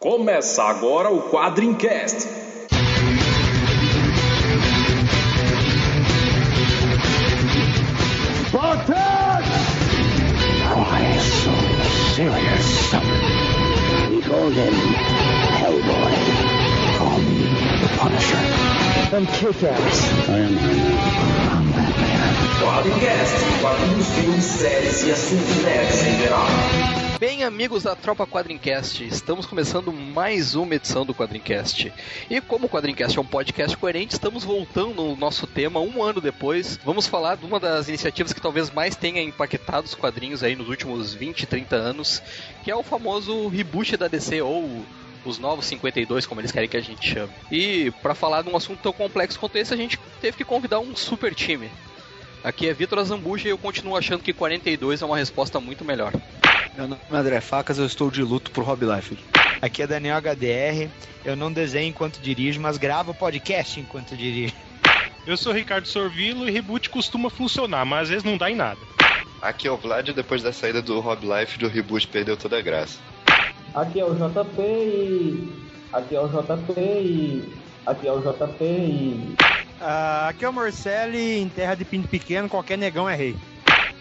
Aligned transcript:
Começa 0.00 0.62
agora 0.62 1.10
o 1.10 1.22
Quadrincast. 1.22 2.28
Spartan! 8.46 9.42
Why 10.76 11.18
so 11.18 11.50
serious? 12.14 12.92
We 14.08 14.22
call 14.22 14.50
him 14.50 14.74
Hellboy. 15.58 16.14
Call 16.96 17.18
me 17.18 17.42
the 17.80 17.88
Punisher. 17.98 18.42
I'm 19.16 19.26
Kick-Ass. 19.26 20.28
I 20.28 20.38
am 20.38 20.58
Iron 20.58 21.77
Quadrincast, 22.60 23.60
quadrinhos, 23.60 24.08
filmes, 24.08 24.44
séries 24.44 25.02
e 25.04 25.12
assuntos 25.12 25.62
nerds 25.62 26.06
em 26.06 26.18
geral. 26.18 26.46
Bem, 27.20 27.44
amigos 27.44 27.84
da 27.84 27.94
Tropa 27.94 28.26
Quadrincast, 28.26 29.04
estamos 29.04 29.46
começando 29.46 29.92
mais 29.92 30.56
uma 30.56 30.74
edição 30.74 31.06
do 31.06 31.14
Quadrincast. 31.14 31.92
E 32.28 32.40
como 32.40 32.66
o 32.66 32.68
Quadrincast 32.68 33.16
é 33.16 33.20
um 33.20 33.24
podcast 33.24 33.76
coerente, 33.76 34.14
estamos 34.14 34.42
voltando 34.42 34.94
no 34.94 35.16
nosso 35.16 35.46
tema 35.46 35.78
um 35.78 36.02
ano 36.02 36.20
depois. 36.20 36.80
Vamos 36.84 37.06
falar 37.06 37.36
de 37.36 37.46
uma 37.46 37.60
das 37.60 37.88
iniciativas 37.88 38.32
que 38.32 38.40
talvez 38.40 38.72
mais 38.72 38.96
tenha 38.96 39.22
impactado 39.22 39.86
os 39.86 39.94
quadrinhos 39.94 40.42
aí 40.42 40.56
nos 40.56 40.68
últimos 40.68 41.14
20, 41.14 41.46
30 41.46 41.76
anos, 41.76 42.20
que 42.64 42.70
é 42.72 42.74
o 42.74 42.82
famoso 42.82 43.46
reboot 43.46 43.96
da 43.96 44.08
DC 44.08 44.42
ou 44.42 44.84
os 45.24 45.38
novos 45.38 45.66
52, 45.66 46.26
como 46.26 46.40
eles 46.40 46.50
querem 46.50 46.68
que 46.68 46.76
a 46.76 46.82
gente 46.82 47.08
chame. 47.08 47.32
E 47.52 47.92
para 48.02 48.16
falar 48.16 48.42
de 48.42 48.48
um 48.48 48.56
assunto 48.56 48.80
tão 48.82 48.92
complexo 48.92 49.38
quanto 49.38 49.56
esse, 49.56 49.72
a 49.72 49.76
gente 49.76 49.98
teve 50.20 50.36
que 50.36 50.44
convidar 50.44 50.80
um 50.80 50.96
super 50.96 51.34
time. 51.34 51.70
Aqui 52.42 52.68
é 52.68 52.72
Vitor 52.72 53.00
Azambuja 53.00 53.48
e 53.48 53.50
eu 53.50 53.58
continuo 53.58 53.96
achando 53.96 54.22
que 54.22 54.32
42 54.32 55.02
é 55.02 55.06
uma 55.06 55.16
resposta 55.16 55.60
muito 55.60 55.84
melhor. 55.84 56.12
Meu 56.76 56.86
nome 56.86 57.00
é 57.10 57.16
André 57.16 57.40
Facas, 57.40 57.78
eu 57.78 57.86
estou 57.86 58.10
de 58.10 58.22
luto 58.22 58.50
por 58.50 58.64
Rob 58.64 58.84
Life. 58.84 59.18
Aqui 59.60 59.82
é 59.82 59.86
Daniel 59.86 60.18
HDR. 60.18 60.88
Eu 61.24 61.34
não 61.34 61.52
desenho 61.52 61.88
enquanto 61.88 62.20
dirijo, 62.20 62.60
mas 62.60 62.78
gravo 62.78 63.12
podcast 63.12 63.80
enquanto 63.80 64.16
dirijo. 64.16 64.54
Eu 65.26 65.36
sou 65.36 65.52
Ricardo 65.52 65.86
Sorvilo 65.86 66.48
e 66.48 66.50
reboot 66.50 66.88
costuma 66.88 67.28
funcionar, 67.28 67.84
mas 67.84 68.02
às 68.02 68.08
vezes 68.08 68.24
não 68.24 68.38
dá 68.38 68.50
em 68.50 68.54
nada. 68.54 68.80
Aqui 69.42 69.68
é 69.68 69.70
o 69.70 69.76
Vlad, 69.76 70.08
depois 70.10 70.42
da 70.42 70.52
saída 70.52 70.80
do 70.80 71.00
Rob 71.00 71.26
Life, 71.26 71.58
do 71.58 71.68
reboot 71.68 72.06
perdeu 72.06 72.36
toda 72.36 72.58
a 72.58 72.62
graça. 72.62 72.98
Aqui 73.74 74.00
é 74.00 74.04
o 74.04 74.14
JP 74.14 74.62
e. 74.62 75.52
Aqui 75.92 76.16
é 76.16 76.20
o 76.20 76.28
JP 76.28 76.80
e. 76.80 77.67
Aqui 77.88 78.06
é 78.06 78.12
o 78.12 78.20
JP 78.20 78.64
e. 78.64 79.34
Ah, 79.80 80.28
aqui 80.28 80.44
é 80.44 80.48
o 80.48 80.52
Morcelli, 80.52 81.38
em 81.38 81.48
terra 81.48 81.74
de 81.74 81.86
pinto 81.86 82.06
pequeno, 82.06 82.46
qualquer 82.46 82.76
negão 82.76 83.08
é 83.08 83.16
rei. 83.16 83.34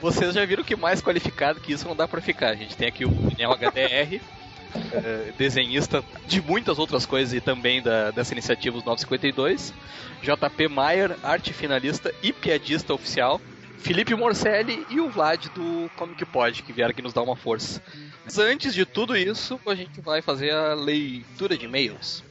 Vocês 0.01 0.33
já 0.33 0.45
viram 0.45 0.61
que 0.61 0.75
mais 0.75 1.01
qualificado 1.01 1.61
que 1.61 1.71
isso 1.71 1.87
não 1.87 1.95
dá 1.95 2.05
pra 2.05 2.19
ficar. 2.19 2.49
A 2.49 2.55
gente 2.55 2.75
tem 2.75 2.89
aqui 2.89 3.05
o 3.05 3.09
Daniel 3.09 3.51
HDR, 3.51 4.19
eh, 4.91 5.33
desenhista 5.37 6.03
de 6.27 6.41
muitas 6.41 6.79
outras 6.79 7.05
coisas 7.05 7.33
e 7.33 7.39
também 7.39 7.81
da, 7.81 8.11
dessa 8.11 8.33
iniciativa 8.33 8.75
Os 8.75 8.83
952. 8.83 9.73
JP 10.21 10.67
Maier, 10.67 11.15
arte 11.23 11.53
finalista 11.53 12.13
e 12.21 12.33
piadista 12.33 12.93
oficial. 12.93 13.39
Felipe 13.77 14.13
Morcelli 14.15 14.85
e 14.89 14.99
o 14.99 15.09
Vlad 15.09 15.45
do 15.55 15.89
Comic 15.95 16.25
Pod, 16.25 16.61
que 16.61 16.73
vieram 16.73 16.91
aqui 16.91 17.01
nos 17.01 17.13
dar 17.13 17.21
uma 17.21 17.37
força. 17.37 17.81
Mas 18.25 18.37
antes 18.37 18.73
de 18.73 18.85
tudo 18.85 19.15
isso, 19.15 19.57
a 19.65 19.75
gente 19.75 20.01
vai 20.01 20.21
fazer 20.21 20.51
a 20.51 20.73
leitura 20.73 21.57
de 21.57 21.63
e-mails. 21.63 22.21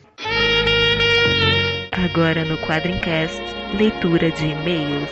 Agora 2.04 2.44
no 2.44 2.58
Quadrincast, 2.58 3.40
leitura 3.76 4.30
de 4.30 4.44
e-mails. 4.46 5.08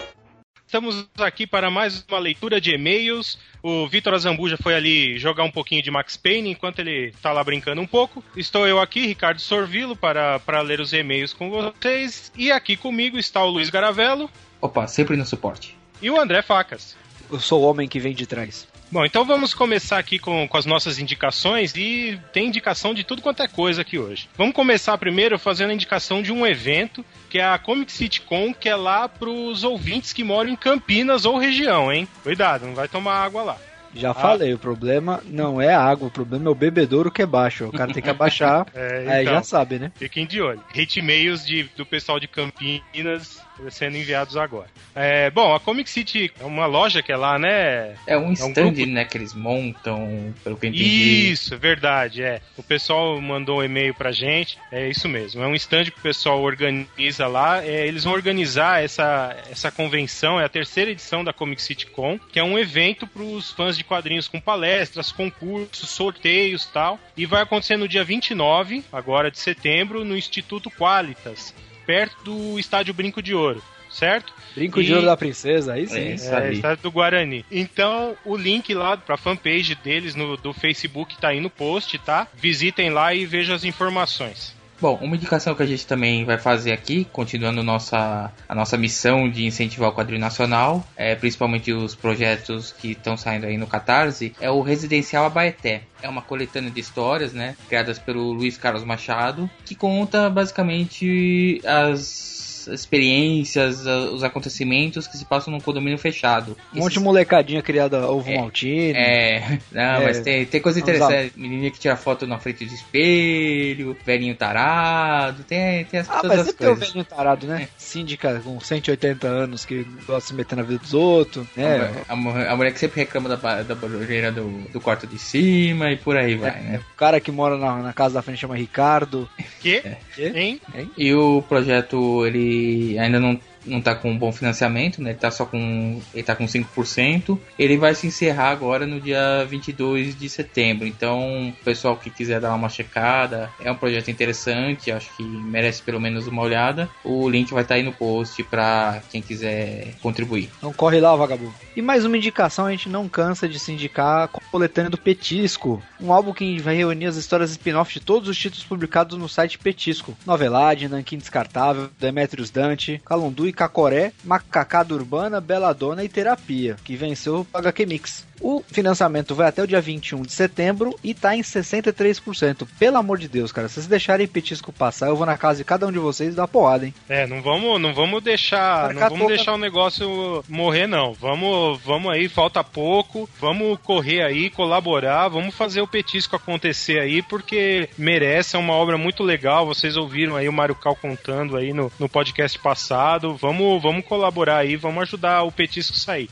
Estamos 0.67 1.09
aqui 1.19 1.47
para 1.47 1.71
mais 1.71 2.05
uma 2.09 2.19
leitura 2.19 2.61
de 2.61 2.73
e-mails. 2.75 3.39
O 3.63 3.87
Vitor 3.87 4.13
Azambuja 4.15 4.57
foi 4.61 4.75
ali 4.75 5.19
jogar 5.19 5.45
um 5.45 5.51
pouquinho 5.51 5.83
de 5.83 5.91
Max 5.91 6.17
Payne 6.17 6.51
enquanto 6.51 6.81
ele 6.81 7.09
está 7.09 7.33
lá 7.33 7.43
brincando 7.45 7.81
um 7.81 7.87
pouco. 7.87 8.23
Estou 8.37 8.67
eu 8.67 8.81
aqui, 8.81 9.07
Ricardo 9.07 9.41
Sorvilo, 9.41 9.95
para, 9.97 10.41
para 10.41 10.61
ler 10.63 10.81
os 10.81 10.93
e-mails 10.93 11.33
com 11.33 11.49
vocês. 11.51 12.33
E 12.37 12.51
aqui 12.51 12.77
comigo 12.77 13.19
está 13.19 13.43
o 13.45 13.51
Luiz 13.51 13.71
Garavello 13.71 14.29
Opa, 14.61 14.87
sempre 14.87 15.17
no 15.17 15.25
suporte. 15.25 15.77
e 16.03 16.11
o 16.11 16.21
André 16.21 16.43
Facas. 16.43 16.97
Eu 17.31 17.39
sou 17.41 17.63
o 17.63 17.67
homem 17.67 17.89
que 17.89 18.01
vem 18.01 18.15
de 18.15 18.27
trás. 18.27 18.67
Bom, 18.95 19.05
então 19.05 19.25
vamos 19.25 19.53
começar 19.53 19.99
aqui 19.99 20.21
com, 20.21 20.47
com 20.47 20.57
as 20.57 20.65
nossas 20.65 21.01
indicações 21.01 21.75
e 21.75 22.17
tem 22.33 22.47
indicação 22.47 22.95
de 22.95 23.03
tudo 23.03 23.23
quanto 23.23 23.43
é 23.43 23.49
coisa 23.49 23.83
aqui 23.83 23.99
hoje. 23.99 24.29
Vamos 24.39 24.55
começar 24.55 24.97
primeiro 24.99 25.37
fazendo 25.37 25.71
a 25.71 25.75
indicação 25.75 26.23
de 26.23 26.31
um 26.31 26.47
evento 26.47 27.05
que 27.29 27.41
é 27.41 27.45
a 27.45 27.59
Comic 27.59 27.91
City 27.91 28.21
Con, 28.21 28.55
que 28.55 28.69
é 28.69 28.77
lá 28.77 29.09
pros 29.09 29.65
ouvintes 29.65 30.13
que 30.13 30.23
moram 30.23 30.51
em 30.51 30.55
Campinas 30.55 31.25
ou 31.25 31.37
região, 31.37 31.93
hein? 31.93 32.07
Cuidado, 32.23 32.67
não 32.67 32.75
vai 32.77 32.87
tomar 32.87 33.17
água 33.17 33.43
lá. 33.43 33.59
Já 33.95 34.13
falei, 34.15 34.53
o 34.55 34.59
problema 34.59 35.23
não 35.27 35.61
é 35.61 35.75
a 35.75 35.81
água, 35.83 36.09
o 36.09 36.11
problema 36.11 36.47
é 36.47 36.49
o 36.51 36.55
bebedouro 36.55 37.11
que 37.11 37.23
é 37.23 37.27
baixo. 37.27 37.67
O 37.67 37.73
cara 37.73 37.93
tem 37.93 38.03
que 38.03 38.11
abaixar, 38.11 38.67
É, 38.75 39.07
aí 39.09 39.23
então. 39.23 39.35
já 39.35 39.43
sabe, 39.43 39.79
né? 39.79 39.93
Fiquem 39.97 40.27
de 40.27 40.41
olho. 40.41 40.61
Hate 40.71 40.99
e-mails 40.99 41.45
de, 41.47 41.65
do 41.77 41.87
pessoal 41.87 42.19
de 42.19 42.27
Campinas 42.29 43.41
sendo 43.71 43.97
enviados 43.97 44.37
agora. 44.37 44.67
É, 44.97 45.31
bom, 45.31 45.55
a 45.55 45.61
Comic 45.61 45.89
City 45.89 46.33
é 46.41 46.45
uma 46.45 46.67
loja 46.67 47.03
que 47.03 47.13
é 47.13 47.17
lá, 47.17 47.39
né? 47.39 47.95
É 48.05 48.17
um 48.19 48.29
um 48.29 48.33
stand, 48.33 48.53
grupo- 48.73 48.87
né, 48.87 49.05
que 49.05 49.17
eles 49.17 49.33
montam, 49.33 50.35
pelo 50.43 50.57
que 50.57 50.67
eu 50.67 50.71
entendi. 50.71 51.31
Isso, 51.31 51.57
verdade, 51.57 52.23
é. 52.23 52.41
O 52.57 52.63
pessoal 52.65 53.21
mandou 53.21 53.61
um 53.61 53.63
e-mail 53.65 53.95
pra 53.95 54.11
gente, 54.11 54.59
é 54.73 54.89
isso 54.89 55.09
mesmo. 55.09 55.41
É 55.43 55.47
um 55.47 55.55
stand 55.55 55.85
que 55.85 55.99
o 55.99 56.03
pessoal 56.03 56.43
organiza 56.43 57.27
lá. 57.29 57.65
é, 57.65 57.87
eles 57.87 58.03
vão 58.05 58.13
organizar 58.13 58.83
essa, 58.83 59.37
essa 59.51 59.71
convenção, 59.71 60.41
é 60.41 60.45
a 60.45 60.49
terceira 60.49 60.91
edição 60.91 61.23
da 61.23 61.33
Comic 61.33 61.63
City 61.63 61.87
Con, 61.87 62.19
que 62.33 62.41
é 62.41 62.43
um 62.45 62.59
evento 62.59 63.07
pros 63.07 63.53
fãs 63.53 63.77
de 63.77 63.84
quadrinhos 63.85 64.27
com 64.29 64.41
palestras, 64.41 65.13
concursos, 65.13 65.89
sorteios 65.91 66.67
tal. 66.67 66.99
E 67.17 67.27
vai 67.27 67.43
acontecer 67.43 67.77
no 67.77 67.87
dia 67.89 68.03
29, 68.05 68.85
agora 68.93 69.31
de 69.31 69.39
setembro, 69.39 70.05
no 70.05 70.17
Instituto 70.17 70.71
Qualitas, 70.71 71.55
perto 71.87 72.17
do 72.25 72.59
Estádio 72.59 72.95
Brinco 72.95 73.23
de 73.23 73.35
Ouro, 73.35 73.63
certo? 73.91 74.33
Brinco 74.55 74.83
de 74.83 74.91
E- 74.91 74.95
ouro 74.95 75.07
da 75.07 75.17
princesa, 75.17 75.75
aí 75.75 75.87
sim. 75.87 76.29
É, 76.29 76.73
É, 76.73 76.77
do 76.77 76.91
Guarani. 76.91 77.45
Então, 77.51 78.17
o 78.25 78.37
link 78.37 78.73
lá 78.73 78.97
pra 78.97 79.17
fanpage 79.17 79.75
deles 79.75 80.15
no, 80.15 80.37
do 80.37 80.53
Facebook 80.53 81.17
tá 81.19 81.29
aí 81.29 81.41
no 81.41 81.51
post, 81.51 81.99
tá? 81.99 82.27
Visitem 82.35 82.91
lá 82.91 83.13
e 83.15 83.27
vejam 83.27 83.55
as 83.55 83.65
informações. 83.65 84.55
Bom, 84.81 84.99
uma 85.01 85.17
indicação 85.17 85.55
que 85.55 85.63
a 85.63 85.67
gente 85.67 85.87
também 85.87 86.25
vai 86.25 86.37
fazer 86.37 86.73
aqui, 86.73 87.07
continuando 87.13 87.63
nossa, 87.63 88.33
a 88.49 88.55
nossa 88.55 88.77
missão 88.77 89.31
de 89.31 89.47
incentivar 89.47 89.89
o 89.89 89.93
quadrinho 89.93 90.21
nacional, 90.21 90.85
é, 90.97 91.15
principalmente 91.15 91.73
os 91.73 91.95
projetos 91.95 92.73
que 92.73 92.93
estão 92.93 93.17
saindo 93.17 93.47
aí 93.47 93.57
no 93.57 93.67
Catarse, 93.67 94.35
é 94.41 94.51
o 94.51 94.61
Residencial 94.61 95.25
Abaeté. 95.25 95.83
É 96.03 96.09
uma 96.09 96.21
coletânea 96.21 96.71
de 96.71 96.81
histórias, 96.81 97.33
né, 97.33 97.57
criadas 97.69 97.99
pelo 97.99 98.33
Luiz 98.33 98.59
Carlos 98.59 98.85
Machado, 98.85 99.49
que 99.65 99.75
conta 99.75 100.29
basicamente 100.29 101.63
as 101.65 102.34
experiências, 102.69 103.87
a- 103.87 104.11
os 104.11 104.23
acontecimentos 104.23 105.07
que 105.07 105.17
se 105.17 105.25
passam 105.25 105.53
num 105.53 105.61
condomínio 105.61 105.99
fechado. 105.99 106.57
Um 106.75 106.81
monte 106.81 106.95
de 106.95 107.01
molecadinha 107.01 107.63
criada 107.63 108.09
ovo 108.11 108.31
É, 108.31 108.37
maltine. 108.37 108.93
É, 108.95 109.59
não, 109.73 109.83
É, 109.83 110.05
mas 110.05 110.21
tem, 110.21 110.45
tem 110.47 110.61
coisa 110.61 110.81
vamos 110.81 110.95
interessante. 110.97 111.33
Menininha 111.37 111.71
que 111.71 111.79
tira 111.79 111.97
foto 111.97 112.27
na 112.27 112.39
frente 112.39 112.65
do 112.65 112.75
espelho, 112.75 113.97
velhinho 114.05 114.35
tarado, 114.35 115.43
tem, 115.45 115.85
tem 115.85 116.01
as, 116.01 116.09
Ah, 116.11 116.21
todas 116.21 116.31
mas 116.31 116.41
as 116.41 116.47
sempre 116.47 116.59
tem 116.59 116.69
o 116.69 116.71
coisas. 116.73 116.89
velhinho 116.89 117.05
tarado, 117.05 117.47
né? 117.47 117.69
Síndica 117.77 118.41
com 118.45 118.59
180 118.61 119.27
anos 119.27 119.65
que 119.65 119.85
gosta 120.07 120.21
de 120.21 120.27
se 120.27 120.35
meter 120.35 120.57
na 120.57 120.63
vida 120.63 120.79
dos 120.79 120.95
outros, 120.95 121.47
né? 121.57 121.93
A, 122.09 122.17
mu- 122.17 122.31
a 122.31 122.57
mulher 122.57 122.73
que 122.73 122.79
sempre 122.79 123.01
reclama 123.01 123.29
da, 123.37 123.63
da 123.63 123.75
barulheira 123.75 124.31
do, 124.33 124.49
do 124.73 124.81
quarto 124.81 125.07
de 125.07 125.19
cima 125.19 125.91
e 125.91 125.97
por 125.97 126.17
aí 126.17 126.35
vai, 126.35 126.61
né? 126.61 126.81
O 126.93 126.97
cara 126.97 127.21
que 127.21 127.31
mora 127.31 127.57
na, 127.59 127.77
na 127.79 127.93
casa 127.93 128.15
da 128.15 128.23
frente 128.23 128.39
chama 128.41 128.57
Ricardo. 128.57 129.29
Que? 129.61 129.83
Quê? 130.15 130.33
Hein? 130.35 130.61
E 130.97 131.13
o 131.15 131.43
projeto, 131.43 132.27
ele 132.27 132.54
ainda 132.99 133.21
não, 133.21 133.39
não 133.67 133.81
tá 133.81 133.95
com 133.95 134.11
um 134.11 134.19
bom 134.19 134.33
financiamento, 134.33 135.03
né? 135.03 135.11
Ele 135.11 135.19
tá 135.19 135.31
só 135.31 135.45
com. 135.45 136.01
Ele 136.13 136.23
tá 136.23 136.35
com 136.35 136.45
5%. 136.45 137.39
Ele 137.59 137.77
vai 137.77 137.95
se 137.95 138.07
encerrar 138.07 138.51
agora 138.51 138.87
no 138.87 139.01
dia 139.01 139.45
22 139.45 140.19
de 140.19 140.29
setembro. 140.29 140.87
Então, 140.87 141.53
pessoal 141.65 141.97
que 141.97 142.11
quiser 142.11 142.41
dar 142.41 142.55
uma 142.55 142.69
checada, 142.69 143.51
é 143.61 143.71
um 143.71 143.77
projeto 143.77 144.11
interessante, 144.11 144.91
acho 144.91 145.15
que 145.17 145.23
merece 145.23 145.83
pelo 145.83 146.01
menos 146.01 146.27
uma 146.27 146.43
olhada. 146.43 146.89
O 147.05 147.29
link 147.29 147.53
vai 147.53 147.63
estar 147.63 147.77
aí 147.77 147.83
no 147.83 147.93
post 147.93 148.43
pra 148.45 149.03
quem 149.11 149.23
quiser 149.23 149.95
contribuir. 150.03 150.51
Então 150.59 150.73
corre 150.73 151.01
lá, 151.01 151.15
vagabundo. 151.15 151.55
E 151.77 151.83
mais 151.83 152.05
uma 152.05 152.17
indicação, 152.17 152.67
a 152.67 152.71
gente 152.71 152.89
não 152.89 153.09
cansa 153.09 153.49
de 153.49 153.59
se 153.59 153.73
indicar 153.73 154.29
com 154.29 154.39
a 154.39 154.51
coletânea 154.51 154.91
do 154.91 154.99
Petisco. 154.99 155.83
Um 156.01 156.13
álbum 156.13 156.33
que 156.33 156.61
vai 156.61 156.77
reunir 156.77 157.07
as 157.07 157.17
histórias 157.17 157.51
spin-off 157.51 157.93
de 157.93 158.01
todos 158.01 158.29
os 158.29 158.37
títulos 158.37 158.65
publicados 158.65 159.19
no 159.19 159.29
site 159.29 159.59
Petisco. 159.59 160.17
Novelade, 160.27 160.89
Nankin 160.89 161.19
Descartável, 161.19 161.91
Demetrius 161.99 162.51
Dante, 162.51 163.01
Calundu 163.05 163.47
e 163.47 163.53
Cacoré, 163.55 164.13
Macacada 164.23 164.95
Urbana, 164.95 165.41
Belladonna 165.41 166.05
e 166.05 166.09
Terapia, 166.09 166.77
que 166.85 166.97
venceu 166.97 167.47
o 167.53 167.59
HQ 167.59 167.87
Mix. 167.87 168.27
O 168.41 168.63
financiamento 168.67 169.35
vai 169.35 169.49
até 169.49 169.63
o 169.63 169.67
dia 169.67 169.81
21 169.81 170.23
de 170.23 170.33
setembro 170.33 170.95
e 171.03 171.15
tá 171.15 171.37
em 171.37 171.41
63%. 171.41 172.67
Pelo 172.79 172.97
amor 172.97 173.19
de 173.19 173.29
Deus, 173.29 173.53
cara, 173.53 173.69
se 173.69 173.75
vocês 173.75 173.87
deixarem 173.87 174.27
petisco 174.27 174.73
passar, 174.73 175.09
eu 175.09 175.17
vou 175.17 175.27
na 175.27 175.39
casa 175.39 175.59
de 175.59 175.65
cada 175.65 175.87
um 175.87 175.93
de 175.93 175.99
vocês 175.99 176.33
e 176.33 176.37
dar 176.37 176.49
porrada, 176.49 176.87
hein? 176.87 176.95
É, 177.09 177.27
não 177.27 177.41
vamos, 177.41 177.81
não 177.81 177.95
vamos 177.95 178.23
deixar, 178.23 178.93
não 178.93 179.09
vamos 179.09 179.29
deixar 179.29 179.55
o 179.55 179.59
negócio 179.59 180.45
morrer 180.49 180.87
não. 180.87 181.13
Vamos, 181.15 181.81
vamos 181.83 182.13
aí, 182.13 182.29
falta 182.29 182.63
pouco. 182.63 183.29
Vamos 183.41 183.79
correr 183.83 184.23
aí, 184.23 184.51
colaborar, 184.51 185.29
vamos 185.29 185.55
fazer 185.55 185.81
o 185.81 185.89
petisco 185.89 186.37
acontecer 186.37 186.99
aí 186.99 187.23
porque 187.23 187.89
merece, 187.97 188.57
é 188.57 188.59
uma 188.59 188.75
obra 188.75 188.99
muito 188.99 189.23
legal. 189.23 189.67
Vocês 189.67 189.97
ouviram 189.97 190.37
aí 190.37 190.49
o 190.49 190.53
Mário 190.53 190.75
Cal 190.75 190.97
contando 190.97 191.57
aí 191.57 191.73
no, 191.73 191.91
no 191.99 192.09
podcast 192.09 192.59
passado. 192.59 193.37
Vamos, 193.45 193.83
vamos 193.83 194.07
colaborar 194.07 194.57
aí, 194.57 194.75
vamos 194.75 195.03
ajudar 195.03 195.43
o 195.43 195.53
petisco 195.53 195.99
sair. 195.99 196.31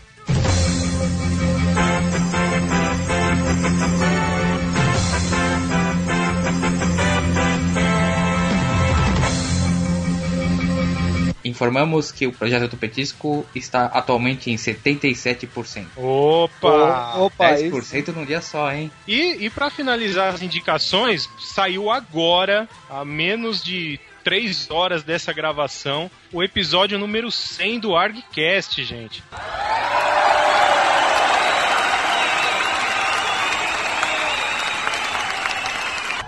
Informamos 11.44 12.10
que 12.10 12.26
o 12.26 12.32
projeto 12.32 12.70
do 12.70 12.76
Petisco 12.78 13.44
está 13.54 13.86
atualmente 13.86 14.50
em 14.50 14.54
77%. 14.54 15.88
Opa! 15.96 17.16
Opa, 17.18 17.52
10% 17.52 18.08
num 18.14 18.24
dia 18.24 18.40
só, 18.40 18.72
hein? 18.72 18.90
E, 19.06 19.44
e 19.44 19.50
para 19.50 19.68
finalizar 19.68 20.32
as 20.32 20.40
indicações, 20.40 21.28
saiu 21.38 21.90
agora, 21.90 22.66
a 22.88 23.04
menos 23.04 23.62
de 23.62 24.00
3 24.22 24.70
horas 24.70 25.02
dessa 25.02 25.32
gravação, 25.32 26.10
o 26.32 26.42
episódio 26.42 26.98
número 26.98 27.30
100 27.30 27.80
do 27.80 27.96
ArgCast, 27.96 28.82
gente. 28.84 29.22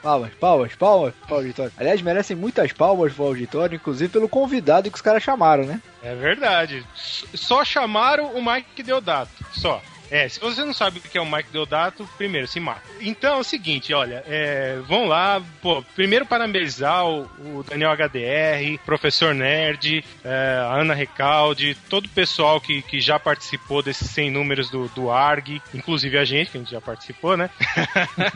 Palmas, 0.02 0.34
palmas, 0.34 0.74
palmas 0.74 1.14
para 1.26 1.34
o 1.34 1.38
auditório. 1.38 1.72
Aliás, 1.78 2.02
merecem 2.02 2.36
muitas 2.36 2.72
palmas 2.72 3.14
pro 3.14 3.24
auditório, 3.24 3.76
inclusive 3.76 4.12
pelo 4.12 4.28
convidado 4.28 4.90
que 4.90 4.96
os 4.96 5.00
caras 5.00 5.22
chamaram, 5.22 5.64
né? 5.64 5.80
É 6.02 6.14
verdade. 6.14 6.84
Só 6.94 7.64
chamaram 7.64 8.34
o 8.34 8.44
Mike 8.44 8.82
Deodato, 8.82 9.32
só. 9.52 9.80
É, 10.14 10.28
se 10.28 10.38
você 10.38 10.64
não 10.64 10.72
sabe 10.72 11.00
o 11.00 11.02
que 11.02 11.18
é 11.18 11.20
o 11.20 11.26
Mike 11.26 11.50
Deodato, 11.50 12.08
primeiro 12.16 12.46
se 12.46 12.60
mata. 12.60 12.82
Então 13.00 13.34
é 13.34 13.40
o 13.40 13.42
seguinte, 13.42 13.92
olha, 13.92 14.22
é, 14.28 14.78
vão 14.86 15.08
lá, 15.08 15.42
pô, 15.60 15.82
primeiro 15.96 16.24
parabenizar 16.24 17.04
o, 17.04 17.22
o 17.40 17.64
Daniel 17.68 17.90
HDR, 17.90 18.78
Professor 18.86 19.34
Nerd, 19.34 20.04
é, 20.24 20.60
a 20.70 20.76
Ana 20.76 20.94
Recalde, 20.94 21.76
todo 21.90 22.06
o 22.06 22.10
pessoal 22.10 22.60
que, 22.60 22.80
que 22.82 23.00
já 23.00 23.18
participou 23.18 23.82
desses 23.82 24.08
100 24.08 24.30
números 24.30 24.70
do, 24.70 24.86
do 24.90 25.10
ARG, 25.10 25.60
inclusive 25.74 26.16
a 26.16 26.24
gente, 26.24 26.52
que 26.52 26.58
a 26.58 26.60
gente 26.60 26.70
já 26.70 26.80
participou, 26.80 27.36
né? 27.36 27.50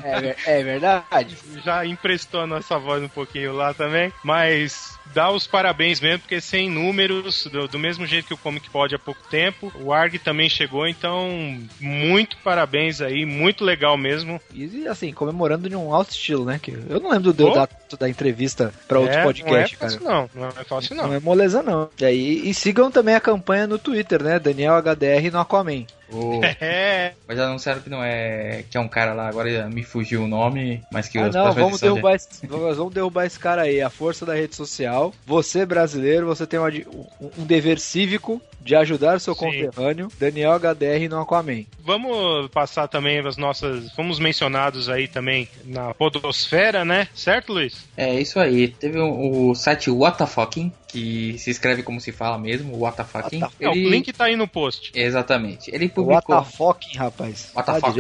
É, 0.03 0.59
é 0.59 0.65
verdade. 0.65 1.37
já 1.65 1.87
emprestou 1.87 2.41
a 2.41 2.47
nossa 2.47 2.79
voz 2.79 3.03
um 3.03 3.09
pouquinho 3.09 3.53
lá 3.53 3.73
também, 3.73 4.13
mas 4.25 4.98
dá 5.15 5.31
os 5.31 5.47
parabéns 5.47 6.01
mesmo, 6.01 6.21
porque 6.21 6.41
sem 6.41 6.71
números, 6.71 7.47
do, 7.47 7.69
do 7.69 7.79
mesmo 7.79 8.07
jeito 8.07 8.29
que 8.29 8.35
o 8.35 8.39
Comic 8.39 8.69
Pod 8.71 8.95
há 8.95 8.99
pouco 8.99 9.21
tempo, 9.29 9.73
o 9.81 9.93
ARG 9.93 10.19
também 10.19 10.49
chegou, 10.49 10.87
então 10.87 11.29
muito 11.81 12.37
parabéns 12.39 13.01
aí, 13.01 13.25
muito 13.25 13.65
legal 13.65 13.97
mesmo. 13.97 14.41
E 14.53 14.87
assim, 14.87 15.13
comemorando 15.13 15.69
de 15.69 15.77
um 15.77 15.93
alto 15.93 16.11
estilo, 16.11 16.45
né? 16.45 16.59
Que 16.61 16.73
eu 16.73 17.01
não 17.01 17.11
lembro 17.11 17.33
do 17.33 17.33
Deodato 17.33 17.75
da 17.75 17.88
entrevista 18.09 18.73
pra 18.87 18.99
outro 19.01 19.17
É, 19.17 19.23
podcast, 19.23 19.77
não 19.81 19.87
é 19.89 19.91
cara. 19.91 19.91
fácil 19.93 20.05
não, 20.05 20.31
não 20.35 20.49
é 20.49 20.65
fácil 20.65 20.97
não. 20.97 21.07
Não 21.09 21.15
é 21.15 21.21
moleza, 21.21 21.63
não. 21.63 21.89
E, 22.01 22.05
aí, 22.05 22.49
e 22.49 22.55
sigam 22.55 22.91
também 22.91 23.15
a 23.15 23.21
campanha 23.21 23.67
no 23.67 23.79
Twitter, 23.79 24.23
né? 24.23 24.39
Daniel 24.39 24.75
HDR 24.75 25.31
no 25.33 25.39
Aquaman. 25.41 25.85
O- 26.11 26.41
É, 26.61 27.13
Mas 27.27 27.37
já 27.37 27.45
anunciaram 27.45 27.81
que 27.83 27.91
não 27.91 28.03
é. 28.03 28.65
que 28.71 28.77
é 28.77 28.81
um 28.81 28.89
cara 28.89 29.13
lá, 29.13 29.29
agora 29.29 29.69
me 29.69 29.83
fugiu 29.83 30.25
o 30.25 30.29
nome, 30.29 30.83
mas 30.91 31.07
que 31.09 31.19
Ah, 31.19 31.29
não, 31.29 31.53
vamos 31.53 31.81
derrubar, 31.81 32.15
esse, 32.15 32.47
nós 32.47 32.77
vamos 32.79 32.95
derrubar 32.95 33.27
esse 33.27 33.39
cara 33.39 33.63
aí. 33.63 33.81
A 33.83 33.91
força 33.91 34.25
da 34.25 34.35
rede 34.35 34.57
social. 34.57 35.13
Você, 35.27 35.67
brasileiro, 35.67 36.27
você 36.27 36.47
tem 36.47 36.59
uma 36.59 36.69
um, 37.21 37.31
um 37.39 37.45
dever 37.45 37.79
cívico 37.79 38.41
de 38.61 38.75
ajudar 38.75 39.21
seu 39.21 39.35
Sim. 39.35 39.41
conterrâneo, 39.41 40.09
Daniel 40.19 40.53
HDR 40.59 41.09
no 41.09 41.21
Aquaman. 41.21 41.65
vamos 41.85 42.49
passar 42.51 42.87
também 42.89 43.19
as 43.27 43.37
nossas, 43.37 43.91
fomos 43.93 44.19
mencionados 44.19 44.89
aí 44.91 45.09
também 45.09 45.49
na 45.65 45.95
podosfera, 45.95 46.85
né? 46.85 47.09
Certo, 47.15 47.53
Luiz? 47.53 47.78
É 47.97 48.21
isso 48.21 48.39
aí. 48.39 48.69
Teve 48.69 48.99
o, 48.99 49.51
o 49.51 49.55
site 49.55 49.91
Watafucking, 49.91 50.73
que 50.87 51.37
se 51.39 51.51
escreve 51.51 51.83
como 51.83 52.01
se 52.01 52.13
fala 52.13 52.39
mesmo. 52.39 52.79
What 52.79 52.97
É, 53.61 53.69
o 53.69 53.73
link 53.73 54.13
tá 54.13 54.27
aí 54.27 54.37
no 54.37 54.49
post. 54.49 54.93
Exatamente. 54.95 55.71
Ele 55.71 55.87
What 55.87 55.95
publicou. 55.95 56.43
the 56.43 56.51
fucking, 56.51 56.97
rapaz. 56.97 57.51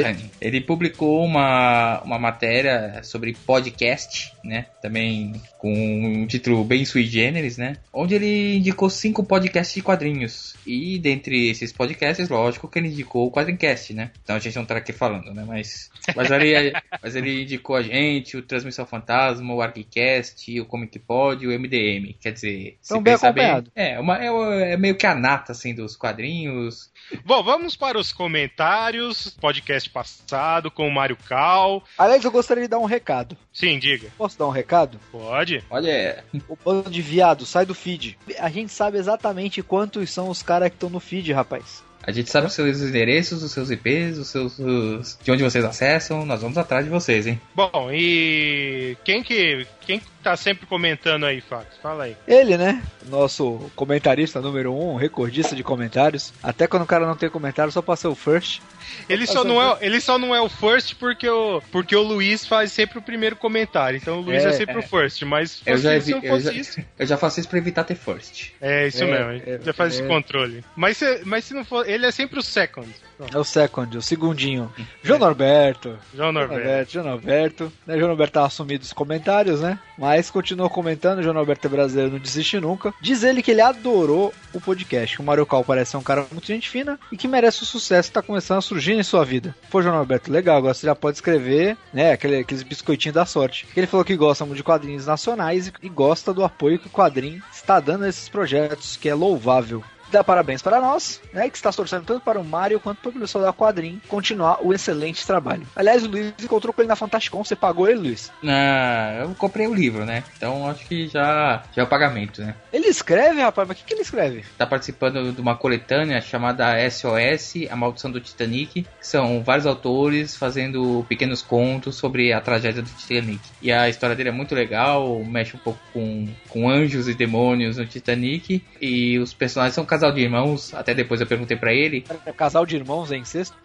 Honey? 0.04 0.30
Ele 0.40 0.60
publicou 0.60 1.24
uma, 1.24 2.00
uma 2.02 2.18
matéria 2.18 3.00
sobre 3.02 3.34
podcast, 3.46 4.32
né? 4.44 4.66
Também 4.80 5.40
com 5.58 5.72
um 5.72 6.26
título 6.26 6.64
bem 6.64 6.84
sui 6.84 7.04
generis, 7.04 7.58
né? 7.58 7.76
Onde 7.92 8.14
ele 8.14 8.56
indicou 8.56 8.88
cinco 8.88 9.24
podcasts 9.24 9.74
de 9.74 9.82
quadrinhos. 9.82 10.54
E 10.66 10.98
dentre 10.98 11.48
esses 11.48 11.72
podcasts, 11.72 12.28
lógico 12.28 12.68
que 12.68 12.78
ele 12.78 12.88
indicou 12.88 13.26
o 13.26 13.32
Quadrincast, 13.32 13.92
né? 13.92 14.10
Então 14.22 14.36
a 14.36 14.38
gente 14.38 14.56
não 14.56 14.64
tá 14.64 14.76
aqui 14.76 14.92
falando, 14.92 15.32
né? 15.34 15.44
Mas, 15.46 15.90
mas, 16.14 16.30
ele, 16.30 16.72
mas 17.02 17.16
ele 17.16 17.42
indicou 17.42 17.76
a 17.76 17.82
gente, 17.82 18.36
o 18.36 18.42
Transmissão 18.42 18.86
Fantasma, 18.86 19.54
o 19.54 19.62
Arquicast, 19.68 20.60
o 20.60 20.66
Comic 20.66 20.98
Pod 20.98 21.44
e 21.44 21.48
o 21.48 21.52
MDM. 21.58 22.14
Quer 22.20 22.32
dizer, 22.32 22.76
se 22.80 22.88
Tão 22.90 23.02
bem 23.02 23.14
pensar 23.14 23.32
bem, 23.32 23.64
é, 23.74 23.98
uma, 24.00 24.16
é, 24.16 24.30
o- 24.30 24.52
é 24.52 24.76
meio 24.76 24.96
que 24.96 25.06
a 25.06 25.14
nata, 25.14 25.52
assim, 25.52 25.74
dos 25.74 25.96
quadrinhos. 25.96 26.90
Bom, 27.24 27.42
vamos 27.42 27.76
para 27.76 27.98
os 27.98 28.12
comentários. 28.12 29.30
Podcast 29.40 29.88
passado 29.90 30.70
com 30.70 30.86
o 30.86 30.90
Mário 30.94 31.16
Cal. 31.28 31.82
Aliás, 31.96 32.24
eu 32.24 32.30
gostaria 32.30 32.64
de 32.64 32.68
dar 32.68 32.78
um 32.78 32.84
recado. 32.84 33.36
Sim, 33.52 33.78
diga. 33.78 34.08
Posso 34.18 34.38
dar 34.38 34.46
um 34.46 34.50
recado? 34.50 34.98
Pode. 35.10 35.62
Olha, 35.70 36.24
O 36.48 36.56
bando 36.56 36.90
de 36.90 37.00
viado, 37.02 37.46
sai 37.46 37.64
do 37.64 37.74
feed. 37.74 38.18
A 38.38 38.48
gente 38.50 38.72
sabe 38.72 38.98
exatamente 38.98 39.62
quantos 39.62 40.10
são 40.10 40.28
os 40.28 40.42
caras 40.42 40.68
que 40.70 40.76
estão 40.76 40.90
no 40.90 41.00
feed, 41.00 41.32
rapaz. 41.32 41.82
A 42.08 42.10
gente 42.10 42.30
sabe 42.30 42.46
os 42.46 42.54
seus 42.54 42.80
endereços, 42.80 43.42
os 43.42 43.52
seus 43.52 43.70
IPs, 43.70 44.16
os 44.16 44.28
seus, 44.28 44.58
os- 44.58 45.18
de 45.22 45.30
onde 45.30 45.42
vocês 45.42 45.62
acessam. 45.62 46.24
Nós 46.24 46.40
vamos 46.40 46.56
atrás 46.56 46.82
de 46.82 46.90
vocês, 46.90 47.26
hein? 47.26 47.38
Bom, 47.54 47.90
e 47.92 48.96
quem 49.04 49.22
que 49.22 49.66
quem 49.86 49.98
que 49.98 50.06
tá 50.28 50.36
sempre 50.36 50.66
comentando 50.66 51.24
aí, 51.24 51.40
Fax? 51.40 51.66
Fala 51.82 52.04
aí. 52.04 52.16
Ele, 52.26 52.56
né? 52.58 52.82
Nosso 53.06 53.70
comentarista 53.74 54.40
número 54.40 54.74
um, 54.74 54.96
recordista 54.96 55.56
de 55.56 55.62
comentários. 55.62 56.32
Até 56.42 56.66
quando 56.66 56.82
o 56.82 56.86
cara 56.86 57.06
não 57.06 57.16
tem 57.16 57.30
comentário, 57.30 57.72
só 57.72 57.80
passa 57.80 58.08
o 58.10 58.14
first. 58.14 58.60
Ele 59.08 59.26
só 59.26 59.42
não 59.44 59.60
é, 59.60 59.78
ele 59.80 60.00
só 60.00 60.18
não 60.18 60.34
é 60.34 60.40
o 60.40 60.48
first 60.48 60.94
porque 60.96 61.28
o 61.28 61.62
porque 61.70 61.94
o 61.94 62.02
Luiz 62.02 62.46
faz 62.46 62.72
sempre 62.72 62.98
o 62.98 63.02
primeiro 63.02 63.36
comentário. 63.36 63.96
Então 63.96 64.18
o 64.18 64.20
Luiz 64.22 64.44
é, 64.44 64.48
É, 64.48 64.52
sempre 64.52 64.76
é. 64.76 64.78
o 64.78 64.82
first, 64.82 65.22
mas 65.22 65.50
se 65.50 65.62
Eu 65.66 65.72
fosse 65.76 65.82
já, 65.84 65.96
isso, 65.96 66.10
eu, 66.10 66.22
fosse 66.22 66.44
já, 66.44 66.52
isso. 66.52 66.80
eu 66.98 67.06
já 67.06 67.16
faço 67.16 67.40
isso 67.40 67.48
pra 67.48 67.58
evitar 67.58 67.84
ter 67.84 67.94
first. 67.94 68.50
É 68.60 68.86
isso 68.88 69.04
É, 69.04 69.06
mesmo, 69.06 69.42
é, 69.46 69.60
já 69.62 69.72
faz 69.72 69.94
esse 69.94 70.02
é. 70.02 70.06
controle. 70.06 70.64
Mas 70.76 70.96
se, 70.98 71.20
mas 71.24 71.44
se 71.44 71.54
não 71.54 71.64
for, 71.64 71.88
ele 71.88 72.06
é 72.06 72.10
sempre 72.10 72.38
o 72.38 72.42
second. 72.42 72.88
É 73.32 73.38
o 73.38 73.44
second, 73.44 73.98
o 73.98 74.02
segundinho. 74.02 74.72
João 75.02 75.18
Norberto. 75.18 75.98
João 76.14 76.32
Norberto. 76.32 76.92
João 76.92 77.06
Norberto. 77.06 77.72
Né, 77.86 77.96
João 77.96 78.08
Norberto 78.08 78.32
tava 78.34 78.50
sumido 78.50 78.80
dos 78.80 78.92
comentários, 78.92 79.60
né? 79.60 79.78
Mas 79.98 80.30
continuou 80.30 80.70
comentando. 80.70 81.22
João 81.22 81.34
Norberto 81.34 81.66
é 81.66 81.70
brasileiro, 81.70 82.12
não 82.12 82.18
desiste 82.18 82.60
nunca. 82.60 82.94
Diz 83.00 83.24
ele 83.24 83.42
que 83.42 83.50
ele 83.50 83.60
adorou 83.60 84.32
o 84.52 84.60
podcast. 84.60 85.16
Que 85.16 85.22
o 85.22 85.24
Mario 85.24 85.46
Cal 85.46 85.64
parece 85.64 85.92
ser 85.92 85.96
um 85.96 86.02
cara 86.02 86.26
muito 86.30 86.46
gente 86.46 86.68
fina 86.68 86.98
e 87.10 87.16
que 87.16 87.26
merece 87.26 87.62
o 87.62 87.66
sucesso 87.66 88.08
que 88.08 88.14
tá 88.14 88.22
começando 88.22 88.58
a 88.58 88.62
surgir 88.62 88.92
em 88.92 89.02
sua 89.02 89.24
vida. 89.24 89.54
Pô, 89.70 89.82
João 89.82 89.96
Norberto, 89.96 90.30
legal. 90.30 90.58
Agora 90.58 90.74
você 90.74 90.86
já 90.86 90.94
pode 90.94 91.16
escrever, 91.16 91.76
né? 91.92 92.12
Aquele, 92.12 92.38
aqueles 92.38 92.62
biscoitinhos 92.62 93.14
da 93.14 93.26
sorte. 93.26 93.66
Ele 93.76 93.86
falou 93.86 94.04
que 94.04 94.16
gosta 94.16 94.44
muito 94.44 94.58
de 94.58 94.62
quadrinhos 94.62 95.06
nacionais 95.06 95.66
e, 95.66 95.72
e 95.82 95.88
gosta 95.88 96.32
do 96.32 96.44
apoio 96.44 96.78
que 96.78 96.86
o 96.86 96.90
quadrinho 96.90 97.42
está 97.52 97.80
dando 97.80 98.04
a 98.04 98.08
esses 98.08 98.28
projetos, 98.28 98.96
que 98.96 99.08
é 99.08 99.14
louvável. 99.14 99.82
Dá 100.10 100.24
parabéns 100.24 100.62
para 100.62 100.80
nós, 100.80 101.20
né, 101.32 101.50
que 101.50 101.56
está 101.56 101.70
torcendo 101.70 102.04
tanto 102.04 102.20
para 102.20 102.40
o 102.40 102.44
Mario 102.44 102.80
quanto 102.80 103.00
para 103.00 103.10
o 103.10 103.20
pessoal 103.20 103.44
da 103.44 103.52
Quadrim 103.52 104.00
continuar 104.08 104.64
o 104.64 104.72
excelente 104.72 105.26
trabalho. 105.26 105.66
Aliás, 105.76 106.04
o 106.04 106.08
Luiz 106.08 106.32
encontrou 106.42 106.72
com 106.72 106.80
ele 106.80 106.88
na 106.88 106.96
Fantasticon, 106.96 107.44
você 107.44 107.54
pagou 107.54 107.88
ele, 107.88 108.00
Luiz? 108.00 108.32
Ah, 108.44 109.18
eu 109.20 109.34
comprei 109.34 109.66
o 109.66 109.74
livro, 109.74 110.04
né? 110.04 110.24
Então 110.36 110.68
acho 110.68 110.86
que 110.86 111.08
já, 111.08 111.62
já 111.74 111.82
é 111.82 111.84
o 111.84 111.88
pagamento, 111.88 112.40
né? 112.40 112.54
Ele 112.72 112.86
escreve, 112.86 113.40
rapaz, 113.40 113.68
mas 113.68 113.76
o 113.76 113.80
que, 113.80 113.86
que 113.86 113.94
ele 113.94 114.02
escreve? 114.02 114.44
Tá 114.56 114.66
participando 114.66 115.32
de 115.32 115.40
uma 115.40 115.56
coletânea 115.56 116.20
chamada 116.20 116.74
SOS, 116.88 117.68
A 117.70 117.76
Maldição 117.76 118.10
do 118.10 118.20
Titanic, 118.20 118.82
que 118.82 118.86
são 119.00 119.42
vários 119.42 119.66
autores 119.66 120.36
fazendo 120.36 121.04
pequenos 121.08 121.42
contos 121.42 121.96
sobre 121.96 122.32
a 122.32 122.40
tragédia 122.40 122.82
do 122.82 122.90
Titanic. 122.90 123.40
E 123.60 123.70
a 123.70 123.88
história 123.88 124.16
dele 124.16 124.30
é 124.30 124.32
muito 124.32 124.54
legal, 124.54 125.22
mexe 125.24 125.56
um 125.56 125.60
pouco 125.60 125.80
com, 125.92 126.26
com 126.48 126.68
anjos 126.68 127.08
e 127.08 127.14
demônios 127.14 127.76
no 127.76 127.86
Titanic, 127.86 128.62
e 128.80 129.18
os 129.18 129.32
personagens 129.32 129.74
são 129.74 129.84
casal 129.98 130.12
de 130.12 130.20
irmãos, 130.20 130.72
até 130.74 130.94
depois 130.94 131.20
eu 131.20 131.26
perguntei 131.26 131.56
pra 131.56 131.72
ele. 131.74 132.04
É 132.26 132.32
casal 132.32 132.64
de 132.66 132.76
irmãos 132.76 133.10
é 133.10 133.16
incesto? 133.16 133.56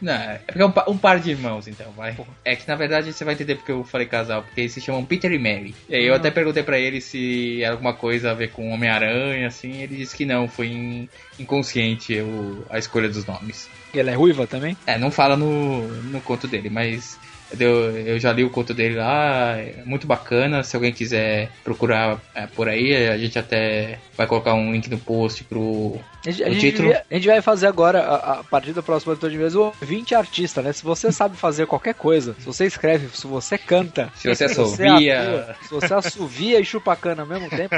Não, 0.00 0.12
é 0.12 0.38
porque 0.46 0.60
é 0.62 0.66
um, 0.66 0.72
um 0.88 0.98
par 0.98 1.18
de 1.20 1.30
irmãos, 1.30 1.66
então, 1.68 1.90
vai. 1.92 2.16
É 2.44 2.54
que 2.56 2.66
na 2.66 2.74
verdade 2.74 3.12
você 3.12 3.24
vai 3.24 3.34
entender 3.34 3.54
porque 3.56 3.70
eu 3.72 3.84
falei 3.84 4.06
casal, 4.06 4.42
porque 4.42 4.60
eles 4.62 4.72
se 4.72 4.80
chamam 4.80 5.04
Peter 5.04 5.30
e 5.32 5.38
Mary. 5.38 5.74
E 5.88 5.94
aí 5.94 6.04
eu 6.06 6.12
Ah. 6.12 6.16
até 6.16 6.30
perguntei 6.30 6.62
pra 6.62 6.78
ele 6.78 7.00
se 7.00 7.62
era 7.62 7.72
alguma 7.72 7.94
coisa 7.94 8.30
a 8.30 8.34
ver 8.34 8.50
com 8.50 8.70
Homem-Aranha, 8.70 9.46
assim, 9.46 9.82
ele 9.82 9.96
disse 9.96 10.16
que 10.16 10.24
não, 10.26 10.48
foi 10.48 10.68
in- 10.68 11.08
inconsciente 11.38 12.20
o- 12.20 12.64
a 12.70 12.78
escolha 12.78 13.08
dos 13.08 13.24
nomes. 13.26 13.68
E 13.94 14.00
ela 14.00 14.10
é 14.10 14.14
ruiva 14.14 14.46
também? 14.46 14.76
É, 14.86 14.98
não 14.98 15.10
fala 15.10 15.36
no, 15.36 15.86
no 16.02 16.20
conto 16.20 16.48
dele, 16.48 16.68
mas 16.68 17.18
eu, 17.58 17.96
eu 17.96 18.18
já 18.18 18.32
li 18.32 18.44
o 18.44 18.50
conto 18.50 18.72
dele 18.74 18.96
lá, 18.96 19.56
é 19.58 19.82
muito 19.84 20.06
bacana. 20.06 20.62
Se 20.62 20.74
alguém 20.76 20.92
quiser 20.92 21.50
procurar 21.62 22.20
é, 22.34 22.46
por 22.46 22.68
aí, 22.68 23.08
a 23.08 23.16
gente 23.18 23.38
até 23.38 23.98
vai 24.16 24.26
colocar 24.26 24.54
um 24.54 24.72
link 24.72 24.88
no 24.88 24.98
post 24.98 25.42
pro 25.44 25.98
A 26.24 26.30
gente, 26.30 26.44
a 26.44 26.48
gente 26.50 26.60
título. 26.60 26.88
devia- 26.88 27.04
a 27.10 27.14
gente 27.14 27.26
vai 27.26 27.42
fazer 27.42 27.66
agora, 27.66 28.00
a, 28.00 28.32
a 28.40 28.44
partir 28.44 28.72
da 28.72 28.82
próxima 28.82 29.12
leitura 29.12 29.32
de 29.32 29.38
vez, 29.38 29.54
o 29.56 29.72
20 29.82 30.14
artista, 30.14 30.62
né? 30.62 30.72
Se 30.72 30.84
você 30.84 31.10
sabe 31.10 31.36
fazer 31.36 31.66
qualquer 31.66 31.94
coisa, 31.94 32.34
se 32.38 32.46
você 32.46 32.64
escreve, 32.66 33.08
se 33.16 33.26
você 33.26 33.58
canta, 33.58 34.10
Se 34.16 34.28
você 34.28 34.44
assovia. 34.44 35.56
se 35.62 35.70
você 35.70 35.92
assovia 35.94 36.60
e 36.60 36.64
chupa 36.64 36.94
cana 36.96 37.22
ao 37.22 37.28
mesmo 37.28 37.48
tempo, 37.50 37.74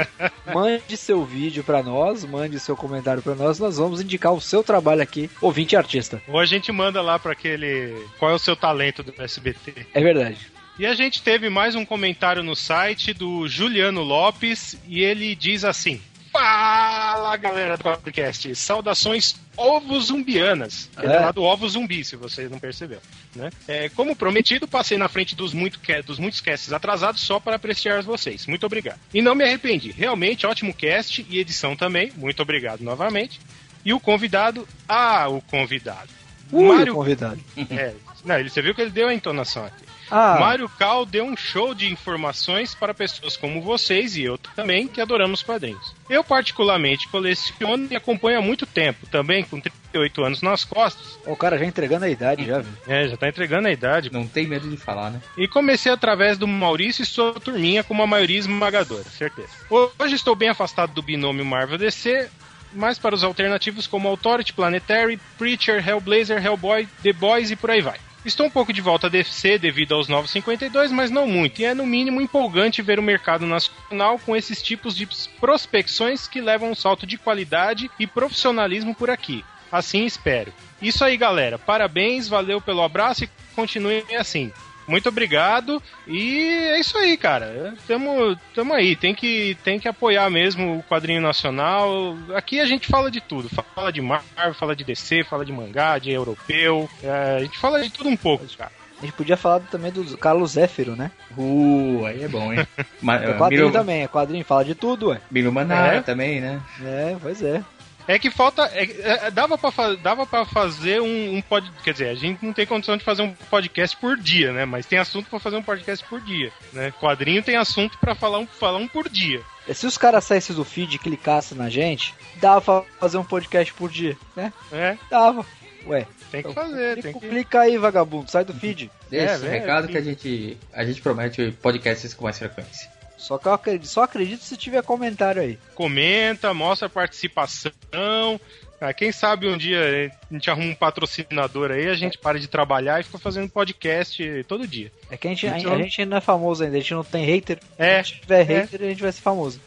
mande 0.53 0.95
seu 0.97 1.23
vídeo 1.25 1.63
pra 1.63 1.81
nós, 1.83 2.23
mande 2.23 2.59
seu 2.59 2.75
comentário 2.75 3.21
pra 3.21 3.35
nós, 3.35 3.59
nós 3.59 3.77
vamos 3.77 4.01
indicar 4.01 4.33
o 4.33 4.41
seu 4.41 4.63
trabalho 4.63 5.01
aqui, 5.01 5.29
ouvinte 5.41 5.75
artista. 5.75 6.21
Ou 6.27 6.39
a 6.39 6.45
gente 6.45 6.71
manda 6.71 7.01
lá 7.01 7.17
pra 7.19 7.31
aquele. 7.31 7.95
Qual 8.19 8.31
é 8.31 8.33
o 8.35 8.39
seu 8.39 8.55
talento 8.55 9.01
do 9.03 9.13
SBT? 9.21 9.66
É 9.93 10.01
verdade. 10.01 10.37
E 10.79 10.85
a 10.85 10.93
gente 10.93 11.21
teve 11.23 11.49
mais 11.49 11.73
um 11.75 11.83
comentário 11.85 12.43
no 12.43 12.55
site 12.55 13.13
do 13.13 13.47
Juliano 13.47 14.01
Lopes 14.03 14.77
e 14.87 15.01
ele 15.03 15.33
diz 15.35 15.63
assim: 15.65 15.99
Fala 16.31 17.35
galera 17.35 17.75
do 17.77 17.83
podcast, 17.83 18.55
saudações 18.55 19.35
ovos 19.57 20.05
zumbianas. 20.05 20.87
Ele 21.01 21.11
é 21.11 21.15
É. 21.15 21.19
lá 21.21 21.31
do 21.31 21.41
ovo 21.41 21.67
zumbi, 21.67 22.03
se 22.05 22.15
você 22.15 22.47
não 22.47 22.59
percebeu. 22.59 22.99
Né? 23.35 23.49
É, 23.67 23.89
como 23.89 24.15
prometido, 24.15 24.67
passei 24.67 24.99
na 24.99 25.07
frente 25.09 25.35
dos, 25.35 25.51
muito, 25.51 25.79
dos 26.05 26.19
muitos 26.19 26.41
casts 26.41 26.71
atrasados 26.71 27.21
só 27.21 27.39
para 27.39 27.55
apreciar 27.55 28.03
vocês. 28.03 28.45
Muito 28.45 28.65
obrigado. 28.67 28.99
E 29.11 29.19
não 29.19 29.33
me 29.33 29.43
arrependi. 29.43 29.89
Realmente, 29.91 30.45
ótimo 30.45 30.73
cast 30.75 31.25
e 31.27 31.39
edição 31.39 31.75
também. 31.75 32.11
Muito 32.15 32.39
obrigado 32.43 32.81
novamente. 32.81 33.39
E 33.83 33.91
o 33.93 33.99
convidado. 33.99 34.67
Ah, 34.87 35.27
o 35.27 35.41
convidado. 35.41 36.09
Ui, 36.51 36.67
Mário- 36.77 36.93
convidado. 36.93 37.39
É, 37.71 37.93
não, 38.27 38.37
ele, 38.37 38.49
você 38.49 38.61
viu 38.61 38.75
que 38.75 38.81
ele 38.81 38.91
deu 38.91 39.07
a 39.07 39.13
entonação 39.13 39.65
aqui. 39.65 39.85
Ah. 40.11 40.37
Mário 40.39 40.69
Cal 40.69 41.05
deu 41.05 41.25
um 41.25 41.35
show 41.35 41.73
de 41.73 41.91
informações 41.91 42.73
para 42.73 42.93
pessoas 42.93 43.35
como 43.35 43.61
vocês 43.61 44.15
e 44.15 44.23
eu 44.23 44.37
também, 44.37 44.87
que 44.87 45.01
adoramos 45.01 45.43
quadrinhos. 45.43 45.93
Eu, 46.09 46.23
particularmente, 46.23 47.07
coleciono 47.09 47.87
e 47.89 47.95
acompanho 47.95 48.39
há 48.39 48.41
muito 48.41 48.65
tempo, 48.65 49.05
também 49.07 49.43
com 49.43 49.59
38 49.59 50.23
anos 50.23 50.41
nas 50.41 50.63
costas. 50.63 51.19
O 51.25 51.35
cara 51.35 51.57
já 51.57 51.65
entregando 51.65 52.05
a 52.05 52.09
idade, 52.09 52.45
já, 52.45 52.59
viu? 52.59 52.73
É, 52.87 53.07
já 53.07 53.17
tá 53.17 53.27
entregando 53.27 53.67
a 53.67 53.71
idade. 53.71 54.11
Não 54.11 54.27
tem 54.27 54.47
medo 54.47 54.69
de 54.69 54.77
falar, 54.77 55.11
né? 55.11 55.21
E 55.37 55.47
comecei 55.47 55.91
através 55.91 56.37
do 56.37 56.47
Maurício 56.47 57.03
e 57.03 57.05
sua 57.05 57.33
turminha 57.33 57.83
com 57.83 57.93
uma 57.93 58.07
maioria 58.07 58.39
esmagadora, 58.39 59.03
certeza. 59.03 59.49
Hoje 59.69 60.15
estou 60.15 60.35
bem 60.35 60.49
afastado 60.49 60.93
do 60.93 61.01
binômio 61.01 61.45
Marvel 61.45 61.77
DC, 61.77 62.29
mas 62.73 62.97
para 62.97 63.15
os 63.15 63.23
alternativos 63.23 63.87
como 63.87 64.07
Authority, 64.07 64.53
Planetary, 64.53 65.19
Preacher, 65.37 65.85
Hellblazer, 65.85 66.43
Hellboy, 66.43 66.87
The 67.03 67.11
Boys 67.11 67.51
e 67.51 67.55
por 67.55 67.71
aí 67.71 67.81
vai. 67.81 68.06
Estou 68.27 68.45
um 68.45 68.49
pouco 68.49 68.73
de 68.73 68.81
volta 68.81 69.07
a 69.07 69.09
DC 69.09 69.57
devido 69.57 69.95
aos 69.95 70.09
952, 70.09 70.91
mas 70.91 71.09
não 71.09 71.25
muito, 71.25 71.61
e 71.61 71.65
é 71.65 71.73
no 71.73 71.85
mínimo 71.85 72.19
empolgante 72.19 72.81
ver 72.81 72.99
o 72.99 73.01
mercado 73.01 73.45
nacional 73.45 74.19
com 74.19 74.35
esses 74.35 74.61
tipos 74.61 74.93
de 74.93 75.07
prospecções 75.39 76.27
que 76.27 76.41
levam 76.41 76.71
um 76.71 76.75
salto 76.75 77.07
de 77.07 77.17
qualidade 77.17 77.89
e 77.97 78.05
profissionalismo 78.05 78.93
por 78.93 79.09
aqui. 79.09 79.45
Assim 79.71 80.05
espero. 80.05 80.53
Isso 80.81 81.05
aí, 81.05 81.15
galera. 81.15 81.57
Parabéns, 81.57 82.27
valeu 82.27 82.59
pelo 82.59 82.83
abraço 82.83 83.23
e 83.23 83.29
continuem 83.55 84.03
assim. 84.17 84.51
Muito 84.87 85.09
obrigado. 85.09 85.81
E 86.07 86.39
é 86.71 86.79
isso 86.79 86.97
aí, 86.97 87.17
cara. 87.17 87.73
Tamo, 87.87 88.37
tamo 88.55 88.73
aí. 88.73 88.95
Tem 88.95 89.13
que, 89.13 89.57
tem 89.63 89.79
que 89.79 89.87
apoiar 89.87 90.29
mesmo 90.29 90.77
o 90.77 90.83
quadrinho 90.83 91.21
nacional. 91.21 92.15
Aqui 92.33 92.59
a 92.59 92.65
gente 92.65 92.87
fala 92.87 93.11
de 93.11 93.19
tudo. 93.21 93.49
Fala 93.75 93.91
de 93.91 94.01
Marvel, 94.01 94.53
fala 94.53 94.75
de 94.75 94.83
DC, 94.83 95.23
fala 95.25 95.43
de 95.43 95.51
mangá, 95.51 95.97
de 95.99 96.11
europeu. 96.11 96.89
É, 97.03 97.35
a 97.37 97.39
gente 97.43 97.57
fala 97.57 97.81
de 97.81 97.89
tudo 97.89 98.09
um 98.09 98.17
pouco, 98.17 98.45
cara. 98.57 98.71
A 98.99 99.01
gente 99.05 99.13
podia 99.13 99.37
falar 99.37 99.59
também 99.59 99.91
do 99.91 100.17
Carlos 100.17 100.53
Zéfiro, 100.53 100.95
né? 100.95 101.11
Uh, 101.37 102.03
aí 102.07 102.23
é 102.23 102.27
bom, 102.27 102.51
hein? 102.51 102.65
É 102.79 103.33
quadrinho 103.33 103.65
Miro- 103.67 103.71
também, 103.71 104.01
é 104.03 104.07
quadrinho, 104.07 104.43
fala 104.43 104.65
de 104.65 104.73
tudo, 104.73 105.09
ué. 105.09 105.21
Miro 105.29 105.51
Manara 105.51 105.97
É? 105.97 106.01
também, 106.01 106.41
né? 106.41 106.59
É, 106.83 107.15
pois 107.21 107.43
é. 107.43 107.61
É 108.07 108.17
que 108.17 108.29
falta. 108.31 108.63
é- 108.73 109.27
é- 109.27 109.31
dava, 109.31 109.57
pra 109.57 109.71
fa- 109.71 109.95
dava 109.95 110.25
pra 110.25 110.45
fazer 110.45 111.01
um, 111.01 111.35
um 111.35 111.41
pod. 111.41 111.69
Quer 111.83 111.91
dizer, 111.91 112.09
a 112.09 112.15
gente 112.15 112.43
não 112.45 112.53
tem 112.53 112.65
condição 112.65 112.95
de 112.97 113.03
fazer 113.03 113.21
um 113.23 113.33
podcast 113.49 113.97
por 113.97 114.15
dia, 114.17 114.53
né? 114.53 114.65
Mas 114.65 114.85
tem 114.85 114.97
assunto 114.97 115.29
pra 115.29 115.39
fazer 115.39 115.57
um 115.57 115.63
podcast 115.63 116.05
por 116.07 116.21
dia. 116.21 116.51
Né? 116.73 116.93
Quadrinho 116.99 117.43
tem 117.43 117.57
assunto 117.57 117.97
pra 117.97 118.15
falar 118.15 118.39
um, 118.39 118.47
falar 118.47 118.77
um 118.77 118.87
por 118.87 119.09
dia. 119.09 119.41
Se 119.73 119.85
os 119.85 119.97
caras 119.97 120.23
saíssem 120.23 120.55
do 120.55 120.63
feed 120.63 120.95
e 120.95 120.99
clicassem 120.99 121.57
na 121.57 121.69
gente, 121.69 122.13
dava 122.37 122.61
pra 122.61 122.83
fazer 122.99 123.17
um 123.17 123.23
podcast 123.25 123.73
por 123.73 123.89
dia, 123.89 124.15
né? 124.35 124.53
É, 124.71 124.97
Dava. 125.09 125.45
Ué, 125.85 126.05
tem 126.31 126.41
que 126.43 126.49
então, 126.49 126.53
fazer, 126.63 126.93
tem 126.95 127.03
clica, 127.13 127.19
que. 127.19 127.27
clica 127.29 127.59
aí, 127.61 127.77
vagabundo, 127.77 128.29
sai 128.31 128.43
do 128.45 128.53
feed. 128.53 128.89
Deixa 129.09 129.31
É, 129.31 129.35
esse 129.35 129.45
é, 129.45 129.49
recado 129.49 129.87
sim. 129.87 129.91
que 129.93 129.97
a 129.97 130.01
gente, 130.01 130.57
a 130.73 130.85
gente 130.85 131.01
promete 131.01 131.51
podcasts 131.61 132.13
com 132.13 132.23
mais 132.25 132.37
frequência. 132.39 132.89
Só 133.17 133.37
que 133.37 133.47
eu 133.47 133.53
acredito, 133.53 133.87
só 133.87 134.03
acredito 134.03 134.41
se 134.43 134.55
tiver 134.55 134.83
comentário 134.83 135.41
aí. 135.41 135.57
comenta, 135.75 136.53
mostra 136.53 136.87
a 136.87 136.89
participação. 136.89 138.39
Ah, 138.79 138.93
quem 138.93 139.11
sabe 139.11 139.47
um 139.47 139.57
dia 139.57 140.11
a 140.29 140.33
gente 140.33 140.51
arruma 140.51 140.69
um 140.69 140.75
patrocinador 140.75 141.71
aí, 141.71 141.87
a 141.89 141.95
gente 141.95 142.17
para 142.17 142.39
de 142.39 142.47
trabalhar 142.47 142.99
e 142.99 143.03
fica 143.03 143.17
fazendo 143.17 143.49
podcast 143.49 144.43
todo 144.47 144.67
dia. 144.67 144.91
É 145.09 145.17
que 145.17 145.27
a 145.27 145.31
gente, 145.31 145.47
Então- 145.47 145.73
a 145.73 145.77
gente 145.77 146.05
não 146.05 146.17
é 146.17 146.21
famoso 146.21 146.63
ainda, 146.63 146.77
a 146.77 146.79
gente 146.79 146.93
não 146.93 147.03
tem 147.03 147.25
hater. 147.25 147.59
É, 147.77 148.03
Se 148.03 148.13
tiver 148.19 148.41
é. 148.41 148.43
hater, 148.43 148.81
a 148.83 148.89
gente 148.89 149.01
vai 149.01 149.11
ser 149.11 149.21
famoso. 149.21 149.59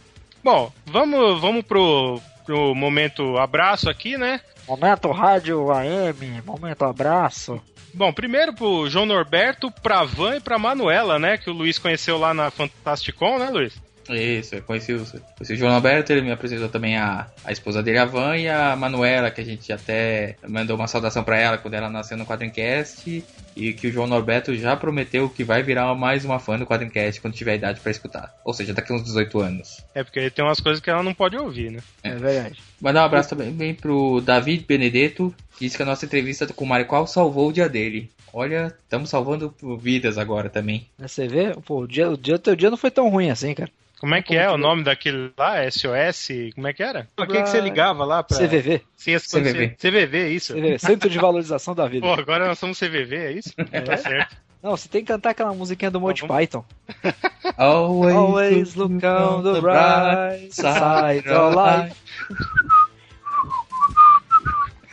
Bom, 0.45 0.73
vamos, 0.87 1.41
vamos 1.41 1.65
pro, 1.65 2.21
pro 2.45 2.75
momento 2.75 3.39
abraço 3.39 3.89
aqui, 3.89 4.17
né? 4.17 4.41
Momento 4.69 5.11
rádio 5.11 5.71
AM, 5.73 6.43
momento 6.45 6.85
abraço. 6.85 7.61
Bom, 7.93 8.13
primeiro 8.13 8.53
pro 8.55 8.89
João 8.89 9.05
Norberto, 9.07 9.71
pra 9.83 10.05
Van 10.05 10.37
e 10.37 10.41
pra 10.41 10.59
Manuela, 10.59 11.19
né? 11.19 11.37
Que 11.37 11.51
o 11.51 11.53
Luiz 11.53 11.79
conheceu 11.79 12.19
lá 12.19 12.33
na 12.33 12.51
Fantasticon, 12.51 13.39
né, 13.39 13.51
Luiz? 13.51 13.75
Isso, 14.15 14.55
eu 14.55 14.63
conheci 14.63 14.93
o, 14.93 15.05
conheci 15.37 15.53
o 15.53 15.57
João 15.57 15.75
Alberto, 15.75 16.13
ele 16.13 16.23
me 16.23 16.33
apresentou 16.33 16.69
também 16.69 16.97
a, 16.97 17.27
a 17.45 17.53
esposa 17.53 17.83
dele, 17.83 17.99
a 17.99 18.05
Van, 18.05 18.37
e 18.37 18.49
a 18.49 18.75
Manuela, 18.77 19.31
que 19.31 19.41
a 19.41 19.45
gente 19.45 19.73
até 19.73 20.37
mandou 20.47 20.77
uma 20.77 20.87
saudação 20.87 21.23
pra 21.23 21.39
ela 21.39 21.59
quando 21.59 21.75
ela 21.75 21.89
nasceu 21.89 22.17
no 22.17 22.27
Quadrincast, 22.27 23.25
e 23.57 23.73
que 23.73 23.89
o 23.89 23.93
João 23.93 24.07
Norberto 24.07 24.55
já 24.55 24.77
prometeu 24.77 25.29
que 25.29 25.45
vai 25.45 25.63
virar 25.63 25.95
mais 25.95 26.25
uma 26.25 26.39
fã 26.39 26.59
do 26.59 26.67
Quadrincast 26.67 27.21
quando 27.21 27.35
tiver 27.35 27.57
idade 27.57 27.81
pra 27.81 27.91
escutar. 27.91 28.35
Ou 28.45 28.55
seja, 28.55 28.73
daqui 28.73 28.93
uns 28.93 29.05
18 29.05 29.41
anos. 29.41 29.85
É 29.95 30.03
porque 30.03 30.31
tem 30.31 30.45
umas 30.45 30.61
coisas 30.61 30.81
que 30.81 30.91
ela 30.91 31.03
não 31.03 31.15
pode 31.15 31.37
ouvir, 31.37 31.71
né? 31.71 31.81
É 32.03 32.15
verdade. 32.15 32.59
Mandar 32.81 33.03
um 33.03 33.07
abraço 33.07 33.29
também 33.29 33.53
bem 33.53 33.75
pro 33.75 34.21
David 34.21 34.65
Benedetto, 34.67 35.35
que 35.57 35.67
disse 35.67 35.77
que 35.77 35.83
a 35.83 35.87
nossa 35.87 36.05
entrevista 36.05 36.47
com 36.53 36.65
o 36.65 36.69
Mário 36.69 36.87
Qual 36.87 37.07
salvou 37.07 37.49
o 37.49 37.53
dia 37.53 37.69
dele. 37.69 38.11
Olha, 38.33 38.75
estamos 38.83 39.11
salvando 39.11 39.55
vidas 39.79 40.17
agora 40.17 40.49
também. 40.49 40.87
Você 40.99 41.27
vê, 41.27 41.53
pô, 41.67 41.81
o 41.81 41.89
dia, 41.89 42.09
o 42.09 42.17
dia, 42.17 42.39
teu 42.39 42.55
dia 42.55 42.71
não 42.71 42.77
foi 42.77 42.91
tão 42.91 43.09
ruim 43.09 43.31
assim, 43.31 43.55
cara. 43.55 43.71
Como 44.01 44.15
é 44.15 44.23
que 44.23 44.35
é 44.35 44.51
o 44.51 44.57
nome 44.57 44.83
daquele 44.83 45.31
lá? 45.37 45.71
SOS? 45.71 46.29
Como 46.55 46.67
é 46.67 46.73
que 46.73 46.83
era? 46.83 47.07
Pra 47.15 47.27
quem 47.27 47.43
que 47.43 47.51
você 47.51 47.61
ligava 47.61 48.03
lá? 48.03 48.23
Pra... 48.23 48.39
CVV. 48.39 48.81
Sim, 48.97 49.19
CVV. 49.19 49.77
CVV, 49.79 50.29
isso. 50.31 50.55
CVV, 50.55 50.79
Centro 50.79 51.11
de 51.11 51.19
Valorização 51.19 51.75
da 51.75 51.87
Vida. 51.87 52.07
Pô, 52.07 52.15
agora 52.15 52.47
nós 52.47 52.59
somos 52.59 52.79
CVV, 52.79 53.17
é 53.17 53.33
isso? 53.33 53.51
Tá 53.55 53.97
certo. 53.99 54.37
Não, 54.63 54.71
você 54.71 54.89
tem 54.89 55.03
que 55.03 55.09
cantar 55.09 55.31
aquela 55.31 55.53
musiquinha 55.53 55.91
do 55.91 56.01
Monty 56.01 56.27
Python. 56.27 56.65
Always, 57.59 58.17
Always 58.17 58.75
look 58.75 59.05
on 59.05 59.43
the 59.43 59.61
bright 59.61 60.51
side 60.51 61.29
of 61.29 61.55
life. 61.55 61.97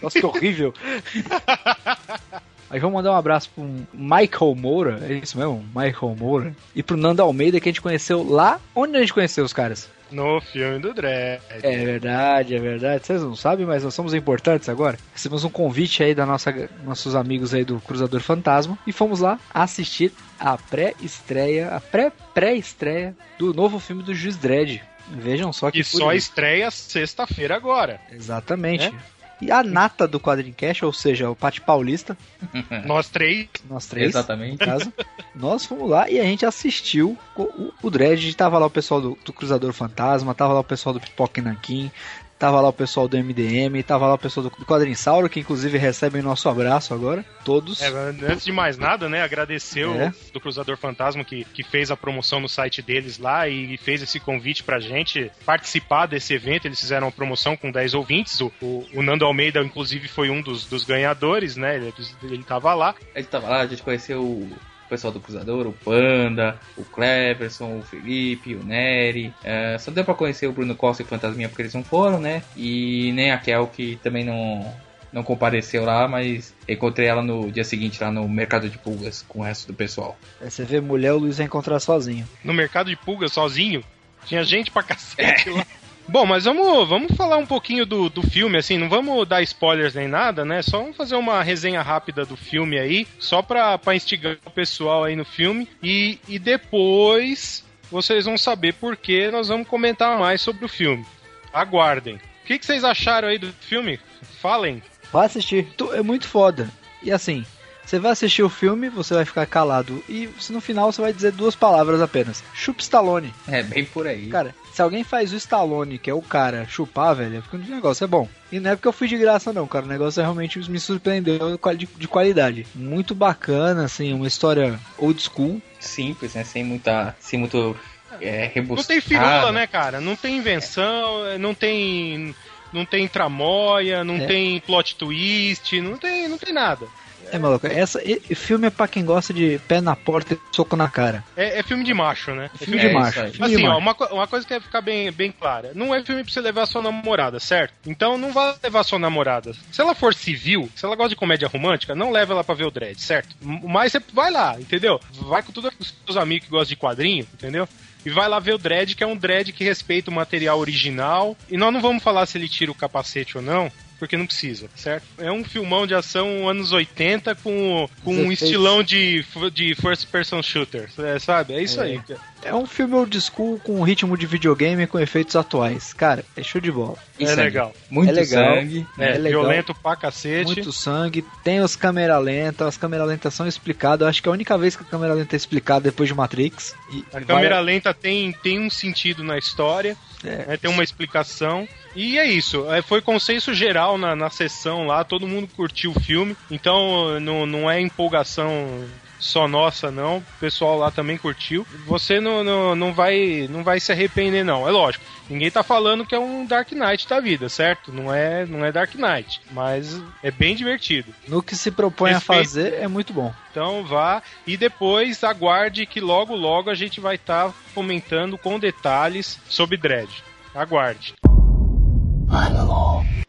Nossa, 0.01 0.19
que 0.19 0.25
horrível. 0.25 0.73
Aí 2.69 2.79
vamos 2.79 2.95
mandar 2.95 3.11
um 3.11 3.15
abraço 3.15 3.49
pro 3.55 3.63
Michael 3.93 4.55
Moura, 4.55 4.99
é 5.07 5.13
isso 5.13 5.37
mesmo? 5.37 5.63
Michael 5.75 6.15
Moura. 6.19 6.55
E 6.75 6.83
pro 6.83 6.97
Nando 6.97 7.21
Almeida, 7.21 7.59
que 7.59 7.69
a 7.69 7.71
gente 7.71 7.81
conheceu 7.81 8.23
lá. 8.23 8.59
Onde 8.75 8.97
a 8.97 8.99
gente 8.99 9.13
conheceu 9.13 9.45
os 9.45 9.53
caras? 9.53 9.89
No 10.11 10.39
filme 10.39 10.79
do 10.79 10.93
Dredd. 10.93 11.41
É 11.49 11.77
verdade, 11.85 12.55
é 12.55 12.59
verdade. 12.59 13.05
Vocês 13.05 13.21
não 13.21 13.35
sabem, 13.35 13.65
mas 13.65 13.83
nós 13.83 13.93
somos 13.93 14.13
importantes 14.13 14.69
agora. 14.69 14.97
Recebemos 15.13 15.43
um 15.43 15.49
convite 15.49 16.01
aí 16.01 16.15
da 16.15 16.25
nossa 16.25 16.69
nossos 16.85 17.13
amigos 17.13 17.53
aí 17.53 17.65
do 17.65 17.79
Cruzador 17.81 18.21
Fantasma 18.21 18.77
e 18.87 18.93
fomos 18.93 19.19
lá 19.19 19.37
assistir 19.53 20.13
a 20.39 20.57
pré-estreia, 20.57 21.69
a 21.75 21.81
pré-pré-estreia 21.81 23.15
do 23.37 23.53
novo 23.53 23.79
filme 23.79 24.01
do 24.03 24.13
Juiz 24.13 24.37
Dredd. 24.37 24.81
Vejam 25.09 25.51
só 25.53 25.71
que 25.71 25.79
E 25.79 25.83
só 25.83 25.99
curioso. 25.99 26.15
estreia 26.17 26.69
sexta-feira 26.71 27.55
agora. 27.55 27.99
Exatamente. 28.11 28.85
É? 28.85 28.93
E 29.39 29.51
a 29.51 29.63
nata 29.63 30.07
do 30.07 30.19
Quadrincast, 30.19 30.83
ou 30.83 30.91
seja, 30.91 31.29
o 31.29 31.35
Pati 31.35 31.61
Paulista, 31.61 32.17
Nós 32.85 33.09
três. 33.09 33.47
nós 33.69 33.85
três, 33.85 34.09
Exatamente. 34.09 34.57
caso, 34.57 34.91
nós 35.35 35.65
fomos 35.65 35.89
lá 35.89 36.09
e 36.09 36.19
a 36.19 36.23
gente 36.23 36.45
assistiu 36.45 37.17
o, 37.35 37.71
o, 37.83 37.89
Dredd, 37.89 38.33
tava 38.35 38.57
lá 38.57 38.65
o 38.65 38.69
pessoal 38.69 38.99
do, 38.99 39.17
do 39.23 39.31
Cruzador 39.31 39.71
Fantasma, 39.73 40.33
tava 40.33 40.53
lá 40.53 40.59
o 40.59 40.63
pessoal 40.63 40.93
do 40.93 40.99
Pipoca 40.99 41.39
e 41.39 41.43
Nanquim, 41.43 41.91
tava 42.37 42.61
lá 42.61 42.69
o 42.69 42.73
pessoal 42.73 43.07
do 43.07 43.17
MDM, 43.17 43.81
tava 43.83 44.07
lá 44.07 44.13
o 44.13 44.17
pessoal 44.17 44.49
do 44.49 44.65
Quadrinsauro, 44.65 45.29
que 45.29 45.39
inclusive 45.39 45.77
recebem 45.77 46.21
nosso 46.21 46.47
abraço 46.49 46.93
agora, 46.93 47.25
todos. 47.43 47.81
É, 47.81 47.87
antes 47.87 48.45
de 48.45 48.51
mais 48.51 48.77
nada, 48.77 49.09
né, 49.09 49.21
agradecer 49.21 49.81
É. 49.81 50.07
o 50.09 50.33
do 50.33 50.39
Cruzador 50.39 50.77
Fantasma 50.77 51.23
que, 51.23 51.43
que 51.45 51.63
fez 51.63 51.89
a 51.91 51.97
promoção 51.97 52.39
no 52.39 52.49
site 52.49 52.81
deles 52.81 53.17
lá 53.17 53.47
e 53.47 53.77
fez 53.77 54.01
esse 54.01 54.19
convite 54.19 54.63
pra 54.63 54.79
gente 54.79 55.31
participar 55.45 56.05
desse 56.05 56.33
evento. 56.33 56.65
Eles 56.65 56.79
fizeram 56.79 57.07
uma 57.07 57.11
promoção 57.11 57.57
com 57.57 57.71
10 57.71 57.93
ouvintes. 57.93 58.39
O, 58.41 58.51
o, 58.61 58.85
o 58.93 59.01
Nando 59.01 59.25
Almeida, 59.25 59.61
inclusive, 59.61 60.07
foi 60.07 60.29
um 60.29 60.41
dos, 60.41 60.65
dos 60.65 60.83
ganhadores, 60.83 61.55
né? 61.55 61.75
Ele, 61.75 61.93
ele 62.23 62.43
tava 62.43 62.73
lá. 62.73 62.95
Gente 63.15 63.27
tava 63.27 63.47
lá, 63.49 63.61
a 63.61 63.67
gente 63.67 63.81
conheceu 63.83 64.47
o 64.87 64.89
pessoal 64.89 65.11
do 65.13 65.19
Cruzador, 65.19 65.67
o 65.67 65.73
Panda, 65.73 66.57
o 66.77 66.83
Cleverson, 66.83 67.77
o 67.77 67.81
Felipe, 67.83 68.55
o 68.55 68.63
Neri. 68.63 69.33
É, 69.43 69.77
só 69.77 69.91
deu 69.91 70.03
pra 70.03 70.13
conhecer 70.13 70.47
o 70.47 70.53
Bruno 70.53 70.75
Costa 70.75 71.03
e 71.03 71.05
o 71.05 71.07
Fantasminha 71.07 71.49
porque 71.49 71.61
eles 71.61 71.73
não 71.73 71.83
foram, 71.83 72.19
né? 72.19 72.41
E 72.55 73.11
nem 73.13 73.31
a 73.31 73.37
Kel, 73.37 73.67
que 73.67 73.99
também 74.01 74.23
não, 74.23 74.73
não 75.11 75.23
compareceu 75.23 75.83
lá, 75.83 76.07
mas 76.07 76.55
encontrei 76.67 77.07
ela 77.07 77.21
no 77.21 77.51
dia 77.51 77.63
seguinte 77.65 78.01
lá 78.01 78.09
no 78.09 78.27
Mercado 78.27 78.69
de 78.69 78.77
Pulgas 78.77 79.25
com 79.27 79.39
o 79.39 79.43
resto 79.43 79.67
do 79.67 79.73
pessoal. 79.73 80.17
Aí 80.41 80.49
você 80.49 80.63
vê 80.63 80.79
mulher, 80.79 81.11
o 81.11 81.17
Luiz 81.17 81.37
vai 81.37 81.45
encontrar 81.45 81.79
sozinho. 81.79 82.27
no 82.43 82.53
mercado 82.53 82.89
de 82.89 82.95
pulga 82.95 83.27
sozinho. 83.27 83.83
Tinha 84.25 84.43
gente 84.43 84.71
pra 84.71 84.83
cacete 84.83 85.49
lá. 85.49 85.65
Bom, 86.09 86.25
mas 86.25 86.45
vamos, 86.45 86.87
vamos 86.87 87.15
falar 87.17 87.35
um 87.35 87.45
pouquinho 87.45 87.85
do, 87.85 88.09
do 88.09 88.21
filme, 88.21 88.57
assim, 88.57 88.77
não 88.77 88.87
vamos 88.87 89.27
dar 89.27 89.41
spoilers 89.41 89.93
nem 89.93 90.07
nada, 90.07 90.45
né? 90.45 90.61
Só 90.61 90.79
vamos 90.79 90.95
fazer 90.95 91.15
uma 91.15 91.43
resenha 91.43 91.81
rápida 91.81 92.25
do 92.25 92.37
filme 92.37 92.79
aí, 92.79 93.05
só 93.19 93.41
pra, 93.41 93.77
pra 93.77 93.95
instigar 93.95 94.37
o 94.45 94.49
pessoal 94.49 95.03
aí 95.03 95.17
no 95.17 95.25
filme. 95.25 95.67
E, 95.83 96.17
e 96.25 96.39
depois 96.39 97.65
vocês 97.91 98.23
vão 98.23 98.37
saber 98.37 98.73
por 98.75 98.95
que 98.95 99.29
nós 99.29 99.49
vamos 99.49 99.67
comentar 99.67 100.17
mais 100.17 100.41
sobre 100.41 100.63
o 100.63 100.69
filme. 100.69 101.05
Aguardem. 101.51 102.15
O 102.15 102.47
que, 102.47 102.57
que 102.57 102.65
vocês 102.65 102.85
acharam 102.85 103.27
aí 103.27 103.37
do 103.37 103.51
filme? 103.51 103.99
Falem. 104.39 104.81
Vai 105.11 105.25
assistir, 105.25 105.67
é 105.93 106.01
muito 106.01 106.25
foda. 106.25 106.69
E 107.03 107.11
assim, 107.11 107.45
você 107.87 107.99
vai 107.99 108.11
assistir 108.11 108.43
o 108.43 108.49
filme, 108.49 108.89
você 108.89 109.13
vai 109.13 109.23
ficar 109.23 109.45
calado. 109.45 110.03
E 110.09 110.29
no 110.49 110.59
final 110.59 110.91
você 110.91 111.01
vai 111.01 111.13
dizer 111.13 111.31
duas 111.31 111.55
palavras 111.55 112.01
apenas: 112.01 112.43
Chupa 112.53 112.81
Stallone. 112.81 113.33
É, 113.47 113.63
bem 113.63 113.85
por 113.85 114.05
aí. 114.05 114.27
Cara, 114.27 114.53
se 114.73 114.81
alguém 114.81 115.03
faz 115.05 115.31
o 115.31 115.37
Stallone, 115.37 115.97
que 115.97 116.09
é 116.09 116.13
o 116.13 116.21
cara, 116.21 116.67
chupar, 116.67 117.15
velho, 117.15 117.37
é 117.37 117.41
porque 117.41 117.55
o 117.55 117.75
negócio 117.75 118.03
é 118.03 118.07
bom. 118.07 118.27
E 118.51 118.59
não 118.59 118.71
é 118.71 118.75
porque 118.75 118.87
eu 118.89 118.93
fui 118.93 119.07
de 119.07 119.17
graça, 119.17 119.53
não, 119.53 119.65
cara. 119.65 119.85
O 119.85 119.89
negócio 119.89 120.19
é 120.19 120.23
realmente 120.23 120.59
me 120.69 120.79
surpreendeu 120.79 121.57
de, 121.77 121.87
de 121.97 122.07
qualidade. 122.07 122.67
Muito 122.75 123.15
bacana, 123.15 123.85
assim, 123.85 124.13
uma 124.13 124.27
história 124.27 124.77
old 124.97 125.21
school. 125.21 125.61
Simples, 125.79 126.33
né? 126.33 126.43
Sem 126.43 126.63
muita. 126.65 127.15
Sem 127.19 127.39
muito. 127.39 127.75
É, 128.19 128.51
Não 128.67 128.83
tem 128.83 128.99
firula, 128.99 129.51
né, 129.51 129.65
cara? 129.67 130.01
Não 130.01 130.15
tem 130.15 130.37
invenção, 130.37 131.37
não 131.39 131.53
tem. 131.53 132.35
Não 132.73 132.85
tem 132.85 133.07
tramóia, 133.07 134.03
não 134.03 134.15
É. 134.17 134.25
tem 134.25 134.59
plot 134.59 134.95
twist, 134.95 135.79
não 135.79 135.97
tem, 135.97 136.27
não 136.27 136.37
tem 136.37 136.53
nada. 136.53 136.85
É, 137.31 137.37
maluco, 137.37 137.67
essa, 137.67 138.01
e- 138.03 138.19
filme 138.35 138.67
é 138.67 138.69
pra 138.69 138.87
quem 138.87 139.03
gosta 139.03 139.33
de 139.33 139.59
pé 139.67 139.81
na 139.81 139.95
porta 139.95 140.33
e 140.33 140.39
soco 140.55 140.75
na 140.75 140.87
cara. 140.89 141.23
É, 141.35 141.59
é 141.59 141.63
filme 141.63 141.83
de 141.83 141.93
macho, 141.93 142.31
né? 142.31 142.49
É 142.61 142.65
Filme 142.65 142.79
É 142.79 142.87
de 142.87 142.93
macho. 142.93 143.13
Filme 143.31 143.31
de 143.31 143.43
Assim, 143.43 143.67
ó, 143.67 143.79
macho. 143.79 143.97
uma, 144.03 144.13
uma 144.13 144.27
coisa 144.27 144.45
que 144.47 144.53
quer 144.53 144.61
ficar 144.61 144.81
bem, 144.81 145.11
bem 145.11 145.31
clara. 145.31 145.71
Não 145.75 145.93
é 145.93 146.03
filme 146.03 146.23
pra 146.23 146.31
você 146.31 146.41
levar 146.41 146.65
sua 146.65 146.81
namorada, 146.81 147.39
certo? 147.39 147.73
Então 147.85 148.17
não 148.17 148.31
vai 148.31 148.55
levar 148.63 148.83
sua 148.83 148.99
namorada. 148.99 149.53
Se 149.71 149.81
ela 149.81 149.93
for 149.95 150.13
civil, 150.13 150.69
se 150.75 150.85
ela 150.85 150.95
gosta 150.95 151.09
de 151.09 151.15
comédia 151.15 151.47
romântica, 151.47 151.93
não 151.95 152.11
leva 152.11 152.33
ela 152.33 152.43
pra 152.43 152.55
ver 152.55 152.65
o 152.65 152.71
Dread, 152.71 152.99
certo? 153.01 153.35
Mas 153.41 153.91
você 153.91 154.01
vai 154.13 154.31
lá, 154.31 154.55
entendeu? 154.59 154.99
Vai 155.13 155.43
com 155.43 155.51
todos 155.51 155.71
os 155.79 155.93
seus 156.05 156.17
amigos 156.17 156.45
que 156.45 156.51
gostam 156.51 156.69
de 156.69 156.75
quadrinho, 156.77 157.27
entendeu? 157.33 157.67
E 158.05 158.09
vai 158.09 158.29
lá 158.29 158.39
ver 158.39 158.53
o 158.53 158.57
Dread, 158.57 158.95
que 158.95 159.03
é 159.03 159.07
um 159.07 159.17
Dread 159.17 159.51
que 159.51 159.65
respeita 159.65 160.09
o 160.09 160.13
material 160.13 160.57
original. 160.59 161.35
E 161.49 161.57
nós 161.57 161.73
não 161.73 161.81
vamos 161.81 162.01
falar 162.01 162.25
se 162.25 162.37
ele 162.37 162.47
tira 162.47 162.71
o 162.71 162.75
capacete 162.75 163.37
ou 163.37 163.43
não, 163.43 163.69
porque 163.99 164.17
não 164.17 164.25
precisa, 164.25 164.69
certo? 164.75 165.05
É 165.17 165.31
um 165.31 165.43
filmão 165.43 165.87
de 165.87 165.93
ação 165.95 166.47
anos 166.47 166.71
80 166.71 167.35
com, 167.35 167.89
com 168.03 168.13
um 168.15 168.31
estilão 168.31 168.83
de, 168.83 169.25
de 169.53 169.75
first 169.75 170.07
person 170.07 170.41
shooter, 170.41 170.89
é, 170.99 171.19
sabe? 171.19 171.53
É 171.53 171.61
isso 171.61 171.81
É. 171.81 171.85
aí. 171.85 172.01
É 172.47 172.55
um 172.55 172.65
filme 172.65 172.93
old 172.95 173.19
school 173.21 173.59
com 173.63 173.81
ritmo 173.83 174.17
de 174.17 174.25
videogame 174.25 174.87
com 174.87 174.99
efeitos 174.99 175.35
atuais. 175.35 175.93
Cara, 175.93 176.23
é 176.35 176.41
show 176.41 176.61
de 176.61 176.71
bola. 176.71 176.95
E 177.19 177.23
É 177.23 177.27
sangue. 177.27 177.41
legal. 177.41 177.73
Muito 177.89 178.09
É 178.09 178.13
legal. 178.13 178.55
sangue. 178.55 178.87
É, 178.97 179.15
É 179.15 179.17
legal. 179.17 179.41
violento 179.43 179.75
pra 179.75 179.95
cacete. 179.95 180.45
Muito 180.45 180.71
sangue, 180.71 181.25
tem 181.43 181.59
os 181.61 181.75
câmera 181.75 182.17
lenta, 182.17 182.67
as 182.67 182.77
câmera 182.77 183.03
lentas 183.03 183.33
são 183.33 183.47
explicadas. 183.47 184.01
Eu 184.05 184.09
acho 184.09 184.21
que 184.23 184.29
é 184.29 184.31
a 184.31 184.33
única 184.33 184.57
vez 184.57 184.75
que 184.75 184.83
a 184.83 184.85
câmera 184.85 185.13
lenta 185.13 185.35
é 185.35 185.37
explicada 185.37 185.81
depois 185.81 186.07
de 186.07 186.15
Matrix. 186.15 186.73
E 186.91 187.03
A 187.13 187.19
e 187.21 187.25
câmera 187.25 187.55
vai- 187.55 187.63
lenta 187.65 187.93
tem, 187.93 188.31
tem 188.31 188.59
um 188.59 188.69
sentido 188.69 189.23
na 189.23 189.37
história, 189.37 189.97
É. 190.23 190.45
né, 190.47 190.57
tem 190.57 190.71
uma 190.71 190.83
explicação. 190.83 191.67
E 191.95 192.17
é 192.17 192.25
isso. 192.25 192.71
É, 192.71 192.81
foi 192.81 193.01
consenso 193.01 193.53
geral 193.53 193.97
na, 193.97 194.15
na 194.15 194.29
sessão 194.29 194.85
lá, 194.85 195.03
todo 195.03 195.27
mundo 195.27 195.47
curtiu 195.55 195.91
o 195.91 195.99
filme. 195.99 196.35
Então 196.51 197.19
não, 197.19 197.45
não 197.45 197.69
é 197.69 197.81
empolgação 197.81 198.85
só 199.19 199.47
nossa, 199.47 199.91
não. 199.91 200.17
O 200.17 200.23
pessoal 200.39 200.77
lá 200.77 200.91
também 200.91 201.17
curtiu. 201.17 201.65
Você 201.85 202.19
não, 202.19 202.43
não, 202.43 202.75
não, 202.75 202.93
vai, 202.93 203.47
não 203.49 203.63
vai 203.63 203.79
se 203.79 203.91
arrepender, 203.91 204.43
não. 204.43 204.67
É 204.67 204.71
lógico. 204.71 205.03
Ninguém 205.29 205.51
tá 205.51 205.61
falando 205.61 206.05
que 206.05 206.15
é 206.15 206.19
um 206.19 206.45
Dark 206.45 206.71
Knight 206.71 207.07
da 207.07 207.19
vida, 207.19 207.49
certo? 207.49 207.91
Não 207.91 208.13
é, 208.13 208.45
não 208.45 208.63
é 208.63 208.71
Dark 208.71 208.95
Knight. 208.95 209.41
Mas 209.51 210.01
é 210.23 210.31
bem 210.31 210.55
divertido. 210.55 211.13
No 211.27 211.43
que 211.43 211.55
se 211.55 211.69
propõe 211.69 212.13
Respeito. 212.13 212.39
a 212.39 212.43
fazer, 212.43 212.73
é 212.75 212.87
muito 212.87 213.11
bom. 213.11 213.33
Então 213.51 213.83
vá 213.83 214.21
e 214.45 214.55
depois 214.55 215.23
aguarde 215.23 215.85
que 215.85 215.99
logo 215.99 216.35
logo 216.35 216.69
a 216.69 216.75
gente 216.75 217.01
vai 217.01 217.15
estar 217.15 217.51
comentando 217.73 218.37
com 218.37 218.59
detalhes 218.59 219.39
sobre 219.49 219.77
Dredd. 219.77 220.09
Aguarde. 220.55 221.13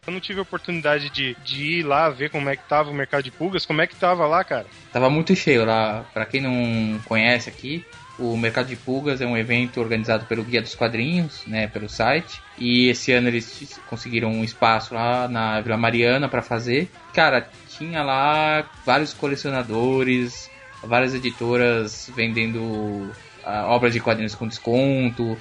Eu 0.05 0.13
não 0.13 0.19
tive 0.19 0.39
a 0.39 0.43
oportunidade 0.43 1.09
de, 1.09 1.35
de 1.43 1.79
ir 1.79 1.83
lá 1.83 2.09
ver 2.09 2.29
como 2.31 2.49
é 2.49 2.55
que 2.55 2.63
tava 2.67 2.89
o 2.89 2.93
mercado 2.93 3.23
de 3.23 3.31
pulgas. 3.31 3.65
Como 3.65 3.81
é 3.81 3.87
que 3.87 3.95
tava 3.95 4.25
lá, 4.25 4.43
cara? 4.43 4.65
Tava 4.91 5.09
muito 5.09 5.35
cheio 5.35 5.65
lá. 5.65 6.03
Pra 6.13 6.25
quem 6.25 6.41
não 6.41 6.99
conhece 7.05 7.47
aqui, 7.47 7.85
o 8.19 8.35
Mercado 8.35 8.67
de 8.67 8.75
Pulgas 8.75 9.21
é 9.21 9.25
um 9.25 9.37
evento 9.37 9.79
organizado 9.79 10.25
pelo 10.25 10.43
Guia 10.43 10.61
dos 10.61 10.75
Quadrinhos, 10.75 11.43
né, 11.47 11.67
pelo 11.67 11.87
site. 11.87 12.41
E 12.57 12.89
esse 12.89 13.11
ano 13.13 13.29
eles 13.29 13.79
conseguiram 13.87 14.29
um 14.29 14.43
espaço 14.43 14.93
lá 14.93 15.27
na 15.27 15.61
Vila 15.61 15.77
Mariana 15.77 16.27
pra 16.27 16.41
fazer. 16.41 16.89
Cara, 17.13 17.47
tinha 17.69 18.03
lá 18.03 18.69
vários 18.85 19.13
colecionadores, 19.13 20.49
várias 20.83 21.13
editoras 21.13 22.11
vendendo 22.13 23.09
ah, 23.43 23.67
obras 23.67 23.93
de 23.93 23.99
quadrinhos 23.99 24.35
com 24.35 24.47
desconto, 24.47 25.37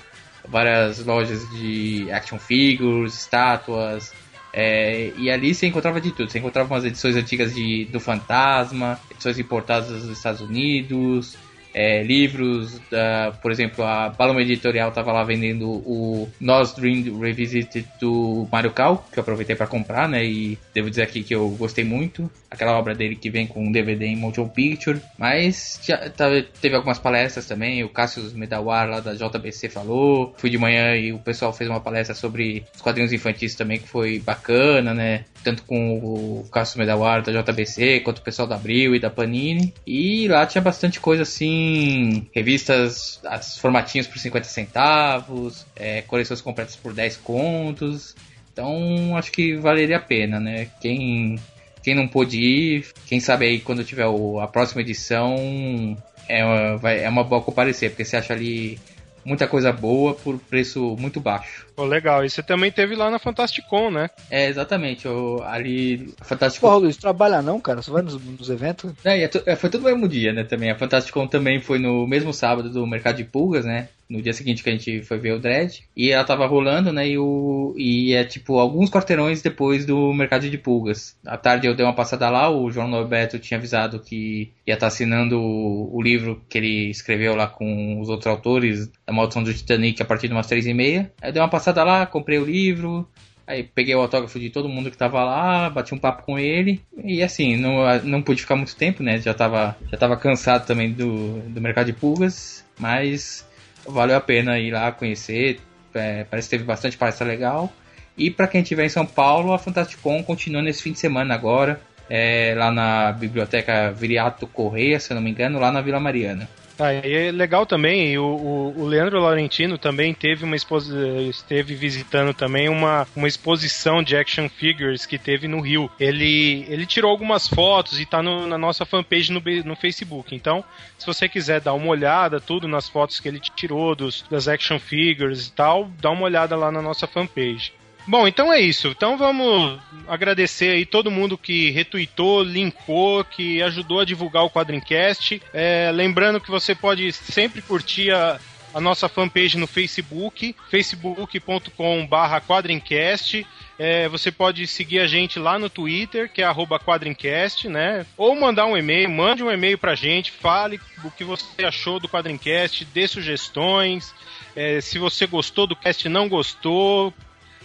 várias 0.51 1.05
lojas 1.05 1.49
de 1.51 2.11
action 2.11 2.39
figures, 2.39 3.15
estátuas, 3.15 4.13
é, 4.53 5.13
e 5.17 5.31
ali 5.31 5.55
você 5.55 5.67
encontrava 5.67 6.01
de 6.01 6.11
tudo. 6.11 6.31
Você 6.31 6.39
encontrava 6.39 6.73
umas 6.73 6.85
edições 6.85 7.17
antigas 7.17 7.55
de, 7.55 7.85
do 7.87 8.01
Fantasma, 8.01 8.99
edições 9.11 9.39
importadas 9.39 9.89
dos 9.89 10.09
Estados 10.09 10.41
Unidos, 10.41 11.37
é, 11.81 12.03
livros, 12.03 12.81
da, 12.91 13.33
por 13.41 13.53
exemplo, 13.53 13.85
a 13.85 14.11
Paloma 14.11 14.43
Editorial 14.43 14.88
estava 14.88 15.12
lá 15.12 15.23
vendendo 15.23 15.69
o 15.69 16.29
Nos 16.41 16.73
Dream 16.75 17.21
Revisited 17.21 17.87
do 18.01 18.49
Mario 18.51 18.73
Cal, 18.73 19.07
que 19.12 19.19
eu 19.19 19.23
aproveitei 19.23 19.55
para 19.55 19.69
comprar, 19.69 20.09
né? 20.09 20.25
E 20.25 20.59
devo 20.75 20.91
dizer 20.91 21.03
aqui 21.03 21.23
que 21.23 21.33
eu 21.33 21.49
gostei 21.51 21.85
muito. 21.85 22.29
Aquela 22.51 22.77
obra 22.77 22.97
dele 22.97 23.14
que 23.14 23.31
vem 23.31 23.47
com 23.47 23.64
um 23.64 23.71
DVD 23.71 24.07
em 24.07 24.17
motion 24.17 24.49
picture. 24.49 25.01
Mas 25.17 25.79
já 25.87 26.11
tava- 26.11 26.43
teve 26.61 26.75
algumas 26.75 26.99
palestras 26.99 27.47
também. 27.47 27.85
O 27.85 27.88
Cassius 27.88 28.33
Medawar 28.33 28.88
lá 28.88 28.99
da 28.99 29.14
JBC 29.14 29.69
falou. 29.69 30.35
Fui 30.38 30.51
de 30.51 30.59
manhã 30.59 30.97
e 30.97 31.12
o 31.12 31.19
pessoal 31.21 31.53
fez 31.53 31.71
uma 31.71 31.81
palestra 31.81 32.14
sobre 32.14 32.64
os 32.75 32.81
quadrinhos 32.83 33.12
infantis 33.12 33.55
também, 33.55 33.79
que 33.79 33.87
foi 33.88 34.19
bacana, 34.19 34.93
né? 34.93 35.25
Tanto 35.44 35.62
com 35.62 35.98
o 35.98 36.48
Cassius 36.51 36.77
Medawar 36.77 37.22
da 37.22 37.33
JBC, 37.33 38.01
quanto 38.01 38.18
o 38.18 38.22
pessoal 38.22 38.46
da 38.48 38.57
Abril 38.57 38.94
e 38.94 39.01
da 39.01 39.09
Panini. 39.11 39.72
E 39.87 40.27
lá 40.29 40.44
tinha 40.46 40.61
bastante 40.61 40.98
coisa 41.01 41.22
assim, 41.22 42.29
revistas, 42.35 43.20
as 43.24 43.57
formatinhos 43.59 44.07
por 44.07 44.18
50 44.18 44.44
centavos, 44.46 45.64
é, 45.77 46.03
coleções 46.03 46.40
completas 46.40 46.77
por 46.77 46.92
10 46.92 47.16
contos. 47.18 48.14
Então 48.53 49.16
acho 49.16 49.31
que 49.31 49.55
valeria 49.57 49.98
a 49.98 50.01
pena, 50.01 50.40
né? 50.40 50.68
Quem, 50.81 51.38
quem 51.83 51.94
não 51.94 52.09
pôde 52.09 52.40
ir, 52.40 52.87
quem 53.07 53.20
sabe 53.20 53.46
aí 53.46 53.61
quando 53.61 53.85
tiver 53.85 54.07
o- 54.07 54.40
a 54.40 54.48
próxima 54.48 54.81
edição 54.83 55.96
é, 56.29 56.44
uma- 56.44 56.90
é 56.92 57.09
uma 57.09 57.24
boa 57.24 57.40
comparecer, 57.40 57.90
porque 57.90 58.05
você 58.05 58.16
acha 58.16 58.33
ali 58.35 58.79
muita 59.25 59.47
coisa 59.47 59.73
boa 59.73 60.15
por 60.15 60.39
preço 60.39 60.97
muito 60.99 61.21
baixo. 61.21 61.67
Pô, 61.75 61.85
legal. 61.85 62.25
E 62.25 62.31
você 62.31 62.43
também 62.43 62.73
teve 62.73 62.97
lá 62.97 63.11
na 63.11 63.19
Fantasticon, 63.19 63.91
né? 63.91 64.11
É, 64.31 64.49
exatamente. 64.49 65.07
O, 65.07 65.43
ali, 65.45 66.13
Fantástico. 66.23 66.67
Porra, 66.67 66.79
Luiz, 66.79 66.97
trabalha 66.97 67.41
não, 67.41 67.61
cara? 67.61 67.83
Você 67.83 67.91
vai 67.91 68.03
nos, 68.03 68.15
nos 68.15 68.51
eventos? 68.51 68.93
É, 69.05 69.19
e 69.19 69.23
é 69.23 69.31
é, 69.47 69.57
foi 69.57 69.71
tudo 69.71 69.83
no 69.83 69.91
mesmo 69.91 70.09
dia, 70.09 70.33
né, 70.33 70.45
também. 70.45 70.71
A 70.71 70.79
Fantasticon 70.79 71.27
também 71.27 71.61
foi 71.61 71.79
no 71.79 72.07
mesmo 72.07 72.33
sábado 72.33 72.69
do 72.71 72.87
Mercado 72.87 73.17
de 73.17 73.25
Pulgas, 73.25 73.65
né? 73.65 73.89
No 74.09 74.23
dia 74.23 74.33
seguinte 74.33 74.62
que 74.62 74.71
a 74.71 74.73
gente 74.73 75.03
foi 75.03 75.18
ver 75.18 75.33
o 75.33 75.38
Dread. 75.38 75.85
E 75.97 76.11
ela 76.11 76.25
tava 76.25 76.47
rolando, 76.47 76.92
né? 76.92 77.09
E, 77.09 77.18
o, 77.18 77.75
e 77.77 78.14
é 78.14 78.25
tipo 78.25 78.59
alguns 78.59 78.90
quarteirões 78.90 79.42
depois 79.42 79.85
do 79.85 80.12
Mercado 80.14 80.49
de 80.49 80.59
Pulgas. 80.59 81.16
À 81.27 81.37
tarde 81.37 81.66
eu 81.66 81.75
dei 81.75 81.85
uma 81.85 81.94
passada 81.94 82.29
lá, 82.31 82.51
o 82.51 82.71
João 82.71 82.88
Norberto 82.88 83.38
tinha 83.38 83.59
avisado 83.59 84.01
que 84.01 84.53
ia 84.66 84.75
estar 84.75 84.87
assinando 84.87 85.38
o, 85.38 85.94
o 85.94 86.03
livro 86.03 86.42
que 86.49 86.59
ele 86.59 86.90
escreveu 86.90 87.35
lá 87.35 87.47
com 87.47 88.01
os 88.01 88.09
outros 88.09 88.27
autores 88.27 88.90
da 89.07 89.12
Maldição 89.12 89.42
do 89.42 89.53
Titanic 89.53 90.01
a 90.01 90.07
partir 90.07 90.29
de 90.29 90.35
umas 90.35 90.47
três 90.47 90.66
e 90.66 90.73
meia. 90.73 91.12
Aí 91.21 91.29
eu 91.29 91.33
dei 91.33 91.42
uma 91.42 91.49
passada 91.49 91.85
lá, 91.85 92.07
comprei 92.07 92.38
o 92.38 92.44
livro, 92.44 93.07
Aí 93.49 93.62
peguei 93.62 93.94
o 93.94 94.01
autógrafo 94.01 94.38
de 94.38 94.51
todo 94.51 94.68
mundo 94.68 94.90
que 94.90 94.97
tava 94.99 95.25
lá, 95.25 95.71
bati 95.71 95.94
um 95.94 95.99
papo 95.99 96.23
com 96.23 96.38
ele. 96.38 96.83
E 97.03 97.23
assim, 97.23 97.57
não, 97.57 97.79
não 98.05 98.21
pude 98.21 98.42
ficar 98.42 98.57
muito 98.57 98.77
tempo, 98.77 99.03
né? 99.03 99.18
Já 99.18 99.33
tava, 99.33 99.75
já 99.90 99.97
tava 99.97 100.18
cansado 100.18 100.66
também 100.66 100.92
do, 100.92 101.40
do 101.49 101.59
mercado 101.59 101.87
de 101.87 101.94
pulgas. 101.94 102.62
Mas 102.79 103.48
valeu 103.87 104.17
a 104.17 104.21
pena 104.21 104.59
ir 104.59 104.71
lá 104.71 104.91
conhecer. 104.93 105.61
É, 105.95 106.25
parece 106.25 106.49
que 106.49 106.57
teve 106.57 106.64
bastante 106.64 106.97
palestra 106.97 107.27
legal. 107.27 107.73
E 108.17 108.31
para 108.31 108.49
quem 108.49 108.62
estiver 108.62 108.85
em 108.85 108.88
São 108.88 109.07
Paulo, 109.07 109.53
a 109.53 109.59
Fantasticon 109.59 110.23
continua 110.23 110.61
nesse 110.61 110.83
fim 110.83 110.93
de 110.93 110.99
semana 110.99 111.35
agora. 111.35 111.81
É, 112.11 112.55
lá 112.57 112.71
na 112.71 113.12
biblioteca 113.12 113.93
Viriato 113.93 114.47
Correia, 114.47 114.99
se 114.99 115.12
eu 115.12 115.14
não 115.14 115.23
me 115.23 115.31
engano, 115.31 115.59
lá 115.59 115.71
na 115.71 115.81
Vila 115.81 116.01
Mariana. 116.01 116.49
Ah, 116.81 116.93
é 116.93 117.33
legal 117.33 117.67
também, 117.67 118.17
o, 118.19 118.25
o, 118.25 118.83
o 118.83 118.87
Leandro 118.87 119.19
Laurentino 119.21 119.77
também 119.77 120.14
teve 120.14 120.45
uma 120.45 120.55
esteve 120.55 121.75
visitando 121.75 122.33
também 122.33 122.69
uma, 122.69 123.05
uma 123.17 123.27
exposição 123.27 124.01
de 124.01 124.17
action 124.17 124.49
figures 124.49 125.05
que 125.05 125.19
teve 125.19 125.49
no 125.49 125.61
Rio. 125.61 125.91
Ele, 125.99 126.64
ele 126.69 126.87
tirou 126.87 127.11
algumas 127.11 127.49
fotos 127.49 127.99
e 127.99 128.07
tá 128.07 128.23
no, 128.23 128.47
na 128.47 128.57
nossa 128.57 128.87
fanpage 128.87 129.33
no, 129.33 129.43
no 129.64 129.75
Facebook. 129.75 130.37
Então, 130.37 130.64
se 130.97 131.05
você 131.05 131.29
quiser 131.29 131.61
dar 131.61 131.75
uma 131.75 131.88
olhada, 131.88 132.41
tudo 132.41 132.69
nas 132.69 132.88
fotos 132.88 133.19
que 133.19 133.27
ele 133.27 133.41
tirou 133.41 133.97
dos, 133.97 134.25
das 134.31 134.47
action 134.47 134.79
figures 134.79 135.49
e 135.49 135.53
tal, 135.53 135.91
dá 136.01 136.11
uma 136.11 136.23
olhada 136.23 136.55
lá 136.55 136.71
na 136.71 136.81
nossa 136.81 137.09
fanpage. 137.09 137.73
Bom, 138.09 138.27
então 138.27 138.51
é 138.51 138.59
isso. 138.59 138.88
Então 138.88 139.18
vamos 139.18 139.79
agradecer 140.09 140.71
aí 140.71 140.87
todo 140.87 141.11
mundo 141.11 141.37
que 141.37 141.71
retweetou, 141.71 142.42
linkou, 142.42 143.23
que 143.23 143.62
ajudou 143.62 144.01
a 144.01 144.05
divulgar 144.07 144.44
o 144.44 144.51
Quadrincast. 144.51 145.42
É, 145.53 145.90
lembrando 145.92 146.40
que 146.40 146.51
você 146.51 146.75
pode 146.75 147.12
sempre 147.12 147.61
curtir 147.61 148.11
a, 148.11 148.40
a 148.73 148.81
nossa 148.81 149.11
fanpage 149.11 149.59
no 149.59 149.66
Facebook, 149.66 150.57
facebook.com.br 150.71 152.40
quadrincast. 152.47 153.47
É, 153.79 154.09
você 154.09 154.33
pode 154.33 154.66
seguir 154.66 155.01
a 155.01 155.07
gente 155.07 155.38
lá 155.38 155.59
no 155.59 155.68
Twitter, 155.68 156.33
que 156.33 156.40
é 156.40 156.49
quadrincast, 156.83 157.68
né? 157.68 158.07
Ou 158.16 158.35
mandar 158.35 158.64
um 158.64 158.77
e-mail, 158.77 159.11
mande 159.11 159.44
um 159.44 159.51
e-mail 159.51 159.77
pra 159.77 159.94
gente, 159.94 160.33
fale 160.33 160.81
o 161.05 161.11
que 161.11 161.25
você 161.25 161.62
achou 161.62 162.01
do 162.01 162.09
Quadrincast, 162.09 162.87
dê 162.87 163.07
sugestões. 163.07 164.14
É, 164.57 164.81
se 164.81 164.99
você 164.99 165.27
gostou 165.27 165.66
do 165.66 165.77
cast, 165.77 166.09
não 166.09 166.27
gostou, 166.27 167.12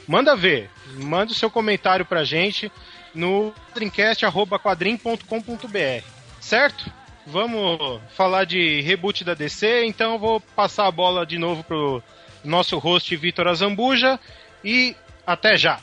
Manda 0.08 0.36
ver. 0.36 0.70
Manda 0.96 1.32
o 1.32 1.36
seu 1.36 1.50
comentário 1.50 2.06
pra 2.06 2.24
gente 2.24 2.72
no 3.14 3.54
quadrincast.com.br. 3.74 6.06
Certo? 6.40 6.92
Vamos 7.26 8.02
falar 8.10 8.46
de 8.46 8.82
reboot 8.82 9.24
da 9.24 9.34
DC, 9.34 9.86
então 9.86 10.20
vou 10.20 10.42
passar 10.42 10.88
a 10.88 10.92
bola 10.92 11.26
de 11.26 11.38
novo 11.38 11.64
pro 11.64 12.04
nosso 12.44 12.78
host 12.78 13.16
Vitor 13.16 13.48
Azambuja 13.48 14.20
e 14.64 14.96
até 15.26 15.56
já! 15.56 15.80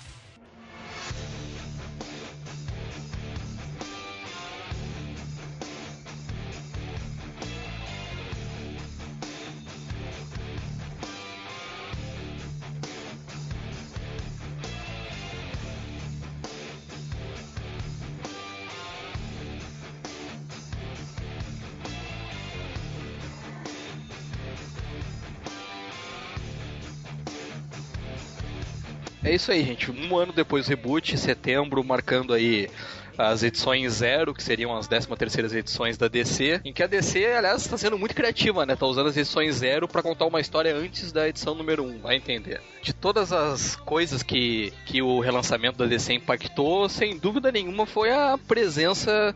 É 29.30 29.34
isso 29.36 29.52
aí, 29.52 29.64
gente. 29.64 29.92
Um 29.92 30.18
ano 30.18 30.32
depois 30.32 30.66
do 30.66 30.70
reboot, 30.70 31.16
setembro, 31.16 31.84
marcando 31.84 32.34
aí 32.34 32.68
as 33.16 33.44
edições 33.44 33.92
zero, 33.92 34.34
que 34.34 34.42
seriam 34.42 34.76
as 34.76 34.88
13 34.88 35.06
terceiras 35.16 35.54
edições 35.54 35.96
da 35.96 36.08
DC, 36.08 36.60
em 36.64 36.72
que 36.72 36.82
a 36.82 36.88
DC, 36.88 37.24
aliás, 37.26 37.62
está 37.62 37.78
sendo 37.78 37.96
muito 37.96 38.12
criativa, 38.12 38.66
né? 38.66 38.74
Tá 38.74 38.86
usando 38.86 39.06
as 39.06 39.16
edições 39.16 39.54
zero 39.54 39.86
para 39.86 40.02
contar 40.02 40.26
uma 40.26 40.40
história 40.40 40.74
antes 40.74 41.12
da 41.12 41.28
edição 41.28 41.54
número 41.54 41.84
1, 41.84 41.86
um, 41.86 41.98
vai 42.00 42.16
entender. 42.16 42.60
De 42.82 42.92
todas 42.92 43.32
as 43.32 43.76
coisas 43.76 44.24
que, 44.24 44.72
que 44.84 45.00
o 45.00 45.20
relançamento 45.20 45.78
da 45.78 45.86
DC 45.86 46.12
impactou, 46.14 46.88
sem 46.88 47.16
dúvida 47.16 47.52
nenhuma 47.52 47.86
foi 47.86 48.10
a 48.10 48.36
presença 48.36 49.32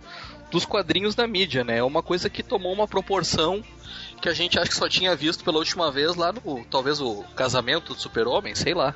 dos 0.51 0.65
quadrinhos 0.65 1.15
na 1.15 1.29
mídia, 1.29 1.63
né? 1.63 1.79
É 1.79 1.85
uma 1.85 2.03
coisa 2.03 2.29
que 2.29 2.43
tomou 2.43 2.73
uma 2.73 2.89
proporção 2.89 3.63
que 4.21 4.29
a 4.29 4.35
gente 4.35 4.59
acha 4.59 4.71
que 4.71 4.77
só 4.77 4.89
tinha 4.89 5.15
visto 5.15 5.45
pela 5.45 5.59
última 5.59 5.93
vez 5.93 6.17
lá 6.17 6.33
no, 6.33 6.65
talvez 6.65 7.01
o 7.01 7.23
casamento 7.37 7.95
do 7.95 8.01
Super-Homem, 8.01 8.57
sei 8.57 8.75
lá. 8.75 8.93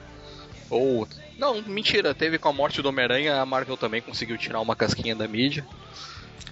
Ou. 0.70 1.08
Não, 1.38 1.62
mentira, 1.62 2.14
teve 2.14 2.38
com 2.38 2.48
a 2.48 2.52
morte 2.52 2.82
do 2.82 2.88
Homem-Aranha, 2.88 3.40
a 3.40 3.46
Marvel 3.46 3.76
também 3.76 4.02
conseguiu 4.02 4.36
tirar 4.36 4.60
uma 4.60 4.76
casquinha 4.76 5.14
da 5.14 5.28
mídia. 5.28 5.66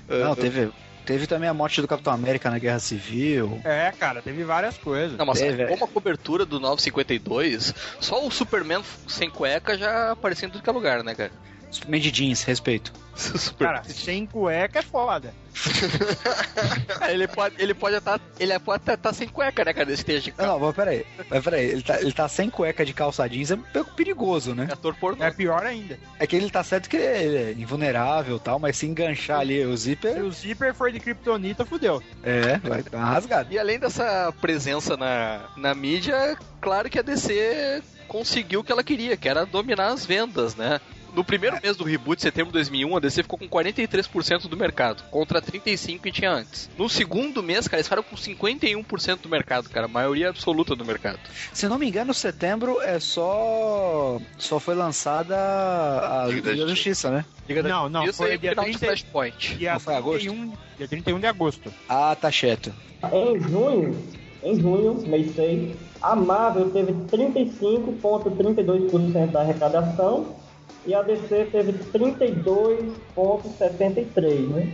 Não, 0.09 0.33
uh, 0.33 0.37
teve. 0.37 0.71
Teve 1.05 1.29
também 1.29 1.49
a 1.49 1.55
morte 1.55 1.81
do 1.81 1.87
Capitão 1.87 2.13
América 2.13 2.51
na 2.51 2.59
Guerra 2.59 2.81
Civil. 2.81 3.61
É, 3.63 3.93
cara, 3.93 4.21
teve 4.21 4.43
várias 4.43 4.77
coisas. 4.77 5.17
Não, 5.17 5.25
mas 5.25 5.39
teve, 5.39 5.65
como 5.67 5.85
a 5.85 5.89
cobertura 5.89 6.45
do 6.45 6.59
952, 6.59 7.73
só 8.01 8.27
o 8.27 8.31
Superman 8.31 8.83
sem 9.07 9.31
cueca 9.31 9.79
já 9.79 10.11
aparecia 10.11 10.49
em 10.49 10.51
tudo 10.51 10.65
que 10.65 10.69
é 10.69 10.73
lugar, 10.73 11.05
né, 11.05 11.15
cara? 11.15 11.31
Superman 11.71 12.01
de 12.01 12.11
jeans, 12.11 12.43
respeito. 12.43 12.93
Cara, 13.59 13.83
sem 13.85 14.27
cueca 14.27 14.79
é 14.79 14.83
foda. 14.83 15.35
ele 17.09 17.27
pode 17.27 17.55
ele 17.59 17.73
pode 17.73 17.97
estar 17.97 18.21
ele 18.39 18.59
pode 18.59 18.83
até 18.83 18.93
estar 18.93 19.13
sem 19.15 19.27
cueca, 19.27 19.65
né, 19.65 19.73
cara, 19.73 19.91
esteja. 19.91 20.31
Não, 20.37 20.47
não, 20.47 20.61
mas 20.61 20.77
peraí. 20.77 21.07
Mas 21.31 21.43
peraí, 21.43 21.65
ele 21.65 21.83
tá, 21.83 22.01
ele 22.01 22.13
tá 22.13 22.29
sem 22.29 22.51
cueca 22.51 22.85
de 22.85 22.93
calça 22.93 23.27
jeans, 23.27 23.53
é 23.53 23.59
perigoso, 23.97 24.55
né? 24.55 24.67
É 24.69 24.73
ator 24.75 24.95
pornô. 24.97 25.25
É 25.25 25.31
pior 25.31 25.65
ainda. 25.65 25.99
É 26.19 26.27
que 26.27 26.37
ele 26.37 26.51
tá 26.51 26.63
certo 26.63 26.91
que 26.91 26.97
ele 26.97 27.37
é 27.37 27.53
invulnerável 27.53 28.37
e 28.37 28.41
tal, 28.41 28.59
mas 28.59 28.77
se 28.77 28.87
enganchar 28.87 29.41
ali 29.41 29.65
o 29.65 29.75
zíper... 29.75 30.15
Se 30.15 30.21
o 30.21 30.31
zíper 30.31 30.75
for 30.75 30.93
de 30.93 31.01
kryptonita, 31.01 31.65
fudeu. 31.65 32.03
É, 32.23 32.59
vai 32.59 32.83
dar 32.83 32.99
uma 32.99 33.07
rasgada. 33.07 33.53
E 33.53 33.59
além 33.59 33.79
dessa 33.79 34.33
presença 34.41 34.95
na, 34.95 35.41
na 35.57 35.75
mídia, 35.75 36.37
claro 36.61 36.91
que 36.91 36.99
a 36.99 37.03
DC 37.03 37.83
conseguiu 38.07 38.61
o 38.61 38.65
que 38.65 38.73
ela 38.73 38.85
queria, 38.85 39.17
que 39.17 39.29
era 39.29 39.45
dominar 39.45 39.89
as 39.89 40.05
vendas, 40.05 40.55
né? 40.55 40.81
No 41.17 41.25
primeiro 41.25 41.59
mês 41.63 41.79
do 41.79 41.83
reboot, 41.83 42.21
setembro 42.21 42.49
de 42.49 42.59
2001, 42.59 42.95
a 42.95 43.01
DC 43.01 43.23
ficou 43.23 43.39
com 43.39 43.49
43% 43.49 44.49
do 44.49 44.55
mercado, 44.55 45.03
contra 45.11 45.41
35% 45.41 45.99
que 45.99 46.13
tinha 46.13 46.31
antes. 46.31 46.69
No 46.77 46.91
segundo 46.91 47.43
mês, 47.43 47.67
cara, 47.67 47.79
eles 47.79 47.87
ficaram 47.87 48.03
com 48.03 48.15
51% 48.15 49.23
do 49.23 49.29
mercado, 49.31 49.71
cara, 49.71 49.87
a 49.87 49.89
maioria 49.89 50.29
absoluta 50.29 50.77
do 50.77 50.85
mercado. 50.85 51.19
Se 51.55 51.67
não 51.69 51.79
me 51.79 51.89
engano, 51.89 52.13
setembro 52.13 52.83
é 52.83 53.01
só 53.01 54.21
só 54.37 54.61
foi 54.61 54.75
lançada 54.75 55.35
a 55.39 56.27
Liga 56.27 56.55
da 56.55 56.69
Justiça, 56.69 57.11
né? 57.11 57.25
Liga 57.49 57.63
da 57.63 57.71
não, 57.71 57.89
não, 57.89 58.05
Justiça 58.05 58.23
foi 58.23 58.37
dia 58.37 58.55
30... 58.55 58.79
Flashpoint. 58.79 59.57
Dia 59.57 59.73
não 59.73 59.81
foi 59.81 59.95
agosto? 59.95 60.27
31, 60.27 60.53
dia 60.77 60.87
31 60.87 61.19
de 61.19 61.27
agosto. 61.27 61.73
Ah, 61.89 62.15
tá 62.15 62.31
cheto. 62.31 62.75
Em 63.11 63.41
junho, 63.41 63.97
em 64.43 64.61
junho, 64.61 65.03
mês 65.09 65.35
6, 65.35 65.77
a 66.03 66.15
Marvel 66.15 66.69
teve 66.73 66.93
35,32% 66.93 69.31
da 69.31 69.41
arrecadação 69.41 70.45
e 70.87 70.95
a 70.95 71.03
DC 71.03 71.49
teve 71.51 71.73
32,73, 71.93 74.49
né? 74.49 74.73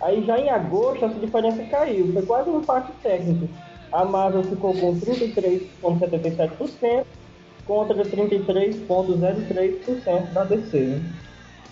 Aí 0.00 0.24
já 0.24 0.38
em 0.38 0.48
agosto 0.48 1.04
essa 1.04 1.18
diferença 1.18 1.60
caiu, 1.64 2.12
foi 2.12 2.22
quase 2.22 2.48
um 2.48 2.60
empate 2.60 2.92
técnico. 3.02 3.48
A 3.90 4.04
Marvel 4.04 4.44
ficou 4.44 4.72
com 4.74 5.00
33,77% 5.00 7.04
contra 7.66 8.04
33,03% 8.04 10.32
da 10.32 10.44
DC. 10.44 10.78
Né? 10.78 11.02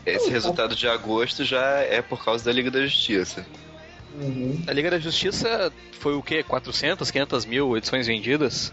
Esse 0.05 0.29
resultado 0.31 0.75
de 0.75 0.89
agosto 0.89 1.45
já 1.45 1.79
é 1.81 2.03
por 2.03 2.25
causa 2.25 2.45
da 2.45 2.53
Liga 2.53 2.69
da 2.71 2.85
Justiça. 2.85 3.47
Uhum. 4.21 4.61
A 4.67 4.73
Liga 4.73 4.91
da 4.91 4.99
Justiça 4.99 5.73
foi 6.01 6.15
o 6.15 6.23
quê? 6.23 6.43
400, 6.43 7.09
500 7.11 7.45
mil 7.45 7.77
edições 7.77 8.07
vendidas? 8.07 8.73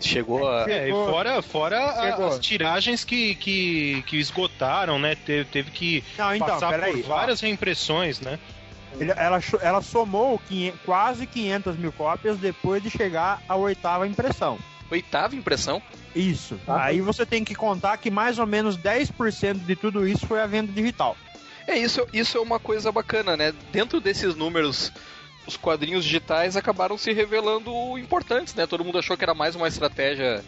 Chegou 0.00 0.48
a. 0.48 0.70
É, 0.70 0.88
e 0.88 0.92
fora, 0.92 1.42
fora 1.42 1.78
a, 1.78 2.26
as 2.26 2.38
tiragens 2.38 3.04
que, 3.04 3.34
que, 3.34 4.02
que 4.06 4.16
esgotaram, 4.16 4.98
né? 4.98 5.14
Teve, 5.14 5.44
teve 5.44 5.70
que 5.70 6.04
Não, 6.16 6.34
então, 6.34 6.48
passar 6.48 6.72
por 6.72 6.84
aí, 6.84 7.02
várias 7.02 7.40
reimpressões, 7.40 8.20
né? 8.20 8.38
Ela, 8.98 9.40
ela 9.62 9.80
somou 9.80 10.40
quase 10.84 11.26
500 11.26 11.76
mil 11.76 11.92
cópias 11.92 12.38
depois 12.38 12.82
de 12.82 12.90
chegar 12.90 13.40
à 13.48 13.54
oitava 13.54 14.06
impressão. 14.06 14.58
Oitava 14.90 15.36
impressão? 15.36 15.80
Isso. 16.14 16.58
Aí 16.66 17.00
você 17.00 17.24
tem 17.24 17.44
que 17.44 17.54
contar 17.54 17.96
que 17.98 18.10
mais 18.10 18.38
ou 18.38 18.46
menos 18.46 18.76
10% 18.76 19.64
de 19.64 19.76
tudo 19.76 20.06
isso 20.06 20.26
foi 20.26 20.40
a 20.40 20.46
venda 20.46 20.72
digital. 20.72 21.16
É, 21.66 21.78
isso, 21.78 22.04
isso 22.12 22.36
é 22.36 22.40
uma 22.40 22.58
coisa 22.58 22.90
bacana, 22.90 23.36
né? 23.36 23.54
Dentro 23.70 24.00
desses 24.00 24.34
números 24.34 24.92
os 25.50 25.56
quadrinhos 25.56 26.04
digitais 26.04 26.56
acabaram 26.56 26.96
se 26.96 27.12
revelando 27.12 27.98
importantes, 27.98 28.54
né? 28.54 28.66
Todo 28.66 28.84
mundo 28.84 28.98
achou 28.98 29.16
que 29.16 29.24
era 29.24 29.34
mais 29.34 29.56
uma 29.56 29.66
estratégia 29.66 30.44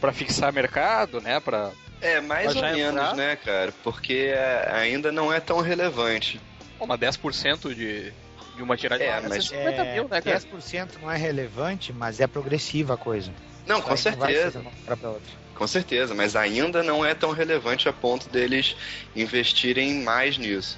para 0.00 0.12
fixar 0.12 0.52
mercado, 0.52 1.20
né? 1.22 1.40
Para 1.40 1.70
é, 2.00 2.20
mais 2.20 2.54
ou 2.54 2.60
menos, 2.62 2.78
entrar. 3.02 3.14
né, 3.16 3.36
cara? 3.36 3.72
Porque 3.82 4.30
é, 4.34 4.68
ainda 4.74 5.10
não 5.10 5.32
é 5.32 5.40
tão 5.40 5.60
relevante. 5.60 6.38
Uma 6.78 6.98
10% 6.98 7.74
de, 7.74 8.12
De 8.56 8.62
uma 8.62 8.76
tiragem 8.76 9.06
É, 9.06 9.20
de 9.20 9.28
mas- 9.28 9.46
50 9.46 9.84
mil, 9.94 10.08
né, 10.08 10.20
cara? 10.20 10.38
10% 10.40 10.88
não 11.00 11.10
é 11.10 11.16
relevante, 11.16 11.92
mas 11.92 12.20
é 12.20 12.26
progressiva 12.26 12.94
a 12.94 12.96
coisa. 12.98 13.32
Não, 13.66 13.78
Isso 13.78 13.86
com 13.88 13.96
certeza. 13.96 14.62
pra. 14.84 14.96
Com 15.54 15.66
certeza, 15.66 16.12
mas 16.14 16.34
ainda 16.36 16.82
não 16.82 17.04
é 17.06 17.14
tão 17.14 17.30
relevante 17.30 17.88
a 17.88 17.92
ponto 17.92 18.28
deles 18.28 18.74
investirem 19.14 20.02
mais 20.02 20.36
nisso. 20.36 20.76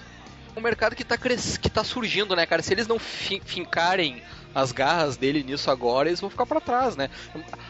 Um 0.57 0.61
mercado 0.61 0.95
que 0.95 1.05
tá, 1.05 1.17
cres... 1.17 1.57
que 1.57 1.69
tá 1.69 1.83
surgindo, 1.83 2.35
né, 2.37 2.47
cara? 2.47 2.63
Se 2.63 2.73
eles 2.73 2.87
não 2.87 2.99
fi- 2.99 3.43
fincarem 3.45 4.23
as 4.55 4.71
garras 4.73 5.17
dele 5.17 5.43
nisso 5.43 5.71
agora, 5.71 6.09
eles 6.09 6.21
vão 6.21 6.31
ficar 6.31 6.47
pra 6.47 6.61
trás, 6.61 6.97
né? 6.97 7.11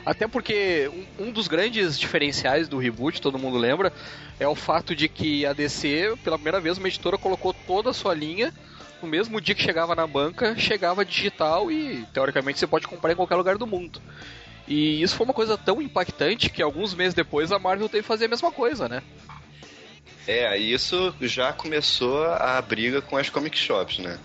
Até 0.04 0.28
porque 0.28 0.90
um, 1.18 1.26
um 1.26 1.32
dos 1.32 1.48
grandes 1.48 1.98
diferenciais 1.98 2.68
do 2.68 2.78
reboot, 2.78 3.20
todo 3.22 3.38
mundo 3.38 3.56
lembra, 3.56 3.92
é 4.38 4.46
o 4.46 4.54
fato 4.54 4.94
de 4.94 5.08
que 5.08 5.46
a 5.46 5.52
DC, 5.52 6.14
pela 6.22 6.36
primeira 6.36 6.60
vez, 6.60 6.76
uma 6.76 6.88
editora 6.88 7.16
colocou 7.16 7.54
toda 7.66 7.90
a 7.90 7.94
sua 7.94 8.14
linha. 8.14 8.52
No 9.00 9.08
mesmo 9.08 9.40
dia 9.40 9.54
que 9.54 9.62
chegava 9.62 9.94
na 9.94 10.06
banca, 10.06 10.56
chegava 10.56 11.04
digital 11.04 11.70
e 11.70 12.06
teoricamente 12.12 12.58
você 12.58 12.66
pode 12.66 12.86
comprar 12.86 13.12
em 13.12 13.16
qualquer 13.16 13.36
lugar 13.36 13.58
do 13.58 13.66
mundo. 13.66 14.00
E 14.66 15.02
isso 15.02 15.14
foi 15.16 15.26
uma 15.26 15.34
coisa 15.34 15.58
tão 15.58 15.80
impactante 15.82 16.48
que 16.48 16.62
alguns 16.62 16.94
meses 16.94 17.12
depois 17.12 17.52
a 17.52 17.58
Marvel 17.58 17.88
teve 17.88 18.02
que 18.02 18.08
fazer 18.08 18.26
a 18.26 18.28
mesma 18.28 18.50
coisa, 18.50 18.88
né? 18.88 19.02
É, 20.26 20.56
isso 20.56 21.14
já 21.20 21.52
começou 21.52 22.24
a 22.24 22.60
briga 22.62 23.02
com 23.02 23.16
as 23.16 23.28
comic 23.28 23.58
shops, 23.58 23.98
né? 23.98 24.18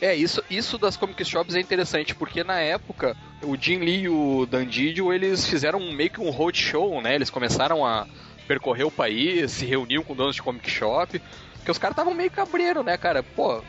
É, 0.00 0.14
isso, 0.14 0.42
isso 0.50 0.78
das 0.78 0.96
comic 0.96 1.24
shops 1.24 1.54
é 1.54 1.60
interessante, 1.60 2.14
porque 2.14 2.42
na 2.42 2.58
época 2.60 3.16
o 3.42 3.56
Jim 3.56 3.78
Lee 3.78 4.02
e 4.02 4.08
o 4.08 4.46
Dan 4.46 4.66
Didio, 4.66 5.12
eles 5.12 5.46
fizeram 5.46 5.80
meio 5.92 6.10
que 6.10 6.20
um 6.20 6.30
roadshow, 6.30 7.00
né? 7.00 7.14
Eles 7.14 7.30
começaram 7.30 7.84
a 7.86 8.06
percorrer 8.46 8.84
o 8.84 8.90
país, 8.90 9.52
se 9.52 9.64
reuniam 9.64 10.02
com 10.02 10.14
donos 10.14 10.36
de 10.36 10.42
comic 10.42 10.68
shop, 10.68 11.20
porque 11.54 11.70
os 11.70 11.78
caras 11.78 11.92
estavam 11.94 12.14
meio 12.14 12.30
cabreiro, 12.30 12.82
né, 12.82 12.96
cara? 12.96 13.22
Pô, 13.22 13.62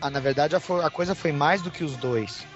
Ah, 0.00 0.08
na 0.10 0.20
verdade, 0.20 0.54
a, 0.56 0.60
a 0.86 0.90
coisa 0.90 1.14
foi 1.14 1.32
mais 1.32 1.60
do 1.60 1.70
que 1.70 1.84
os 1.84 1.96
dois. 1.96 2.46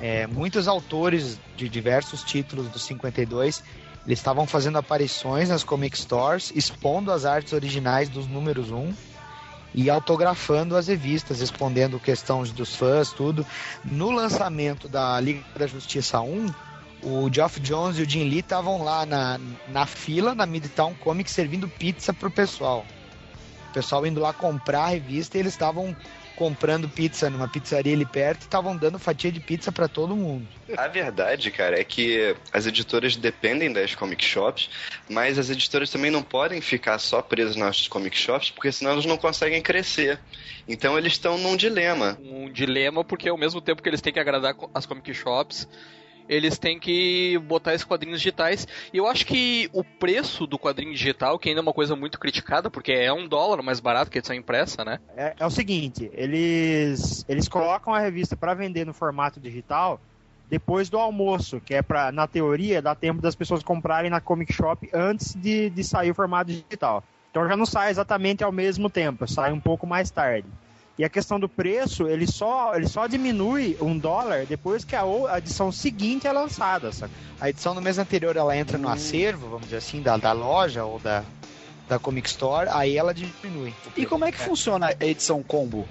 É, 0.00 0.26
muitos 0.26 0.66
autores 0.66 1.38
de 1.56 1.68
diversos 1.68 2.22
títulos 2.22 2.68
do 2.68 2.78
52 2.78 3.62
eles 4.06 4.18
estavam 4.18 4.46
fazendo 4.46 4.76
aparições 4.76 5.48
nas 5.48 5.64
comic 5.64 5.96
stores, 5.96 6.52
expondo 6.54 7.10
as 7.10 7.24
artes 7.24 7.52
originais 7.52 8.08
dos 8.08 8.26
números 8.26 8.70
1 8.70 8.92
e 9.74 9.90
autografando 9.90 10.76
as 10.76 10.86
revistas, 10.86 11.40
respondendo 11.40 11.98
questões 11.98 12.52
dos 12.52 12.76
fãs, 12.76 13.10
tudo. 13.10 13.44
No 13.84 14.10
lançamento 14.10 14.88
da 14.88 15.18
Liga 15.20 15.42
da 15.56 15.66
Justiça 15.66 16.20
1, 16.20 16.52
o 17.02 17.32
Geoff 17.32 17.58
Jones 17.60 17.98
e 17.98 18.02
o 18.02 18.08
Jim 18.08 18.24
Lee 18.24 18.38
estavam 18.38 18.82
lá 18.82 19.04
na, 19.04 19.40
na 19.68 19.86
fila, 19.86 20.34
na 20.34 20.46
Midtown 20.46 20.94
Comics, 20.94 21.32
servindo 21.32 21.66
pizza 21.66 22.12
pro 22.12 22.30
pessoal. 22.30 22.84
O 23.70 23.72
pessoal 23.72 24.06
indo 24.06 24.20
lá 24.20 24.32
comprar 24.32 24.84
a 24.84 24.88
revista 24.88 25.36
e 25.36 25.40
eles 25.40 25.54
estavam 25.54 25.96
comprando 26.36 26.88
pizza 26.88 27.30
numa 27.30 27.48
pizzaria 27.48 27.94
ali 27.94 28.06
perto 28.06 28.42
e 28.42 28.44
estavam 28.44 28.76
dando 28.76 28.98
fatia 28.98 29.30
de 29.30 29.40
pizza 29.40 29.70
para 29.70 29.88
todo 29.88 30.16
mundo. 30.16 30.46
A 30.76 30.88
verdade, 30.88 31.50
cara, 31.50 31.80
é 31.80 31.84
que 31.84 32.34
as 32.52 32.66
editoras 32.66 33.16
dependem 33.16 33.72
das 33.72 33.94
comic 33.94 34.24
shops, 34.24 34.68
mas 35.08 35.38
as 35.38 35.50
editoras 35.50 35.90
também 35.90 36.10
não 36.10 36.22
podem 36.22 36.60
ficar 36.60 36.98
só 36.98 37.22
presas 37.22 37.56
nas 37.56 37.86
comic 37.86 38.16
shops, 38.16 38.50
porque 38.50 38.72
senão 38.72 38.92
elas 38.92 39.06
não 39.06 39.16
conseguem 39.16 39.62
crescer. 39.62 40.18
Então 40.66 40.98
eles 40.98 41.12
estão 41.12 41.38
num 41.38 41.56
dilema. 41.56 42.18
um 42.20 42.50
dilema, 42.50 43.04
porque 43.04 43.28
ao 43.28 43.38
mesmo 43.38 43.60
tempo 43.60 43.82
que 43.82 43.88
eles 43.88 44.00
têm 44.00 44.12
que 44.12 44.20
agradar 44.20 44.54
as 44.74 44.86
comic 44.86 45.12
shops, 45.14 45.68
eles 46.28 46.58
têm 46.58 46.78
que 46.78 47.38
botar 47.38 47.74
esses 47.74 47.84
quadrinhos 47.84 48.20
digitais. 48.20 48.66
E 48.92 48.96
eu 48.96 49.06
acho 49.06 49.26
que 49.26 49.68
o 49.72 49.84
preço 49.84 50.46
do 50.46 50.58
quadrinho 50.58 50.92
digital, 50.92 51.38
que 51.38 51.48
ainda 51.48 51.60
é 51.60 51.62
uma 51.62 51.72
coisa 51.72 51.94
muito 51.94 52.18
criticada, 52.18 52.70
porque 52.70 52.92
é 52.92 53.12
um 53.12 53.26
dólar 53.26 53.62
mais 53.62 53.80
barato 53.80 54.10
que 54.10 54.18
a 54.18 54.20
edição 54.20 54.36
impressa, 54.36 54.84
né? 54.84 54.98
É, 55.16 55.34
é 55.38 55.46
o 55.46 55.50
seguinte, 55.50 56.10
eles 56.14 57.24
eles 57.28 57.48
colocam 57.48 57.92
a 57.94 57.98
revista 57.98 58.36
para 58.36 58.54
vender 58.54 58.84
no 58.84 58.94
formato 58.94 59.40
digital 59.40 60.00
depois 60.48 60.88
do 60.88 60.98
almoço, 60.98 61.60
que 61.60 61.74
é 61.74 61.82
para 61.82 62.12
na 62.12 62.26
teoria 62.26 62.82
dar 62.82 62.94
tempo 62.94 63.20
das 63.20 63.34
pessoas 63.34 63.62
comprarem 63.62 64.10
na 64.10 64.20
Comic 64.20 64.52
Shop 64.52 64.88
antes 64.92 65.34
de, 65.34 65.70
de 65.70 65.82
sair 65.84 66.10
o 66.10 66.14
formato 66.14 66.50
digital. 66.50 67.02
Então 67.30 67.48
já 67.48 67.56
não 67.56 67.66
sai 67.66 67.90
exatamente 67.90 68.44
ao 68.44 68.52
mesmo 68.52 68.88
tempo, 68.88 69.26
sai 69.26 69.52
um 69.52 69.60
pouco 69.60 69.86
mais 69.86 70.10
tarde. 70.10 70.46
E 70.96 71.04
a 71.04 71.08
questão 71.08 71.40
do 71.40 71.48
preço, 71.48 72.06
ele 72.06 72.26
só, 72.26 72.74
ele 72.76 72.86
só 72.86 73.06
diminui 73.08 73.76
um 73.80 73.98
dólar 73.98 74.46
depois 74.46 74.84
que 74.84 74.94
a, 74.94 75.04
o- 75.04 75.26
a 75.26 75.38
edição 75.38 75.72
seguinte 75.72 76.26
é 76.26 76.32
lançada, 76.32 76.92
sabe? 76.92 77.12
A 77.40 77.48
edição 77.50 77.74
do 77.74 77.80
mês 77.82 77.98
anterior 77.98 78.36
ela 78.36 78.56
entra 78.56 78.78
no 78.78 78.88
acervo, 78.88 79.48
vamos 79.48 79.64
dizer 79.64 79.78
assim, 79.78 80.00
da, 80.00 80.16
da 80.16 80.30
loja 80.32 80.84
ou 80.84 81.00
da, 81.00 81.24
da 81.88 81.98
Comic 81.98 82.28
Store, 82.28 82.68
aí 82.72 82.96
ela 82.96 83.12
diminui. 83.12 83.74
E 83.96 84.06
como 84.06 84.24
é 84.24 84.30
que 84.30 84.38
funciona 84.38 84.94
a 85.00 85.04
edição 85.04 85.42
combo? 85.42 85.88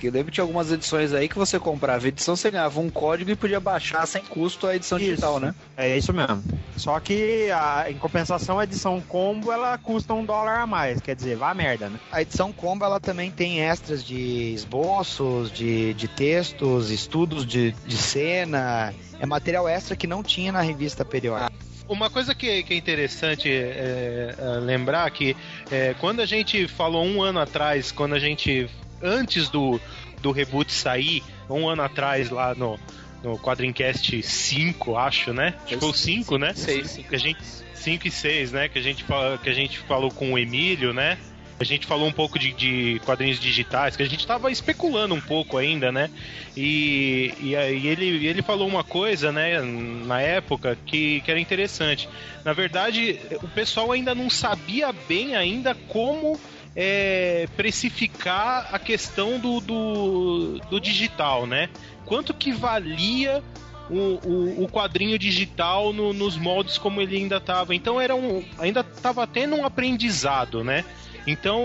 Que 0.00 0.06
eu 0.06 0.12
lembro 0.12 0.28
que 0.28 0.32
tinha 0.32 0.44
algumas 0.44 0.72
edições 0.72 1.12
aí 1.12 1.28
que 1.28 1.36
você 1.36 1.58
comprava 1.58 2.06
a 2.06 2.08
edição, 2.08 2.34
você 2.34 2.50
ganhava 2.50 2.80
um 2.80 2.88
código 2.88 3.30
e 3.30 3.36
podia 3.36 3.60
baixar 3.60 4.06
sem 4.06 4.24
custo 4.24 4.66
a 4.66 4.74
edição 4.74 4.98
digital, 4.98 5.38
né? 5.38 5.54
É 5.76 5.94
isso 5.94 6.10
mesmo. 6.10 6.42
Só 6.74 6.98
que 6.98 7.50
a, 7.50 7.90
em 7.90 7.98
compensação 7.98 8.58
a 8.58 8.64
edição 8.64 8.98
combo 9.02 9.52
ela 9.52 9.76
custa 9.76 10.14
um 10.14 10.24
dólar 10.24 10.62
a 10.62 10.66
mais, 10.66 11.02
quer 11.02 11.14
dizer, 11.14 11.36
vá 11.36 11.50
a 11.50 11.54
merda, 11.54 11.90
né? 11.90 12.00
A 12.10 12.22
edição 12.22 12.50
combo 12.50 12.82
ela 12.82 12.98
também 12.98 13.30
tem 13.30 13.60
extras 13.60 14.02
de 14.02 14.54
esboços, 14.54 15.52
de, 15.52 15.92
de 15.92 16.08
textos, 16.08 16.90
estudos 16.90 17.44
de, 17.44 17.72
de 17.72 17.96
cena. 17.98 18.94
É 19.18 19.26
material 19.26 19.68
extra 19.68 19.94
que 19.94 20.06
não 20.06 20.22
tinha 20.22 20.50
na 20.50 20.62
revista 20.62 21.04
periódica. 21.04 21.52
Uma 21.86 22.08
coisa 22.08 22.34
que, 22.34 22.62
que 22.62 22.72
é 22.72 22.76
interessante 22.78 23.50
é, 23.50 24.34
é, 24.38 24.44
lembrar 24.60 25.10
que 25.10 25.36
é, 25.70 25.94
quando 26.00 26.20
a 26.20 26.26
gente 26.26 26.66
falou 26.66 27.04
um 27.04 27.20
ano 27.20 27.38
atrás, 27.38 27.92
quando 27.92 28.14
a 28.14 28.18
gente 28.18 28.70
antes 29.02 29.48
do, 29.48 29.80
do 30.20 30.30
reboot 30.30 30.72
sair, 30.72 31.22
um 31.48 31.68
ano 31.68 31.82
atrás 31.82 32.30
lá 32.30 32.54
no 32.54 32.78
no 33.22 33.38
Quadrincast 33.38 34.22
5, 34.22 34.96
acho, 34.96 35.32
né? 35.32 35.54
Acho 35.58 35.66
que 35.66 35.76
foi 35.76 35.90
o 35.90 35.94
5, 35.94 36.38
né? 36.38 36.54
6, 36.54 37.00
Que 37.08 37.14
a 37.14 37.18
gente 37.18 37.38
5 37.74 38.08
e 38.08 38.10
6, 38.10 38.52
né? 38.52 38.68
Que 38.68 38.78
a 38.78 38.82
gente 38.82 39.04
que 39.42 39.50
a 39.50 39.52
gente 39.52 39.78
falou 39.80 40.10
com 40.10 40.32
o 40.32 40.38
Emílio, 40.38 40.92
né? 40.92 41.18
A 41.58 41.64
gente 41.64 41.86
falou 41.86 42.08
um 42.08 42.12
pouco 42.12 42.38
de, 42.38 42.54
de 42.54 43.02
quadrinhos 43.04 43.38
digitais, 43.38 43.94
que 43.94 44.02
a 44.02 44.08
gente 44.08 44.26
tava 44.26 44.50
especulando 44.50 45.14
um 45.14 45.20
pouco 45.20 45.58
ainda, 45.58 45.92
né? 45.92 46.08
E, 46.56 47.34
e 47.38 47.54
aí 47.54 47.86
ele, 47.86 48.26
ele 48.26 48.40
falou 48.40 48.66
uma 48.66 48.82
coisa, 48.82 49.30
né, 49.30 49.60
na 49.60 50.22
época, 50.22 50.78
que, 50.86 51.20
que 51.20 51.30
era 51.30 51.38
interessante. 51.38 52.08
Na 52.46 52.54
verdade, 52.54 53.20
o 53.42 53.48
pessoal 53.48 53.92
ainda 53.92 54.14
não 54.14 54.30
sabia 54.30 54.90
bem 55.06 55.36
ainda 55.36 55.74
como 55.74 56.40
é, 56.76 57.48
precificar 57.56 58.68
a 58.72 58.78
questão 58.78 59.38
do, 59.38 59.60
do, 59.60 60.58
do 60.70 60.80
digital, 60.80 61.46
né? 61.46 61.68
Quanto 62.04 62.32
que 62.34 62.52
valia 62.52 63.42
o, 63.88 63.94
o, 64.28 64.64
o 64.64 64.68
quadrinho 64.68 65.18
digital 65.18 65.92
no- 65.92 66.12
nos 66.12 66.36
moldes 66.36 66.78
como 66.78 67.00
ele 67.00 67.16
ainda 67.16 67.38
estava. 67.38 67.74
Então 67.74 68.00
era 68.00 68.14
um, 68.14 68.44
ainda 68.58 68.80
estava 68.80 69.26
tendo 69.26 69.56
um 69.56 69.64
aprendizado, 69.64 70.62
né? 70.62 70.84
Então 71.26 71.62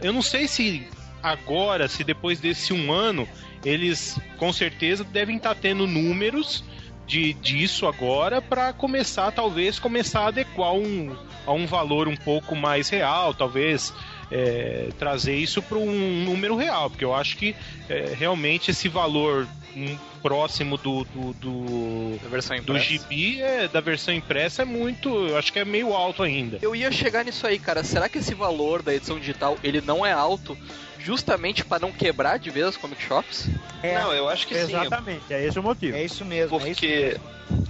eu 0.00 0.12
não 0.12 0.22
sei 0.22 0.46
se 0.46 0.86
agora, 1.22 1.88
se 1.88 2.04
depois 2.04 2.38
desse 2.40 2.72
um 2.72 2.92
ano, 2.92 3.28
eles 3.64 4.18
com 4.38 4.52
certeza 4.52 5.02
devem 5.04 5.36
estar 5.36 5.54
tendo 5.54 5.86
números 5.86 6.62
de, 7.06 7.32
disso 7.34 7.86
agora 7.86 8.40
para 8.40 8.72
começar, 8.72 9.30
talvez, 9.32 9.78
começar 9.78 10.20
a 10.20 10.28
adequar 10.28 10.72
um, 10.72 11.14
a 11.46 11.52
um 11.52 11.66
valor 11.66 12.08
um 12.08 12.16
pouco 12.16 12.54
mais 12.56 12.88
real, 12.88 13.34
talvez 13.34 13.92
é, 14.30 14.88
trazer 14.98 15.36
isso 15.36 15.62
para 15.62 15.78
um 15.78 16.24
número 16.24 16.56
real, 16.56 16.90
porque 16.90 17.04
eu 17.04 17.14
acho 17.14 17.36
que 17.36 17.54
é, 17.88 18.14
realmente 18.16 18.70
esse 18.70 18.88
valor 18.88 19.46
um, 19.76 19.96
próximo 20.22 20.78
do, 20.78 21.04
do, 21.04 21.32
do, 21.34 22.18
Da 22.22 22.28
versão 22.30 22.56
do 22.56 22.62
impressa. 22.62 22.84
gibi, 22.84 23.42
é, 23.42 23.68
da 23.68 23.80
versão 23.80 24.14
impressa, 24.14 24.62
é 24.62 24.64
muito, 24.64 25.08
eu 25.08 25.36
acho 25.36 25.52
que 25.52 25.58
é 25.58 25.64
meio 25.64 25.92
alto 25.92 26.22
ainda. 26.22 26.58
Eu 26.62 26.74
ia 26.74 26.90
chegar 26.90 27.24
nisso 27.24 27.46
aí, 27.46 27.58
cara. 27.58 27.84
Será 27.84 28.08
que 28.08 28.18
esse 28.18 28.34
valor 28.34 28.82
da 28.82 28.94
edição 28.94 29.18
digital 29.18 29.58
ele 29.62 29.82
não 29.82 30.04
é 30.04 30.12
alto 30.12 30.56
justamente 31.04 31.64
para 31.64 31.80
não 31.80 31.92
quebrar 31.92 32.38
de 32.38 32.50
vez 32.50 32.66
as 32.66 32.76
comic 32.76 33.02
shops? 33.02 33.48
Não, 33.82 34.12
eu 34.12 34.28
acho 34.28 34.46
que 34.46 34.54
sim. 34.54 34.74
Exatamente, 34.74 35.32
é 35.32 35.44
esse 35.44 35.58
o 35.58 35.62
motivo. 35.62 35.96
É 35.96 36.02
isso 36.02 36.24
mesmo. 36.24 36.58
é 36.60 36.70
isso 36.70 36.80
Porque 36.80 37.20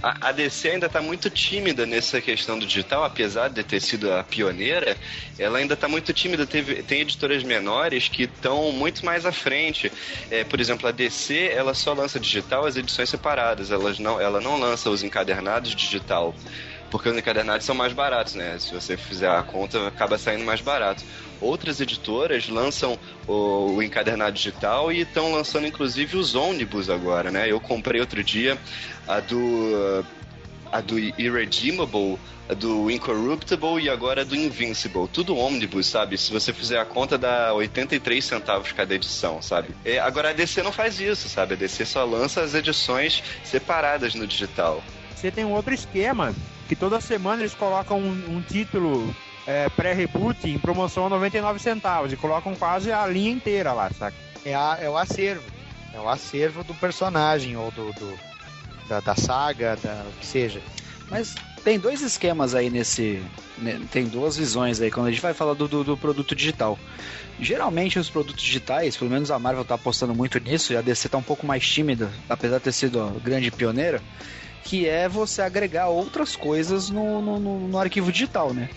a, 0.01 0.29
a 0.29 0.31
DC 0.31 0.69
ainda 0.69 0.85
está 0.85 1.01
muito 1.01 1.29
tímida 1.29 1.85
nessa 1.85 2.21
questão 2.21 2.57
do 2.57 2.65
digital, 2.65 3.03
apesar 3.03 3.49
de 3.49 3.63
ter 3.63 3.81
sido 3.81 4.11
a 4.11 4.23
pioneira, 4.23 4.95
ela 5.37 5.57
ainda 5.57 5.73
está 5.73 5.87
muito 5.87 6.13
tímida. 6.13 6.47
Teve, 6.47 6.81
tem 6.83 7.01
editoras 7.01 7.43
menores 7.43 8.07
que 8.07 8.23
estão 8.23 8.71
muito 8.71 9.05
mais 9.05 9.25
à 9.25 9.31
frente. 9.31 9.91
É, 10.31 10.45
por 10.45 10.61
exemplo, 10.61 10.87
a 10.87 10.91
DC 10.91 11.51
ela 11.53 11.73
só 11.73 11.93
lança 11.93 12.19
digital 12.19 12.65
as 12.65 12.77
edições 12.77 13.09
separadas, 13.09 13.69
elas 13.69 13.99
não, 13.99 14.19
ela 14.19 14.39
não 14.39 14.57
lança 14.57 14.89
os 14.89 15.03
encadernados 15.03 15.75
digital. 15.75 16.33
Porque 16.89 17.09
os 17.09 17.17
encadernados 17.17 17.65
são 17.65 17.75
mais 17.75 17.93
baratos, 17.93 18.35
né? 18.35 18.57
Se 18.59 18.73
você 18.73 18.95
fizer 18.95 19.29
a 19.29 19.41
conta, 19.41 19.87
acaba 19.87 20.17
saindo 20.17 20.45
mais 20.45 20.61
barato. 20.61 21.03
Outras 21.41 21.81
editoras 21.81 22.47
lançam 22.47 22.97
o, 23.27 23.75
o 23.75 23.83
encadernado 23.83 24.33
digital 24.33 24.91
e 24.91 25.01
estão 25.01 25.31
lançando 25.31 25.67
inclusive 25.67 26.17
os 26.17 26.35
ônibus 26.35 26.89
agora, 26.89 27.31
né? 27.31 27.51
Eu 27.51 27.59
comprei 27.59 27.99
outro 27.99 28.23
dia 28.23 28.57
a 29.07 29.19
do 29.19 30.05
a 30.71 30.81
do 30.81 30.99
Irredeemable, 30.99 32.19
a 32.49 32.53
do 32.53 32.91
Incorruptible 32.91 33.81
e 33.81 33.89
agora 33.89 34.21
a 34.21 34.23
do 34.23 34.35
Invincible. 34.35 35.07
Tudo 35.07 35.37
ônibus, 35.37 35.87
sabe? 35.87 36.17
Se 36.17 36.31
você 36.31 36.51
fizer 36.51 36.79
a 36.79 36.85
conta, 36.85 37.17
dá 37.17 37.53
83 37.53 38.23
centavos 38.23 38.71
cada 38.71 38.93
edição, 38.93 39.41
sabe? 39.41 39.69
Agora 40.03 40.31
a 40.31 40.33
DC 40.33 40.61
não 40.63 40.71
faz 40.71 40.99
isso, 40.99 41.29
sabe? 41.29 41.53
A 41.53 41.57
DC 41.57 41.85
só 41.85 42.03
lança 42.03 42.41
as 42.41 42.53
edições 42.53 43.23
separadas 43.43 44.15
no 44.15 44.27
digital. 44.27 44.83
Você 45.15 45.31
tem 45.31 45.45
um 45.45 45.53
outro 45.53 45.73
esquema, 45.73 46.35
que 46.67 46.75
toda 46.75 46.99
semana 47.01 47.41
eles 47.41 47.53
colocam 47.55 47.99
um, 47.99 48.37
um 48.37 48.41
título 48.41 49.13
é, 49.45 49.69
pré-reboot 49.69 50.49
em 50.49 50.57
promoção 50.57 51.05
a 51.05 51.09
99 51.09 51.59
centavos 51.59 52.11
e 52.11 52.17
colocam 52.17 52.55
quase 52.55 52.91
a 52.91 53.05
linha 53.05 53.31
inteira 53.31 53.71
lá, 53.73 53.89
saca? 53.91 54.15
É, 54.43 54.53
a- 54.55 54.77
é 54.81 54.89
o 54.89 54.97
acervo. 54.97 55.43
É 55.93 55.99
o 55.99 56.09
acervo 56.09 56.63
do 56.63 56.73
personagem 56.73 57.55
ou 57.55 57.71
do, 57.71 57.91
do- 57.93 58.19
da, 58.89 58.99
da 58.99 59.15
saga, 59.15 59.77
da, 59.81 60.03
o 60.07 60.19
que 60.19 60.25
seja. 60.25 60.61
Mas 61.09 61.35
tem 61.63 61.79
dois 61.79 62.01
esquemas 62.01 62.53
aí 62.55 62.69
nesse. 62.69 63.23
né, 63.57 63.79
Tem 63.91 64.05
duas 64.05 64.35
visões 64.35 64.81
aí 64.81 64.89
quando 64.91 65.07
a 65.07 65.11
gente 65.11 65.21
vai 65.21 65.33
falar 65.33 65.53
do, 65.53 65.67
do, 65.67 65.83
do 65.83 65.95
produto 65.97 66.35
digital. 66.35 66.77
Geralmente 67.39 67.99
os 67.99 68.09
produtos 68.09 68.43
digitais, 68.43 68.95
pelo 68.97 69.11
menos 69.11 69.29
a 69.29 69.37
Marvel 69.37 69.65
tá 69.65 69.75
apostando 69.75 70.15
muito 70.15 70.39
nisso 70.39 70.73
e 70.73 70.77
a 70.77 70.81
DC 70.81 71.09
tá 71.09 71.17
um 71.17 71.23
pouco 71.23 71.45
mais 71.45 71.67
tímida, 71.67 72.11
apesar 72.29 72.57
de 72.57 72.63
ter 72.63 72.71
sido 72.71 73.01
a 73.01 73.09
grande 73.19 73.51
pioneira, 73.51 74.01
que 74.65 74.89
é 74.89 75.07
você 75.07 75.41
agregar 75.43 75.87
outras 75.89 76.35
coisas 76.35 76.89
no, 76.89 77.21
no, 77.21 77.39
no- 77.39 77.67
no 77.67 77.79
arquivo 77.79 78.11
digital, 78.11 78.53
né? 78.53 78.67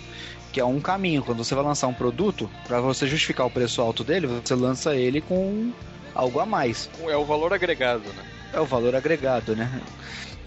Que 0.53 0.61
é 0.61 0.65
um 0.65 0.81
caminho. 0.81 1.23
Quando 1.23 1.43
você 1.43 1.55
vai 1.55 1.65
lançar 1.65 1.87
um 1.89 1.95
produto, 1.95 2.49
para 2.67 2.81
você 2.81 3.07
justificar 3.07 3.47
o 3.47 3.51
preço 3.51 3.81
alto 3.83 4.05
dele, 4.05 4.27
você 4.27 4.55
lança 4.55 4.95
ele 4.95 5.21
com 5.23 5.73
algo 6.15 6.39
a 6.41 6.47
mais. 6.47 6.89
É 7.01 7.17
o 7.17 7.25
valor 7.25 7.53
agregado, 7.55 8.05
né? 8.13 8.23
É 8.53 8.61
o 8.61 8.65
valor 8.67 8.95
agregado, 8.95 9.57
né? 9.57 9.81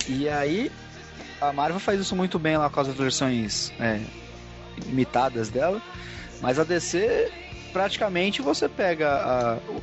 E 0.08 0.30
aí, 0.30 0.72
a 1.42 1.52
Marvel 1.52 1.80
faz 1.80 2.00
isso 2.00 2.16
muito 2.16 2.38
bem 2.40 2.56
lá 2.58 2.70
com 2.70 2.80
as 2.80 2.88
versões 2.90 3.72
é, 3.80 4.00
imitadas 4.88 5.50
dela, 5.50 5.82
mas 6.40 6.58
a 6.60 6.64
DC 6.64 7.32
praticamente 7.72 8.42
você 8.42 8.68
pega 8.70 9.10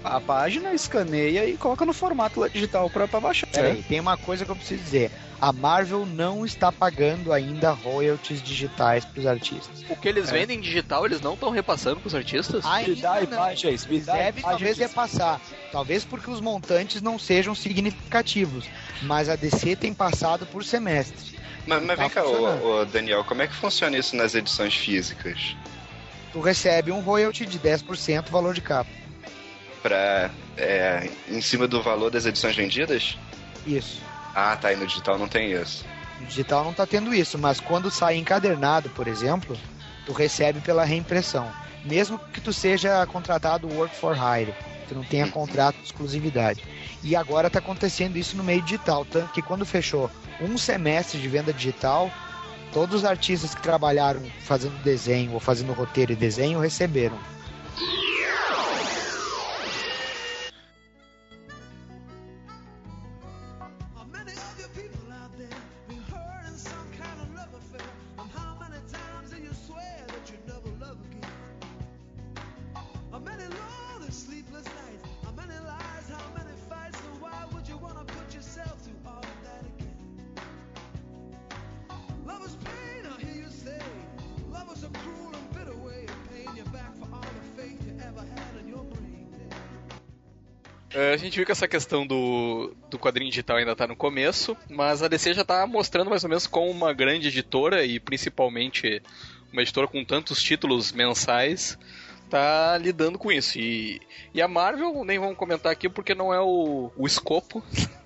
a, 0.05 0.17
a 0.17 0.21
página, 0.21 0.73
escaneia 0.75 1.45
e 1.47 1.57
coloca 1.57 1.85
no 1.85 1.93
formato 1.93 2.49
digital 2.51 2.89
pra, 2.91 3.09
pra 3.09 3.21
baixar. 3.21 3.47
Peraí, 3.49 3.83
tem 3.83 3.99
uma 4.01 4.17
coisa 4.17 4.45
que 4.45 4.51
eu 4.51 4.57
preciso 4.57 4.83
dizer. 4.83 5.11
A 5.41 5.53
Marvel 5.53 6.05
não 6.05 6.45
está 6.45 6.73
pagando 6.73 7.33
ainda 7.33 7.71
royalties 7.71 8.43
digitais 8.43 9.05
para 9.05 9.21
os 9.21 9.27
artistas. 9.27 9.85
O 9.89 9.95
que 9.95 10.09
eles 10.09 10.29
É. 10.29 10.33
vendem 10.33 10.61
digital, 10.61 11.07
eles 11.07 11.21
não 11.21 11.35
estão 11.35 11.51
repassando 11.51 12.01
pros 12.01 12.13
artistas? 12.15 12.65
Ainda 12.67 13.15
não. 13.21 13.23
imagens, 13.23 13.87
me 13.87 14.01
Deve 14.01 14.41
imagens. 14.41 14.43
talvez 14.45 14.79
repassar. 14.79 15.41
Talvez 15.71 16.05
porque 16.05 16.29
os 16.29 16.41
montantes 16.41 17.01
não 17.01 17.19
sejam 17.21 17.55
significativos. 17.55 18.65
Mas 19.03 19.29
a 19.29 19.37
DC 19.37 19.77
tem 19.77 19.95
passado 19.95 20.45
por 20.47 20.65
semestre. 20.65 21.39
Mas, 21.67 21.83
mas 21.85 21.97
Tá 21.97 22.03
vem 22.03 22.11
cá, 22.11 22.23
funcionando. 22.23 22.65
ô, 22.65 22.81
ô, 22.81 22.85
Daniel, 22.85 23.23
como 23.25 23.43
é 23.43 23.47
que 23.47 23.55
funciona 23.55 23.97
isso 23.97 24.17
nas 24.17 24.35
edições 24.35 24.75
físicas? 24.75 25.55
Tu 26.33 26.41
recebe 26.41 26.93
um 26.93 27.01
royalty 27.01 27.47
de 27.47 27.59
10% 27.59 28.29
valor 28.31 28.55
de 28.55 28.61
capa. 28.61 28.91
Pra, 29.83 30.31
é, 30.57 31.09
em 31.29 31.41
cima 31.41 31.67
do 31.67 31.83
valor 31.83 32.11
das 32.11 32.27
edições 32.27 32.57
vendidas? 32.57 33.17
Isso. 33.67 34.03
Ah, 34.35 34.57
tá, 34.57 34.73
e 34.73 34.77
no 34.77 34.87
digital 34.87 35.19
não 35.19 35.29
tem 35.29 35.53
isso. 35.53 35.85
No 36.21 36.27
digital 36.27 36.65
não 36.65 36.73
tá 36.73 36.87
tendo 36.87 37.15
isso, 37.15 37.39
mas 37.39 37.61
quando 37.61 37.91
sai 37.91 38.17
encadernado, 38.17 38.91
por 38.91 39.07
exemplo, 39.07 39.57
tu 40.05 40.13
recebe 40.13 40.61
pela 40.61 40.85
reimpressão. 40.85 41.51
Mesmo 41.85 42.19
que 42.33 42.41
tu 42.41 42.53
seja 42.53 43.07
contratado 43.07 43.73
work 43.73 43.95
for 43.95 44.17
hire, 44.17 44.55
tu 44.89 44.95
não 44.95 45.05
tenha 45.05 45.29
contrato 45.29 45.77
de 45.77 45.85
exclusividade. 45.85 46.63
E 47.03 47.15
agora 47.15 47.49
tá 47.49 47.61
acontecendo 47.61 48.17
isso 48.17 48.37
no 48.37 48.43
meio 48.43 48.63
digital, 48.63 49.05
tanto 49.05 49.33
que 49.33 49.43
quando 49.43 49.65
fechou 49.65 50.11
um 50.41 50.59
semestre 50.59 51.21
de 51.21 51.29
venda 51.29 51.53
digital, 51.53 52.11
todos 52.79 53.01
os 53.01 53.05
artistas 53.05 53.57
que 53.57 53.61
trabalharam 53.61 54.23
fazendo 54.39 54.81
desenho 54.85 55.33
ou 55.33 55.41
fazendo 55.41 55.73
roteiro 55.73 56.13
e 56.13 56.15
desenho 56.15 56.61
receberam. 56.61 57.19
Gente 91.19 91.37
viu 91.37 91.47
que 91.47 91.53
essa 91.53 91.69
questão 91.69 92.07
do, 92.07 92.75
do 92.91 92.99
quadrinho 92.99 93.31
digital 93.31 93.57
ainda 93.57 93.77
tá 93.77 93.87
no 93.87 93.97
começo, 93.97 94.57
mas 94.71 95.03
a 95.03 95.09
DC 95.09 95.35
já 95.35 95.45
tá 95.45 95.67
mostrando 95.67 96.11
mais 96.11 96.25
ou 96.25 96.31
menos 96.31 96.47
como 96.47 96.71
uma 96.71 96.93
grande 96.93 97.29
editora 97.29 97.85
e 97.85 98.01
principalmente 98.01 99.03
uma 99.53 99.63
editora 99.63 99.87
com 99.87 100.05
tantos 100.05 100.43
títulos 100.43 100.93
mensais 100.93 101.79
tá 102.29 102.77
lidando 102.79 103.19
com 103.19 103.33
isso. 103.33 103.59
E, 103.59 104.01
e 104.33 104.41
a 104.41 104.47
Marvel, 104.47 105.05
nem 105.05 105.19
vamos 105.19 105.37
comentar 105.37 105.73
aqui 105.73 105.89
porque 105.89 106.15
não 106.15 106.33
é 106.33 106.41
o, 106.41 106.91
o 106.97 107.07
escopo 107.07 107.63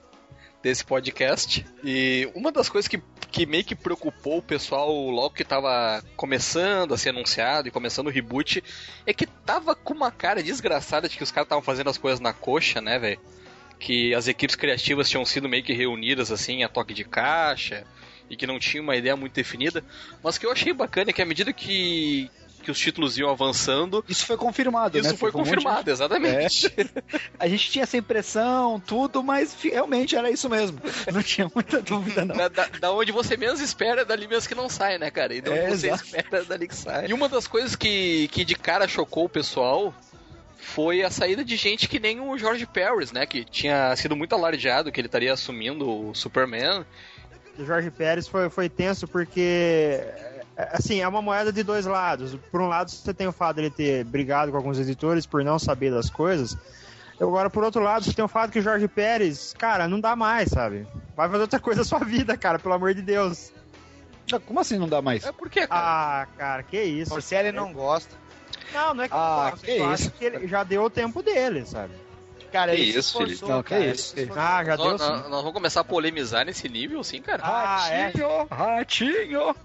desse 0.63 0.85
podcast. 0.85 1.67
E 1.85 2.31
uma 2.35 2.51
das 2.53 2.69
coisas 2.69 2.89
que, 2.89 3.03
que 3.33 3.47
meio 3.47 3.65
que 3.65 3.75
preocupou 3.75 4.39
o 4.39 4.43
pessoal 4.43 4.93
logo 5.09 5.35
que 5.35 5.43
tava 5.43 6.05
começando 6.15 6.93
a 6.93 6.99
ser 6.99 7.09
anunciado 7.09 7.67
e 7.67 7.71
começando 7.71 8.09
o 8.09 8.11
reboot 8.11 8.63
é 9.07 9.15
que 9.15 9.27
tava 9.27 9.75
com 9.75 9.95
uma 9.95 10.11
cara 10.11 10.43
desgraçada 10.43 11.09
de 11.09 11.17
que 11.17 11.23
os 11.23 11.33
caras 11.33 11.47
estavam 11.47 11.63
fazendo 11.63 11.89
as 11.89 11.97
coisas 11.97 12.21
na 12.21 12.35
coxa, 12.35 12.83
né, 12.83 12.99
velho? 12.99 13.19
Que 13.81 14.15
as 14.15 14.29
equipes 14.29 14.55
criativas 14.55 15.09
tinham 15.09 15.25
sido 15.25 15.49
meio 15.49 15.65
que 15.65 15.73
reunidas 15.73 16.31
assim 16.31 16.63
a 16.63 16.69
toque 16.69 16.93
de 16.93 17.05
caixa 17.05 17.87
e 18.29 18.37
que 18.37 18.47
não 18.47 18.59
tinha 18.59 18.83
uma 18.83 18.97
ideia 18.97 19.17
muito 19.17 19.33
definida. 19.33 19.83
Mas 20.23 20.37
que 20.37 20.45
eu 20.45 20.53
achei 20.53 20.75
bacana 20.75 21.09
é 21.09 21.13
que 21.15 21.23
à 21.23 21.27
medida 21.27 21.55
que, 21.55 22.31
que 22.63 22.71
os 22.71 22.79
títulos 22.79 23.19
iam 23.19 23.29
avançando. 23.31 24.05
Isso 24.09 24.25
foi 24.25 24.37
confirmado, 24.37 24.97
Isso 24.99 25.11
né? 25.11 25.17
foi 25.17 25.31
um 25.31 25.39
monte 25.39 25.49
confirmado, 25.51 25.85
de- 25.85 25.91
exatamente. 25.91 26.67
É. 26.77 26.87
A 27.39 27.49
gente 27.49 27.71
tinha 27.71 27.83
essa 27.83 27.97
impressão, 27.97 28.81
tudo, 28.81 29.23
mas 29.23 29.55
realmente 29.63 30.17
era 30.17 30.31
isso 30.31 30.49
mesmo. 30.49 30.79
Não 31.13 31.23
tinha 31.23 31.51
muita 31.55 31.83
dúvida, 31.83 32.25
não. 32.25 32.35
Da, 32.37 32.49
da- 32.49 32.69
da 32.81 32.93
onde 32.93 33.13
você 33.13 33.37
menos 33.37 33.61
espera, 33.61 34.05
dali 34.05 34.27
mesmo 34.27 34.49
que 34.49 34.55
não 34.55 34.69
sai, 34.69 34.97
né, 34.99 35.11
cara? 35.11 35.35
E 35.35 35.41
da 35.41 35.51
onde 35.51 35.61
É, 35.61 35.69
você 35.71 35.87
exato. 35.89 36.05
espera, 36.05 36.43
é 36.43 36.45
dali 36.45 36.69
que 36.69 36.77
sai. 36.77 37.07
E 37.09 37.13
uma 37.13 37.29
das 37.29 37.47
coisas 37.47 37.75
que, 37.77 38.29
que 38.29 38.45
de 38.45 38.55
cara 38.55 38.87
chocou 38.89 39.25
o 39.25 39.29
pessoal 39.29 39.95
foi 40.57 41.03
a 41.03 41.11
saída 41.11 41.45
de 41.45 41.57
gente 41.57 41.89
que 41.89 41.99
nem 41.99 42.21
o 42.21 42.39
George 42.39 42.65
Paris, 42.67 43.11
né? 43.11 43.27
Que 43.27 43.45
tinha 43.45 43.95
sido 43.97 44.15
muito 44.15 44.35
alardeado 44.35 44.93
que 44.93 45.01
ele 45.01 45.09
estaria 45.09 45.33
assumindo 45.33 46.09
o 46.09 46.15
Superman. 46.15 46.85
O 47.59 47.65
Jorge 47.67 47.91
Pérez 47.91 48.27
foi, 48.29 48.49
foi 48.49 48.69
tenso 48.69 49.07
porque, 49.09 49.99
assim, 50.57 51.01
é 51.01 51.09
uma 51.09 51.23
moeda 51.23 51.53
de 51.53 51.63
dois 51.63 51.87
lados. 51.87 52.35
Por 52.51 52.61
um 52.61 52.69
lado, 52.69 52.91
você 52.91 53.13
tem 53.15 53.27
o 53.27 53.33
fato 53.33 53.57
dele 53.57 53.71
ter 53.71 54.05
brigado 54.05 54.51
com 54.51 54.57
alguns 54.57 54.79
editores 54.79 55.27
por 55.27 55.43
não 55.45 55.59
saber 55.59 55.91
das 55.91 56.11
coisas. 56.11 56.57
Agora, 57.21 57.49
por 57.49 57.63
outro 57.63 57.83
lado, 57.83 58.05
você 58.05 58.13
tem 58.13 58.25
o 58.25 58.29
fato 58.29 58.51
que 58.51 58.59
o 58.59 58.63
Jorge 58.63 58.89
Pérez, 58.89 59.55
cara, 59.57 59.87
não 59.87 60.01
dá 60.01 60.17
mais, 60.17 60.49
sabe? 60.49 60.87
Vai 61.17 61.29
fazer 61.29 61.43
outra 61.43 61.61
coisa 61.61 61.81
na 61.83 61.85
sua 61.85 62.01
vida, 62.01 62.37
cara, 62.37 62.59
pelo 62.59 62.75
amor 62.75 62.95
de 62.95 63.03
Deus. 63.03 63.53
Como 64.47 64.61
assim 64.61 64.79
não 64.79 64.89
dá 64.89 65.01
mais? 65.03 65.25
É 65.25 65.33
porque, 65.33 65.67
Ah, 65.71 66.27
cara, 66.37 66.63
que 66.63 66.81
isso. 66.83 67.11
Porcelli 67.11 67.53
não 67.53 67.73
gosta. 67.73 68.15
Não, 68.73 68.95
não 68.95 69.05
é 69.05 69.09
que 69.09 69.15
Ah, 69.15 69.51
gosto, 69.51 69.65
que 69.65 69.71
eu 69.73 69.77
isso. 69.77 69.85
acho 69.85 70.11
que 70.13 70.25
ele 70.25 70.49
já 70.49 70.65
deu 70.65 70.83
o 70.85 70.91
tempo 70.91 71.23
dele, 71.23 71.65
sabe? 71.67 71.93
Cara, 72.51 72.75
Que 72.75 72.81
ele 72.83 72.99
isso, 72.99 73.17
Felipe? 73.19 73.43
Não, 73.49 73.63
que 73.63 73.71
cara, 73.71 73.83
ele 73.85 73.93
isso. 73.93 74.15
Ah, 74.35 74.65
já 74.65 74.77
deu 74.77 74.85
nós, 74.87 75.01
nós- 75.01 75.23
nós 75.23 75.31
vamos 75.41 75.53
começar 75.53 75.81
a 75.81 75.85
polemizar 75.85 76.45
nesse 76.45 76.69
nível, 76.69 77.03
sim, 77.05 77.21
cara. 77.21 77.43
Ah, 77.45 77.89
é. 77.91 78.05
Ratinho, 78.07 78.47
ratinho. 78.51 79.57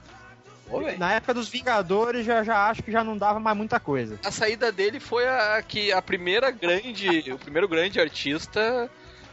Ô. 0.69 0.82
Na 0.97 1.13
época 1.13 1.34
dos 1.34 1.49
Vingadores, 1.49 2.25
já, 2.25 2.43
já 2.43 2.69
acho 2.69 2.84
que 2.84 2.91
já 2.91 3.03
não 3.03 3.17
dava 3.17 3.39
mais 3.39 3.56
muita 3.56 3.80
coisa. 3.80 4.19
A 4.23 4.32
saída 4.32 4.71
dele 4.71 4.99
foi 4.99 5.27
a 5.27 5.62
que 5.62 5.91
a 5.91 6.01
primeira 6.01 6.51
grande, 6.51 7.32
o 7.32 7.38
primeiro 7.38 7.67
grande 7.67 7.99
artista 7.99 8.89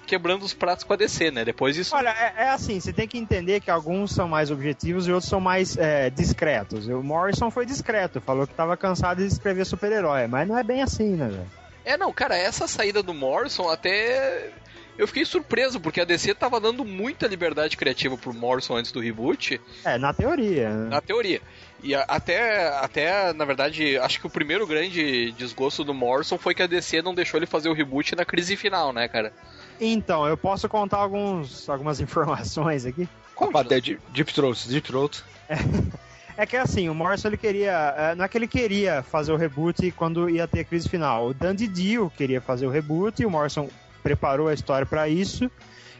quebrando 0.07 0.42
os 0.42 0.53
pratos 0.53 0.85
com 0.85 0.92
a 0.92 0.97
DC, 0.97 1.31
né? 1.31 1.44
Depois 1.44 1.77
isso 1.77 1.97
Olha, 1.97 2.11
é, 2.11 2.44
é 2.44 2.49
assim, 2.51 2.79
você 2.79 2.92
tem 2.92 3.09
que 3.09 3.18
entender 3.18 3.61
que 3.61 3.70
alguns 3.70 4.12
são 4.12 4.29
mais 4.29 4.51
objetivos 4.51 5.09
e 5.09 5.12
outros 5.12 5.29
são 5.29 5.40
mais 5.40 5.77
é, 5.77 6.11
discretos. 6.11 6.87
O 6.88 7.03
Morrison 7.03 7.51
foi 7.51 7.64
discreto, 7.66 8.20
falou 8.20 8.47
que 8.47 8.55
tava 8.55 8.77
cansado 8.77 9.18
de 9.18 9.27
escrever 9.27 9.64
super-herói, 9.64 10.27
mas 10.27 10.47
não 10.47 10.59
é 10.59 10.62
bem 10.62 10.83
assim, 10.83 11.16
né, 11.16 11.29
velho? 11.29 11.51
É, 11.85 11.97
não, 11.97 12.12
cara, 12.12 12.37
essa 12.37 12.66
saída 12.66 13.03
do 13.03 13.12
Morrison 13.12 13.68
até. 13.68 14.51
Eu 14.96 15.07
fiquei 15.09 15.24
surpreso, 15.24 15.80
porque 15.80 16.00
a 16.00 16.04
DC 16.04 16.35
tava 16.35 16.61
dando 16.61 16.85
muita 16.85 17.26
liberdade 17.26 17.76
criativa 17.76 18.16
pro 18.16 18.33
Morrison 18.33 18.76
antes 18.76 18.92
do 18.92 19.00
reboot, 19.00 19.61
É, 19.85 19.98
na 19.98 20.12
teoria. 20.12 20.70
né? 20.70 20.88
na 20.90 21.00
teoria. 21.00 21.40
E 21.83 21.94
até, 21.94 22.68
até, 22.78 23.33
na 23.33 23.44
verdade, 23.44 23.98
acho 23.98 24.20
que 24.20 24.26
o 24.26 24.30
primeiro 24.30 24.66
grande 24.66 25.33
desgosto 25.33 25.83
do 25.85 25.92
Morrison 25.92 26.38
foi 26.38 26.54
que 26.54 26.62
a 26.62 26.66
DC 26.66 27.02
não 27.02 27.14
deixou 27.14 27.38
ele 27.38 27.46
fazer 27.46 27.68
o 27.68 27.72
reboot 27.74 28.14
na 28.14 28.24
crise 28.24 28.57
final, 28.57 28.92
né, 28.92 29.07
cara? 29.09 29.33
Então, 29.80 30.26
eu 30.26 30.37
posso 30.37 30.68
contar 30.68 30.98
alguns, 30.98 31.68
algumas 31.68 31.98
informações 32.00 32.87
aqui. 32.87 33.09
Opa, 33.37 33.61
é 33.62 33.80
Deep, 33.80 34.33
Throat, 34.33 34.68
Deep 34.68 34.87
Throat. 34.87 35.22
É 36.37 36.44
que 36.44 36.57
assim, 36.57 36.88
o 36.88 36.94
Morrison 36.96 37.28
ele 37.28 37.37
queria. 37.37 37.94
é, 37.96 38.14
Não 38.16 38.24
é 38.24 38.28
que 38.28 38.37
ele 38.37 38.48
queria 38.48 39.04
fazer 39.04 39.30
o 39.30 39.37
reboot 39.37 39.92
quando 39.92 40.28
ia 40.28 40.48
ter 40.48 40.61
a 40.61 40.64
crise 40.64 40.88
final. 40.88 41.28
O 41.28 41.33
Dandy 41.35 41.68
Dio 41.68 42.11
queria 42.16 42.40
fazer 42.40 42.66
o 42.66 42.71
reboot 42.71 43.23
e 43.23 43.25
o 43.25 43.31
Morrison 43.31 43.69
preparou 44.05 44.46
a 44.46 44.55
história 44.55 44.87
para 44.87 45.09
isso. 45.09 45.50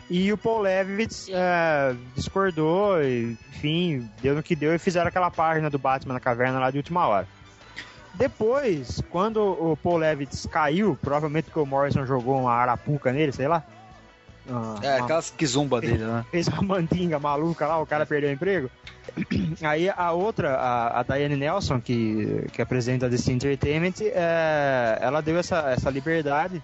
E 0.09 0.31
o 0.31 0.37
Paul 0.39 0.61
Levitz 0.61 1.29
é, 1.31 1.97
discordou, 2.15 3.03
e, 3.03 3.37
enfim, 3.49 4.09
deu 4.23 4.35
no 4.35 4.43
que 4.43 4.55
deu 4.55 4.75
e 4.75 4.79
fizeram 4.79 5.09
aquela 5.09 5.31
página 5.31 5.71
do 5.71 5.79
Batman 5.79 6.13
na 6.15 6.21
caverna 6.21 6.61
lá 6.61 6.71
de 6.71 6.77
última 6.77 7.07
hora. 7.09 7.27
Depois, 8.13 9.03
quando 9.11 9.39
o 9.43 9.77
Paul 9.77 9.97
Levitz 9.97 10.47
caiu, 10.47 10.97
provavelmente 11.01 11.47
porque 11.47 11.59
o 11.59 11.67
Morrison 11.67 12.07
jogou 12.07 12.39
uma 12.43 12.53
arapuca 12.53 13.13
nele, 13.13 13.33
sei 13.33 13.49
lá. 13.49 13.65
Ah, 14.49 14.75
É, 14.83 14.97
uma- 14.97 15.05
aquelas 15.05 15.31
quizumba 15.31 15.81
dele, 15.83 16.05
né? 16.05 16.25
fez 16.31 16.47
uma 16.49 16.63
mandinga 16.63 17.19
maluca 17.19 17.67
lá, 17.67 17.81
o 17.81 17.87
cara 17.87 18.05
perdeu 18.07 18.29
o 18.29 18.33
emprego. 18.33 18.71
Aí 19.65 19.89
a 19.89 20.13
outra, 20.13 20.55
a, 20.55 21.01
a 21.01 21.03
Diane 21.03 21.35
Nelson, 21.37 21.81
que, 21.81 22.47
que 22.53 22.61
é 22.61 22.65
presidente 22.67 23.01
da 23.01 23.09
DC 23.09 23.33
Entertainment, 23.33 23.95
é, 24.01 24.99
ela 25.01 25.21
deu 25.23 25.39
essa, 25.39 25.71
essa 25.71 25.89
liberdade. 25.91 26.63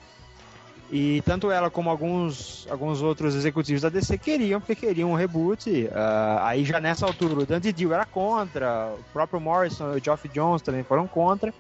E 0.93 1.23
tanto 1.23 1.53
ela 1.53 1.71
como 1.71 1.89
alguns, 1.89 2.67
alguns 2.69 3.01
outros 3.01 3.37
executivos 3.37 3.83
da 3.83 3.89
DC 3.89 4.19
queriam, 4.19 4.61
porque 4.61 4.75
queriam 4.75 5.13
um 5.13 5.15
reboot. 5.15 5.89
Ah, 5.93 6.49
aí 6.49 6.65
já 6.65 6.81
nessa 6.81 7.07
altura 7.07 7.35
o 7.35 7.47
Dandy 7.47 7.73
Dio 7.73 7.93
era 7.93 8.05
contra, 8.05 8.93
o 8.99 9.13
próprio 9.13 9.41
Morrison 9.41 9.95
e 9.95 10.01
o 10.01 10.05
Geoff 10.05 10.29
Jones 10.29 10.63
também 10.63 10.83
foram 10.83 11.07
contra. 11.07 11.55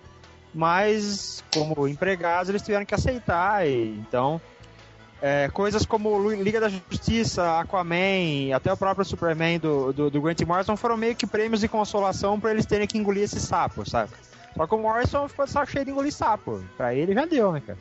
Mas, 0.53 1.45
como 1.55 1.87
empregados, 1.87 2.49
eles 2.49 2.62
tiveram 2.62 2.85
que 2.85 2.93
aceitar. 2.93 3.64
E, 3.68 3.91
então, 4.01 4.41
é, 5.22 5.49
coisas 5.49 5.87
como 5.87 6.28
Liga 6.33 6.59
da 6.59 6.68
Justiça, 6.68 7.61
Aquaman, 7.61 8.53
até 8.53 8.72
o 8.72 8.76
próprio 8.76 9.05
Superman 9.05 9.61
do, 9.61 9.93
do, 9.93 10.11
do 10.11 10.20
Grant 10.20 10.41
Morrison 10.41 10.76
foram 10.76 10.97
meio 10.97 11.14
que 11.14 11.24
prêmios 11.24 11.61
de 11.61 11.68
consolação 11.68 12.41
pra 12.41 12.51
eles 12.51 12.66
terem 12.66 12.89
que 12.89 12.99
engolir 12.99 13.22
esse 13.22 13.39
sapo, 13.39 13.89
sabe? 13.89 14.11
Só 14.57 14.66
que 14.66 14.74
o 14.74 14.78
Morrison 14.78 15.28
ficou 15.28 15.47
saco 15.47 15.70
cheio 15.70 15.85
de 15.85 15.93
engolir 15.93 16.12
sapo. 16.12 16.61
Pra 16.76 16.93
ele 16.93 17.14
já 17.14 17.26
deu, 17.26 17.53
né, 17.53 17.62
cara? 17.64 17.78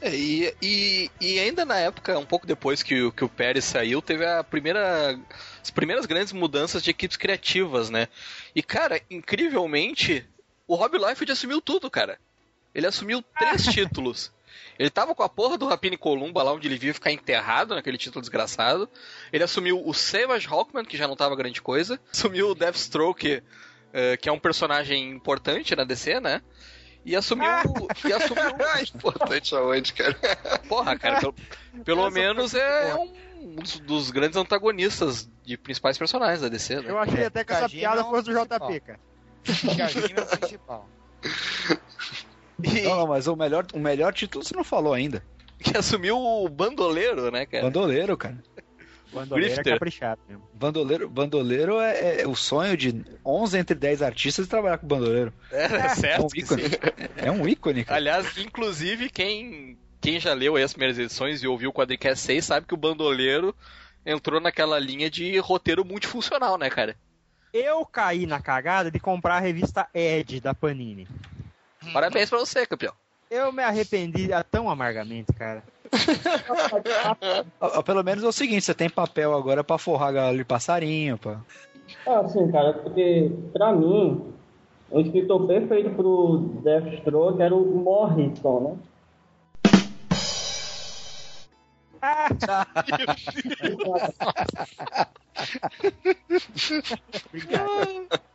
É, 0.00 0.14
e, 0.14 0.54
e, 0.62 1.10
e 1.20 1.38
ainda 1.38 1.64
na 1.64 1.76
época, 1.78 2.18
um 2.18 2.24
pouco 2.24 2.46
depois 2.46 2.82
que, 2.82 3.02
o- 3.02 3.12
que 3.12 3.24
o 3.24 3.28
Pérez 3.28 3.64
saiu, 3.64 4.00
teve 4.00 4.24
a 4.24 4.42
primeira. 4.42 5.18
As 5.62 5.70
primeiras 5.70 6.06
grandes 6.06 6.32
mudanças 6.32 6.82
de 6.82 6.90
equipes 6.90 7.16
criativas, 7.18 7.90
né? 7.90 8.08
E, 8.54 8.62
cara, 8.62 9.00
incrivelmente, 9.10 10.26
o 10.66 10.74
Rob 10.74 10.96
Liefeld 10.96 11.32
assumiu 11.32 11.60
tudo, 11.60 11.90
cara. 11.90 12.18
Ele 12.74 12.86
assumiu 12.86 13.22
três 13.38 13.64
títulos. 13.72 14.32
Ele 14.78 14.88
tava 14.90 15.14
com 15.14 15.22
a 15.22 15.28
porra 15.28 15.58
do 15.58 15.66
Rapini 15.68 15.96
Columba 15.98 16.42
lá 16.42 16.52
onde 16.54 16.66
ele 16.66 16.78
viu 16.78 16.94
ficar 16.94 17.12
enterrado 17.12 17.74
naquele 17.74 17.98
título 17.98 18.22
desgraçado. 18.22 18.88
Ele 19.30 19.44
assumiu 19.44 19.82
o 19.86 19.92
Savage 19.92 20.46
Hawkman, 20.48 20.84
que 20.86 20.96
já 20.96 21.06
não 21.06 21.14
tava 21.16 21.36
grande 21.36 21.60
coisa. 21.60 22.00
Assumiu 22.10 22.48
o 22.50 22.54
Deathstroke, 22.54 23.42
eh, 23.92 24.16
que 24.16 24.28
é 24.28 24.32
um 24.32 24.38
personagem 24.38 25.10
importante 25.10 25.76
na 25.76 25.84
DC, 25.84 26.18
né? 26.20 26.40
E 27.04 27.16
assumiu. 27.16 27.48
e 28.04 28.12
assumiu. 28.12 28.44
Importante 28.94 29.54
aonde, 29.54 29.92
cara? 29.92 30.16
Porra, 30.68 30.98
cara, 30.98 31.20
pelo, 31.20 31.34
pelo 31.84 32.10
menos 32.10 32.54
é 32.54 32.94
um 32.94 33.54
dos, 33.56 33.80
dos 33.80 34.10
grandes 34.10 34.36
antagonistas 34.36 35.28
de 35.44 35.56
principais 35.56 35.96
personagens 35.96 36.42
da 36.42 36.48
DC, 36.48 36.80
né? 36.80 36.90
Eu 36.90 36.98
achei 36.98 37.24
até 37.24 37.44
que 37.44 37.52
essa 37.52 37.68
piada 37.68 38.00
é 38.00 38.04
o 38.04 38.10
fosse 38.10 38.30
do. 38.30 38.32
JP, 38.32 38.80
cara. 38.80 39.00
Kajima 39.76 40.20
é 40.20 40.22
o 40.22 40.38
principal. 40.38 40.88
Não, 42.84 43.06
mas 43.06 43.26
o 43.26 43.34
melhor, 43.34 43.66
o 43.72 43.78
melhor 43.78 44.12
título 44.12 44.44
você 44.44 44.54
não 44.54 44.64
falou 44.64 44.92
ainda. 44.92 45.24
Que 45.58 45.76
assumiu 45.76 46.18
o 46.18 46.48
bandoleiro, 46.48 47.30
né, 47.30 47.46
cara? 47.46 47.64
Bandoleiro, 47.64 48.16
cara. 48.16 48.42
Bandoleiro 49.12 49.52
é 49.52 49.54
Grifter. 49.56 49.72
caprichado 49.74 50.20
mesmo. 50.28 50.48
Bandoleiro, 50.54 51.08
bandoleiro 51.08 51.80
é, 51.80 52.22
é 52.22 52.28
o 52.28 52.34
sonho 52.36 52.76
de 52.76 53.04
11 53.24 53.58
entre 53.58 53.74
10 53.74 54.02
artistas 54.02 54.46
trabalhar 54.48 54.78
com 54.78 54.86
bandoleiro. 54.86 55.32
É, 55.50 55.64
É 55.64 55.88
certo. 55.90 56.24
um 56.24 56.28
que 56.28 56.40
ícone. 56.40 56.62
É 57.16 57.30
um 57.30 57.46
ícone, 57.48 57.84
cara. 57.84 57.96
Aliás, 57.98 58.36
inclusive, 58.38 59.10
quem, 59.10 59.76
quem 60.00 60.20
já 60.20 60.32
leu 60.32 60.56
aí 60.56 60.62
as 60.62 60.72
primeiras 60.72 60.98
edições 60.98 61.42
e 61.42 61.46
ouviu 61.48 61.70
o 61.70 61.72
Quadricast 61.72 62.24
6 62.24 62.44
sabe 62.44 62.66
que 62.66 62.74
o 62.74 62.76
bandoleiro 62.76 63.54
entrou 64.06 64.40
naquela 64.40 64.78
linha 64.78 65.10
de 65.10 65.36
roteiro 65.38 65.84
multifuncional, 65.84 66.56
né, 66.56 66.70
cara? 66.70 66.96
Eu 67.52 67.84
caí 67.84 68.26
na 68.26 68.40
cagada 68.40 68.90
de 68.90 69.00
comprar 69.00 69.36
a 69.36 69.40
revista 69.40 69.88
Ed 69.92 70.40
da 70.40 70.54
Panini. 70.54 71.08
Parabéns 71.92 72.30
pra 72.30 72.38
você, 72.38 72.64
campeão. 72.64 72.94
Eu 73.30 73.52
me 73.52 73.62
arrependi 73.62 74.30
tão 74.50 74.68
amargamente, 74.68 75.32
cara. 75.32 75.62
Ah, 77.60 77.60
ah, 77.78 77.82
Pelo 77.82 78.02
menos 78.02 78.24
é 78.24 78.26
o 78.26 78.32
seguinte, 78.32 78.64
você 78.64 78.74
tem 78.74 78.90
papel 78.90 79.32
agora 79.32 79.62
pra 79.62 79.78
forrar 79.78 80.08
a 80.08 80.12
galera 80.12 80.36
de 80.36 80.44
passarinho, 80.44 81.16
pá. 81.16 81.40
Ah, 82.04 82.26
sim, 82.28 82.50
cara, 82.50 82.72
porque 82.72 83.30
pra 83.52 83.72
mim, 83.72 84.20
o 84.90 85.00
escritor 85.00 85.46
perfeito 85.46 85.90
pro 85.90 86.38
Deathstroke 86.62 87.40
era 87.40 87.54
o 87.54 87.64
Morrison, 87.64 88.60
né? 88.60 88.76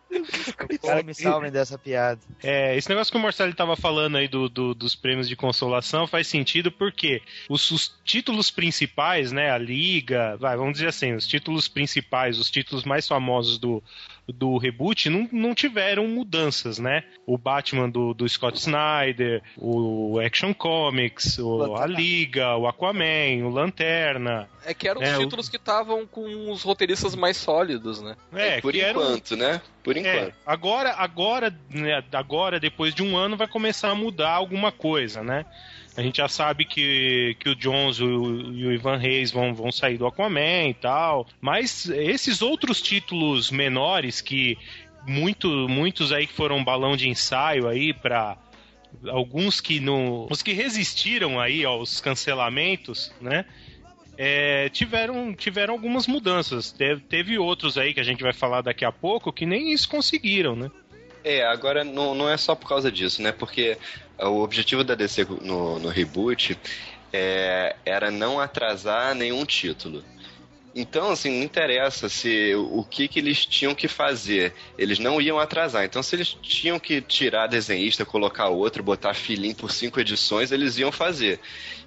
Cara, 0.81 1.03
me 1.03 1.13
salvem 1.13 1.51
dessa 1.51 1.77
piada. 1.77 2.19
É, 2.43 2.75
esse 2.75 2.89
negócio 2.89 3.11
que 3.11 3.17
o 3.17 3.21
Marcelo 3.21 3.51
estava 3.51 3.75
falando 3.75 4.17
aí 4.17 4.27
do, 4.27 4.47
do- 4.49 4.73
dos 4.75 4.95
prêmios 4.95 5.27
de 5.27 5.35
consolação 5.35 6.07
faz 6.07 6.27
sentido 6.27 6.71
porque 6.71 7.21
os, 7.49 7.69
os 7.71 7.93
títulos 8.03 8.51
principais, 8.51 9.31
né, 9.31 9.51
a 9.51 9.57
liga, 9.57 10.37
vai, 10.37 10.55
vamos 10.57 10.73
dizer 10.73 10.87
assim, 10.87 11.13
os 11.13 11.27
títulos 11.27 11.67
principais, 11.67 12.37
os 12.39 12.49
títulos 12.49 12.83
mais 12.83 13.07
famosos 13.07 13.57
do, 13.57 13.83
do 14.27 14.57
reboot 14.57 15.09
não, 15.09 15.27
não 15.31 15.55
tiveram 15.55 16.07
mudanças, 16.07 16.79
né? 16.79 17.03
O 17.25 17.37
Batman 17.37 17.89
do, 17.89 18.13
do 18.13 18.27
Scott 18.27 18.57
Snyder, 18.59 19.41
o 19.57 20.19
Action 20.19 20.53
Comics, 20.53 21.37
o, 21.39 21.75
a 21.75 21.85
Liga, 21.85 22.55
o 22.55 22.67
Aquaman, 22.67 23.43
o 23.43 23.49
Lanterna. 23.49 24.47
É 24.65 24.73
que 24.73 24.87
eram 24.87 25.01
os 25.01 25.07
É, 25.07 25.17
o- 25.17 25.19
títulos 25.21 25.47
que 25.49 25.57
estavam 25.57 26.07
com 26.07 26.51
os 26.51 26.63
roteiristas 26.63 27.15
mais 27.15 27.37
sólidos, 27.37 28.01
né? 28.01 28.15
É, 28.33 28.61
Por 28.61 28.71
que 28.73 28.81
eram- 28.81 29.01
enquanto, 29.01 29.35
né? 29.35 29.61
Por 29.83 29.95
É, 30.07 30.33
agora, 30.45 30.93
agora, 30.93 31.53
né, 31.69 32.03
agora, 32.11 32.59
depois 32.59 32.93
de 32.93 33.03
um 33.03 33.17
ano, 33.17 33.37
vai 33.37 33.47
começar 33.47 33.89
a 33.89 33.95
mudar 33.95 34.31
alguma 34.31 34.71
coisa, 34.71 35.23
né? 35.23 35.45
A 35.97 36.01
gente 36.01 36.17
já 36.17 36.27
sabe 36.27 36.65
que, 36.65 37.37
que 37.39 37.49
o 37.49 37.55
Jones 37.55 37.97
e 37.97 38.03
o, 38.03 38.67
o 38.67 38.73
Ivan 38.73 38.97
Reis 38.97 39.31
vão, 39.31 39.53
vão 39.53 39.71
sair 39.71 39.97
do 39.97 40.05
Aquaman 40.05 40.67
e 40.67 40.73
tal. 40.73 41.25
Mas 41.39 41.87
esses 41.89 42.41
outros 42.41 42.81
títulos 42.81 43.49
menores 43.49 44.19
que 44.19 44.57
muito, 45.07 45.47
muitos 45.69 46.11
aí 46.11 46.27
que 46.27 46.33
foram 46.33 46.63
balão 46.63 46.97
de 46.97 47.07
ensaio 47.07 47.67
aí 47.67 47.93
para 47.93 48.37
alguns 49.07 49.61
que 49.61 49.79
não, 49.79 50.27
os 50.29 50.41
que 50.41 50.51
resistiram 50.51 51.39
aí 51.39 51.63
aos 51.63 52.01
cancelamentos, 52.01 53.13
né? 53.21 53.45
É, 54.17 54.69
tiveram, 54.69 55.33
tiveram 55.33 55.73
algumas 55.73 56.07
mudanças. 56.07 56.71
Teve, 56.71 57.01
teve 57.01 57.37
outros 57.37 57.77
aí 57.77 57.93
que 57.93 57.99
a 57.99 58.03
gente 58.03 58.23
vai 58.23 58.33
falar 58.33 58.61
daqui 58.61 58.85
a 58.85 58.91
pouco 58.91 59.31
que 59.31 59.45
nem 59.45 59.71
isso 59.71 59.89
conseguiram, 59.89 60.55
né? 60.55 60.71
É, 61.23 61.43
agora 61.45 61.83
não, 61.83 62.13
não 62.13 62.29
é 62.29 62.37
só 62.37 62.53
por 62.53 62.69
causa 62.69 62.91
disso, 62.91 63.21
né? 63.21 63.31
Porque 63.31 63.77
o 64.19 64.41
objetivo 64.41 64.83
da 64.83 64.95
DC 64.95 65.25
no, 65.41 65.79
no 65.79 65.89
reboot 65.89 66.57
é, 67.11 67.75
era 67.85 68.11
não 68.11 68.39
atrasar 68.39 69.15
nenhum 69.15 69.43
título. 69.45 70.03
Então, 70.75 71.11
assim, 71.11 71.37
não 71.37 71.43
interessa 71.43 72.09
se 72.09 72.53
o 72.53 72.83
que, 72.83 73.07
que 73.07 73.19
eles 73.19 73.45
tinham 73.45 73.73
que 73.73 73.87
fazer. 73.87 74.53
Eles 74.77 74.99
não 74.99 75.21
iam 75.21 75.39
atrasar. 75.39 75.85
Então, 75.85 76.03
se 76.03 76.17
eles 76.17 76.37
tinham 76.41 76.77
que 76.77 76.99
tirar 76.99 77.47
desenhista, 77.47 78.05
colocar 78.05 78.49
outro, 78.49 78.83
botar 78.83 79.13
filim 79.13 79.53
por 79.53 79.71
cinco 79.71 80.01
edições, 80.01 80.51
eles 80.51 80.77
iam 80.77 80.91
fazer. 80.91 81.39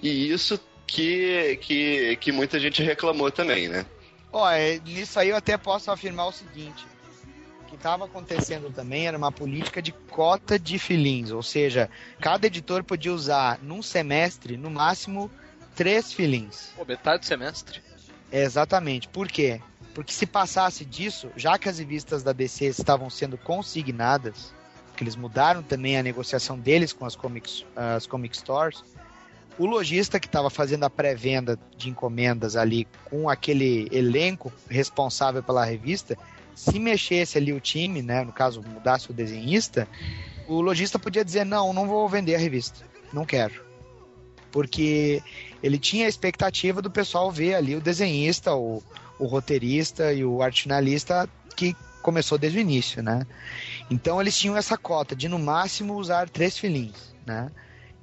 E 0.02 0.32
isso 0.32 0.58
que, 0.88 1.58
que, 1.60 2.16
que 2.16 2.32
muita 2.32 2.58
gente 2.58 2.82
reclamou 2.82 3.30
também, 3.30 3.68
né? 3.68 3.84
Ó, 4.32 4.50
é, 4.50 4.80
nisso 4.80 5.20
aí 5.20 5.28
eu 5.28 5.36
até 5.36 5.56
posso 5.56 5.90
afirmar 5.90 6.26
o 6.26 6.32
seguinte: 6.32 6.86
o 7.62 7.66
que 7.66 7.76
estava 7.76 8.06
acontecendo 8.06 8.72
também 8.72 9.06
era 9.06 9.16
uma 9.16 9.30
política 9.30 9.80
de 9.80 9.92
cota 9.92 10.58
de 10.58 10.78
filins, 10.78 11.30
ou 11.30 11.42
seja, 11.42 11.90
cada 12.20 12.46
editor 12.46 12.82
podia 12.82 13.12
usar 13.12 13.58
num 13.62 13.82
semestre, 13.82 14.56
no 14.56 14.70
máximo, 14.70 15.30
três 15.76 16.12
filins. 16.12 16.70
Pô, 16.74 16.84
metade 16.84 17.20
do 17.20 17.26
semestre. 17.26 17.82
Exatamente. 18.32 19.08
Por 19.08 19.28
quê? 19.28 19.60
Porque 19.94 20.12
se 20.12 20.26
passasse 20.26 20.84
disso, 20.84 21.30
já 21.36 21.58
que 21.58 21.68
as 21.68 21.78
revistas 21.78 22.22
da 22.22 22.32
DC 22.32 22.66
estavam 22.66 23.10
sendo 23.10 23.36
consignadas, 23.36 24.54
que 24.96 25.04
eles 25.04 25.16
mudaram 25.16 25.62
também 25.62 25.98
a 25.98 26.02
negociação 26.02 26.58
deles 26.58 26.92
com 26.92 27.04
as 27.04 27.14
comics, 27.14 27.64
as 27.76 28.06
comic 28.06 28.36
stores, 28.36 28.82
o 29.58 29.66
lojista 29.66 30.20
que 30.20 30.26
estava 30.26 30.48
fazendo 30.48 30.84
a 30.84 30.90
pré-venda 30.90 31.58
de 31.76 31.90
encomendas 31.90 32.54
ali 32.56 32.86
com 33.04 33.28
aquele 33.28 33.88
elenco 33.90 34.52
responsável 34.70 35.42
pela 35.42 35.64
revista, 35.64 36.16
se 36.54 36.78
mexesse 36.78 37.38
ali 37.38 37.52
o 37.52 37.60
time, 37.60 38.00
né, 38.02 38.24
no 38.24 38.32
caso 38.32 38.62
mudasse 38.62 39.10
o 39.10 39.14
desenhista, 39.14 39.88
o 40.46 40.60
lojista 40.60 40.98
podia 40.98 41.24
dizer 41.24 41.44
não, 41.44 41.72
não 41.72 41.86
vou 41.86 42.08
vender 42.08 42.34
a 42.34 42.38
revista, 42.38 42.84
não 43.12 43.24
quero. 43.24 43.66
porque 44.50 45.22
ele 45.62 45.78
tinha 45.78 46.06
a 46.06 46.08
expectativa 46.08 46.80
do 46.80 46.90
pessoal 46.90 47.30
ver 47.30 47.54
ali 47.54 47.74
o 47.76 47.80
desenhista, 47.80 48.54
o, 48.54 48.82
o 49.18 49.26
roteirista 49.26 50.12
e 50.12 50.24
o 50.24 50.42
arte 50.42 50.62
finalista 50.62 51.28
que 51.56 51.76
começou 52.02 52.38
desde 52.38 52.58
o 52.58 52.60
início, 52.60 53.02
né? 53.02 53.26
Então 53.90 54.20
eles 54.20 54.38
tinham 54.38 54.56
essa 54.56 54.76
cota 54.76 55.14
de 55.14 55.28
no 55.28 55.38
máximo 55.38 55.94
usar 55.94 56.28
três 56.30 56.56
filhinhos, 56.56 57.14
né? 57.26 57.50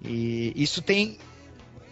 E 0.04 0.54
isso 0.56 0.82
tem 0.82 1.18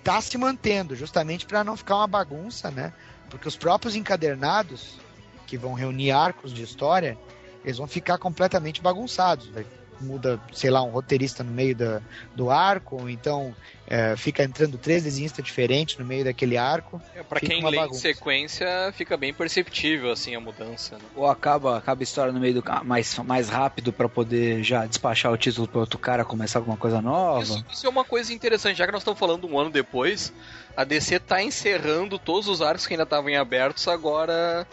tá 0.04 0.20
se 0.22 0.38
mantendo 0.38 0.96
justamente 0.96 1.46
para 1.46 1.64
não 1.64 1.78
ficar 1.78 1.98
uma 1.98 2.08
bagunça, 2.08 2.70
né? 2.70 2.94
Porque 3.30 3.48
os 3.48 3.56
próprios 3.56 3.96
encadernados 3.96 5.00
que 5.48 5.58
vão 5.58 5.74
reunir 5.74 6.12
arcos 6.12 6.54
de 6.54 6.64
história, 6.64 7.18
eles 7.64 7.78
vão 7.78 7.88
ficar 7.88 8.18
completamente 8.18 8.82
bagunçados. 8.82 9.48
Vai 9.48 9.66
muda, 10.04 10.40
sei 10.54 10.70
lá, 10.70 10.84
um 10.84 10.90
roteirista 10.90 11.44
no 11.44 11.52
meio 11.52 11.76
da, 11.76 12.02
do 12.36 12.50
arco, 12.50 13.02
ou 13.02 13.10
então 13.10 13.56
é, 13.88 14.16
fica 14.16 14.44
entrando 14.44 14.78
três 14.78 15.04
desenhistas 15.04 15.44
diferentes 15.44 15.98
no 15.98 16.06
meio 16.06 16.24
daquele 16.24 16.58
arco. 16.58 17.02
É, 17.16 17.22
pra 17.22 17.40
quem 17.40 17.64
lê 17.64 17.78
bagunça. 17.78 18.00
em 18.00 18.14
sequência, 18.14 18.68
fica 18.96 19.18
bem 19.18 19.34
perceptível 19.34 20.12
assim 20.12 20.36
a 20.36 20.40
mudança. 20.40 20.96
Né? 20.96 21.04
Ou 21.16 21.28
acaba, 21.28 21.78
acaba 21.78 22.02
a 22.02 22.04
história 22.04 22.32
no 22.32 22.40
meio 22.40 22.56
do 22.56 22.64
mais, 22.84 23.18
mais 23.20 23.50
rápido 23.50 23.92
para 23.92 24.08
poder 24.08 24.64
já 24.64 24.86
despachar 24.86 25.32
o 25.32 25.38
título 25.38 25.68
para 25.68 25.80
outro 25.80 26.00
cara 26.00 26.24
começar 26.24 26.60
alguma 26.60 26.78
coisa 26.78 27.02
nova. 27.02 27.44
Isso, 27.44 27.66
isso, 27.72 27.86
é 27.86 27.90
uma 27.90 28.06
coisa 28.06 28.34
interessante, 28.34 28.78
já 28.78 28.86
que 28.86 28.92
nós 28.92 29.02
estamos 29.02 29.20
falando 29.20 29.48
um 29.48 29.60
ano 29.60 29.70
depois, 29.70 30.34
a 30.76 30.84
DC 30.84 31.20
tá 31.20 31.44
encerrando 31.44 32.18
todos 32.18 32.48
os 32.48 32.62
arcos 32.62 32.88
que 32.88 32.94
ainda 32.94 33.04
estavam 33.04 33.30
em 33.30 33.38
abertos 33.38 33.88
agora 33.88 34.68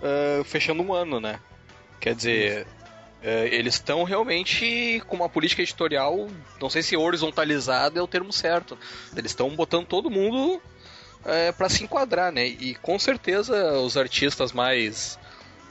uh, 0.00 0.44
fechando 0.44 0.82
um 0.82 0.92
ano, 0.92 1.20
né? 1.20 1.40
Quer 2.00 2.14
dizer, 2.14 2.60
isso 2.60 2.83
eles 3.50 3.74
estão 3.74 4.04
realmente 4.04 5.02
com 5.06 5.16
uma 5.16 5.28
política 5.28 5.62
editorial, 5.62 6.28
não 6.60 6.68
sei 6.68 6.82
se 6.82 6.96
horizontalizada 6.96 7.98
é 7.98 8.02
o 8.02 8.06
termo 8.06 8.32
certo. 8.32 8.76
Eles 9.16 9.30
estão 9.30 9.48
botando 9.56 9.86
todo 9.86 10.10
mundo 10.10 10.60
é, 11.24 11.50
para 11.52 11.68
se 11.68 11.82
enquadrar, 11.82 12.30
né? 12.30 12.46
E 12.46 12.74
com 12.74 12.98
certeza 12.98 13.78
os 13.78 13.96
artistas 13.96 14.52
mais 14.52 15.18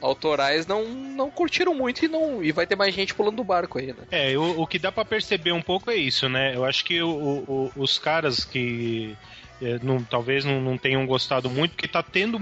autorais 0.02 0.68
não, 0.68 0.86
não 0.86 1.32
curtiram 1.32 1.74
muito 1.74 2.04
e 2.04 2.10
não 2.10 2.44
e 2.44 2.52
vai 2.52 2.68
ter 2.68 2.76
mais 2.76 2.94
gente 2.94 3.14
pulando 3.14 3.38
do 3.38 3.44
barco 3.44 3.80
aí, 3.80 3.88
né? 3.88 4.04
É, 4.12 4.38
o, 4.38 4.62
o 4.62 4.68
que 4.68 4.78
dá 4.78 4.92
para 4.92 5.06
perceber 5.06 5.54
um 5.54 5.62
pouco 5.62 5.90
é 5.90 5.96
isso, 5.96 6.28
né? 6.28 6.56
Eu 6.56 6.66
acho 6.66 6.84
que 6.84 7.02
o, 7.02 7.10
o, 7.10 7.72
os 7.76 7.98
caras 7.98 8.44
que 8.44 9.16
é, 9.62 9.80
não, 9.82 10.04
talvez 10.04 10.44
não, 10.44 10.60
não, 10.60 10.78
tenham 10.78 11.06
gostado 11.06 11.50
muito, 11.50 11.72
porque 11.72 11.88
tá 11.88 12.04
tendo 12.04 12.38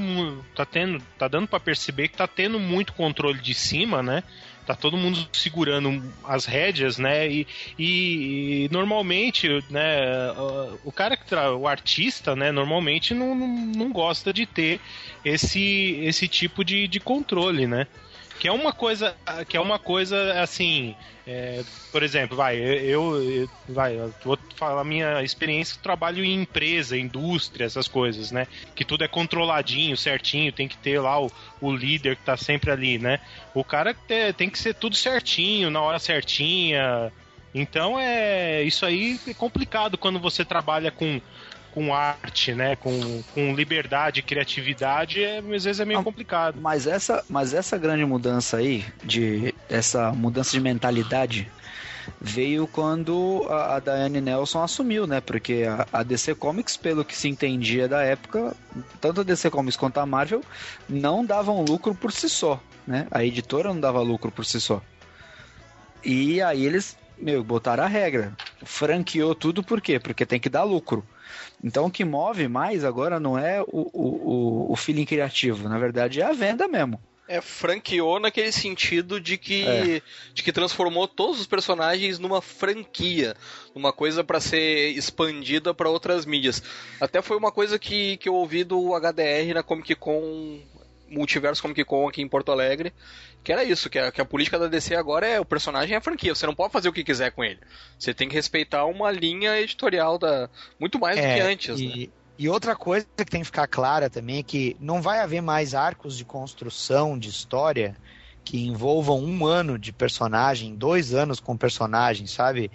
tá 0.56 0.66
tendo 0.66 1.00
tá 1.20 1.28
dando 1.28 1.48
para 1.48 1.60
perceber 1.60 2.08
que 2.08 2.18
tá 2.18 2.28
tendo 2.28 2.60
muito 2.60 2.94
controle 2.94 3.40
de 3.40 3.54
cima, 3.54 4.02
né? 4.02 4.24
Tá 4.66 4.76
todo 4.76 4.98
mundo 4.98 5.28
segurando 5.34 6.14
as 6.24 6.46
rédeas, 6.46 6.98
né? 6.98 7.30
E, 7.30 7.48
e, 7.78 8.66
e 8.66 8.70
normalmente, 8.72 9.48
né, 9.70 10.32
o 10.84 10.92
cara 10.92 11.18
que 11.18 11.26
tra... 11.26 11.56
o 11.56 11.68
artista, 11.68 12.36
né, 12.36 12.52
normalmente 12.52 13.14
não, 13.14 13.36
não, 13.36 13.48
não 13.48 13.92
gosta 13.92 14.32
de 14.32 14.46
ter 14.46 14.80
esse, 15.24 16.00
esse 16.02 16.28
tipo 16.28 16.64
de, 16.64 16.88
de 16.88 17.00
controle, 17.00 17.68
né? 17.68 17.88
Que 18.42 18.48
é 18.48 18.52
uma 18.52 18.74
coisa 18.74 19.16
que 19.48 19.56
é 19.56 19.60
uma 19.60 19.78
coisa 19.78 20.42
assim 20.42 20.96
é, 21.28 21.64
por 21.92 22.02
exemplo 22.02 22.36
vai 22.36 22.58
eu, 22.58 23.24
eu 23.24 23.50
vai 23.70 24.00
eu 24.00 24.12
vou 24.24 24.36
falar 24.56 24.82
a 24.82 24.84
minha 24.84 25.22
experiência 25.22 25.78
trabalho 25.80 26.26
em 26.26 26.42
empresa 26.42 26.98
indústria 26.98 27.66
essas 27.66 27.88
coisas 27.88 28.32
né? 28.32 28.48
Que 28.74 28.84
tudo 28.84 29.04
é 29.04 29.08
controladinho 29.08 29.96
certinho 29.96 30.52
tem 30.52 30.68
que 30.68 30.76
ter 30.76 31.00
lá 31.00 31.22
o, 31.22 31.32
o 31.62 31.72
líder 31.72 32.16
que 32.16 32.24
tá 32.24 32.36
sempre 32.36 32.72
ali 32.72 32.98
né? 32.98 33.20
O 33.54 33.64
cara 33.64 33.94
tem, 33.94 34.34
tem 34.34 34.50
que 34.50 34.58
ser 34.58 34.74
tudo 34.74 34.96
certinho 34.96 35.70
na 35.70 35.80
hora 35.80 36.00
certinha. 36.00 37.12
Então 37.54 38.00
é 38.00 38.64
isso 38.64 38.88
aí 38.88 39.20
é 39.28 39.36
complicado 39.36 40.00
quando 40.00 40.20
você 40.20 40.44
trabalha 40.44 40.90
com 40.90 41.22
com 41.74 41.94
arte, 41.94 42.54
né? 42.54 42.76
Com, 42.76 43.24
com 43.34 43.54
liberdade, 43.54 44.22
criatividade, 44.22 45.24
é, 45.24 45.40
às 45.40 45.64
vezes 45.64 45.80
é 45.80 45.86
meio 45.86 46.04
complicado. 46.04 46.60
Mas 46.62 46.88
essa, 46.88 47.24
mas 47.30 47.54
essa 47.54 47.78
grande 47.78 48.06
mudança 48.06 48.58
aí, 48.58 48.86
de 49.04 49.54
essa 49.70 50.12
mudança 50.12 50.52
de 50.52 50.60
mentalidade, 50.60 51.50
veio 52.20 52.68
quando 52.68 53.46
a, 53.50 53.76
a 53.76 53.80
Diane 53.80 54.22
Nelson 54.22 54.64
assumiu, 54.64 55.08
né? 55.08 55.22
Porque 55.22 55.66
a, 55.68 55.88
a, 55.92 56.04
DC 56.04 56.36
Comics, 56.36 56.78
pelo 56.78 57.06
que 57.06 57.16
se 57.16 57.28
entendia 57.28 57.88
da 57.88 58.02
época, 58.04 58.56
tanto 59.00 59.22
a 59.22 59.24
DC 59.24 59.50
Comics 59.50 59.78
quanto 59.78 60.00
a 60.00 60.06
Marvel 60.06 60.42
não 60.88 61.26
davam 61.26 61.64
lucro 61.64 61.96
por 61.96 62.12
si 62.12 62.30
só, 62.30 62.62
né? 62.86 63.08
A 63.12 63.24
editora 63.24 63.70
não 63.70 63.80
dava 63.80 64.02
lucro 64.02 64.32
por 64.32 64.46
si 64.46 64.60
só. 64.60 64.82
E 66.04 66.42
aí 66.42 66.66
eles, 66.66 66.98
meu, 67.18 67.44
botaram 67.44 67.84
a 67.84 67.88
regra. 67.88 68.34
Franqueou 68.64 69.34
tudo 69.36 69.64
por 69.64 69.82
quê? 69.82 70.00
Porque 70.00 70.26
tem 70.26 70.40
que 70.40 70.50
dar 70.50 70.64
lucro. 70.64 71.06
Então 71.64 71.86
o 71.86 71.92
que 71.92 72.04
move 72.04 72.48
mais 72.48 72.84
agora 72.84 73.20
não 73.20 73.38
é 73.38 73.62
o, 73.62 73.68
o, 73.94 74.72
o 74.72 74.76
feeling 74.76 75.06
criativo, 75.06 75.70
na 75.70 75.78
verdade 75.78 76.22
é 76.22 76.26
a 76.26 76.34
venda 76.34 76.68
mesmo. 76.68 77.02
É, 77.28 77.40
franqueou 77.40 78.20
naquele 78.20 78.52
sentido 78.52 79.18
de 79.18 79.38
que, 79.38 79.66
é. 79.66 80.02
de 80.34 80.44
que 80.44 80.52
transformou 80.52 81.08
todos 81.08 81.40
os 81.40 81.48
personagens 81.48 82.20
numa 82.20 82.42
franquia, 82.42 83.38
numa 83.74 83.94
coisa 83.94 84.22
para 84.22 84.42
ser 84.42 84.90
expandida 84.90 85.74
para 85.74 85.90
outras 85.90 86.26
mídias. 86.26 86.62
Até 87.00 87.22
foi 87.22 87.38
uma 87.38 87.50
coisa 87.50 87.80
que, 87.80 88.18
que 88.18 88.28
eu 88.28 88.34
ouvi 88.34 88.66
do 88.66 88.90
HDR 89.00 89.54
na 89.54 89.64
Comic 89.64 89.96
Con 89.96 90.60
Multiverso 91.08 91.62
Comic 91.62 91.86
Con 91.86 92.10
aqui 92.10 92.22
em 92.22 92.28
Porto 92.28 92.52
Alegre, 92.52 92.94
que 93.44 93.52
era 93.52 93.64
isso, 93.64 93.90
que 93.90 93.98
a, 93.98 94.12
que 94.12 94.22
a 94.22 94.26
política 94.26 94.60
da 94.60 94.68
DC 94.68 94.96
agora 94.96 95.28
é 95.28 95.40
o 95.40 95.46
personagem 95.46 95.96
é 95.96 95.98
a 95.98 96.02
franquia, 96.02 96.36
você 96.36 96.46
não 96.46 96.56
pode 96.56 96.72
fazer 96.72 96.90
o 96.90 96.94
que 96.94 97.04
quiser 97.04 97.32
com 97.32 97.44
ele. 97.44 97.60
Você 97.98 98.14
tem 98.14 98.30
que 98.30 98.36
respeitar 98.36 98.86
uma 98.86 99.12
linha 99.12 99.60
editorial 99.60 100.18
da 100.18 100.50
muito 100.80 101.00
mais 101.00 101.18
é, 101.18 101.22
do 101.22 101.36
que 101.36 101.42
antes, 101.42 101.80
e, 101.80 101.88
né? 101.88 102.08
E 102.42 102.50
outra 102.50 102.76
coisa 102.76 103.06
que 103.16 103.26
tem 103.26 103.42
que 103.42 103.46
ficar 103.46 103.68
clara 103.68 104.10
também 104.10 104.40
é 104.40 104.44
que 104.44 104.76
não 104.80 105.00
vai 105.00 105.20
haver 105.20 105.42
mais 105.42 105.76
arcos 105.76 106.18
de 106.18 106.26
construção 106.26 107.18
de 107.18 107.30
história 107.30 107.96
que 108.44 108.66
envolvam 108.66 109.24
um 109.24 109.46
ano 109.46 109.78
de 109.78 109.94
personagem, 109.94 110.76
dois 110.76 111.14
anos 111.14 111.40
com 111.40 111.56
personagem, 111.56 112.26
sabe? 112.26 112.72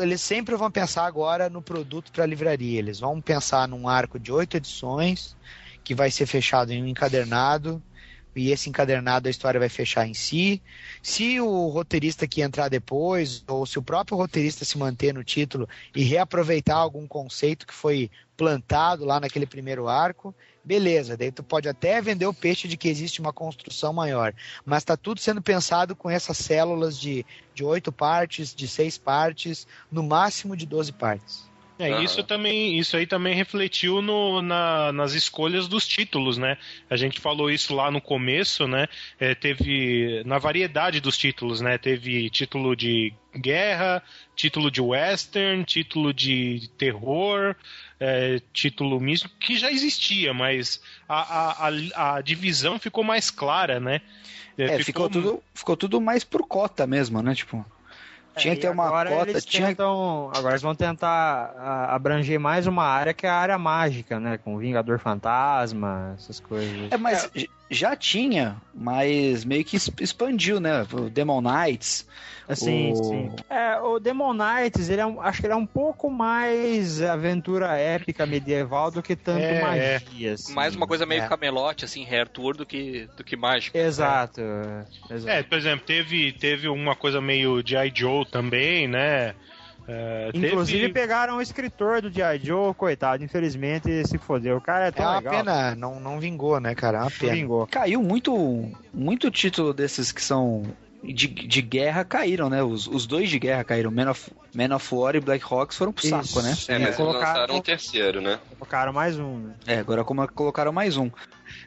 Eles 0.00 0.20
sempre 0.20 0.54
vão 0.54 0.70
pensar 0.70 1.04
agora 1.04 1.50
no 1.50 1.60
produto 1.60 2.12
para 2.12 2.24
livraria. 2.24 2.78
Eles 2.78 3.00
vão 3.00 3.20
pensar 3.20 3.66
num 3.66 3.88
arco 3.88 4.18
de 4.18 4.32
oito 4.32 4.56
edições 4.56 5.36
que 5.82 5.94
vai 5.94 6.10
ser 6.10 6.26
fechado 6.26 6.72
em 6.72 6.82
um 6.82 6.86
encadernado 6.86 7.82
e 8.34 8.50
esse 8.50 8.68
encadernado 8.68 9.28
a 9.28 9.30
história 9.30 9.58
vai 9.58 9.68
fechar 9.68 10.06
em 10.06 10.14
si. 10.14 10.62
Se 11.02 11.40
o 11.40 11.68
roteirista 11.68 12.26
que 12.26 12.42
entrar 12.42 12.68
depois, 12.68 13.44
ou 13.46 13.66
se 13.66 13.78
o 13.78 13.82
próprio 13.82 14.16
roteirista 14.16 14.64
se 14.64 14.78
manter 14.78 15.12
no 15.12 15.24
título 15.24 15.68
e 15.94 16.02
reaproveitar 16.02 16.76
algum 16.76 17.06
conceito 17.06 17.66
que 17.66 17.74
foi 17.74 18.10
plantado 18.36 19.04
lá 19.04 19.20
naquele 19.20 19.46
primeiro 19.46 19.88
arco, 19.88 20.34
beleza, 20.64 21.16
daí 21.16 21.30
tu 21.30 21.42
pode 21.42 21.68
até 21.68 22.00
vender 22.00 22.26
o 22.26 22.32
peixe 22.32 22.66
de 22.68 22.76
que 22.76 22.88
existe 22.88 23.20
uma 23.20 23.32
construção 23.32 23.92
maior, 23.92 24.32
mas 24.64 24.82
está 24.82 24.96
tudo 24.96 25.20
sendo 25.20 25.42
pensado 25.42 25.94
com 25.94 26.08
essas 26.08 26.38
células 26.38 26.98
de 26.98 27.26
oito 27.62 27.92
partes, 27.92 28.54
de 28.54 28.66
seis 28.66 28.96
partes, 28.96 29.66
no 29.90 30.02
máximo 30.02 30.56
de 30.56 30.64
12 30.64 30.92
partes. 30.92 31.49
É, 31.80 31.94
uhum. 31.94 32.02
isso 32.02 32.22
também, 32.22 32.78
isso 32.78 32.94
aí 32.94 33.06
também 33.06 33.34
refletiu 33.34 34.02
no, 34.02 34.42
na, 34.42 34.92
nas 34.92 35.14
escolhas 35.14 35.66
dos 35.66 35.86
títulos, 35.86 36.36
né? 36.36 36.58
A 36.90 36.96
gente 36.96 37.18
falou 37.18 37.50
isso 37.50 37.74
lá 37.74 37.90
no 37.90 38.02
começo, 38.02 38.68
né? 38.68 38.86
É, 39.18 39.34
teve 39.34 40.22
na 40.26 40.36
variedade 40.36 41.00
dos 41.00 41.16
títulos, 41.16 41.62
né? 41.62 41.78
Teve 41.78 42.28
título 42.28 42.76
de 42.76 43.14
guerra, 43.34 44.02
título 44.36 44.70
de 44.70 44.82
western, 44.82 45.64
título 45.64 46.12
de 46.12 46.68
terror, 46.76 47.56
é, 47.98 48.42
título 48.52 49.00
mesmo 49.00 49.30
que 49.40 49.56
já 49.56 49.72
existia, 49.72 50.34
mas 50.34 50.82
a, 51.08 51.66
a, 51.66 52.16
a, 52.16 52.20
divisão 52.20 52.78
ficou 52.78 53.02
mais 53.02 53.30
clara, 53.30 53.80
né? 53.80 54.02
É, 54.58 54.66
ficou... 54.66 54.84
ficou, 54.84 55.08
tudo, 55.08 55.42
ficou 55.54 55.76
tudo 55.78 55.98
mais 55.98 56.24
por 56.24 56.46
cota 56.46 56.86
mesmo, 56.86 57.22
né? 57.22 57.34
Tipo. 57.34 57.64
Tinha 58.36 58.54
que 58.54 58.62
ter 58.62 58.70
uma 58.70 58.86
agora 58.86 59.10
cota. 59.10 59.30
Eles 59.30 59.44
tinha... 59.44 59.68
tentam, 59.68 60.30
agora 60.34 60.52
eles 60.52 60.62
vão 60.62 60.74
tentar 60.74 61.54
abranger 61.88 62.38
mais 62.38 62.66
uma 62.66 62.84
área 62.84 63.12
que 63.12 63.26
é 63.26 63.30
a 63.30 63.34
área 63.34 63.58
mágica, 63.58 64.20
né? 64.20 64.38
Com 64.38 64.56
Vingador 64.56 64.98
Fantasma, 64.98 66.14
essas 66.16 66.40
coisas. 66.40 66.90
É, 66.90 66.96
mas 66.96 67.30
é. 67.34 67.46
Já 67.70 67.94
tinha, 67.94 68.56
mas 68.74 69.44
meio 69.44 69.64
que 69.64 69.76
expandiu, 69.76 70.58
né? 70.58 70.86
O 70.92 71.08
Demon 71.08 71.40
Knights. 71.40 72.06
Sim, 72.54 72.92
o... 72.92 73.04
sim. 73.04 73.32
É, 73.48 73.78
o 73.80 74.00
Demon 74.00 74.34
Knights, 74.34 74.88
ele 74.88 75.00
é 75.00 75.06
um, 75.06 75.20
acho 75.20 75.40
que 75.40 75.46
ele 75.46 75.52
é 75.52 75.56
um 75.56 75.66
pouco 75.66 76.10
mais 76.10 77.00
aventura 77.00 77.78
épica 77.78 78.26
medieval 78.26 78.90
do 78.90 79.02
que 79.02 79.14
tanto 79.14 79.40
é, 79.40 79.60
magia. 79.62 80.34
Assim. 80.34 80.52
Mais 80.52 80.74
uma 80.74 80.86
coisa 80.86 81.06
meio 81.06 81.22
é. 81.22 81.28
camelote, 81.28 81.84
assim, 81.84 82.04
Hair 82.04 82.28
Tour 82.28 82.56
do 82.56 82.66
que, 82.66 83.08
do 83.16 83.22
que 83.22 83.36
mágica. 83.36 83.78
Exato, 83.78 84.40
é. 84.40 85.14
exato. 85.14 85.28
É, 85.28 85.42
por 85.42 85.56
exemplo, 85.56 85.86
teve, 85.86 86.32
teve 86.32 86.68
uma 86.68 86.96
coisa 86.96 87.20
meio 87.20 87.62
G.I. 87.64 87.92
Joe 87.94 88.24
também, 88.26 88.88
né? 88.88 89.34
É, 89.92 90.30
Inclusive 90.32 90.80
teve... 90.82 90.92
pegaram 90.92 91.38
o 91.38 91.42
escritor 91.42 92.00
do 92.00 92.10
G.I. 92.12 92.38
Joe, 92.44 92.72
coitado, 92.74 93.24
infelizmente 93.24 94.06
se 94.06 94.18
fodeu. 94.18 94.56
O 94.58 94.60
cara 94.60 94.86
é 94.86 94.90
tão 94.92 95.04
é 95.04 95.08
uma 95.08 95.16
legal. 95.18 95.32
pena, 95.34 95.74
não, 95.74 95.98
não 95.98 96.20
vingou, 96.20 96.60
né, 96.60 96.74
cara? 96.76 96.98
É 96.98 97.00
uma 97.02 97.10
pena. 97.10 97.32
Vingou. 97.32 97.66
Caiu 97.66 98.00
muito, 98.02 98.70
muito 98.94 99.30
título 99.30 99.74
desses 99.74 100.12
que 100.12 100.22
são 100.22 100.62
de, 101.02 101.26
de 101.26 101.62
guerra 101.62 102.04
caíram, 102.04 102.48
né? 102.48 102.62
Os, 102.62 102.86
os 102.86 103.06
dois 103.06 103.28
de 103.28 103.38
guerra 103.38 103.64
caíram. 103.64 103.90
Man 103.90 104.10
of, 104.10 104.30
Man 104.54 104.74
of 104.76 104.94
War 104.94 105.16
e 105.16 105.20
Black 105.20 105.44
Hawks 105.50 105.76
foram 105.76 105.92
pro 105.92 106.06
saco, 106.06 106.24
Isso. 106.24 106.42
né? 106.42 106.50
É, 106.68 106.72
mas 106.78 106.82
eles 106.82 106.96
Colocaram- 106.96 107.26
lançaram 107.26 107.56
um 107.56 107.60
terceiro, 107.60 108.20
né? 108.20 108.38
Colocaram 108.58 108.92
mais 108.92 109.18
um, 109.18 109.38
né? 109.38 109.54
É, 109.66 109.78
agora 109.78 110.04
como 110.04 110.28
colocaram 110.28 110.72
mais 110.72 110.96
um. 110.96 111.10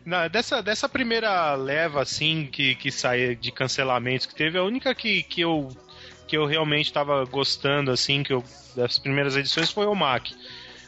Na- 0.05 0.27
dessa, 0.29 0.61
dessa 0.61 0.87
primeira 0.87 1.55
leva, 1.55 2.01
assim, 2.01 2.47
que, 2.49 2.75
que 2.75 2.89
saiu 2.91 3.35
de 3.35 3.51
cancelamentos 3.51 4.25
que 4.27 4.35
teve, 4.35 4.57
a 4.57 4.63
única 4.63 4.93
que, 4.95 5.23
que 5.23 5.41
eu 5.41 5.67
que 6.33 6.37
eu 6.37 6.47
realmente 6.47 6.91
tava 6.91 7.23
gostando, 7.25 7.91
assim, 7.91 8.23
que 8.23 8.33
eu, 8.33 8.43
das 8.75 8.97
primeiras 8.97 9.35
edições 9.35 9.69
foi 9.69 9.85
o 9.85 9.93
Mac. 9.93 10.31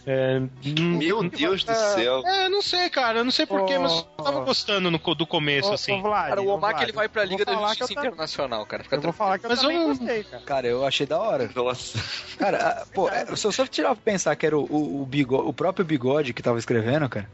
É, 0.07 0.41
Meu 0.79 1.21
Deus 1.29 1.63
do 1.63 1.71
céu. 1.75 2.23
É, 2.25 2.49
não 2.49 2.63
sei, 2.63 2.89
cara, 2.89 3.19
eu 3.19 3.23
não 3.23 3.29
sei 3.29 3.45
porquê, 3.45 3.77
Ô, 3.77 3.81
mas 3.81 3.91
eu 3.91 4.23
tava 4.23 4.39
gostando 4.43 4.89
no, 4.89 4.97
do 4.97 5.27
começo, 5.27 5.69
Ô, 5.69 5.73
assim. 5.73 5.99
ô, 5.99 6.01
Vlad, 6.01 6.29
Cara, 6.29 6.41
o 6.41 6.47
Omak 6.47 6.73
Vlad, 6.73 6.83
ele 6.83 6.91
vai 6.93 7.07
pra 7.07 7.23
Liga 7.23 7.45
da 7.45 7.53
Justiça 7.53 7.93
Internacional, 7.93 8.65
cara. 8.65 8.83
Fica 8.83 8.95
Eu 8.95 9.01
vou 9.01 9.13
falar 9.13 9.37
que 9.37 9.45
eu 9.45 9.49
Mas 9.51 9.61
também 9.61 9.77
eu- 9.77 9.87
gostei, 9.89 10.23
cara. 10.23 10.43
Cara, 10.43 10.67
eu 10.67 10.83
achei 10.83 11.05
da 11.05 11.19
hora. 11.19 11.47
Nossa. 11.53 11.99
Cara, 12.39 12.57
ah, 12.57 12.85
pô, 12.91 13.07
é, 13.07 13.35
se 13.35 13.45
eu 13.45 13.51
só 13.51 13.67
tirar 13.67 13.89
pra 13.95 14.03
pensar 14.03 14.35
que 14.35 14.47
era 14.47 14.57
o, 14.57 14.63
o, 14.63 15.03
o, 15.03 15.05
bigode, 15.05 15.47
o 15.47 15.53
próprio 15.53 15.85
bigode 15.85 16.33
que 16.33 16.41
tava 16.41 16.57
escrevendo, 16.57 17.07
cara. 17.07 17.29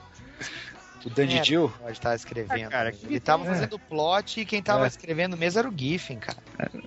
O 1.05 1.09
Dandy 1.09 1.39
É, 1.39 1.43
Jill. 1.43 1.73
Pode 1.79 1.93
estar 1.93 2.13
escrevendo. 2.13 2.67
Ah, 2.67 2.71
cara, 2.71 2.93
ele 3.05 3.19
tava 3.21 3.43
é. 3.45 3.47
fazendo 3.47 3.73
o 3.73 3.79
plot 3.79 4.41
e 4.41 4.45
quem 4.45 4.61
tava 4.61 4.83
É. 4.83 4.87
escrevendo 4.87 5.35
mesmo 5.37 5.59
era 5.59 5.69
o 5.69 5.73
Giffen, 5.75 6.19
cara. 6.19 6.37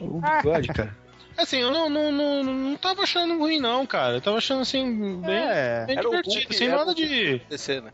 O 0.00 0.20
bigode, 0.20 0.68
cara. 0.68 1.03
Assim, 1.36 1.58
eu 1.58 1.70
não, 1.70 1.88
não, 1.90 2.12
não, 2.12 2.44
não 2.44 2.76
tava 2.76 3.02
achando 3.02 3.38
ruim, 3.38 3.58
não, 3.60 3.86
cara. 3.86 4.14
Eu 4.14 4.20
tava 4.20 4.36
achando, 4.38 4.62
assim, 4.62 5.20
bem, 5.20 5.34
É, 5.34 5.84
bem 5.86 5.98
divertido, 6.00 6.54
sem 6.54 6.68
nada 6.68 6.94
de... 6.94 7.38
DC, 7.50 7.80
né? 7.80 7.92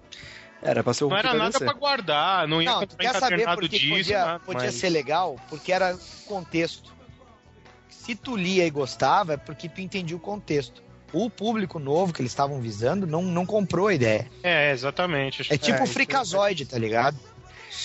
Era 0.63 0.85
pra 0.85 0.93
ser 0.93 1.05
o 1.05 1.09
Não 1.09 1.17
era 1.17 1.33
da 1.33 1.39
nada 1.39 1.59
pra 1.59 1.73
guardar, 1.73 2.47
não 2.47 2.61
ia 2.61 2.71
Não, 2.71 2.81
quer 2.87 3.13
saber 3.15 3.17
encadernado 3.17 3.61
por 3.61 3.69
que 3.69 3.79
que 3.79 3.79
disso, 3.87 3.97
podia, 3.97 4.27
né? 4.27 4.41
podia 4.45 4.63
Mas- 4.67 4.75
ser 4.75 4.91
legal? 4.91 5.37
Porque 5.49 5.73
era 5.73 5.97
contexto. 6.27 6.93
Se 7.89 8.15
tu 8.15 8.37
lia 8.37 8.67
e 8.67 8.71
gostava, 8.71 9.35
é 9.35 9.37
porque 9.39 9.69
tu 9.71 9.81
entendia 9.81 10.17
o 10.17 10.21
contexto. 10.21 10.83
O 11.13 11.29
público 11.31 11.79
novo 11.79 12.13
que 12.13 12.21
eles 12.21 12.31
estavam 12.31 12.61
visando 12.61 13.07
não, 13.07 13.23
não 13.23 13.45
comprou 13.47 13.89
a 13.89 13.95
ideia. 13.95 14.31
É, 14.43 14.71
exatamente. 14.71 15.51
É 15.53 15.57
tipo 15.57 15.79
É, 15.79 15.81
o 15.81 15.85
isso 15.85 15.93
Freakazoid, 15.95 16.67
tá 16.67 16.79
ligado? 16.79 17.19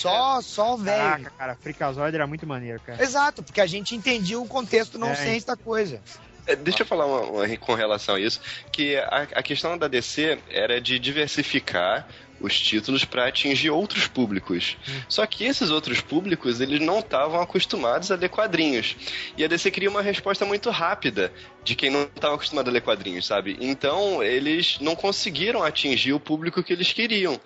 Só, 0.00 0.40
só 0.42 0.74
o 0.74 0.76
velho. 0.78 0.96
Caraca, 1.02 1.30
cara, 1.36 1.56
Freakazoid 1.56 2.14
era 2.14 2.26
muito 2.26 2.46
maneiro, 2.46 2.80
cara. 2.80 3.02
Exato, 3.02 3.42
porque 3.42 3.60
a 3.60 3.66
gente 3.66 3.94
entendia 3.94 4.38
o 4.38 4.46
contexto 4.46 4.98
nonsense 4.98 5.46
da 5.46 5.56
coisa. 5.56 6.00
É, 6.46 6.54
Deixa 6.54 6.82
eu 6.82 6.86
falar 6.86 7.06
uma, 7.06 7.20
uma- 7.44 7.56
com 7.56 7.74
relação 7.74 8.14
a 8.14 8.20
isso, 8.20 8.40
que 8.70 8.96
a, 8.96 9.26
a 9.34 9.42
questão 9.42 9.76
da 9.76 9.88
DC 9.88 10.38
era 10.48 10.80
de 10.80 10.98
diversificar 10.98 12.06
os 12.38 12.60
títulos 12.60 13.02
para 13.04 13.26
atingir 13.26 13.70
outros 13.70 14.06
públicos. 14.06 14.76
Só 15.08 15.26
que 15.26 15.44
esses 15.44 15.70
outros 15.70 16.02
públicos, 16.02 16.60
eles 16.60 16.80
não 16.80 16.98
estavam 16.98 17.40
acostumados 17.40 18.10
a 18.12 18.14
ler 18.16 18.28
quadrinhos. 18.28 18.94
E 19.38 19.42
a 19.44 19.48
DC 19.48 19.70
queria 19.70 19.88
uma 19.88 20.02
resposta 20.02 20.44
muito 20.44 20.68
rápida 20.70 21.32
de 21.64 21.74
quem 21.74 21.88
não 21.90 22.02
estava 22.02 22.34
acostumado 22.34 22.68
a 22.68 22.72
ler 22.72 22.82
quadrinhos, 22.82 23.26
sabe? 23.26 23.56
Então, 23.58 24.22
eles 24.22 24.76
não 24.80 24.94
conseguiram 24.94 25.62
atingir 25.64 26.12
o 26.12 26.20
público 26.20 26.62
que 26.62 26.74
eles 26.74 26.92
queriam. 26.92 27.40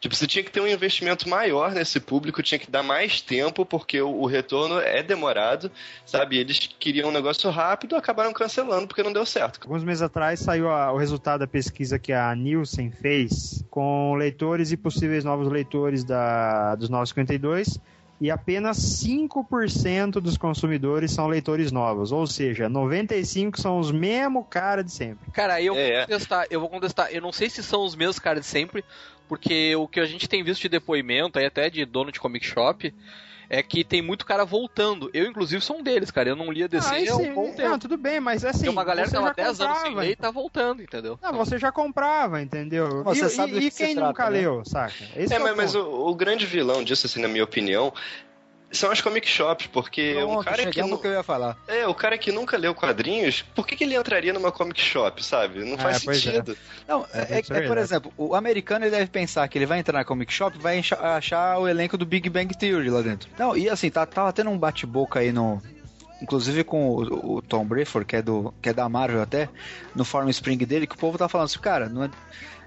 Tipo, 0.00 0.14
você 0.14 0.26
tinha 0.26 0.44
que 0.44 0.50
ter 0.50 0.60
um 0.60 0.66
investimento 0.66 1.28
maior 1.28 1.72
nesse 1.72 1.98
público, 2.00 2.42
tinha 2.42 2.58
que 2.58 2.70
dar 2.70 2.82
mais 2.82 3.20
tempo, 3.20 3.64
porque 3.64 4.00
o, 4.00 4.08
o 4.22 4.26
retorno 4.26 4.78
é 4.78 5.02
demorado, 5.02 5.70
sabe? 6.04 6.38
Eles 6.38 6.58
queriam 6.58 7.08
um 7.08 7.12
negócio 7.12 7.48
rápido, 7.50 7.96
acabaram 7.96 8.32
cancelando 8.32 8.86
porque 8.86 9.02
não 9.02 9.12
deu 9.12 9.24
certo. 9.26 9.60
Alguns 9.62 9.82
meses 9.84 10.02
atrás 10.02 10.40
saiu 10.40 10.70
a- 10.70 10.92
o 10.92 10.96
resultado 10.96 11.40
da 11.40 11.46
pesquisa 11.46 11.98
que 11.98 12.12
a 12.12 12.34
Nielsen 12.34 12.90
fez 12.90 13.64
com 13.70 14.14
leitores 14.14 14.70
e 14.72 14.76
possíveis 14.76 15.24
novos 15.24 15.48
leitores 15.50 16.04
da, 16.04 16.74
dos 16.76 16.88
952 16.88 17.78
e 18.18 18.30
apenas 18.30 18.78
5% 18.78 20.20
dos 20.22 20.38
consumidores 20.38 21.10
são 21.12 21.26
leitores 21.26 21.70
novos, 21.70 22.12
ou 22.12 22.26
seja, 22.26 22.66
95 22.66 23.60
são 23.60 23.78
os 23.78 23.92
mesmo 23.92 24.42
cara 24.44 24.82
de 24.82 24.90
sempre. 24.90 25.30
Cara, 25.32 25.54
aí 25.54 25.66
eu 25.66 25.76
É, 25.76 25.98
vou 25.98 26.06
contestar, 26.06 26.46
eu 26.50 26.60
vou 26.60 26.68
contestar. 26.70 27.08
Eu 27.12 27.20
não 27.20 27.30
sei 27.32 27.50
se 27.50 27.62
são 27.62 27.84
os 27.84 27.94
mesmos 27.94 28.18
caras 28.18 28.40
de 28.40 28.46
sempre, 28.46 28.82
porque 29.28 29.74
o 29.76 29.86
que 29.88 30.00
a 30.00 30.06
gente 30.06 30.28
tem 30.28 30.42
visto 30.42 30.62
de 30.62 30.68
depoimento, 30.68 31.38
aí 31.38 31.44
até 31.46 31.68
de 31.68 31.84
dono 31.84 32.10
de 32.12 32.20
comic 32.20 32.44
shop, 32.46 32.92
é 33.48 33.62
que 33.62 33.84
tem 33.84 34.02
muito 34.02 34.26
cara 34.26 34.44
voltando. 34.44 35.08
Eu, 35.14 35.26
inclusive, 35.26 35.62
sou 35.62 35.78
um 35.78 35.82
deles, 35.82 36.10
cara. 36.10 36.28
Eu 36.28 36.36
não 36.36 36.50
lia 36.50 36.68
DC 36.68 36.88
Ah, 37.08 37.12
há 37.12 37.16
um 37.16 37.34
bom 37.34 37.52
tempo. 37.52 37.68
não, 37.68 37.78
tudo 37.78 37.96
bem, 37.96 38.18
mas 38.20 38.44
assim, 38.44 38.62
tem 38.62 38.70
uma 38.70 38.84
galera 38.84 39.04
que 39.06 39.10
você 39.10 39.16
tava 39.16 39.28
já 39.28 39.34
10 39.34 39.60
anos 39.60 39.76
sem 39.78 39.84
comprava, 39.86 40.04
ler 40.06 40.12
e 40.12 40.16
tá 40.16 40.30
voltando, 40.30 40.82
entendeu? 40.82 41.18
Não, 41.22 41.32
você 41.32 41.58
já 41.58 41.70
comprava, 41.70 42.42
entendeu? 42.42 43.04
Você 43.04 43.26
e 43.26 43.30
sabe 43.30 43.56
e- 43.56 43.60
que 43.60 43.66
e 43.66 43.70
quem 43.70 43.94
trata, 43.94 44.08
nunca 44.08 44.30
né? 44.30 44.40
leu, 44.40 44.64
saca? 44.64 44.92
Esse 45.16 45.34
É, 45.34 45.38
que 45.38 45.42
mas, 45.44 45.52
o 45.52 45.56
mas 45.56 45.74
o, 45.76 45.80
o 46.08 46.14
grande 46.14 46.44
vilão 46.46 46.82
disso, 46.82 47.06
assim, 47.06 47.20
na 47.20 47.28
minha 47.28 47.44
opinião, 47.44 47.92
são 48.72 48.90
as 48.90 49.00
comic 49.00 49.28
shops, 49.28 49.66
porque 49.68 50.16
um 50.16 50.26
Pronto, 50.32 50.44
cara 50.44 50.66
que, 50.70 50.82
nu- 50.82 50.98
que 50.98 51.06
eu 51.06 51.12
ia 51.12 51.22
falar. 51.22 51.56
é, 51.68 51.86
o 51.86 51.94
cara 51.94 52.18
que 52.18 52.32
nunca 52.32 52.56
leu 52.56 52.74
quadrinhos, 52.74 53.42
por 53.54 53.66
que, 53.66 53.76
que 53.76 53.84
ele 53.84 53.94
entraria 53.96 54.32
numa 54.32 54.50
comic 54.52 54.80
shop, 54.80 55.24
sabe? 55.24 55.64
Não 55.64 55.74
É, 55.74 55.78
faz 55.78 56.06
é. 56.06 56.12
sentido. 56.14 56.56
Não, 56.86 57.06
é, 57.14 57.20
é- 57.20 57.34
é 57.36 57.38
é, 57.38 57.42
por 57.42 57.54
verdade. 57.54 57.80
exemplo, 57.80 58.12
o 58.16 58.34
americano 58.34 58.84
ele 58.84 58.90
deve 58.90 59.06
pensar 59.06 59.46
que 59.48 59.56
ele 59.56 59.66
vai 59.66 59.78
entrar 59.78 59.98
na 59.98 60.04
Comic 60.04 60.32
Shop 60.32 60.56
e 60.56 60.60
vai 60.60 60.82
achar 61.00 61.58
o 61.58 61.68
elenco 61.68 61.96
do 61.96 62.04
Big 62.04 62.28
Bang 62.28 62.52
Theory 62.56 62.90
lá 62.90 63.00
dentro. 63.02 63.28
Não, 63.38 63.56
e 63.56 63.68
assim, 63.68 63.90
tá, 63.90 64.04
tava 64.04 64.32
tendo 64.32 64.50
um 64.50 64.58
bate-boca 64.58 65.20
aí 65.20 65.32
no. 65.32 65.62
Inclusive 66.20 66.64
com 66.64 66.88
o, 66.88 67.36
o 67.36 67.42
Tom 67.42 67.64
Brayford, 67.66 68.06
que 68.06 68.16
é, 68.16 68.22
do, 68.22 68.52
que 68.62 68.70
é 68.70 68.72
da 68.72 68.88
Marvel 68.88 69.20
até, 69.20 69.50
no 69.94 70.02
Form 70.02 70.28
Spring 70.30 70.56
dele, 70.56 70.86
que 70.86 70.94
o 70.94 70.98
povo 70.98 71.18
tá 71.18 71.28
falando 71.28 71.44
assim, 71.46 71.58
cara, 71.58 71.88
não 71.90 72.04
é. 72.04 72.10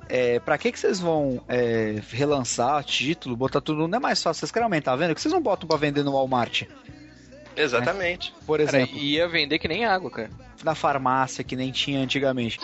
É, 0.10 0.40
pra 0.40 0.58
que 0.58 0.72
que 0.72 0.80
vocês 0.80 1.00
vão 1.00 1.40
é, 1.48 2.02
relançar 2.12 2.84
título, 2.84 3.36
botar 3.36 3.62
tudo? 3.62 3.88
Não 3.88 3.98
é 3.98 4.02
mais 4.02 4.22
fácil, 4.24 4.40
vocês 4.40 4.52
querem 4.52 4.64
aumentar 4.64 4.94
a 4.94 4.96
venda? 4.96 5.10
Por 5.10 5.16
que 5.16 5.22
vocês 5.22 5.34
não 5.34 5.42
botam 5.42 5.68
pra 5.68 5.78
vender 5.78 6.04
no 6.04 6.14
Walmart? 6.14 6.64
Exatamente. 7.56 8.34
Por 8.46 8.58
Cara, 8.64 8.78
exemplo, 8.78 8.98
ia 8.98 9.28
vender 9.28 9.60
que 9.60 9.68
nem 9.68 9.86
água, 9.86 10.10
cara. 10.10 10.30
na 10.64 10.74
farmácia, 10.74 11.44
que 11.44 11.56
nem 11.56 11.72
tinha 11.72 12.00
antigamente. 12.00 12.58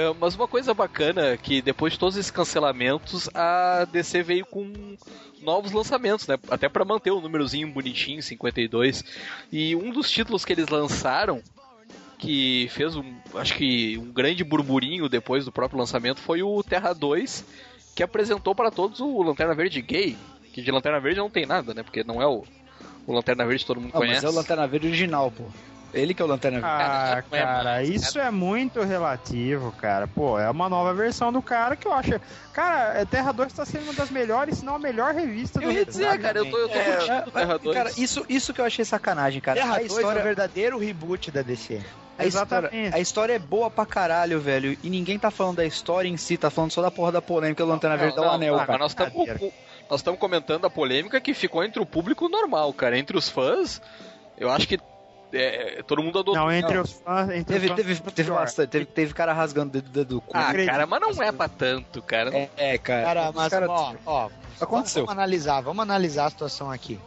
É, 0.00 0.14
mas 0.18 0.34
uma 0.34 0.48
coisa 0.48 0.72
bacana 0.72 1.26
é 1.26 1.36
que 1.36 1.60
depois 1.60 1.92
de 1.92 1.98
todos 1.98 2.16
esses 2.16 2.30
cancelamentos, 2.30 3.28
a 3.34 3.86
DC 3.92 4.22
veio 4.22 4.46
com 4.46 4.96
novos 5.42 5.72
lançamentos, 5.72 6.26
né? 6.26 6.38
Até 6.50 6.68
pra 6.70 6.86
manter 6.86 7.10
o 7.10 7.20
númerozinho 7.20 7.70
bonitinho, 7.70 8.22
52. 8.22 9.04
E 9.52 9.76
um 9.76 9.90
dos 9.90 10.10
títulos 10.10 10.42
que 10.42 10.54
eles 10.54 10.68
lançaram, 10.68 11.42
que 12.18 12.68
fez 12.70 12.96
um, 12.96 13.14
acho 13.34 13.54
que 13.54 13.98
um 13.98 14.10
grande 14.10 14.42
burburinho 14.42 15.06
depois 15.06 15.44
do 15.44 15.52
próprio 15.52 15.78
lançamento, 15.78 16.20
foi 16.20 16.42
o 16.42 16.62
Terra 16.62 16.94
2, 16.94 17.44
que 17.94 18.02
apresentou 18.02 18.54
para 18.54 18.70
todos 18.70 19.00
o 19.00 19.22
Lanterna 19.22 19.54
Verde 19.54 19.82
gay. 19.82 20.16
Que 20.52 20.62
de 20.62 20.70
Lanterna 20.70 20.98
Verde 20.98 21.20
não 21.20 21.30
tem 21.30 21.44
nada, 21.44 21.74
né? 21.74 21.82
Porque 21.82 22.02
não 22.02 22.22
é 22.22 22.26
o, 22.26 22.42
o 23.06 23.12
Lanterna 23.12 23.44
Verde 23.44 23.64
que 23.64 23.66
todo 23.66 23.80
mundo 23.80 23.92
mas 23.92 24.00
conhece. 24.00 24.24
é 24.24 24.28
o 24.28 24.32
Lanterna 24.32 24.66
Verde 24.66 24.86
original, 24.86 25.30
pô. 25.30 25.44
Ele 25.92 26.14
que 26.14 26.22
é 26.22 26.24
o 26.24 26.28
Lanterna 26.28 26.60
Verde. 26.60 26.72
Ah, 26.72 27.22
é 27.32 27.40
cara, 27.40 27.82
isso 27.82 28.18
é 28.18 28.30
muito 28.30 28.80
relativo, 28.82 29.72
cara. 29.72 30.06
Pô, 30.06 30.38
é 30.38 30.48
uma 30.48 30.68
nova 30.68 30.94
versão 30.94 31.32
do 31.32 31.42
cara 31.42 31.74
que 31.76 31.86
eu 31.86 31.92
acho. 31.92 32.20
Cara, 32.52 33.00
é, 33.00 33.04
Terra 33.04 33.32
2 33.32 33.52
tá 33.52 33.64
sendo 33.64 33.84
uma 33.84 33.92
das 33.94 34.10
melhores, 34.10 34.58
se 34.58 34.64
não 34.64 34.76
a 34.76 34.78
melhor 34.78 35.14
revista 35.14 35.58
Eu 35.60 35.68
do 35.68 35.72
ia 35.72 35.84
dizer, 35.84 36.18
cara, 36.20 36.38
eu 36.38 36.50
tô, 36.50 36.56
eu 36.58 36.68
tô 36.68 36.74
É, 36.74 36.84
curtindo 36.96 37.12
é, 37.12 37.24
o 37.26 37.30
Terra 37.30 37.58
2. 37.58 37.76
Cara, 37.76 37.90
isso, 37.96 38.24
isso 38.28 38.52
que 38.54 38.60
eu 38.60 38.64
achei 38.64 38.84
sacanagem, 38.84 39.40
cara. 39.40 39.58
Terra 39.60 39.74
a 39.74 39.78
2 39.78 39.90
é 39.90 39.94
o 39.94 39.96
história, 39.98 40.22
verdadeiro 40.22 40.78
reboot 40.78 41.30
da 41.30 41.42
DC. 41.42 41.74
a, 42.18 42.26
história, 42.26 42.58
Exatamente. 42.66 42.94
a 42.94 42.98
história 43.00 43.32
é 43.32 43.38
boa 43.38 43.70
pra 43.70 43.84
caralho, 43.86 44.40
velho. 44.40 44.76
E 44.82 44.90
ninguém 44.90 45.18
tá 45.18 45.30
falando 45.30 45.56
da 45.56 45.64
história 45.66 46.08
em 46.08 46.16
si, 46.16 46.36
tá 46.36 46.50
falando 46.50 46.70
só 46.70 46.82
da 46.82 46.90
porra 46.90 47.12
da 47.12 47.22
polêmica 47.22 47.64
do 47.64 47.68
Lanterna 47.70 47.96
Verde 47.96 48.16
Não, 48.16 48.24
dá 48.24 48.30
o 48.30 48.34
anel, 48.34 48.56
não, 48.56 48.66
cara. 48.66 48.72
mas 48.78 48.80
nós 48.80 48.92
estamos 48.92 49.52
nós 49.90 50.00
estamos 50.00 50.20
comentando 50.20 50.64
a 50.66 50.70
polêmica 50.70 51.20
que 51.20 51.34
ficou 51.34 51.64
entre 51.64 51.82
o 51.82 51.86
público 51.86 52.28
normal, 52.28 52.72
cara. 52.72 52.96
Entre 52.96 53.16
os 53.16 53.28
fãs, 53.28 53.82
eu 54.38 54.48
acho 54.50 54.68
que 54.68 54.78
é, 55.32 55.82
todo 55.86 56.02
mundo 56.02 56.18
adotou. 56.18 56.34
Não, 56.34 56.50
entre 56.52 56.74
Não. 56.74 56.82
os 56.82 56.92
fãs. 56.92 57.30
Entre 57.30 57.44
Teve, 57.44 57.66
os 57.66 57.70
fãs 57.70 57.76
teve, 57.76 58.00
teve 58.12 58.30
bastante, 58.30 58.68
teve, 58.70 58.84
teve 58.86 59.14
cara 59.14 59.32
rasgando 59.32 59.68
o 59.68 59.72
dedo, 59.72 59.90
dedo 59.90 60.08
do 60.16 60.20
cu. 60.20 60.30
Ah, 60.36 60.48
acredito. 60.48 60.70
cara, 60.70 60.86
mas 60.86 61.00
não 61.00 61.22
é 61.22 61.32
pra 61.32 61.48
tanto, 61.48 62.02
cara. 62.02 62.34
É, 62.36 62.50
é, 62.56 62.78
cara. 62.78 63.04
Cara, 63.04 63.32
mas 63.32 63.50
cara- 63.50 63.70
ó, 63.70 63.94
ó, 64.06 64.30
Aconteceu. 64.60 65.06
Vamos 65.06 65.18
analisar, 65.18 65.60
vamos 65.62 65.82
analisar 65.82 66.26
a 66.26 66.30
situação 66.30 66.70
aqui. 66.70 67.00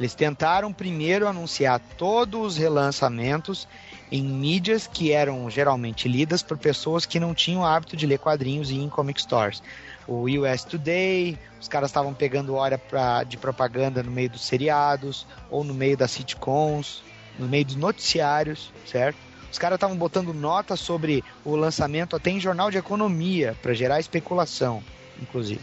Eles 0.00 0.14
tentaram 0.14 0.72
primeiro 0.72 1.26
anunciar 1.26 1.80
todos 1.96 2.52
os 2.52 2.56
relançamentos 2.56 3.66
em 4.10 4.22
mídias 4.22 4.86
que 4.86 5.12
eram 5.12 5.48
geralmente 5.50 6.08
lidas 6.08 6.42
por 6.42 6.56
pessoas 6.56 7.04
que 7.04 7.20
não 7.20 7.34
tinham 7.34 7.64
hábito 7.64 7.96
de 7.96 8.06
ler 8.06 8.18
quadrinhos 8.18 8.70
e 8.70 8.74
ir 8.76 8.82
em 8.82 8.88
comic 8.88 9.20
stores. 9.20 9.62
O 10.06 10.24
US 10.24 10.64
Today, 10.64 11.38
os 11.60 11.68
caras 11.68 11.90
estavam 11.90 12.14
pegando 12.14 12.54
hora 12.54 12.78
pra, 12.78 13.22
de 13.24 13.36
propaganda 13.36 14.02
no 14.02 14.10
meio 14.10 14.30
dos 14.30 14.40
seriados, 14.42 15.26
ou 15.50 15.62
no 15.62 15.74
meio 15.74 15.96
das 15.96 16.10
sitcoms, 16.12 17.02
no 17.38 17.48
meio 17.48 17.64
dos 17.64 17.76
noticiários, 17.76 18.72
certo? 18.86 19.18
Os 19.50 19.58
caras 19.58 19.76
estavam 19.76 19.96
botando 19.96 20.34
nota 20.34 20.76
sobre 20.76 21.24
o 21.44 21.56
lançamento 21.56 22.14
até 22.14 22.30
em 22.30 22.40
jornal 22.40 22.70
de 22.70 22.76
economia, 22.78 23.56
para 23.62 23.72
gerar 23.72 24.00
especulação, 24.00 24.82
inclusive. 25.22 25.60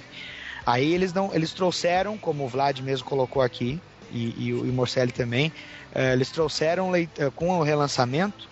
Aí 0.65 0.93
eles 0.93 1.13
não, 1.13 1.33
eles 1.33 1.53
trouxeram, 1.53 2.17
como 2.17 2.45
o 2.45 2.47
Vlad 2.47 2.79
mesmo 2.79 3.05
colocou 3.05 3.41
aqui, 3.41 3.79
e, 4.11 4.47
e 4.47 4.53
o 4.53 4.65
Morcelli 4.73 5.11
também, 5.11 5.51
eh, 5.93 6.13
eles 6.13 6.29
trouxeram 6.31 6.89
leit- 6.89 7.19
eh, 7.19 7.29
com 7.35 7.59
o 7.59 7.63
relançamento 7.63 8.49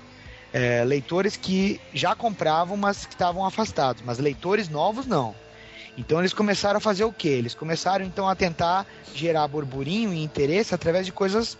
eh, 0.51 0.83
leitores 0.85 1.35
que 1.35 1.81
já 1.93 2.15
compravam, 2.15 2.77
mas 2.77 3.05
que 3.05 3.13
estavam 3.13 3.43
afastados, 3.45 4.03
mas 4.05 4.19
leitores 4.19 4.69
novos 4.69 5.07
não. 5.07 5.33
Então 5.97 6.19
eles 6.19 6.33
começaram 6.33 6.77
a 6.77 6.81
fazer 6.81 7.03
o 7.03 7.13
quê? 7.13 7.29
Eles 7.29 7.55
começaram 7.55 8.05
então 8.05 8.27
a 8.27 8.35
tentar 8.35 8.85
gerar 9.15 9.47
burburinho 9.47 10.13
e 10.13 10.23
interesse 10.23 10.73
através 10.75 11.05
de 11.05 11.11
coisas 11.11 11.57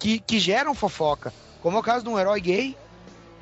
que, 0.00 0.18
que 0.18 0.40
geram 0.40 0.74
fofoca, 0.74 1.32
como 1.62 1.76
é 1.76 1.80
o 1.80 1.82
caso 1.82 2.02
de 2.02 2.10
um 2.10 2.18
herói 2.18 2.40
gay, 2.40 2.76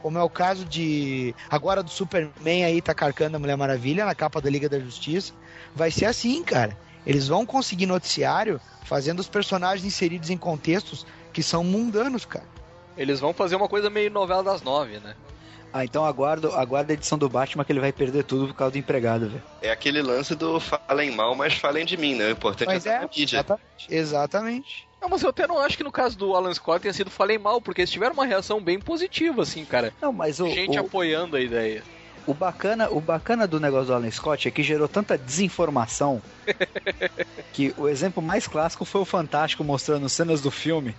como 0.03 0.19
é 0.19 0.23
o 0.23 0.29
caso 0.29 0.65
de 0.65 1.35
agora 1.49 1.83
do 1.83 1.91
Superman 1.91 2.65
aí 2.65 2.83
tá 2.83 2.93
carcando 2.93 3.37
a 3.37 3.41
Mulher 3.41 3.57
Maravilha 3.57 4.05
na 4.05 4.15
capa 4.15 4.41
da 4.41 4.51
Liga 4.51 4.69
da 4.69 4.79
Justiça. 4.79 5.33
Vai 5.75 5.91
ser 5.91 6.07
assim, 6.07 6.43
cara. 6.43 6.77
Eles 7.07 7.29
vão 7.29 7.47
conseguir 7.47 7.87
noticiário 7.87 8.61
fazendo 8.85 9.21
os 9.21 9.29
personagens 9.29 9.87
inseridos 9.87 10.31
em 10.31 10.37
contextos 10.37 11.07
que 11.33 11.43
são 11.43 11.63
mundanos, 11.65 12.25
cara. 12.25 12.47
Eles 12.97 13.21
vão 13.21 13.33
fazer 13.33 13.57
uma 13.57 13.69
coisa 13.69 13.89
meio 13.89 14.11
novela 14.11 14.43
das 14.43 14.61
nove, 14.61 14.99
né? 14.99 15.15
Ah, 15.73 15.85
então 15.85 16.05
aguardo, 16.05 16.53
aguardo 16.53 16.91
a 16.91 16.95
edição 16.95 17.19
do 17.19 17.29
Batman 17.29 17.65
que 17.65 17.73
ele 17.73 17.81
vai 17.81 17.93
perder 17.93 18.25
tudo 18.25 18.49
por 18.49 18.55
causa 18.55 18.73
do 18.73 18.79
empregado, 18.79 19.29
velho. 19.29 19.43
É 19.61 19.71
aquele 19.71 20.01
lance 20.03 20.35
do 20.35 20.59
falem 20.59 21.11
mal, 21.11 21.35
mas 21.35 21.55
falem 21.55 21.85
de 21.85 21.97
mim, 21.97 22.15
né? 22.15 22.29
O 22.29 22.31
importante 22.33 22.69
Mas 22.69 22.87
é 22.87 22.97
é, 22.97 23.01
mídia. 23.03 23.23
exatamente. 23.25 23.87
exatamente. 23.89 24.89
Não, 25.01 25.09
mas 25.09 25.23
eu 25.23 25.29
até 25.31 25.47
não 25.47 25.59
acho 25.59 25.77
que 25.77 25.85
no 25.85 25.93
caso 25.93 26.19
do 26.19 26.35
Alan 26.35 26.53
Scott 26.53 26.81
tenha 26.83 26.93
sido 26.93 27.11
falei 27.11 27.39
mal, 27.39 27.61
porque 27.61 27.83
eles 27.83 27.91
tiveram 27.91 28.15
uma 28.15 28.27
reação 28.27 28.61
bem 28.61 28.81
positiva, 28.81 29.43
assim, 29.43 29.65
cara. 29.65 29.93
Não, 30.03 30.13
mas 30.13 30.41
o, 30.41 30.49
Gente 30.49 30.77
o, 30.77 30.81
apoiando 30.81 31.37
a 31.37 31.41
ideia. 31.41 31.85
o 32.27 32.35
bacana, 32.35 32.89
o 32.91 33.01
bacana 33.01 33.47
do 33.47 33.61
negócio 33.61 33.87
do 33.87 33.95
Alan 33.95 34.11
Scott 34.11 34.49
é 34.49 34.51
que 34.51 34.63
gerou 34.63 34.89
tanta 34.89 35.17
desinformação 35.17 36.21
que 37.53 37.73
o 37.77 37.89
exemplo 37.89 38.23
mais 38.23 38.49
clássico 38.49 38.85
foi 38.85 39.01
o 39.01 39.05
Fantástico 39.05 39.63
mostrando 39.63 40.09
cenas 40.09 40.41
do 40.41 40.51
filme. 40.51 40.95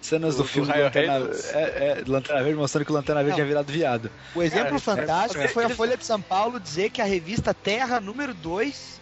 Cenas 0.00 0.36
do, 0.36 0.44
filme 0.44 0.72
do 0.72 0.78
Lanterna, 0.78 1.30
é, 1.52 1.58
é, 1.58 2.04
Lanterna 2.06 2.42
Verde 2.42 2.58
mostrando 2.58 2.84
que 2.86 2.90
o 2.90 2.94
Lanterna 2.94 3.22
Verde 3.22 3.34
tinha 3.36 3.46
virado 3.46 3.70
viado. 3.70 4.10
O 4.34 4.42
exemplo 4.42 4.80
Cara, 4.80 4.80
fantástico 4.80 5.42
é- 5.42 5.48
foi 5.48 5.64
a 5.64 5.68
Folha 5.68 5.96
de 5.96 6.04
São 6.04 6.20
Paulo 6.20 6.58
dizer 6.58 6.90
que 6.90 7.02
a 7.02 7.04
revista 7.04 7.52
Terra 7.52 8.00
número 8.00 8.32
2 8.32 9.00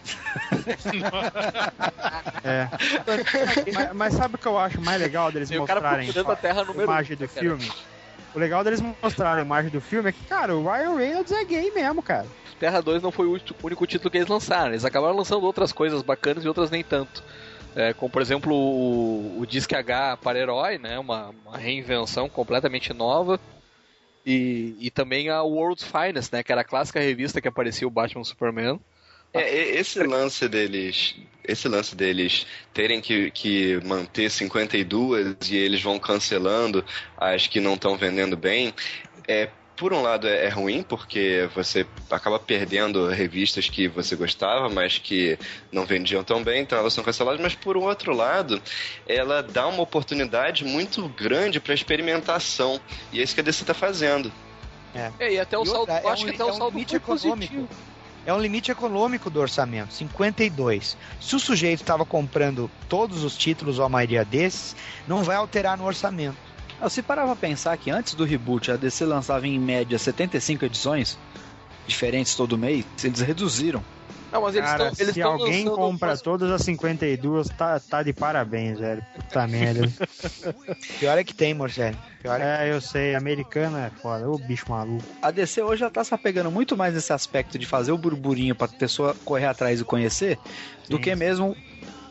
É. 2.45 2.69
mas, 3.73 3.93
mas 3.95 4.15
sabe 4.15 4.35
o 4.35 4.39
que 4.39 4.47
eu 4.47 4.59
acho 4.59 4.81
mais 4.81 5.01
legal 5.01 5.31
deles 5.31 5.49
cara 5.49 5.61
mostrarem 5.61 6.11
a 6.11 6.37
Terra 6.37 6.63
a 6.63 6.65
número 6.65 6.85
imagem 6.85 7.17
um, 7.17 7.19
do 7.19 7.29
cara. 7.29 7.41
filme? 7.41 7.73
O 8.35 8.39
legal 8.39 8.65
deles 8.65 8.83
mostrarem 9.03 9.43
a 9.43 9.45
imagem 9.45 9.71
do 9.71 9.81
filme 9.81 10.11
é 10.11 10.13
que, 10.13 10.25
cara, 10.25 10.55
o 10.55 10.63
Ryan 10.63 10.97
Reynolds 10.97 11.33
é 11.33 11.45
gay 11.45 11.71
mesmo, 11.71 12.03
cara. 12.03 12.27
Terra 12.59 12.81
2 12.81 13.03
não 13.03 13.13
foi 13.13 13.27
o 13.27 13.41
único 13.63 13.87
título 13.87 14.11
que 14.11 14.19
eles 14.19 14.29
lançaram. 14.29 14.73
Eles 14.73 14.85
acabaram 14.85 15.17
lançando 15.17 15.45
outras 15.45 15.73
coisas 15.73 16.03
bacanas 16.03 16.45
e 16.45 16.49
outras 16.49 16.71
nem 16.71 16.83
tanto. 16.83 17.23
É, 17.77 17.93
como, 17.93 18.11
por 18.11 18.23
exemplo, 18.23 18.55
o, 18.55 19.41
o 19.41 19.47
Disque 19.47 19.75
H 19.75 20.17
para 20.19 20.39
Herói, 20.39 20.79
né? 20.79 20.99
Uma, 20.99 21.35
uma 21.45 21.57
reinvenção 21.57 22.29
completamente 22.29 22.93
nova. 22.93 23.39
E, 24.27 24.77
e 24.81 24.91
também 24.91 25.29
a 25.29 25.43
World's 25.43 25.85
Finest, 25.85 26.33
né? 26.33 26.43
Que 26.43 26.53
era 26.53 26.63
a 26.63 26.65
clássica 26.65 27.01
revista 27.01 27.41
que 27.41 27.49
aparecia 27.49 27.87
o 27.87 27.91
Batman 27.91 28.25
Superman. 28.25 28.81
É, 29.33 29.79
esse 29.79 30.03
lance 30.03 30.49
deles, 30.49 31.15
esse 31.45 31.69
lance 31.69 31.95
deles 31.95 32.47
terem 32.73 33.01
que, 33.01 33.31
que 33.31 33.79
manter 33.85 34.31
52 34.31 35.37
e 35.51 35.57
eles 35.57 35.83
vão 35.83 35.99
cancelando 35.99 36.85
as 37.17 37.47
que 37.47 37.61
não 37.61 37.75
estão 37.75 37.97
vendendo 37.97 38.37
bem, 38.37 38.75
é 39.27 39.51
por 39.79 39.93
um 39.93 40.03
lado 40.03 40.27
é, 40.29 40.47
é 40.47 40.49
ruim 40.49 40.83
porque 40.83 41.49
você 41.55 41.87
acaba 42.11 42.39
perdendo 42.39 43.09
revistas 43.09 43.69
que 43.71 43.87
você 43.89 44.17
gostava, 44.17 44.69
mas 44.69 44.99
que 44.99 45.39
não 45.73 45.87
vendiam 45.87 46.23
tão 46.25 46.43
bem, 46.43 46.63
então 46.63 46.79
elas 46.79 46.93
são 46.93 47.05
canceladas, 47.05 47.41
mas 47.41 47.55
por 47.55 47.77
um 47.77 47.83
outro 47.85 48.15
lado, 48.15 48.61
ela 49.07 49.43
dá 49.43 49.67
uma 49.67 49.83
oportunidade 49.83 50.65
muito 50.65 51.09
grande 51.11 51.61
para 51.61 51.73
experimentação, 51.75 52.81
e 53.13 53.21
é 53.21 53.23
isso 53.23 53.35
que 53.35 53.41
a 53.41 53.45
DC 53.45 53.63
está 53.63 53.75
fazendo. 53.75 54.33
É, 54.95 55.33
e 55.33 55.39
até 55.39 55.57
o 55.57 55.63
E 55.63 55.67
saldo, 55.67 55.81
outra, 55.81 56.01
eu 56.03 56.09
é 56.09 56.13
acho 56.13 56.23
um- 56.23 56.29
que 56.29 56.35
até 56.35 56.45
o 56.45 56.49
é 56.49 56.53
um 56.53 56.57
saldo 56.57 56.73
limite 56.75 56.97
econômico. 56.97 57.55
positivo. 57.55 57.69
É 58.27 58.35
um 58.35 58.41
limite 58.41 58.71
econômico 58.71 59.31
do 59.31 59.41
orçamento, 59.41 59.95
52. 59.95 60.97
Se 61.21 61.35
o 61.37 61.41
sujeito 61.41 61.81
estava 61.81 62.05
comprando 62.05 62.71
todos 62.89 63.23
os 63.25 63.37
títulos 63.37 63.79
ou 63.79 63.85
a 63.87 63.89
maioria 63.89 64.25
desses, 64.25 64.77
não 65.07 65.23
vai 65.23 65.37
alterar 65.37 65.79
no 65.79 65.87
orçamento. 65.87 66.37
Se 66.89 67.03
parar 67.03 67.25
pra 67.27 67.37
pensar 67.37 67.77
que 67.77 67.91
antes 67.91 68.15
do 68.15 68.25
reboot 68.25 68.71
a 68.71 68.77
DC 68.77 69.05
lançava 69.05 69.47
em 69.47 69.59
média 69.59 69.99
75 69.99 70.65
edições 70.65 71.19
diferentes 71.87 72.35
todo 72.35 72.57
mês, 72.59 72.85
eles 73.03 73.21
reduziram. 73.21 73.83
Não, 74.31 74.43
mas 74.43 74.55
eles 74.55 74.69
Cara, 74.69 74.85
tão, 74.91 74.95
eles 74.99 75.15
se 75.15 75.23
alguém 75.23 75.65
compra 75.65 76.17
todas 76.19 76.51
as 76.51 76.61
52, 76.63 77.49
tá, 77.49 77.81
tá 77.81 78.03
de 78.03 78.13
parabéns, 78.13 78.79
velho. 78.79 79.03
Puta 79.15 79.47
merda. 79.47 79.91
Pior 81.01 81.17
é 81.17 81.25
que 81.25 81.33
tem, 81.33 81.55
Morcelli. 81.55 81.97
Pior 82.23 82.39
é 82.39 82.67
É, 82.69 82.73
eu 82.73 82.81
sei, 82.81 83.15
americana 83.15 83.87
é 83.87 83.91
foda. 83.91 84.29
Ô 84.29 84.37
bicho 84.37 84.67
maluco. 84.69 85.03
A 85.23 85.31
DC 85.31 85.63
hoje 85.63 85.81
já 85.81 85.89
tá 85.91 86.05
se 86.05 86.13
apegando 86.15 86.51
muito 86.51 86.77
mais 86.77 86.93
nesse 86.93 87.13
aspecto 87.13 87.59
de 87.59 87.65
fazer 87.65 87.91
o 87.91 87.97
burburinho 87.99 88.55
pra 88.55 88.69
pessoa 88.69 89.17
correr 89.25 89.47
atrás 89.47 89.81
e 89.81 89.85
conhecer, 89.85 90.39
do 90.91 90.97
Sim. 90.97 91.03
que 91.03 91.15
mesmo 91.15 91.57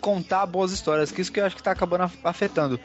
contar 0.01 0.45
boas 0.47 0.71
histórias, 0.71 1.11
que 1.11 1.21
isso 1.21 1.31
que 1.31 1.39
eu 1.39 1.45
acho 1.45 1.55
que 1.55 1.61
tá 1.63 1.71
acabando 1.71 2.05
af- 2.05 2.17
afetando. 2.23 2.79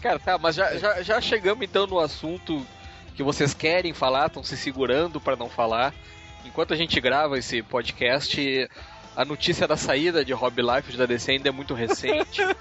Cara, 0.00 0.18
tá, 0.18 0.38
mas 0.38 0.54
já, 0.54 0.76
já, 0.76 1.02
já 1.02 1.20
chegamos 1.20 1.62
então 1.64 1.86
no 1.86 1.98
assunto 1.98 2.64
que 3.14 3.22
vocês 3.22 3.52
querem 3.52 3.92
falar, 3.92 4.26
estão 4.26 4.42
se 4.44 4.56
segurando 4.56 5.20
pra 5.20 5.34
não 5.36 5.48
falar. 5.48 5.92
Enquanto 6.44 6.72
a 6.72 6.76
gente 6.76 7.00
grava 7.00 7.36
esse 7.38 7.62
podcast, 7.62 8.68
a 9.16 9.24
notícia 9.24 9.66
da 9.66 9.76
saída 9.76 10.24
de 10.24 10.32
Rob 10.32 10.62
Life 10.62 10.96
da 10.96 11.04
DC 11.04 11.32
ainda 11.32 11.48
é 11.48 11.52
muito 11.52 11.74
recente. 11.74 12.42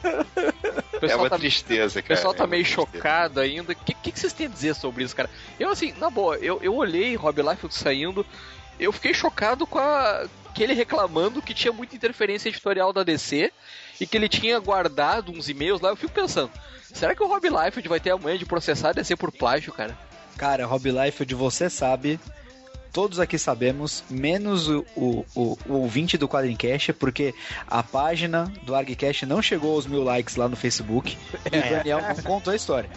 O 0.99 1.05
É 1.05 1.15
uma 1.15 1.29
tá, 1.29 1.37
tristeza, 1.37 1.99
o 1.99 2.01
cara. 2.01 2.15
pessoal 2.15 2.33
tá 2.33 2.45
é 2.45 2.47
meio 2.47 2.63
tristeza. 2.63 2.87
chocado 2.91 3.39
ainda. 3.39 3.71
O 3.71 3.75
que, 3.75 3.93
que, 3.93 4.11
que 4.11 4.19
vocês 4.19 4.33
têm 4.33 4.47
a 4.47 4.49
dizer 4.49 4.73
sobre 4.73 5.03
isso, 5.03 5.15
cara? 5.15 5.29
Eu, 5.59 5.69
assim, 5.69 5.93
na 5.99 6.09
boa, 6.09 6.37
eu, 6.37 6.59
eu 6.63 6.73
olhei 6.75 7.15
Rob 7.15 7.39
Life 7.39 7.67
saindo, 7.69 8.25
eu 8.79 8.91
fiquei 8.91 9.13
chocado 9.13 9.67
com 9.67 9.77
a, 9.77 10.25
que 10.57 10.63
ele 10.63 10.73
reclamando 10.73 11.39
que 11.39 11.53
tinha 11.53 11.71
muita 11.71 11.95
interferência 11.95 12.49
editorial 12.49 12.91
da 12.91 13.03
DC 13.03 13.51
e 14.01 14.07
que 14.07 14.17
ele 14.17 14.27
tinha 14.27 14.59
guardado 14.59 15.31
uns 15.31 15.47
e-mails 15.47 15.79
lá. 15.79 15.89
Eu 15.89 15.95
fico 15.95 16.11
pensando, 16.11 16.49
será 16.91 17.13
que 17.15 17.21
o 17.21 17.27
Rob 17.27 17.47
Liefeld 17.47 17.87
vai 17.87 17.99
ter 17.99 18.09
a 18.09 18.17
manha 18.17 18.39
de 18.39 18.45
processar 18.45 18.89
a 18.89 18.93
DC 18.93 19.15
por 19.15 19.31
plágio, 19.31 19.71
cara? 19.71 19.95
Cara, 20.35 20.65
Rob 20.65 20.89
Liefeld, 20.89 21.35
você 21.35 21.69
sabe, 21.69 22.19
todos 22.91 23.19
aqui 23.19 23.37
sabemos, 23.37 24.03
menos 24.09 24.67
o, 24.67 24.83
o, 24.95 25.25
o, 25.35 25.57
o 25.67 25.73
ouvinte 25.73 26.17
do 26.17 26.27
Quadrincast, 26.27 26.91
porque 26.93 27.35
a 27.67 27.83
página 27.83 28.51
do 28.63 28.73
ArgCast 28.73 29.27
não 29.27 29.43
chegou 29.43 29.75
aos 29.75 29.85
mil 29.85 30.03
likes 30.03 30.35
lá 30.37 30.47
no 30.47 30.55
Facebook 30.55 31.15
e 31.53 31.57
o 31.57 31.69
Daniel 31.69 32.01
não 32.01 32.15
contou 32.23 32.51
a 32.51 32.55
história. 32.55 32.89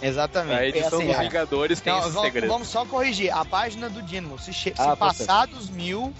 Exatamente. 0.00 0.58
A 0.60 0.66
edição 0.66 1.00
É 1.00 1.02
assim, 1.02 1.06
dos 1.06 1.16
é. 1.16 1.20
Vingadores 1.20 1.80
tem 1.80 1.92
Não, 1.92 2.00
esse 2.00 2.10
vamos, 2.10 2.22
segredo. 2.32 2.48
vamos 2.48 2.68
só 2.68 2.84
corrigir. 2.84 3.32
A 3.32 3.44
página 3.44 3.88
do 3.88 4.02
Dynamo, 4.02 4.38
se, 4.38 4.52
che- 4.52 4.74
se 4.74 4.80
Ah, 4.80 4.96
passar 4.96 5.46
dos 5.46 5.70
mil, 5.70 6.12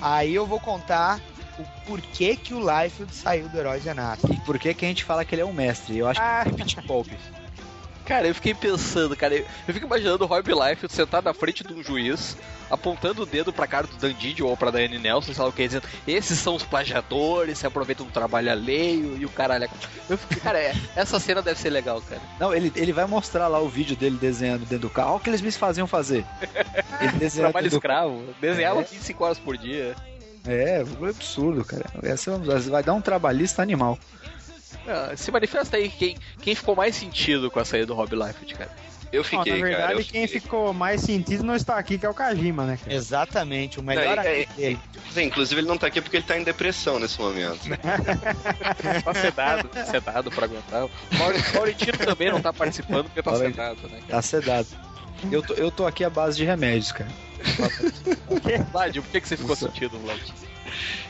aí 0.00 0.34
eu 0.34 0.46
vou 0.46 0.60
contar 0.60 1.20
o 1.58 1.64
porquê 1.86 2.36
que 2.36 2.54
o 2.54 2.58
Liefeld 2.58 3.14
saiu 3.14 3.48
do 3.48 3.58
Heróis 3.58 3.84
Renato. 3.84 4.32
E 4.32 4.40
por 4.40 4.58
que, 4.58 4.74
que 4.74 4.84
a 4.84 4.88
gente 4.88 5.04
fala 5.04 5.24
que 5.24 5.34
ele 5.34 5.42
é 5.42 5.46
um 5.46 5.52
mestre? 5.52 5.98
Eu 5.98 6.08
acho 6.08 6.20
que 6.20 6.48
é 6.48 6.52
pitch 6.52 6.76
pulp. 6.86 7.08
Cara, 8.04 8.28
eu 8.28 8.34
fiquei 8.34 8.52
pensando, 8.54 9.16
cara, 9.16 9.34
eu, 9.34 9.46
eu 9.66 9.72
fico 9.74 9.86
imaginando 9.86 10.24
o 10.24 10.26
Rob 10.26 10.46
Life 10.52 10.86
sentado 10.90 11.24
na 11.24 11.32
frente 11.32 11.64
de 11.64 11.72
um 11.72 11.82
juiz, 11.82 12.36
apontando 12.70 13.22
o 13.22 13.26
dedo 13.26 13.50
pra 13.52 13.66
cara 13.66 13.86
do 13.86 13.96
Dan 13.96 14.12
Didio 14.12 14.46
ou 14.46 14.56
pra 14.56 14.70
Daiane 14.70 14.98
Nelson, 14.98 15.32
sei 15.32 15.42
lá 15.42 15.48
o 15.48 15.52
que, 15.52 15.66
dizendo, 15.66 15.86
esses 16.06 16.38
são 16.38 16.54
os 16.54 16.62
plagiadores, 16.62 17.58
se 17.58 17.66
aproveitam 17.66 18.04
do 18.04 18.12
trabalho 18.12 18.50
alheio 18.50 19.16
e 19.16 19.24
o 19.24 19.30
caralho. 19.30 19.68
Eu 20.08 20.18
fico, 20.18 20.38
cara, 20.42 20.58
é, 20.58 20.74
essa 20.94 21.18
cena 21.18 21.40
deve 21.40 21.58
ser 21.58 21.70
legal, 21.70 22.02
cara. 22.02 22.20
Não, 22.38 22.54
ele, 22.54 22.70
ele 22.76 22.92
vai 22.92 23.06
mostrar 23.06 23.48
lá 23.48 23.58
o 23.58 23.68
vídeo 23.70 23.96
dele 23.96 24.18
desenhando 24.20 24.60
dentro 24.66 24.80
do 24.80 24.90
carro. 24.90 25.10
Olha 25.12 25.16
o 25.16 25.20
que 25.20 25.30
eles 25.30 25.40
me 25.40 25.50
faziam 25.50 25.86
fazer. 25.86 26.24
Ele 27.20 27.30
Trabalho 27.30 27.70
do- 27.70 27.76
escravo, 27.76 28.22
desenhava 28.40 28.80
É. 28.80 28.84
25 28.84 29.24
horas 29.24 29.38
por 29.38 29.56
dia. 29.56 29.94
É, 30.46 30.84
foi 30.98 31.10
absurdo, 31.10 31.64
cara. 31.64 31.84
Essa 32.02 32.36
vai 32.70 32.82
dar 32.82 32.92
um 32.92 33.00
trabalhista 33.00 33.62
animal. 33.62 33.98
Ah, 34.86 35.12
se 35.16 35.30
manifesta 35.30 35.76
aí 35.76 35.88
quem, 35.88 36.16
quem 36.40 36.54
ficou 36.54 36.74
mais 36.76 36.94
sentido 36.94 37.50
com 37.50 37.58
a 37.60 37.64
saída 37.64 37.86
do 37.86 37.94
Rob 37.94 38.14
Life, 38.14 38.44
cara. 38.54 38.70
Eu 39.12 39.22
fiquei, 39.22 39.52
na 39.60 39.64
verdade, 39.66 39.82
cara. 39.86 40.00
Eu 40.00 40.04
quem 40.04 40.26
ficou 40.26 40.72
mais 40.74 41.00
sentido 41.00 41.44
não 41.44 41.54
está 41.54 41.76
aqui, 41.76 41.96
que 41.98 42.04
é 42.04 42.08
o 42.08 42.14
Kajima, 42.14 42.64
né? 42.66 42.76
cara? 42.82 42.92
Exatamente, 42.96 43.78
o 43.78 43.82
melhor 43.82 44.16
Não, 44.16 44.22
é- 44.24 44.34
amigo 44.36 44.52
dele. 44.54 44.80
Sim, 45.12 45.22
inclusive 45.24 45.60
ele 45.60 45.68
não 45.68 45.78
tá 45.78 45.86
aqui 45.86 46.00
porque 46.00 46.16
ele 46.16 46.24
tá 46.26 46.36
em 46.36 46.42
depressão 46.42 46.98
nesse 46.98 47.20
momento. 47.20 47.60
Tá 49.04 49.14
sedado, 49.14 49.70
sedado 49.86 50.30
pra 50.32 50.46
aguentar. 50.46 50.84
O 50.86 50.90
Mauri- 51.16 51.38
Mauritino 51.54 51.98
também 51.98 52.30
não 52.32 52.40
tá 52.40 52.52
participando 52.52 53.04
porque 53.04 53.22
tá 53.22 53.30
aí. 53.32 53.38
sedado, 53.38 53.88
né? 53.88 54.00
Tá 54.08 54.20
sedado. 54.22 54.66
Eu 55.30 55.42
tô, 55.42 55.54
eu 55.54 55.70
tô 55.70 55.86
aqui 55.86 56.04
à 56.04 56.10
base 56.10 56.36
de 56.36 56.44
remédios, 56.44 56.90
cara. 56.92 57.10
Vlad, 58.72 58.96
por 58.96 59.10
que, 59.10 59.20
que 59.20 59.28
você 59.28 59.36
ficou 59.36 59.54
sentido, 59.56 59.98
Vlad? 59.98 60.20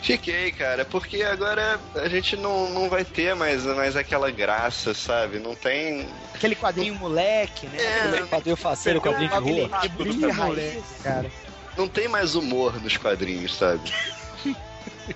Fiquei, 0.02 0.52
cara, 0.52 0.84
porque 0.84 1.22
agora 1.22 1.80
a 1.94 2.08
gente 2.08 2.36
não, 2.36 2.70
não 2.70 2.88
vai 2.90 3.04
ter 3.04 3.34
mais, 3.34 3.64
mais 3.64 3.96
aquela 3.96 4.30
graça, 4.30 4.92
sabe? 4.92 5.38
Não 5.38 5.54
tem. 5.54 6.08
Aquele 6.34 6.54
quadrinho 6.54 6.94
moleque, 6.94 7.66
né? 7.66 7.78
Aquele 8.08 8.26
quadrinho 8.26 8.56
faceiro, 8.56 9.00
quadrinho 9.00 9.30
de 9.30 9.36
Aquele 9.36 9.64
rua. 9.66 9.88
brilha 9.96 10.34
moleque, 10.34 10.82
cara. 11.02 11.30
Não 11.76 11.88
tem 11.88 12.08
mais 12.08 12.34
humor 12.34 12.80
nos 12.80 12.96
quadrinhos, 12.96 13.54
sabe? 13.54 13.92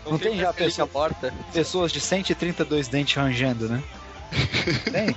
Não 0.04 0.18
tem 0.18 0.38
já 0.38 0.52
pessoa, 0.52 0.86
porta. 0.86 1.32
pessoas 1.52 1.92
de 1.92 2.00
132 2.00 2.88
dentes 2.88 3.14
rangendo, 3.14 3.68
né? 3.68 3.82
Tem? 4.90 5.16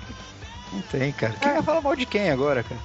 Não 0.71 0.81
tem, 0.83 1.11
cara. 1.11 1.33
Quem 1.33 1.53
vai 1.53 1.63
falar 1.63 1.81
mal 1.81 1.95
de 1.95 2.05
quem 2.05 2.29
agora, 2.29 2.63
cara? 2.63 2.79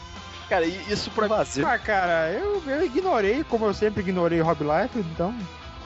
Cara, 0.48 0.64
e 0.64 0.92
isso 0.92 1.10
pra 1.10 1.26
Vazio. 1.26 1.66
Ah, 1.66 1.78
cara, 1.78 2.30
eu, 2.32 2.62
eu 2.66 2.84
ignorei, 2.84 3.44
como 3.44 3.66
eu 3.66 3.74
sempre 3.74 4.00
ignorei 4.00 4.40
o 4.40 4.44
Rob 4.44 4.60
Life, 4.62 4.98
então. 4.98 5.36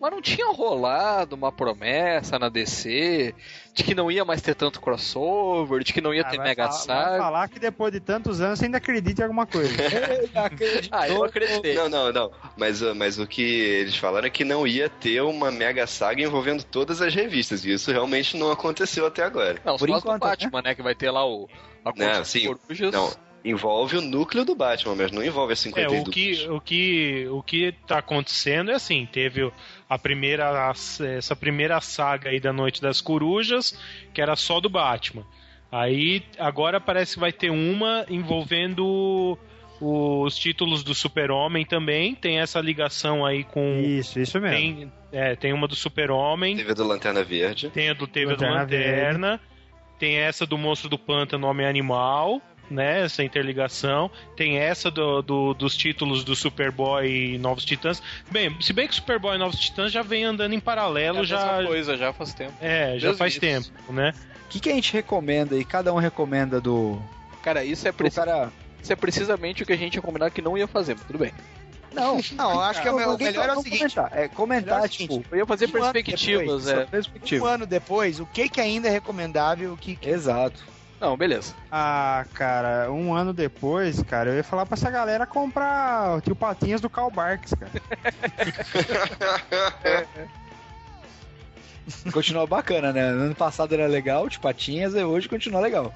Mas 0.00 0.10
não 0.12 0.22
tinha 0.22 0.46
rolado 0.50 1.36
uma 1.36 1.52
promessa 1.52 2.38
na 2.38 2.48
DC 2.48 3.34
de 3.74 3.84
que 3.84 3.94
não 3.94 4.10
ia 4.10 4.24
mais 4.24 4.40
ter 4.40 4.54
tanto 4.54 4.80
crossover, 4.80 5.84
de 5.84 5.92
que 5.92 6.00
não 6.00 6.14
ia 6.14 6.22
Ah, 6.22 6.30
ter 6.30 6.38
Mega 6.38 6.68
vai 6.68 6.72
Saga. 6.72 7.18
falar 7.18 7.48
que 7.48 7.58
depois 7.58 7.92
de 7.92 8.00
tantos 8.00 8.40
anos 8.40 8.58
você 8.58 8.64
ainda 8.64 8.78
acredita 8.78 9.20
em 9.20 9.24
alguma 9.24 9.44
coisa. 9.46 9.70
Ah, 10.90 11.06
eu 11.08 11.22
acreditei. 11.22 11.74
Não, 11.74 11.88
não, 11.88 12.10
não. 12.12 12.30
Mas, 12.56 12.80
uh, 12.80 12.94
mas 12.94 13.18
o 13.18 13.26
que 13.26 13.42
eles 13.42 13.96
falaram 13.96 14.26
é 14.26 14.30
que 14.30 14.44
não 14.44 14.66
ia 14.66 14.88
ter 14.88 15.20
uma 15.20 15.50
mega 15.50 15.86
saga 15.86 16.22
envolvendo 16.22 16.64
todas 16.64 17.02
as 17.02 17.14
revistas. 17.14 17.64
E 17.64 17.72
isso 17.72 17.90
realmente 17.92 18.36
não 18.38 18.50
aconteceu 18.50 19.04
até 19.06 19.22
agora. 19.22 19.60
Não, 19.64 19.76
Por 19.76 19.88
enquanto, 19.88 20.20
do 20.22 20.26
Batman, 20.26 20.62
né? 20.62 20.74
Que 20.74 20.82
vai 20.82 20.94
ter 20.94 21.10
lá 21.10 21.26
o. 21.26 21.48
A 21.84 21.92
Não, 21.94 22.24
sim. 22.24 22.46
Corujas. 22.46 22.92
Não, 22.92 23.10
envolve 23.44 23.96
o 23.96 24.00
núcleo 24.00 24.44
do 24.44 24.54
Batman, 24.54 24.94
mas 24.94 25.10
não 25.12 25.24
envolve 25.24 25.52
a 25.52 25.54
É, 25.54 25.56
52. 25.56 26.06
o 26.06 26.10
que, 26.10 26.48
o 26.48 26.60
que 26.60 27.26
o 27.30 27.42
que 27.42 27.74
tá 27.86 27.98
acontecendo 27.98 28.70
é 28.70 28.74
assim, 28.74 29.08
teve 29.10 29.50
a 29.88 29.98
primeira 29.98 30.72
essa 31.16 31.34
primeira 31.34 31.80
saga 31.80 32.30
aí 32.30 32.38
da 32.40 32.52
Noite 32.52 32.82
das 32.82 33.00
Corujas, 33.00 33.78
que 34.12 34.20
era 34.20 34.36
só 34.36 34.60
do 34.60 34.68
Batman. 34.68 35.24
Aí 35.72 36.22
agora 36.38 36.80
parece 36.80 37.14
que 37.14 37.20
vai 37.20 37.32
ter 37.32 37.50
uma 37.50 38.04
envolvendo 38.10 39.38
os 39.80 40.36
títulos 40.36 40.82
do 40.82 40.94
Super-Homem 40.94 41.64
também, 41.64 42.14
tem 42.14 42.38
essa 42.40 42.60
ligação 42.60 43.24
aí 43.24 43.44
com 43.44 43.80
Isso, 43.82 44.20
isso 44.20 44.38
mesmo. 44.38 44.56
tem, 44.56 44.92
é, 45.10 45.34
tem 45.36 45.52
uma 45.54 45.66
do 45.66 45.74
Super-Homem, 45.74 46.56
Teve 46.56 46.72
a 46.72 46.74
do 46.74 46.86
Lanterna 46.86 47.24
Verde. 47.24 47.70
tem 47.70 47.88
a 47.88 47.94
do 47.94 48.06
TV 48.06 48.36
do 48.36 48.44
Lanterna 48.44 48.58
Lanterna, 48.60 49.40
tem 49.98 50.16
essa 50.16 50.44
do 50.44 50.58
Monstro 50.58 50.88
do 50.90 50.98
Pântano 50.98 51.46
Homem 51.46 51.66
Animal, 51.66 52.42
né? 52.70 53.02
Essa 53.04 53.22
interligação. 53.24 54.10
Tem 54.36 54.58
essa 54.58 54.90
do, 54.90 55.20
do- 55.22 55.54
dos 55.54 55.76
títulos 55.76 56.22
do 56.24 56.34
Superboy 56.36 57.06
e 57.34 57.38
Novos 57.38 57.64
Titãs. 57.64 58.02
Bem, 58.30 58.56
se 58.60 58.72
bem 58.72 58.86
que 58.86 58.94
Superboy 58.94 59.34
e 59.34 59.38
Novos 59.38 59.58
Titãs 59.58 59.90
já 59.92 60.02
vem 60.02 60.24
andando 60.24 60.52
em 60.54 60.58
É 60.58 60.60
paralelo, 60.60 61.20
a 61.20 61.24
já. 61.24 61.52
mesma 61.54 61.66
coisa, 61.68 61.96
já 61.96 62.12
faz 62.12 62.32
tempo. 62.34 62.52
É, 62.60 62.98
já 62.98 63.14
faz 63.14 63.32
isso. 63.32 63.40
tempo, 63.40 63.92
né? 63.92 64.12
O 64.46 64.48
que, 64.50 64.60
que 64.60 64.68
a 64.70 64.74
gente 64.74 64.92
recomenda 64.92 65.56
e 65.56 65.64
cada 65.64 65.92
um 65.92 65.98
recomenda 65.98 66.60
do. 66.60 67.00
Cara, 67.42 67.64
isso 67.64 67.86
é, 67.88 67.92
preci- 67.92 68.16
cara. 68.16 68.50
isso 68.82 68.92
é 68.92 68.96
precisamente 68.96 69.62
o 69.62 69.66
que 69.66 69.72
a 69.72 69.76
gente 69.76 69.94
ia 69.96 70.02
combinar 70.02 70.30
que 70.30 70.42
não 70.42 70.56
ia 70.58 70.66
fazer, 70.66 70.94
mas 70.94 71.04
tudo 71.06 71.18
bem. 71.18 71.32
Não, 71.92 72.20
Não, 72.36 72.52
eu 72.52 72.60
acho 72.60 72.82
que 72.82 72.88
é 72.88 72.92
o 72.92 72.96
o 72.96 73.00
Alguém 73.00 73.28
melhor 73.28 73.48
é 73.48 73.52
o 73.52 73.62
seguinte. 73.62 73.78
Comentar. 73.94 74.10
É 74.12 74.28
comentar, 74.28 74.84
é 74.84 74.88
tipo, 74.88 75.12
seguinte, 75.14 75.28
Eu 75.32 75.38
ia 75.38 75.46
fazer 75.46 75.66
Um 75.66 75.72
perspectivas, 75.72 76.64
depois, 76.64 76.68
é. 76.68 76.84
perspectiva. 76.86 77.44
Um 77.44 77.48
ano 77.48 77.66
depois, 77.66 78.20
o 78.20 78.26
que, 78.26 78.48
que 78.48 78.60
ainda 78.60 78.88
é 78.88 78.90
recomendável? 78.90 79.72
O 79.72 79.76
que, 79.76 79.96
que- 79.96 80.08
Exato. 80.08 80.62
Não, 81.00 81.16
beleza. 81.16 81.54
Ah, 81.72 82.26
cara, 82.34 82.92
um 82.92 83.14
ano 83.14 83.32
depois, 83.32 84.02
cara, 84.02 84.30
eu 84.30 84.36
ia 84.36 84.44
falar 84.44 84.66
pra 84.66 84.74
essa 84.74 84.90
galera 84.90 85.26
comprar 85.26 86.18
o 86.18 86.20
tio 86.20 86.36
Patinhas 86.36 86.80
do 86.80 86.90
Karl 86.90 87.10
Barks, 87.10 87.54
cara. 87.54 87.70
Continua 92.12 92.46
bacana, 92.46 92.92
né? 92.92 93.10
No 93.12 93.24
ano 93.24 93.34
passado 93.34 93.74
era 93.74 93.86
legal, 93.86 94.28
tipo 94.28 94.42
patinhas, 94.42 94.94
e 94.94 95.02
hoje 95.02 95.28
continua 95.28 95.60
legal. 95.60 95.92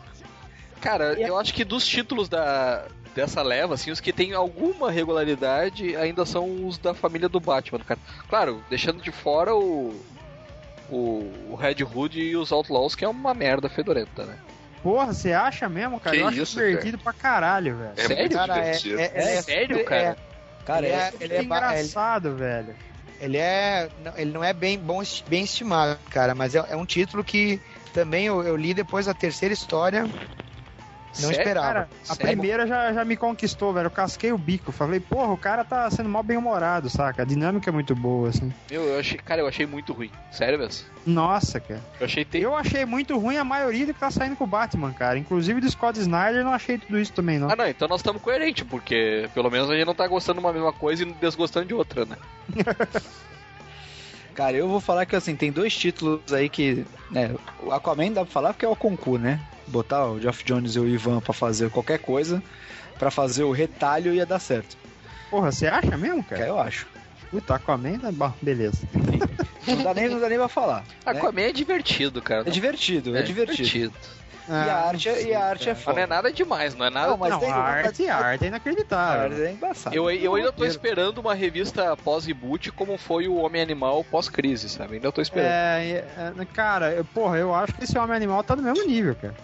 Cara, 0.80 1.14
eu 1.14 1.38
acho 1.38 1.54
que 1.54 1.64
dos 1.64 1.86
títulos 1.86 2.28
da, 2.28 2.86
dessa 3.14 3.42
leva, 3.42 3.74
assim, 3.74 3.90
os 3.90 4.00
que 4.00 4.12
tem 4.12 4.32
alguma 4.32 4.90
regularidade 4.90 5.96
ainda 5.96 6.26
são 6.26 6.66
os 6.66 6.78
da 6.78 6.94
família 6.94 7.28
do 7.28 7.40
Batman, 7.40 7.80
cara. 7.80 8.00
Claro, 8.28 8.62
deixando 8.68 9.02
de 9.02 9.12
fora 9.12 9.54
o. 9.54 9.94
O, 10.90 11.32
o 11.48 11.54
Red 11.54 11.82
Hood 11.82 12.20
e 12.20 12.36
os 12.36 12.52
Outlaws, 12.52 12.94
que 12.94 13.06
é 13.06 13.08
uma 13.08 13.32
merda 13.32 13.70
fedorenta, 13.70 14.26
né? 14.26 14.36
Porra, 14.84 15.14
você 15.14 15.32
acha 15.32 15.66
mesmo, 15.66 15.98
cara? 15.98 16.14
Que 16.14 16.22
eu 16.22 16.28
acho 16.28 16.42
isso, 16.42 16.58
divertido 16.60 16.98
pra 16.98 17.14
caralho, 17.14 17.74
velho. 17.78 17.92
É 17.96 18.06
Sério? 18.06 18.30
Cara, 18.36 18.58
é, 18.58 18.70
é, 18.76 18.76
É 19.14 19.36
é- 19.38 19.42
sério, 19.42 19.78
é- 19.78 19.82
cara? 19.82 20.16
Cara, 20.66 20.86
ele 20.86 20.94
é, 20.94 20.98
é, 20.98 21.12
Ele 21.20 21.34
é 21.34 21.42
ba- 21.42 21.56
ele- 21.56 21.64
engraçado, 21.80 22.36
velho. 22.36 22.76
ele 23.18 23.38
é, 23.38 23.88
não, 24.04 24.12
ele 24.18 24.30
não 24.30 24.44
é 24.44 24.52
bem 24.52 24.78
bom, 24.78 25.02
bem 25.26 25.44
estimado, 25.44 25.98
cara, 26.10 26.34
mas 26.34 26.54
é, 26.54 26.62
é 26.68 26.76
um 26.76 26.84
título 26.84 27.24
que 27.24 27.58
também 27.94 28.26
eu, 28.26 28.42
eu 28.42 28.54
li 28.56 28.74
depois 28.74 29.06
da 29.06 29.14
terceira 29.14 29.54
história, 29.54 30.06
não 31.20 31.28
Sério? 31.28 31.38
esperava. 31.38 31.66
Cara, 31.66 31.88
a 32.02 32.14
Sério? 32.14 32.32
primeira 32.32 32.66
já, 32.66 32.92
já 32.92 33.04
me 33.04 33.16
conquistou, 33.16 33.72
velho. 33.72 33.86
Eu 33.86 33.90
casquei 33.90 34.32
o 34.32 34.38
bico. 34.38 34.72
Falei, 34.72 35.00
porra, 35.00 35.32
o 35.32 35.36
cara 35.36 35.64
tá 35.64 35.90
sendo 35.90 36.08
mal 36.08 36.22
bem-humorado, 36.22 36.90
saca? 36.90 37.22
A 37.22 37.24
dinâmica 37.24 37.70
é 37.70 37.72
muito 37.72 37.94
boa, 37.94 38.28
assim. 38.28 38.52
Meu, 38.70 38.82
eu 38.82 38.98
achei, 38.98 39.18
cara, 39.18 39.40
eu 39.40 39.46
achei 39.46 39.66
muito 39.66 39.92
ruim. 39.92 40.10
Sério 40.32 40.58
mesmo. 40.58 40.86
Nossa, 41.06 41.60
cara. 41.60 41.80
Eu 42.00 42.06
achei 42.06 42.24
ter... 42.24 42.40
Eu 42.40 42.56
achei 42.56 42.84
muito 42.84 43.18
ruim 43.18 43.36
a 43.36 43.44
maioria 43.44 43.86
do 43.86 43.94
que 43.94 44.00
tá 44.00 44.10
saindo 44.10 44.36
com 44.36 44.44
o 44.44 44.46
Batman, 44.46 44.92
cara. 44.92 45.18
Inclusive 45.18 45.60
do 45.60 45.70
Scott 45.70 45.98
Snyder, 45.98 46.40
eu 46.40 46.44
não 46.44 46.52
achei 46.52 46.78
tudo 46.78 46.98
isso 46.98 47.12
também, 47.12 47.38
não. 47.38 47.50
Ah, 47.50 47.56
não, 47.56 47.68
então 47.68 47.86
nós 47.86 48.00
estamos 48.00 48.20
coerentes, 48.20 48.66
porque 48.68 49.28
pelo 49.34 49.50
menos 49.50 49.70
a 49.70 49.74
gente 49.74 49.86
não 49.86 49.94
tá 49.94 50.06
gostando 50.08 50.40
de 50.40 50.46
uma 50.46 50.52
mesma 50.52 50.72
coisa 50.72 51.02
e 51.02 51.12
desgostando 51.12 51.66
de 51.66 51.74
outra, 51.74 52.04
né? 52.04 52.16
Cara, 54.34 54.56
eu 54.56 54.68
vou 54.68 54.80
falar 54.80 55.06
que 55.06 55.14
assim, 55.14 55.36
tem 55.36 55.52
dois 55.52 55.76
títulos 55.76 56.32
aí 56.32 56.48
que. 56.48 56.84
Né, 57.10 57.34
o 57.62 57.70
Aquaman 57.70 58.10
dá 58.10 58.24
pra 58.24 58.32
falar 58.32 58.52
porque 58.52 58.66
é 58.66 58.68
o 58.68 58.74
concurso, 58.74 59.22
né? 59.22 59.40
Botar 59.66 60.06
o 60.06 60.20
Geoff 60.20 60.44
Jones 60.44 60.74
e 60.76 60.80
o 60.80 60.88
Ivan 60.88 61.20
pra 61.20 61.32
fazer 61.32 61.70
qualquer 61.70 61.98
coisa, 61.98 62.42
pra 62.98 63.10
fazer 63.10 63.44
o 63.44 63.52
retalho 63.52 64.14
ia 64.14 64.26
dar 64.26 64.38
certo. 64.38 64.76
Porra, 65.30 65.50
você 65.50 65.66
acha 65.66 65.96
mesmo, 65.96 66.22
Cara, 66.22 66.46
eu 66.46 66.58
acho. 66.58 66.86
Puta, 67.30 67.54
Aquaman, 67.54 67.98
tá 67.98 68.12
beleza. 68.40 68.86
Não 69.66 69.82
dá 69.82 69.94
nem, 69.94 70.08
não 70.08 70.20
dá 70.20 70.28
nem 70.28 70.38
pra 70.38 70.48
falar. 70.48 70.80
né? 70.80 70.84
Aquaman 71.06 71.40
é 71.42 71.52
divertido, 71.52 72.20
cara. 72.22 72.42
É 72.46 72.50
divertido, 72.50 73.16
é, 73.16 73.22
divertido. 73.22 73.92
E 74.46 74.52
a 74.52 74.76
arte, 74.88 75.08
é- 75.08 75.22
e 75.22 75.34
a 75.34 75.42
arte 75.42 75.70
é 75.70 75.72
Mas 75.72 75.82
foda. 75.82 75.96
não 75.96 76.02
é 76.02 76.06
nada 76.06 76.30
demais, 76.30 76.74
não 76.74 76.84
é 76.84 76.90
nada. 76.90 77.08
Não, 77.08 77.16
mas 77.16 77.30
não, 77.30 77.40
tem- 77.40 77.50
a 77.50 77.56
arte, 77.56 78.06
a 78.10 78.16
arte 78.18 78.42
é 78.42 78.44
A 78.44 78.48
inacreditável. 78.48 79.22
arte 79.22 79.40
é 79.42 79.50
embaçada. 79.52 79.96
Eu, 79.96 80.10
eu 80.10 80.34
ainda 80.34 80.52
tô 80.52 80.66
esperando 80.66 81.16
uma 81.18 81.32
revista 81.34 81.96
pós-reboot 81.96 82.70
como 82.72 82.98
foi 82.98 83.26
o 83.26 83.36
Homem-Animal 83.36 84.04
pós-crise, 84.04 84.68
sabe? 84.68 84.96
Ainda 84.96 85.10
tô 85.10 85.22
esperando. 85.22 85.48
É, 85.50 86.04
é, 86.18 86.44
cara, 86.52 86.92
eu- 86.92 87.06
porra, 87.06 87.38
eu 87.38 87.54
acho 87.54 87.72
que 87.72 87.84
esse 87.84 87.96
Homem 87.98 88.14
Animal 88.16 88.42
tá 88.44 88.54
no 88.54 88.62
mesmo 88.62 88.86
nível, 88.86 89.14
cara. 89.14 89.34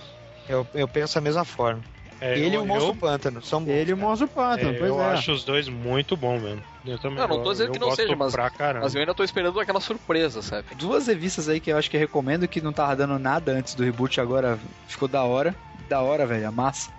Eu, 0.47 0.66
eu 0.75 0.87
penso 0.87 1.14
da 1.14 1.21
mesma 1.23 1.47
forma. 1.47 1.81
É, 2.21 2.39
Ele 2.39 2.57
e 2.57 2.59
o 2.59 2.66
Monstro 2.66 2.91
eu- 2.91 2.97
Pântano 2.97 3.43
são 3.43 3.62
bons. 3.64 3.73
Ele 3.73 3.93
e 3.93 3.95
o. 3.95 3.97
Monstro 3.97 4.29
Pântano, 4.29 4.75
É, 4.75 4.79
pois 4.79 4.91
eu 4.91 5.01
é. 5.01 5.12
acho 5.14 5.33
os 5.33 5.45
dois 5.45 5.66
muito 5.66 6.14
bom 6.14 6.39
mesmo. 6.39 6.62
Eu 6.85 6.99
também 6.99 7.18
Não, 7.18 7.28
não 7.28 7.43
tô 7.43 7.51
eu- 7.51 7.53
dizendo 7.53 7.66
eu 7.68 7.72
que 7.72 7.78
não 7.78 7.91
seja, 7.95 8.16
mas, 8.16 8.35
mas 8.81 8.95
eu 8.95 9.01
ainda 9.01 9.14
tô 9.14 9.22
esperando 9.22 9.61
aquela 9.61 9.81
surpresa, 9.81 10.41
sabe? 10.41 10.74
Duas 10.74 11.07
revistas 11.07 11.49
aí 11.49 11.61
que 11.61 11.70
eu 11.70 11.76
acho 11.76 11.91
que 11.91 11.99
recomendo 11.99 12.49
que 12.49 12.61
não 12.61 12.72
tava 12.72 12.97
dando 12.97 13.18
nada 13.18 13.53
antes 13.53 13.74
do 13.74 13.85
reboot, 13.85 14.20
agora 14.20 14.59
ficou 14.87 15.07
da 15.07 15.22
hora. 15.24 15.55
Da 15.89 16.01
hora, 16.01 16.24
velho, 16.26 16.49
a 16.49 16.53
massa. 16.53 16.91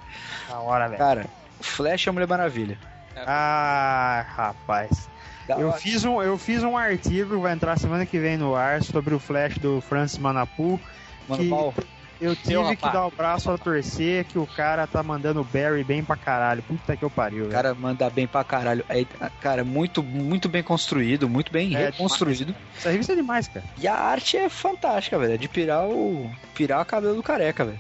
Da 0.47 0.59
hora, 0.59 0.87
velho. 0.87 0.97
Cara, 0.99 1.25
Flash 1.61 2.05
é 2.05 2.09
a 2.09 2.13
Mulher 2.13 2.27
Maravilha. 2.27 2.77
Ah, 3.15 4.25
rapaz. 4.35 5.09
Da 5.47 5.57
Eu 5.57 5.69
hora. 5.69 5.77
fiz, 5.77 6.05
um, 6.05 6.21
eu 6.21 6.37
fiz 6.37 6.63
um 6.63 6.77
artigo, 6.77 7.39
vai 7.39 7.53
entrar 7.53 7.77
semana 7.79 8.05
que 8.05 8.19
vem 8.19 8.37
no 8.37 8.55
ar, 8.55 8.83
sobre 8.83 9.15
o 9.15 9.19
Flash 9.19 9.57
do 9.57 9.81
Francis 9.81 10.17
Manapu. 10.17 10.79
Mano, 11.27 11.43
que 11.43 11.49
pau. 11.49 11.73
Eu 12.21 12.37
Meu 12.45 12.63
tive 12.63 12.75
que 12.77 12.89
dar 12.89 13.07
o 13.07 13.11
braço 13.11 13.49
a 13.51 13.57
torcer 13.57 14.23
que 14.25 14.37
o 14.37 14.45
cara 14.45 14.85
tá 14.85 15.01
mandando 15.01 15.41
o 15.41 15.43
Barry 15.43 15.83
bem 15.83 16.03
pra 16.03 16.15
caralho. 16.15 16.61
Puta 16.61 16.95
que 16.95 17.03
eu 17.03 17.09
pariu, 17.09 17.39
O 17.39 17.41
velho. 17.47 17.51
cara 17.51 17.73
manda 17.73 18.09
bem 18.09 18.27
pra 18.27 18.43
caralho. 18.43 18.85
Aí, 18.87 19.05
cara, 19.41 19.63
muito, 19.63 20.03
muito 20.03 20.47
bem 20.47 20.61
construído, 20.61 21.27
muito 21.27 21.51
bem 21.51 21.75
É, 21.75 21.85
reconstruído. 21.85 22.55
Essa 22.77 22.91
revista 22.91 23.13
é 23.13 23.15
demais, 23.15 23.47
cara. 23.47 23.65
E 23.77 23.87
a 23.87 23.95
arte 23.95 24.37
é 24.37 24.47
fantástica, 24.47 25.17
velho. 25.17 25.33
É 25.33 25.37
de 25.37 25.47
pirar 25.47 25.85
o. 25.87 26.29
pirar 26.53 26.81
o 26.81 26.85
cabelo 26.85 27.15
do 27.15 27.23
careca, 27.23 27.65
velho. 27.65 27.79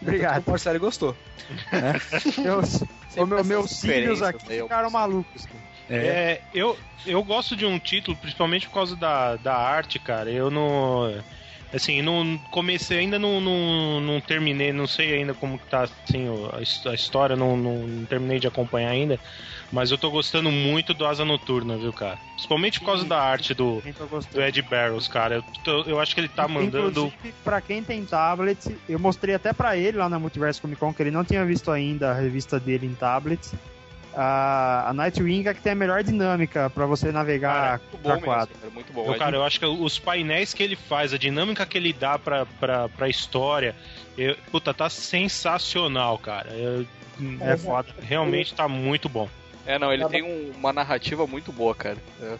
Obrigado. 0.00 0.46
O 0.46 0.50
Marcelo 0.50 0.78
gostou. 0.78 1.16
Meus, 2.38 2.82
o 3.16 3.26
meu, 3.26 3.44
meus 3.44 3.70
cílios 3.70 4.18
diferenças 4.18 4.22
aqui 4.22 4.52
aí, 4.52 4.58
eu 4.58 4.64
ficaram 4.66 4.90
malucos. 4.90 5.46
É, 5.88 6.40
eu, 6.54 6.78
eu 7.04 7.22
gosto 7.24 7.56
de 7.56 7.66
um 7.66 7.78
título, 7.78 8.16
principalmente 8.16 8.68
por 8.68 8.74
causa 8.74 8.94
da, 8.94 9.34
da 9.36 9.56
arte, 9.56 9.98
cara. 9.98 10.30
Eu 10.30 10.50
não. 10.50 11.12
Assim, 11.72 12.02
não 12.02 12.36
comecei 12.50 12.98
ainda, 12.98 13.16
não, 13.18 13.40
não, 13.40 14.00
não 14.00 14.20
terminei, 14.20 14.72
não 14.72 14.88
sei 14.88 15.14
ainda 15.14 15.32
como 15.34 15.56
que 15.56 15.66
tá 15.68 15.82
assim, 15.82 16.26
a, 16.52 16.60
his- 16.60 16.84
a 16.84 16.94
história, 16.94 17.36
não, 17.36 17.56
não, 17.56 17.86
não 17.86 18.06
terminei 18.06 18.40
de 18.40 18.48
acompanhar 18.48 18.90
ainda. 18.90 19.20
Mas 19.70 19.92
eu 19.92 19.96
tô 19.98 20.10
gostando 20.10 20.50
muito 20.50 20.92
do 20.92 21.06
Asa 21.06 21.24
Noturna, 21.24 21.76
viu, 21.76 21.92
cara? 21.92 22.18
Principalmente 22.34 22.80
por 22.80 22.86
causa 22.86 23.04
da 23.04 23.22
arte 23.22 23.54
do, 23.54 23.80
do 24.32 24.42
Ed 24.42 24.62
Barrows, 24.62 25.06
cara. 25.06 25.36
Eu, 25.36 25.44
tô- 25.62 25.82
eu 25.82 26.00
acho 26.00 26.12
que 26.12 26.20
ele 26.22 26.28
tá 26.28 26.48
mandando. 26.48 26.88
Inclusive, 27.06 27.34
pra 27.44 27.60
quem 27.60 27.84
tem 27.84 28.04
tablet, 28.04 28.58
eu 28.88 28.98
mostrei 28.98 29.36
até 29.36 29.52
pra 29.52 29.76
ele 29.76 29.96
lá 29.98 30.08
na 30.08 30.18
Multiverse 30.18 30.60
Comic 30.60 30.80
Con 30.80 30.92
que 30.92 31.02
ele 31.04 31.12
não 31.12 31.24
tinha 31.24 31.44
visto 31.44 31.70
ainda 31.70 32.10
a 32.10 32.14
revista 32.14 32.58
dele 32.58 32.86
em 32.86 32.94
tablet. 32.94 33.40
A, 34.14 34.90
a 34.90 34.92
Nightwing 34.92 35.46
é 35.46 35.54
que 35.54 35.60
tem 35.62 35.72
a 35.72 35.74
melhor 35.76 36.02
dinâmica 36.02 36.68
pra 36.70 36.84
você 36.84 37.12
navegar 37.12 37.78
Muito 37.78 37.92
bom 37.92 37.98
pra 38.02 38.14
mesmo, 38.14 38.24
quadro. 38.26 38.54
cara, 38.60 38.72
muito 38.72 38.92
bom. 38.92 39.06
Eu, 39.06 39.14
É 39.14 39.18
cara, 39.18 39.36
eu 39.36 39.44
acho 39.44 39.58
que 39.60 39.66
os 39.66 39.98
painéis 39.98 40.52
que 40.52 40.62
ele 40.62 40.74
faz, 40.76 41.12
a 41.14 41.18
dinâmica 41.18 41.64
que 41.64 41.78
ele 41.78 41.92
dá 41.92 42.18
pra, 42.18 42.44
pra, 42.58 42.88
pra 42.88 43.08
história, 43.08 43.74
eu- 44.18 44.36
puta, 44.50 44.74
tá 44.74 44.90
sensacional, 44.90 46.18
cara. 46.18 46.50
Eu- 46.52 46.86
É 47.40 47.56
foda. 47.56 47.88
realmente 48.02 48.54
tá 48.54 48.66
muito 48.66 49.08
bom. 49.08 49.28
É, 49.66 49.78
não, 49.78 49.92
ele 49.92 50.04
tem 50.08 50.22
um- 50.22 50.52
uma 50.58 50.72
narrativa 50.72 51.26
muito 51.26 51.52
boa, 51.52 51.74
cara. 51.74 51.98
É. 52.22 52.34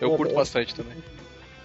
Eu 0.00 0.16
curto 0.16 0.34
bastante 0.34 0.74
também. 0.74 0.96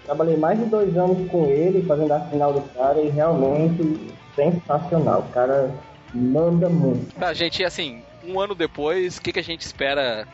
Trabalhei 0.04 0.36
mais 0.36 0.58
de 0.58 0.64
dois 0.66 0.96
anos 0.96 1.30
com 1.30 1.46
ele, 1.46 1.82
fazendo 1.86 2.12
a 2.12 2.20
final 2.20 2.52
do 2.52 2.60
cara, 2.74 3.00
e 3.00 3.08
realmente 3.10 4.12
sensacional. 4.34 5.20
O 5.20 5.32
cara 5.32 5.70
manda 6.12 6.68
muito. 6.68 7.14
Tá, 7.14 7.32
gente, 7.32 7.60
e 7.62 7.64
assim, 7.64 8.02
um 8.26 8.40
ano 8.40 8.54
depois, 8.54 9.16
o 9.16 9.22
que, 9.22 9.32
que 9.32 9.38
a 9.38 9.44
gente 9.44 9.60
espera 9.60 10.26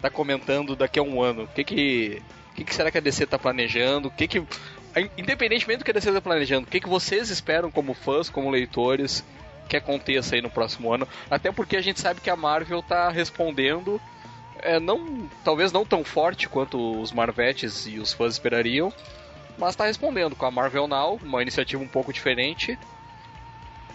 tá 0.00 0.10
comentando 0.10 0.76
daqui 0.76 0.98
a 0.98 1.02
um 1.02 1.22
ano? 1.22 1.44
O 1.44 1.48
que 1.48 1.64
que, 1.64 2.22
que, 2.54 2.64
que 2.64 2.74
será 2.74 2.90
que 2.90 2.98
a 2.98 3.00
DC 3.00 3.26
tá 3.26 3.38
planejando? 3.38 4.08
O 4.08 4.10
que 4.10 4.28
que... 4.28 4.44
Independentemente 5.18 5.78
do 5.78 5.84
que 5.84 5.90
a 5.90 5.94
DC 5.94 6.12
tá 6.12 6.20
planejando, 6.20 6.66
o 6.66 6.70
que, 6.70 6.78
que 6.78 6.88
vocês 6.88 7.30
esperam 7.30 7.70
como 7.70 7.94
fãs, 7.94 8.30
como 8.30 8.50
leitores, 8.50 9.24
que 9.68 9.76
aconteça 9.76 10.36
aí 10.36 10.42
no 10.42 10.50
próximo 10.50 10.92
ano? 10.92 11.08
Até 11.28 11.50
porque 11.50 11.76
a 11.76 11.80
gente 11.80 12.00
sabe 12.00 12.20
que 12.20 12.30
a 12.30 12.36
Marvel 12.36 12.82
tá 12.82 13.08
respondendo, 13.08 14.00
é, 14.60 14.78
não, 14.78 15.28
talvez 15.42 15.72
não 15.72 15.84
tão 15.84 16.04
forte 16.04 16.48
quanto 16.48 17.00
os 17.00 17.10
Marvetes 17.10 17.86
e 17.86 17.98
os 17.98 18.12
fãs 18.12 18.34
esperariam, 18.34 18.92
mas 19.58 19.74
tá 19.74 19.86
respondendo 19.86 20.36
com 20.36 20.46
a 20.46 20.50
Marvel 20.50 20.86
Now, 20.86 21.18
uma 21.22 21.42
iniciativa 21.42 21.82
um 21.82 21.88
pouco 21.88 22.12
diferente, 22.12 22.78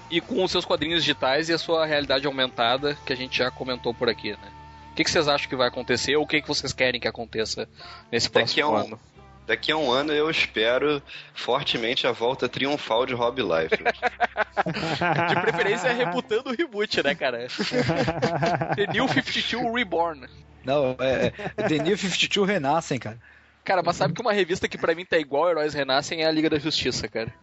e 0.09 0.19
com 0.21 0.43
os 0.43 0.51
seus 0.51 0.65
quadrinhos 0.65 1.03
digitais 1.03 1.49
e 1.49 1.53
a 1.53 1.57
sua 1.57 1.85
realidade 1.85 2.25
aumentada, 2.27 2.97
que 3.05 3.13
a 3.13 3.15
gente 3.15 3.37
já 3.37 3.49
comentou 3.51 3.93
por 3.93 4.09
aqui, 4.09 4.31
né? 4.31 4.51
O 4.91 4.95
que, 4.95 5.03
que 5.03 5.11
vocês 5.11 5.27
acham 5.27 5.47
que 5.49 5.55
vai 5.55 5.67
acontecer 5.67 6.15
ou 6.15 6.23
o 6.23 6.27
que, 6.27 6.41
que 6.41 6.47
vocês 6.47 6.73
querem 6.73 6.99
que 6.99 7.07
aconteça 7.07 7.69
nesse 8.11 8.29
Daqui 8.29 8.61
a 8.61 8.65
próximo 8.65 8.71
um- 8.71 8.75
ano? 8.75 8.99
Daqui 9.47 9.71
a 9.71 9.77
um 9.77 9.91
ano 9.91 10.11
eu 10.13 10.29
espero 10.29 11.01
fortemente 11.33 12.05
a 12.05 12.11
volta 12.11 12.47
triunfal 12.47 13.05
de 13.07 13.13
Rob 13.15 13.41
Life. 13.41 13.81
De 15.29 15.41
preferência 15.41 15.91
rebutando 15.91 16.49
o 16.51 16.55
reboot, 16.55 17.01
né, 17.01 17.15
cara? 17.15 17.47
The 18.75 18.87
New 18.93 19.07
52 19.07 19.73
Reborn. 19.73 20.27
Não, 20.63 20.95
é, 20.99 21.31
é 21.57 21.63
The 21.67 21.77
New 21.79 21.97
52 21.97 22.47
renascem, 22.47 22.99
cara. 22.99 23.17
Cara, 23.63 23.81
mas 23.83 23.95
sabe 23.95 24.13
que 24.13 24.21
uma 24.21 24.33
revista 24.33 24.67
que 24.67 24.77
pra 24.77 24.93
mim 24.93 25.05
tá 25.05 25.17
igual 25.17 25.49
Heróis 25.49 25.73
Renascem 25.73 26.21
é 26.23 26.27
a 26.27 26.31
Liga 26.31 26.49
da 26.49 26.59
Justiça, 26.59 27.07
cara. 27.07 27.33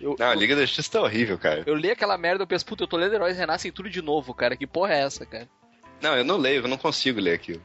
Eu, 0.00 0.14
Não, 0.18 0.26
a 0.30 0.34
Liga 0.34 0.54
da 0.54 0.62
Justiça 0.62 0.92
tá 0.92 1.02
horrível, 1.02 1.36
cara. 1.38 1.64
eu 1.66 1.74
li 1.74 1.90
aquela 1.90 2.16
merda 2.16 2.42
e 2.42 2.44
eu 2.44 2.46
penso, 2.46 2.64
puta, 2.64 2.84
eu 2.84 2.88
tô 2.88 2.96
lendo 2.96 3.14
Heróis 3.14 3.36
Renascem 3.36 3.72
tudo 3.72 3.90
de 3.90 4.00
novo, 4.00 4.32
cara. 4.32 4.56
Que 4.56 4.66
porra 4.66 4.94
é 4.94 5.00
essa, 5.00 5.26
cara? 5.26 5.48
Não, 6.00 6.16
eu 6.16 6.24
não 6.24 6.36
leio, 6.36 6.62
eu 6.62 6.68
não 6.68 6.76
consigo 6.78 7.20
ler 7.20 7.34
aquilo. 7.34 7.60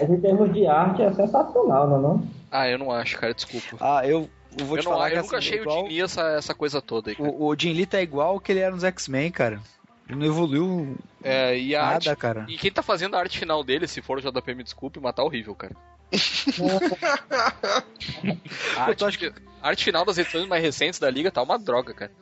Mas 0.00 0.10
em 0.10 0.20
termos 0.20 0.52
de 0.52 0.66
arte 0.66 1.02
é 1.02 1.12
sensacional, 1.12 1.88
não 1.88 1.96
é 1.98 2.00
não? 2.02 2.28
Ah, 2.50 2.68
eu 2.68 2.78
não 2.78 2.90
acho, 2.90 3.18
cara, 3.18 3.34
desculpa. 3.34 3.76
Ah, 3.80 4.06
eu, 4.06 4.28
eu 4.58 4.64
vou 4.66 4.76
eu 4.76 4.82
te 4.82 4.86
não, 4.86 4.92
falar 4.92 5.10
eu 5.10 5.16
que 5.16 5.22
nunca 5.22 5.38
assim, 5.38 5.46
achei 5.48 5.60
igual- 5.60 5.78
o 5.78 5.82
Jim 5.82 5.88
Lee 5.88 6.02
essa, 6.02 6.22
essa 6.32 6.54
coisa 6.54 6.80
toda 6.80 7.10
aí, 7.10 7.16
cara. 7.16 7.28
O, 7.30 7.46
o 7.48 7.54
Jim 7.56 7.72
Lee 7.72 7.86
tá 7.86 8.00
igual 8.00 8.40
que 8.40 8.50
ele 8.50 8.60
era 8.60 8.74
nos 8.74 8.82
X-Men, 8.84 9.30
cara. 9.30 9.60
Ele 10.08 10.18
não 10.18 10.26
evoluiu 10.26 10.96
É, 11.22 11.56
e 11.56 11.76
a 11.76 11.82
nada, 11.82 11.94
arte, 12.10 12.16
cara. 12.16 12.46
E 12.48 12.56
quem 12.56 12.72
tá 12.72 12.82
fazendo 12.82 13.14
a 13.14 13.20
arte 13.20 13.38
final 13.38 13.62
dele, 13.62 13.86
se 13.86 14.02
for 14.02 14.18
o 14.18 14.20
JP, 14.20 14.54
me 14.54 14.64
desculpe, 14.64 14.98
mas 14.98 15.14
tá 15.14 15.22
horrível, 15.22 15.54
cara. 15.54 15.76
A, 18.76 18.82
arte, 18.84 19.04
a 19.62 19.68
arte 19.68 19.84
final 19.84 20.04
das 20.04 20.18
edições 20.18 20.46
mais 20.46 20.62
recentes 20.62 20.98
da 20.98 21.10
Liga 21.10 21.30
tá 21.30 21.42
uma 21.42 21.58
droga, 21.58 21.94
cara. 21.94 22.12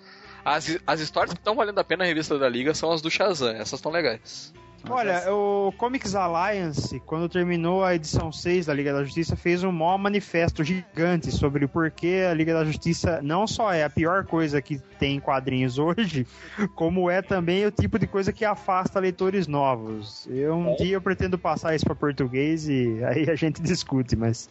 As, 0.44 0.78
as 0.86 1.00
histórias 1.00 1.32
que 1.34 1.40
estão 1.40 1.54
valendo 1.54 1.78
a 1.78 1.84
pena 1.84 2.04
na 2.04 2.08
revista 2.08 2.38
da 2.38 2.48
Liga 2.48 2.74
são 2.74 2.90
as 2.92 3.02
do 3.02 3.10
Shazam, 3.10 3.50
essas 3.50 3.78
estão 3.78 3.92
legais. 3.92 4.52
Olha, 4.88 5.32
o 5.32 5.72
Comics 5.76 6.14
Alliance, 6.14 7.00
quando 7.00 7.28
terminou 7.28 7.84
a 7.84 7.94
edição 7.94 8.30
6 8.30 8.66
da 8.66 8.74
Liga 8.74 8.92
da 8.92 9.02
Justiça, 9.02 9.36
fez 9.36 9.64
um 9.64 9.72
maior 9.72 9.98
manifesto 9.98 10.62
gigante 10.62 11.30
sobre 11.32 11.64
o 11.64 11.68
porquê 11.68 12.26
a 12.30 12.34
Liga 12.34 12.54
da 12.54 12.64
Justiça 12.64 13.20
não 13.22 13.46
só 13.46 13.72
é 13.72 13.84
a 13.84 13.90
pior 13.90 14.24
coisa 14.24 14.62
que 14.62 14.78
tem 14.98 15.16
em 15.16 15.20
quadrinhos 15.20 15.78
hoje, 15.78 16.26
como 16.74 17.10
é 17.10 17.20
também 17.20 17.66
o 17.66 17.70
tipo 17.70 17.98
de 17.98 18.06
coisa 18.06 18.32
que 18.32 18.44
afasta 18.44 19.00
leitores 19.00 19.46
novos. 19.46 20.26
Eu, 20.30 20.54
um 20.54 20.76
dia 20.76 20.94
eu 20.94 21.02
pretendo 21.02 21.38
passar 21.38 21.74
isso 21.74 21.84
para 21.84 21.94
português 21.94 22.68
e 22.68 23.02
aí 23.04 23.28
a 23.28 23.34
gente 23.34 23.60
discute, 23.62 24.16
mas 24.16 24.48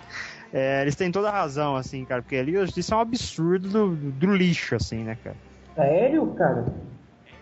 é, 0.53 0.81
eles 0.81 0.95
têm 0.95 1.11
toda 1.11 1.29
a 1.29 1.31
razão, 1.31 1.75
assim, 1.75 2.03
cara, 2.05 2.21
porque 2.21 2.35
a 2.35 2.43
Liga 2.43 2.59
da 2.59 2.65
Justiça 2.65 2.93
é 2.93 2.97
um 2.97 3.01
absurdo 3.01 3.69
do, 3.69 3.95
do 3.95 4.35
lixo, 4.35 4.75
assim, 4.75 5.03
né, 5.03 5.17
cara? 5.23 5.37
Sério, 5.75 6.27
cara? 6.33 6.65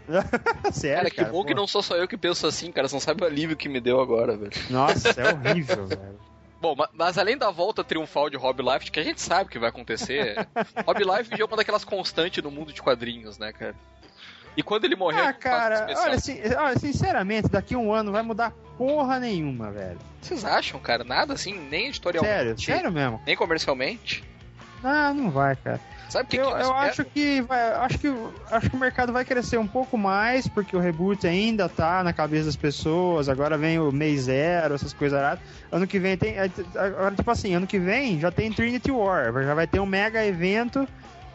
Sério, 0.71 0.97
Cara, 0.97 1.09
que 1.09 1.15
cara, 1.17 1.31
bom 1.31 1.43
que 1.43 1.53
pô. 1.53 1.59
não 1.61 1.67
sou 1.67 1.81
só 1.81 1.95
eu 1.95 2.07
que 2.07 2.17
penso 2.17 2.45
assim, 2.47 2.71
cara. 2.71 2.87
Você 2.87 2.95
não 2.95 2.99
sabe 3.01 3.23
o 3.23 3.25
alívio 3.27 3.55
que 3.57 3.67
me 3.69 3.79
deu 3.81 3.99
agora, 3.99 4.35
velho. 4.37 4.51
Nossa, 4.69 5.09
é 5.19 5.25
horrível, 5.33 5.85
velho. 5.87 6.19
Bom, 6.61 6.75
ma- 6.75 6.89
mas 6.93 7.17
além 7.17 7.37
da 7.37 7.51
volta 7.51 7.83
triunfal 7.83 8.29
de 8.29 8.37
Rob 8.37 8.61
Life, 8.61 8.89
que 8.91 8.99
a 8.99 9.03
gente 9.03 9.21
sabe 9.21 9.49
que 9.49 9.59
vai 9.59 9.69
acontecer, 9.69 10.47
Rob 10.85 10.99
Life 11.03 11.39
é 11.39 11.45
uma 11.45 11.57
daquelas 11.57 11.83
constantes 11.83 12.43
no 12.43 12.49
mundo 12.51 12.71
de 12.73 12.81
quadrinhos, 12.81 13.37
né, 13.37 13.51
cara? 13.51 13.75
E 14.57 14.63
quando 14.63 14.85
ele 14.85 14.95
morrer, 14.95 15.19
Ah, 15.21 15.33
cara, 15.33 15.85
olha, 15.97 16.17
sin- 16.17 16.39
olha, 16.57 16.79
sinceramente, 16.79 17.49
daqui 17.49 17.75
a 17.75 17.77
um 17.77 17.91
ano 17.93 18.11
vai 18.13 18.21
mudar 18.23 18.53
porra 18.77 19.19
nenhuma, 19.19 19.69
velho. 19.69 19.99
Vocês 20.21 20.45
acham, 20.45 20.79
cara? 20.79 21.03
Nada 21.03 21.33
assim, 21.33 21.53
nem 21.69 21.87
editorialmente, 21.89 22.33
Sério, 22.35 22.57
sério 22.59 22.91
mesmo. 22.91 23.21
nem 23.27 23.35
comercialmente? 23.35 24.23
Não, 24.81 25.13
não 25.13 25.29
vai, 25.29 25.55
cara. 25.57 25.79
Sabe 26.09 26.25
o 26.25 26.27
que, 26.27 26.37
eu, 26.37 26.55
que 26.55 26.61
eu 26.61 26.73
acho 26.73 27.05
que 27.05 27.41
vai, 27.41 27.71
acho 27.73 27.97
que 27.97 28.07
acho 28.51 28.69
que 28.69 28.75
o 28.75 28.79
mercado 28.79 29.11
vai 29.11 29.25
crescer 29.25 29.57
um 29.57 29.67
pouco 29.67 29.97
mais 29.97 30.47
porque 30.47 30.75
o 30.75 30.79
reboot 30.79 31.25
ainda 31.25 31.67
tá 31.67 32.03
na 32.03 32.13
cabeça 32.13 32.45
das 32.45 32.55
pessoas. 32.55 33.27
Agora 33.27 33.57
vem 33.57 33.79
o 33.79 33.91
mês 33.91 34.23
zero, 34.23 34.75
essas 34.75 34.93
coisas 34.93 35.17
aradas. 35.17 35.43
Ano 35.71 35.87
que 35.87 35.99
vem 35.99 36.15
tem, 36.15 36.37
é, 36.37 36.49
agora 36.75 37.15
tipo 37.15 37.29
assim, 37.29 37.53
ano 37.55 37.67
que 37.67 37.79
vem 37.79 38.19
já 38.19 38.31
tem 38.31 38.51
Trinity 38.51 38.91
War, 38.91 39.33
já 39.43 39.53
vai 39.53 39.67
ter 39.67 39.79
um 39.79 39.85
mega 39.85 40.25
evento 40.25 40.87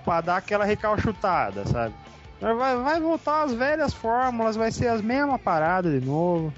pra 0.04 0.20
dar 0.20 0.36
aquela 0.36 0.64
recalchutada, 0.64 1.66
sabe? 1.66 1.94
Vai, 2.40 2.76
vai 2.76 3.00
voltar 3.00 3.42
as 3.42 3.52
velhas 3.52 3.92
fórmulas, 3.92 4.56
vai 4.56 4.72
ser 4.72 4.88
as 4.88 5.02
mesmas 5.02 5.40
paradas 5.40 5.92
de 5.92 6.06
novo. 6.06 6.54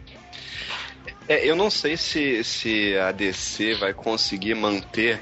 É, 1.28 1.48
eu 1.48 1.56
não 1.56 1.70
sei 1.70 1.96
se, 1.96 2.44
se 2.44 2.96
a 2.98 3.10
DC 3.10 3.74
vai 3.74 3.92
conseguir 3.92 4.54
manter 4.54 5.20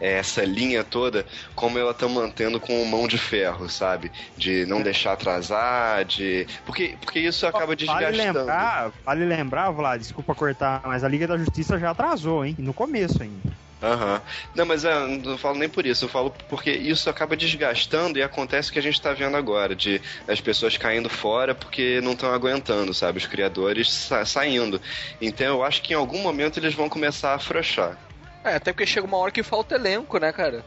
essa 0.00 0.42
linha 0.44 0.82
toda 0.82 1.26
como 1.54 1.78
ela 1.78 1.92
tá 1.92 2.08
mantendo 2.08 2.58
com 2.58 2.84
mão 2.84 3.06
de 3.06 3.18
ferro, 3.18 3.68
sabe? 3.68 4.10
De 4.36 4.64
não 4.66 4.82
deixar 4.82 5.12
atrasar, 5.12 6.04
de. 6.04 6.46
Porque, 6.64 6.96
porque 7.00 7.20
isso 7.20 7.46
acaba 7.46 7.76
desgastando. 7.76 8.10
Vale 8.12 8.16
lembrar, 8.16 8.92
vale 9.04 9.24
lembrar, 9.24 9.70
Vlad, 9.70 10.00
desculpa 10.00 10.34
cortar, 10.34 10.82
mas 10.84 11.04
a 11.04 11.08
Liga 11.08 11.26
da 11.26 11.36
Justiça 11.36 11.78
já 11.78 11.90
atrasou, 11.90 12.44
hein? 12.44 12.56
No 12.58 12.72
começo 12.72 13.22
ainda. 13.22 13.50
Aham. 13.82 14.20
Não, 14.54 14.66
mas 14.66 14.84
é, 14.84 15.06
não 15.06 15.38
falo 15.38 15.58
nem 15.58 15.68
por 15.68 15.86
isso, 15.86 16.04
eu 16.04 16.08
falo 16.08 16.30
porque 16.48 16.70
isso 16.70 17.08
acaba 17.08 17.36
desgastando 17.36 18.18
e 18.18 18.22
acontece 18.22 18.68
o 18.68 18.72
que 18.72 18.78
a 18.78 18.82
gente 18.82 19.00
tá 19.00 19.12
vendo 19.12 19.36
agora, 19.36 19.74
de 19.74 20.00
as 20.28 20.40
pessoas 20.40 20.76
caindo 20.76 21.08
fora 21.08 21.54
porque 21.54 22.00
não 22.02 22.12
estão 22.12 22.32
aguentando, 22.32 22.92
sabe? 22.92 23.18
Os 23.18 23.26
criadores 23.26 23.90
sa 23.90 24.24
saindo. 24.24 24.80
Então 25.20 25.46
eu 25.46 25.64
acho 25.64 25.82
que 25.82 25.94
em 25.94 25.96
algum 25.96 26.18
momento 26.18 26.58
eles 26.58 26.74
vão 26.74 26.88
começar 26.88 27.32
a 27.32 27.36
afrouxar. 27.36 27.98
É, 28.44 28.54
até 28.54 28.72
porque 28.72 28.86
chega 28.86 29.06
uma 29.06 29.16
hora 29.18 29.30
que 29.30 29.42
falta 29.42 29.74
elenco, 29.74 30.18
né, 30.18 30.32
cara? 30.32 30.64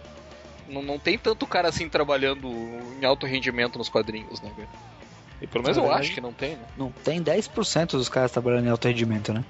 Não, 0.67 0.81
não 0.81 0.99
tem 0.99 1.17
tanto 1.17 1.45
cara 1.45 1.69
assim 1.69 1.89
trabalhando 1.89 2.49
em 2.99 3.05
alto 3.05 3.25
rendimento 3.25 3.77
nos 3.77 3.89
quadrinhos, 3.89 4.41
né, 4.41 4.51
cara? 4.55 4.69
E 5.41 5.47
pelo 5.47 5.63
menos 5.63 5.77
eu 5.77 5.83
verdade, 5.83 6.05
acho 6.05 6.13
que 6.13 6.21
não 6.21 6.31
tem, 6.31 6.55
né? 6.55 6.65
Não 6.77 6.91
tem 6.91 7.21
10% 7.21 7.91
dos 7.91 8.07
caras 8.07 8.31
trabalhando 8.31 8.65
em 8.67 8.69
alto 8.69 8.87
rendimento, 8.87 9.33
né? 9.33 9.43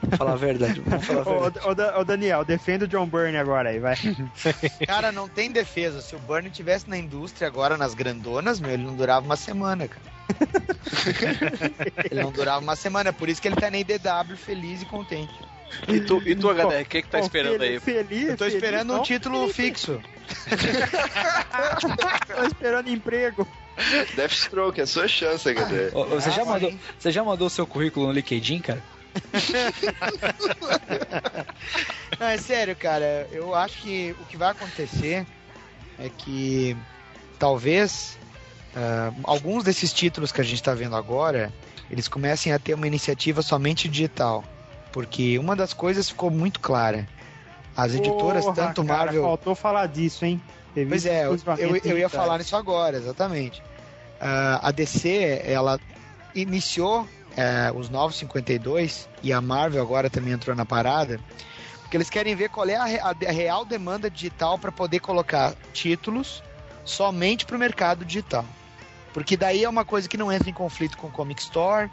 Vamos 0.00 0.16
falar 0.16 0.32
a 0.32 0.36
verdade. 0.36 0.80
Vamos 0.80 1.04
falar 1.04 1.20
a 1.20 1.24
verdade. 1.24 1.58
Ô, 1.66 1.70
ô, 1.70 2.00
ô, 2.00 2.04
Daniel, 2.04 2.44
defenda 2.44 2.84
o 2.84 2.88
John 2.88 3.06
Byrne 3.06 3.36
agora 3.36 3.70
aí, 3.70 3.80
vai. 3.80 3.96
Cara, 4.86 5.10
não 5.10 5.28
tem 5.28 5.50
defesa. 5.50 6.00
Se 6.00 6.14
o 6.14 6.18
Burnie 6.20 6.50
tivesse 6.50 6.88
na 6.88 6.96
indústria 6.96 7.48
agora, 7.48 7.76
nas 7.76 7.94
grandonas, 7.94 8.60
meu, 8.60 8.70
ele 8.70 8.84
não 8.84 8.94
durava 8.94 9.26
uma 9.26 9.34
semana, 9.34 9.88
cara. 9.88 10.06
ele 12.08 12.22
não 12.22 12.30
durava 12.30 12.60
uma 12.60 12.76
semana, 12.76 13.12
por 13.12 13.28
isso 13.28 13.42
que 13.42 13.48
ele 13.48 13.56
tá 13.56 13.70
na 13.70 13.78
IDW 13.78 14.36
feliz 14.36 14.82
e 14.82 14.86
contente. 14.86 15.34
E 15.88 16.00
tu, 16.00 16.22
e 16.26 16.34
tu 16.34 16.50
HD, 16.50 16.82
o 16.82 16.86
que 16.86 17.02
que 17.02 17.08
tá 17.08 17.20
esperando 17.20 17.62
aí? 17.62 17.78
Feliz, 17.80 18.28
Eu 18.30 18.36
tô 18.36 18.46
esperando 18.46 18.94
um 18.94 19.02
título 19.02 19.48
fixo. 19.52 20.00
Tô 22.34 22.44
esperando 22.44 22.90
emprego. 22.90 23.46
Deathstroke, 24.14 24.80
é 24.80 24.82
a 24.82 24.86
sua 24.86 25.08
chance, 25.08 25.48
HD. 25.48 25.90
Ô, 25.94 26.04
Você 26.06 26.30
já 26.30 26.42
Ah, 26.42 26.44
mandou, 26.44 26.72
você 26.98 27.10
já 27.10 27.24
mandou 27.24 27.48
seu 27.48 27.66
currículo 27.66 28.06
no 28.06 28.12
LinkedIn, 28.12 28.60
cara? 28.60 28.82
Não, 32.18 32.26
é 32.26 32.36
sério, 32.36 32.74
cara. 32.76 33.28
Eu 33.30 33.54
acho 33.54 33.80
que 33.80 34.14
o 34.20 34.24
que 34.26 34.36
vai 34.36 34.50
acontecer 34.50 35.26
é 35.98 36.08
que 36.08 36.76
talvez 37.38 38.18
ah, 38.74 39.12
alguns 39.24 39.64
desses 39.64 39.92
títulos 39.92 40.32
que 40.32 40.40
a 40.40 40.44
gente 40.44 40.62
tá 40.62 40.74
vendo 40.74 40.96
agora, 40.96 41.52
eles 41.90 42.08
comecem 42.08 42.52
a 42.52 42.58
ter 42.58 42.74
uma 42.74 42.86
iniciativa 42.86 43.42
somente 43.42 43.88
digital. 43.88 44.44
Porque 44.92 45.38
uma 45.38 45.54
das 45.54 45.72
coisas 45.72 46.08
ficou 46.08 46.30
muito 46.30 46.60
clara. 46.60 47.06
As 47.76 47.94
editoras, 47.94 48.44
Porra, 48.44 48.56
tanto 48.56 48.84
cara, 48.84 49.04
Marvel. 49.04 49.22
Faltou 49.22 49.54
falar 49.54 49.86
disso, 49.86 50.24
hein? 50.24 50.40
Teve 50.74 50.88
Pois 50.90 51.06
é, 51.06 51.26
eu, 51.26 51.36
eu, 51.58 51.76
eu 51.84 51.98
ia 51.98 52.08
falar 52.08 52.38
nisso 52.38 52.56
agora, 52.56 52.96
exatamente. 52.96 53.62
Ah, 54.20 54.60
a 54.62 54.70
DC, 54.72 55.42
ela 55.44 55.78
iniciou 56.34 57.06
eh, 57.36 57.70
os 57.74 57.88
Novos 57.88 58.16
52 58.16 59.08
e 59.22 59.32
a 59.32 59.40
Marvel 59.40 59.80
agora 59.80 60.10
também 60.10 60.32
entrou 60.32 60.54
na 60.56 60.64
parada, 60.66 61.20
porque 61.82 61.96
eles 61.96 62.10
querem 62.10 62.34
ver 62.34 62.48
qual 62.50 62.68
é 62.68 62.74
a, 62.76 62.84
re- 62.84 63.00
a 63.00 63.10
a 63.28 63.32
real 63.32 63.64
demanda 63.64 64.10
digital 64.10 64.58
para 64.58 64.70
poder 64.72 64.98
colocar 65.00 65.54
títulos 65.72 66.42
somente 66.84 67.46
para 67.46 67.56
o 67.56 67.58
mercado 67.58 68.04
digital. 68.04 68.44
Porque 69.14 69.36
daí 69.36 69.64
é 69.64 69.68
uma 69.68 69.84
coisa 69.84 70.08
que 70.08 70.16
não 70.16 70.32
entra 70.32 70.50
em 70.50 70.52
conflito 70.52 70.96
com 70.98 71.06
o 71.06 71.10
Comic 71.12 71.40
Store, 71.42 71.88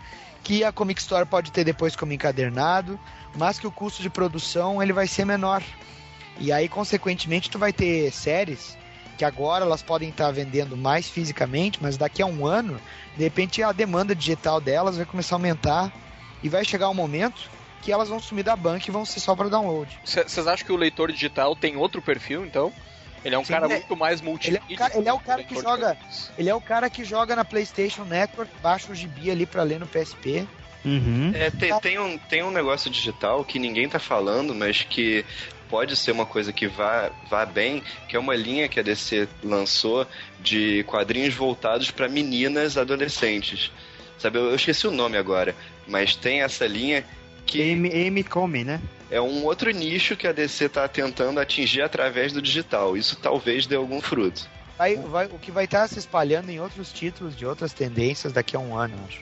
que 0.46 0.64
a 0.64 0.72
Comic 0.72 1.02
Store 1.02 1.26
pode 1.26 1.52
ter 1.52 1.64
depois 1.64 1.96
como 1.96 2.14
encadernado, 2.14 3.00
mas 3.36 3.58
que 3.58 3.66
o 3.66 3.72
custo 3.72 4.04
de 4.04 4.12
produção 4.12 4.82
ele 4.82 4.93
vai 4.93 5.08
ser 5.08 5.26
menor. 5.26 5.64
E 6.39 6.52
aí, 6.52 6.70
consequentemente, 6.70 7.50
tu 7.50 7.58
vai 7.58 7.74
ter 7.74 8.12
séries 8.12 8.78
que 9.18 9.26
agora 9.26 9.66
elas 9.66 9.82
podem 9.82 10.10
estar 10.10 10.30
vendendo 10.30 10.78
mais 10.78 11.10
fisicamente, 11.10 11.80
mas 11.82 11.98
daqui 11.98 12.22
a 12.22 12.28
um 12.28 12.46
ano, 12.46 12.80
de 13.18 13.24
repente 13.24 13.64
a 13.64 13.72
demanda 13.72 14.14
digital 14.14 14.62
delas 14.62 14.98
vai 14.98 15.06
começar 15.06 15.36
a 15.36 15.38
aumentar 15.38 15.91
e 16.43 16.50
vai 16.50 16.64
chegar 16.64 16.89
um 16.89 16.93
momento 16.93 17.50
que 17.82 17.91
elas 17.91 18.10
vão 18.10 18.20
sumir 18.20 18.43
da 18.43 18.56
banca 18.56 18.86
e 18.88 18.91
vão 18.91 19.04
ser 19.04 19.22
só 19.22 19.36
para 19.36 19.50
download. 19.50 19.98
Vocês 20.04 20.46
acham 20.46 20.66
que 20.66 20.72
o 20.72 20.78
leitor 20.78 21.12
digital 21.12 21.56
tem 21.56 21.76
outro 21.76 22.04
perfil, 22.04 22.46
então? 22.46 22.72
Ele 23.26 23.34
é 23.34 23.39
um 23.39 23.43
Sim, 23.43 23.53
cara 23.53 23.65
é- 23.65 23.69
muito 23.69 23.97
mais 23.97 24.21
multi 24.21 24.49
Ele 24.49 24.57
é 24.57 24.61
o 24.73 24.78
cara, 24.78 24.97
ele 24.97 25.09
é 25.09 25.13
o 25.13 25.19
cara 25.19 25.43
que 25.43 25.55
joga, 25.55 25.97
ele 26.38 26.49
é 26.49 26.55
o 26.55 26.61
cara 26.61 26.89
que 26.91 27.03
joga 27.03 27.36
na 27.36 27.43
PlayStation 27.43 28.03
Network, 28.05 28.51
baixa 28.61 28.91
o 28.91 28.95
gibi 28.95 29.32
ali 29.32 29.47
para 29.47 29.63
ler 29.63 29.80
no 29.80 29.88
PSP. 29.88 30.47
Uhum. 30.86 31.32
É, 31.34 31.49
tem, 31.49 31.80
tem 31.80 31.99
um, 31.99 32.17
tem 32.19 32.43
um 32.43 32.51
negócio 32.51 32.91
digital 32.91 33.43
que 33.43 33.57
ninguém 33.57 33.89
tá 33.89 33.97
falando, 33.97 34.53
mas 34.53 34.84
que 34.84 35.26
pode 35.67 35.95
ser 35.95 36.11
uma 36.11 36.28
coisa 36.28 36.53
que 36.53 36.67
vá, 36.67 37.09
vá 37.28 37.43
bem, 37.43 37.82
que 38.07 38.15
é 38.15 38.19
uma 38.19 38.36
linha 38.36 38.69
que 38.69 38.80
a 38.80 38.84
DC 38.84 39.28
lançou 39.43 40.05
de 40.39 40.84
quadrinhos 40.84 41.34
voltados 41.34 41.89
para 41.89 42.07
meninas 42.07 42.78
adolescentes. 42.78 43.71
Sabe, 44.19 44.38
eu, 44.38 44.49
eu 44.49 44.55
esqueci 44.55 44.86
o 44.86 44.91
nome 44.91 45.17
agora, 45.17 45.55
mas 45.88 46.15
tem 46.15 46.43
essa 46.43 46.67
linha 46.67 47.03
que 47.47 47.61
Amy, 47.73 48.07
Amy 48.07 48.23
Comey, 48.23 48.63
né? 48.63 48.80
É 49.12 49.22
um 49.22 49.43
outro 49.45 49.70
nicho 49.72 50.16
que 50.16 50.28
a 50.28 50.32
DC 50.32 50.70
tá 50.70 50.88
tentando 50.88 51.39
atingir 51.39 51.82
através 51.82 52.34
do 52.34 52.41
digital. 52.41 52.95
Isso 52.97 53.16
talvez 53.18 53.66
dê 53.68 53.76
algum 53.76 54.01
fruto. 54.01 54.47
Vai, 54.78 54.95
vai- 54.97 55.28
o 55.28 55.39
que 55.39 55.51
vai 55.51 55.66
estar 55.66 55.88
se 55.88 55.99
espalhando 55.99 56.49
em 56.49 56.60
outros 56.60 56.91
títulos 56.91 57.36
de 57.36 57.45
outras 57.45 57.72
tendências 57.74 58.34
daqui 58.34 58.56
a 58.56 58.60
um 58.60 58.76
ano, 58.78 58.95
eu 58.97 59.06
acho. 59.08 59.22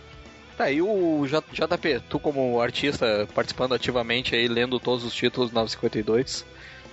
Tá, 0.57 0.69
e 0.69 0.81
o 0.81 1.25
JP, 1.25 1.99
tu 2.09 2.19
como 2.19 2.61
artista 2.61 3.27
participando 3.34 3.73
ativamente 3.73 4.36
aí, 4.36 4.47
lendo 4.47 4.79
todos 4.79 5.03
os 5.03 5.13
títulos 5.13 5.49
do 5.49 5.55
952, 5.55 6.45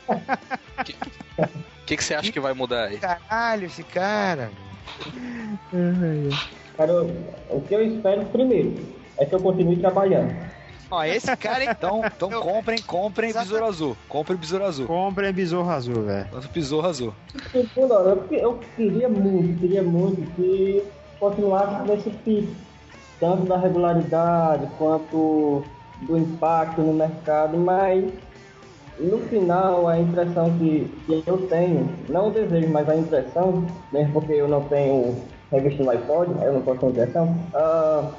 o 0.09 0.84
que, 0.84 0.95
que, 1.86 1.97
que 1.97 2.03
você 2.05 2.14
acha 2.14 2.32
que 2.32 2.41
vai 2.41 2.55
mudar 2.55 2.86
aí? 2.86 2.97
Caralho, 2.99 3.66
esse 3.66 3.82
cara. 3.84 4.51
Cara, 6.76 6.93
o 7.51 7.61
que 7.66 7.74
eu 7.74 7.82
espero 7.86 8.24
primeiro 8.26 8.74
é 9.18 9.26
que 9.26 9.34
eu 9.34 9.41
continue 9.41 9.76
trabalhando. 9.76 10.34
Ó, 10.91 11.05
esse 11.05 11.34
cara 11.36 11.64
Então, 11.64 12.03
então 12.05 12.30
comprem, 12.41 12.78
comprem 12.82 13.30
Exatamente. 13.30 13.53
Besouro 13.53 13.64
Azul. 13.66 13.97
Comprem 14.09 14.38
Besouro 14.38 14.64
Azul. 14.64 14.86
Comprem 14.86 15.32
Besouro 15.32 15.70
Azul, 15.70 16.03
velho. 16.03 16.26
Quanto 16.30 16.49
Besouro 16.49 16.86
Azul. 16.88 17.14
Eu, 17.55 18.26
eu 18.30 18.61
queria 18.76 19.09
muito, 19.09 19.61
queria 19.61 19.82
muito 19.82 20.20
que 20.34 20.82
continuasse 21.18 21.86
nesse 21.88 22.11
pico, 22.11 22.53
tanto 23.20 23.45
da 23.45 23.57
regularidade 23.57 24.66
quanto 24.78 25.62
do 26.03 26.16
impacto 26.16 26.80
no 26.80 26.95
mercado, 26.95 27.57
mas 27.59 28.11
no 28.99 29.18
final 29.28 29.86
a 29.86 29.99
impressão 29.99 30.51
que, 30.59 30.91
que 31.07 31.22
eu 31.26 31.47
tenho, 31.49 31.88
não 32.09 32.28
o 32.28 32.30
desejo, 32.30 32.68
mas 32.68 32.88
a 32.88 32.97
impressão, 32.97 33.64
mesmo 33.93 34.12
porque 34.14 34.32
eu 34.32 34.49
não 34.49 34.62
tenho 34.64 35.16
revista 35.53 35.82
no 35.82 35.91
iPod, 35.91 36.32
eu 36.43 36.55
não 36.55 36.62
posso 36.62 36.80
ter 36.80 36.86
impressão, 36.86 37.36
ah, 37.55 38.11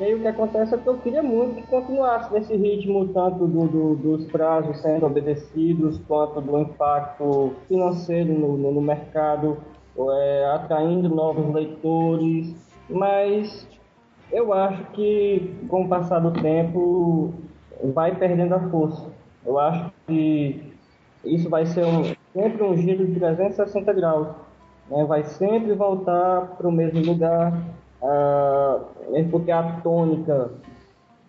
e 0.00 0.04
aí 0.04 0.14
o 0.14 0.20
que 0.20 0.26
acontece 0.26 0.74
é 0.74 0.78
que 0.78 0.86
eu 0.86 0.96
queria 0.98 1.22
muito 1.22 1.56
que 1.56 1.66
continuasse 1.68 2.32
nesse 2.32 2.56
ritmo, 2.56 3.08
tanto 3.08 3.46
do, 3.46 3.68
do- 3.68 3.96
dos 3.96 4.26
prazos 4.26 4.78
sendo 4.80 5.04
obedecidos, 5.06 5.98
quanto 6.08 6.40
do 6.40 6.58
impacto 6.58 7.52
financeiro 7.68 8.32
no, 8.32 8.56
no- 8.56 8.72
no 8.72 8.80
mercado, 8.80 9.58
é, 9.98 10.50
atraindo 10.54 11.08
novos 11.08 11.52
leitores, 11.54 12.54
mas 12.88 13.68
eu 14.32 14.52
acho 14.52 14.82
que 14.92 15.54
com 15.68 15.82
o 15.84 15.88
passar 15.88 16.20
do 16.20 16.30
tempo 16.40 17.34
vai 17.92 18.14
perdendo 18.16 18.54
a 18.54 18.60
força. 18.70 19.04
Eu 19.44 19.58
acho 19.58 19.90
que 20.06 20.72
isso 21.24 21.50
vai 21.50 21.66
ser 21.66 21.84
um- 21.84 22.04
sempre 22.32 22.62
um 22.62 22.76
giro 22.76 23.06
de 23.06 23.18
360 23.18 23.92
graus. 23.92 24.28
né? 24.88 25.04
Vai 25.04 25.22
sempre 25.24 25.72
voltar 25.74 26.56
para 26.56 26.66
o 26.68 26.72
mesmo 26.72 27.00
lugar, 27.04 27.52
ah, 28.02 28.80
mesmo 29.08 29.30
porque 29.30 29.50
a 29.50 29.80
tônica 29.82 30.50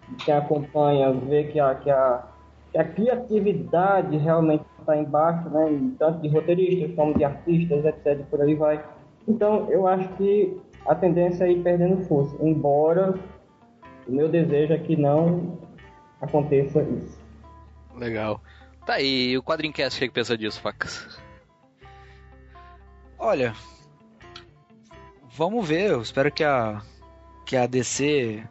de 0.10 0.26
quem 0.26 0.34
acompanha 0.34 1.12
vê 1.12 1.46
que 1.46 1.60
a, 1.60 1.76
que 1.76 1.90
a, 1.90 2.24
que 2.72 2.78
a 2.78 2.84
criatividade 2.84 4.18
realmente 4.18 4.64
está 4.80 4.98
embaixo, 4.98 5.50
né? 5.50 5.92
tanto 6.00 6.22
de 6.22 6.30
roteiristas 6.30 6.96
como 6.96 7.18
de 7.18 7.24
artistas, 7.24 7.86
etc. 7.86 8.26
Por 8.30 8.42
aí 8.42 8.56
vai. 8.56 8.84
Então, 9.28 9.70
eu 9.70 9.88
acho 9.88 10.08
que 10.16 10.60
a 10.86 10.96
tendência 10.96 11.46
é 11.46 11.52
ir 11.52 11.62
perdendo 11.62 12.04
força, 12.06 12.36
embora 12.42 13.14
o 14.08 14.12
meu 14.12 14.28
desejo 14.28 14.74
é 14.74 14.78
que 14.78 14.96
não 14.96 15.58
aconteça 16.20 16.82
isso. 16.82 17.20
Legal. 17.96 18.42
Tá, 18.86 19.00
e 19.00 19.38
o 19.38 19.44
Quadrincast, 19.44 19.98
o 19.98 20.00
que, 20.00 20.08
que 20.08 20.14
pensa 20.14 20.38
disso, 20.38 20.60
Facas? 20.60 21.20
Olha, 23.20 23.54
vamos 25.36 25.68
ver. 25.68 25.92
Eu 25.92 26.02
espero 26.02 26.32
que 26.32 26.44
a 26.44 26.82
que 27.46 27.56
a 27.58 27.66
DC 27.68 28.44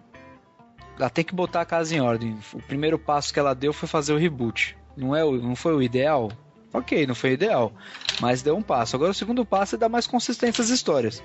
ela 0.99 1.09
tem 1.09 1.25
que 1.25 1.35
botar 1.35 1.63
a 1.63 1.65
casa 1.65 1.95
em 1.95 2.01
ordem. 2.01 2.39
O 2.53 2.61
primeiro 2.63 2.99
passo 2.99 3.33
que 3.33 3.39
ela 3.39 3.55
deu 3.55 3.73
foi 3.73 3.89
fazer 3.89 4.13
o 4.13 4.19
reboot. 4.19 4.77
Não 4.97 5.15
é 5.17 5.25
não 5.25 5.57
foi 5.57 5.75
o 5.75 5.83
ideal? 5.83 6.31
Ok, 6.73 7.05
não 7.07 7.15
foi 7.17 7.31
o 7.31 7.33
ideal, 7.35 7.73
mas 8.21 8.43
deu 8.43 8.57
um 8.57 8.63
passo. 8.63 8.95
Agora 8.95 9.11
o 9.11 9.15
segundo 9.15 9.45
passo 9.45 9.75
é 9.75 9.79
dar 9.79 9.89
mais 9.89 10.07
consistência 10.07 10.63
às 10.63 10.69
histórias. 10.71 11.23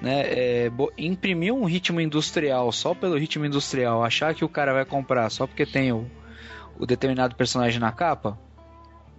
né, 0.00 0.20
é, 0.26 0.70
imprimir 0.96 1.52
um 1.52 1.64
ritmo 1.64 2.00
industrial 2.00 2.70
só 2.70 2.94
pelo 2.94 3.18
ritmo 3.18 3.44
industrial, 3.44 4.04
achar 4.04 4.32
que 4.34 4.44
o 4.44 4.48
cara 4.48 4.72
vai 4.72 4.84
comprar 4.84 5.28
só 5.30 5.44
porque 5.44 5.66
tem 5.66 5.90
o, 5.90 6.08
o 6.78 6.86
determinado 6.86 7.34
personagem 7.34 7.80
na 7.80 7.90
capa, 7.90 8.38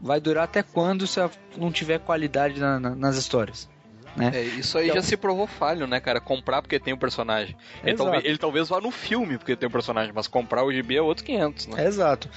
vai 0.01 0.21
durar 0.21 0.45
até 0.45 0.63
quando 0.63 1.05
se 1.05 1.19
não 1.57 1.69
tiver 1.69 1.99
qualidade 1.99 2.57
na- 2.61 2.79
na- 2.79 2.95
nas 2.95 3.17
histórias. 3.17 3.69
Né? 4.15 4.31
É, 4.33 4.41
isso 4.41 4.77
aí 4.77 4.85
Então- 4.87 4.97
já 4.97 5.01
se 5.07 5.15
provou 5.15 5.47
falho, 5.47 5.87
né, 5.87 5.99
cara? 5.99 6.19
Comprar 6.19 6.61
porque 6.61 6.79
tem 6.79 6.93
o 6.93 6.97
personagem. 6.97 7.55
Ele 7.83 7.95
talvez, 7.95 8.25
ele 8.25 8.37
talvez 8.37 8.67
vá 8.69 8.81
no 8.81 8.91
filme 8.91 9.37
porque 9.37 9.55
tem 9.55 9.67
o 9.67 9.71
personagem, 9.71 10.11
mas 10.13 10.27
comprar 10.27 10.63
o 10.63 10.73
gibi 10.73 10.97
é 10.97 11.01
outros 11.01 11.25
500, 11.25 11.67
né? 11.67 11.85
Exato. 11.85 12.29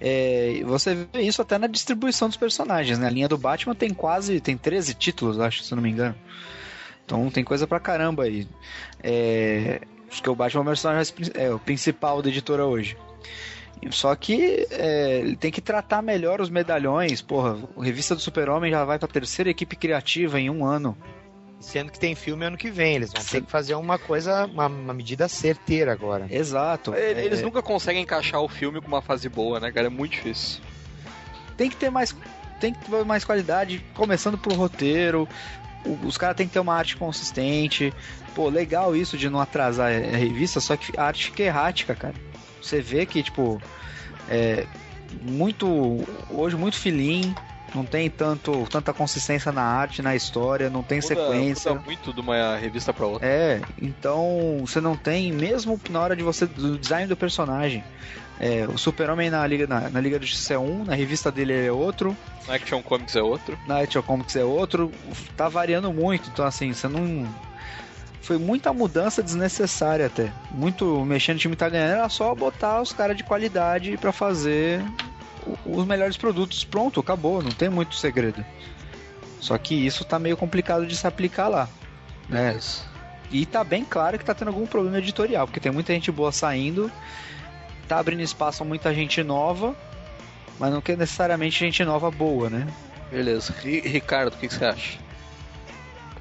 É, 0.00 0.60
você 0.64 0.94
vê 1.12 1.22
isso 1.22 1.42
até 1.42 1.58
na 1.58 1.66
distribuição 1.66 2.28
dos 2.28 2.36
personagens, 2.36 2.98
né? 2.98 3.06
A 3.06 3.10
linha 3.10 3.28
do 3.28 3.38
Batman 3.38 3.74
tem 3.74 3.92
quase, 3.92 4.40
tem 4.40 4.56
13 4.56 4.94
títulos, 4.94 5.40
acho, 5.40 5.62
se 5.62 5.74
não 5.74 5.82
me 5.82 5.90
engano. 5.90 6.14
Então 7.04 7.30
tem 7.30 7.42
coisa 7.44 7.66
pra 7.66 7.80
caramba 7.80 8.24
aí. 8.24 8.46
É, 9.02 9.80
acho 10.10 10.22
que 10.22 10.30
o 10.30 10.34
Batman 10.34 10.60
é 10.60 10.62
o 10.62 10.66
personagem 10.66 11.14
é 11.34 11.50
o 11.50 11.58
principal 11.58 12.22
da 12.22 12.28
editora 12.28 12.64
hoje. 12.64 12.96
Só 13.90 14.14
que 14.16 14.66
é, 14.70 15.18
ele 15.20 15.36
tem 15.36 15.50
que 15.50 15.60
tratar 15.60 16.02
melhor 16.02 16.40
os 16.40 16.48
medalhões. 16.50 17.20
Porra, 17.22 17.56
a 17.78 17.82
revista 17.84 18.14
do 18.14 18.20
Super-Homem 18.20 18.70
já 18.70 18.84
vai 18.84 18.98
pra 18.98 19.08
terceira 19.08 19.50
equipe 19.50 19.76
criativa 19.76 20.40
em 20.40 20.48
um 20.50 20.64
ano. 20.64 20.96
Sendo 21.60 21.90
que 21.90 21.98
tem 21.98 22.14
filme 22.14 22.44
ano 22.44 22.56
que 22.58 22.70
vem, 22.70 22.96
eles 22.96 23.10
vão 23.12 23.24
ter 23.24 23.40
que 23.40 23.50
fazer 23.50 23.74
uma 23.74 23.98
coisa, 23.98 24.44
uma, 24.46 24.66
uma 24.66 24.92
medida 24.92 25.26
certeira 25.28 25.92
agora. 25.92 26.26
Exato. 26.30 26.94
Ele- 26.94 27.20
Eles 27.22 27.40
É, 27.40 27.42
nunca 27.42 27.62
conseguem 27.62 28.02
encaixar 28.02 28.40
o 28.42 28.48
filme 28.48 28.80
com 28.82 28.88
uma 28.88 29.00
fase 29.00 29.28
boa, 29.30 29.58
né, 29.60 29.72
cara? 29.72 29.86
É 29.86 29.90
muito 29.90 30.12
difícil. 30.12 30.60
tem 31.56 31.70
que 31.70 31.76
ter 31.76 31.88
mais 31.90 32.14
tem 32.60 32.72
que 32.72 32.90
ter 32.90 33.04
mais 33.04 33.24
qualidade, 33.24 33.84
começando 33.94 34.36
pro 34.38 34.54
roteiro. 34.54 35.28
o- 35.86 36.06
Os 36.06 36.16
caras 36.18 36.36
têm 36.36 36.46
que 36.46 36.52
ter 36.54 36.60
uma 36.60 36.74
arte 36.74 36.96
consistente. 36.96 37.92
Pô, 38.34 38.48
legal 38.48 38.94
isso 38.96 39.16
de 39.18 39.28
não 39.30 39.38
atrasar 39.40 39.88
a 39.92 40.16
revista, 40.16 40.58
só 40.60 40.76
que 40.76 40.98
a 40.98 41.04
arte 41.04 41.26
fica 41.26 41.42
errática, 41.42 41.94
cara. 41.94 42.14
Você 42.64 42.80
vê 42.80 43.04
que, 43.06 43.22
tipo, 43.22 43.60
é 44.28 44.66
muito. 45.22 45.66
Hoje, 46.30 46.56
muito 46.56 46.76
filim. 46.76 47.34
Não 47.74 47.84
tem 47.84 48.08
tanto, 48.08 48.64
tanta 48.70 48.92
consistência 48.92 49.50
na 49.50 49.62
arte, 49.62 50.00
na 50.00 50.14
história, 50.14 50.70
não 50.70 50.80
tem 50.80 50.98
Muda- 50.98 51.08
sequência. 51.08 51.72
muda 51.72 51.84
muito 51.84 52.12
de 52.12 52.20
uma 52.20 52.56
revista 52.56 52.92
pra 52.92 53.04
outra. 53.04 53.26
É, 53.26 53.60
então 53.82 54.58
você 54.60 54.80
não 54.80 54.96
tem, 54.96 55.32
mesmo 55.32 55.80
na 55.90 56.00
hora 56.00 56.14
de 56.14 56.22
você, 56.22 56.46
do 56.46 56.78
design 56.78 57.08
do 57.08 57.16
personagem. 57.16 57.82
É, 58.38 58.64
o 58.68 58.78
Super-Homem 58.78 59.28
na 59.28 59.44
Liga, 59.44 59.66
na, 59.66 59.90
na 59.90 60.00
Liga 60.00 60.20
do 60.20 60.24
Justiça 60.26 60.54
é 60.54 60.58
um, 60.58 60.84
na 60.84 60.94
revista 60.94 61.32
dele 61.32 61.66
é 61.66 61.72
outro, 61.72 62.16
Na 62.46 62.54
Action 62.54 62.80
Comics 62.80 63.16
é 63.16 63.22
outro. 63.22 63.58
na 63.66 63.80
Action 63.80 64.02
Comics 64.02 64.36
é 64.36 64.44
outro, 64.44 64.92
tá 65.36 65.48
variando 65.48 65.92
muito, 65.92 66.30
então 66.32 66.44
assim, 66.46 66.72
você 66.72 66.86
não. 66.86 67.26
Foi 68.24 68.38
muita 68.38 68.72
mudança 68.72 69.22
desnecessária 69.22 70.06
até. 70.06 70.32
Muito 70.50 71.04
mexendo, 71.04 71.36
o 71.36 71.40
time 71.40 71.56
tá 71.56 71.68
ganhando, 71.68 71.92
era 71.92 72.08
só 72.08 72.34
botar 72.34 72.80
os 72.80 72.90
caras 72.92 73.16
de 73.16 73.22
qualidade 73.22 73.96
pra 73.98 74.12
fazer 74.12 74.82
os 75.66 75.86
melhores 75.86 76.16
produtos. 76.16 76.64
Pronto, 76.64 77.00
acabou, 77.00 77.42
não 77.42 77.50
tem 77.50 77.68
muito 77.68 77.94
segredo. 77.96 78.42
Só 79.40 79.58
que 79.58 79.74
isso 79.74 80.04
tá 80.06 80.18
meio 80.18 80.38
complicado 80.38 80.86
de 80.86 80.96
se 80.96 81.06
aplicar 81.06 81.48
lá. 81.48 81.68
Né? 82.26 82.58
E 83.30 83.44
tá 83.44 83.62
bem 83.62 83.84
claro 83.84 84.18
que 84.18 84.24
tá 84.24 84.32
tendo 84.34 84.48
algum 84.48 84.66
problema 84.66 84.96
editorial, 84.98 85.46
porque 85.46 85.60
tem 85.60 85.70
muita 85.70 85.92
gente 85.92 86.10
boa 86.10 86.32
saindo, 86.32 86.90
tá 87.86 87.98
abrindo 87.98 88.22
espaço 88.22 88.62
a 88.62 88.66
muita 88.66 88.94
gente 88.94 89.22
nova, 89.22 89.76
mas 90.58 90.72
não 90.72 90.80
quer 90.80 90.96
necessariamente 90.96 91.58
gente 91.58 91.84
nova 91.84 92.10
boa, 92.10 92.48
né? 92.48 92.66
Beleza. 93.10 93.52
Ri- 93.62 93.80
Ricardo, 93.80 94.28
o 94.32 94.36
que, 94.38 94.48
que 94.48 94.54
você 94.54 94.64
acha? 94.64 94.98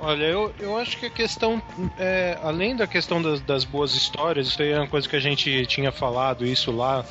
Olha, 0.06 0.26
eu, 0.26 0.54
eu 0.60 0.78
acho 0.78 0.98
que 0.98 1.06
a 1.06 1.10
questão, 1.10 1.64
é, 1.98 2.38
além 2.44 2.76
da 2.76 2.86
questão 2.86 3.22
das, 3.22 3.40
das 3.40 3.64
boas 3.64 3.96
histórias, 3.96 4.48
isso 4.48 4.62
aí 4.62 4.72
é 4.72 4.78
uma 4.78 4.88
coisa 4.88 5.08
que 5.08 5.16
a 5.16 5.20
gente 5.20 5.66
tinha 5.66 5.94
falado 5.94 6.46
isso 6.46 6.74
lá 6.74 7.06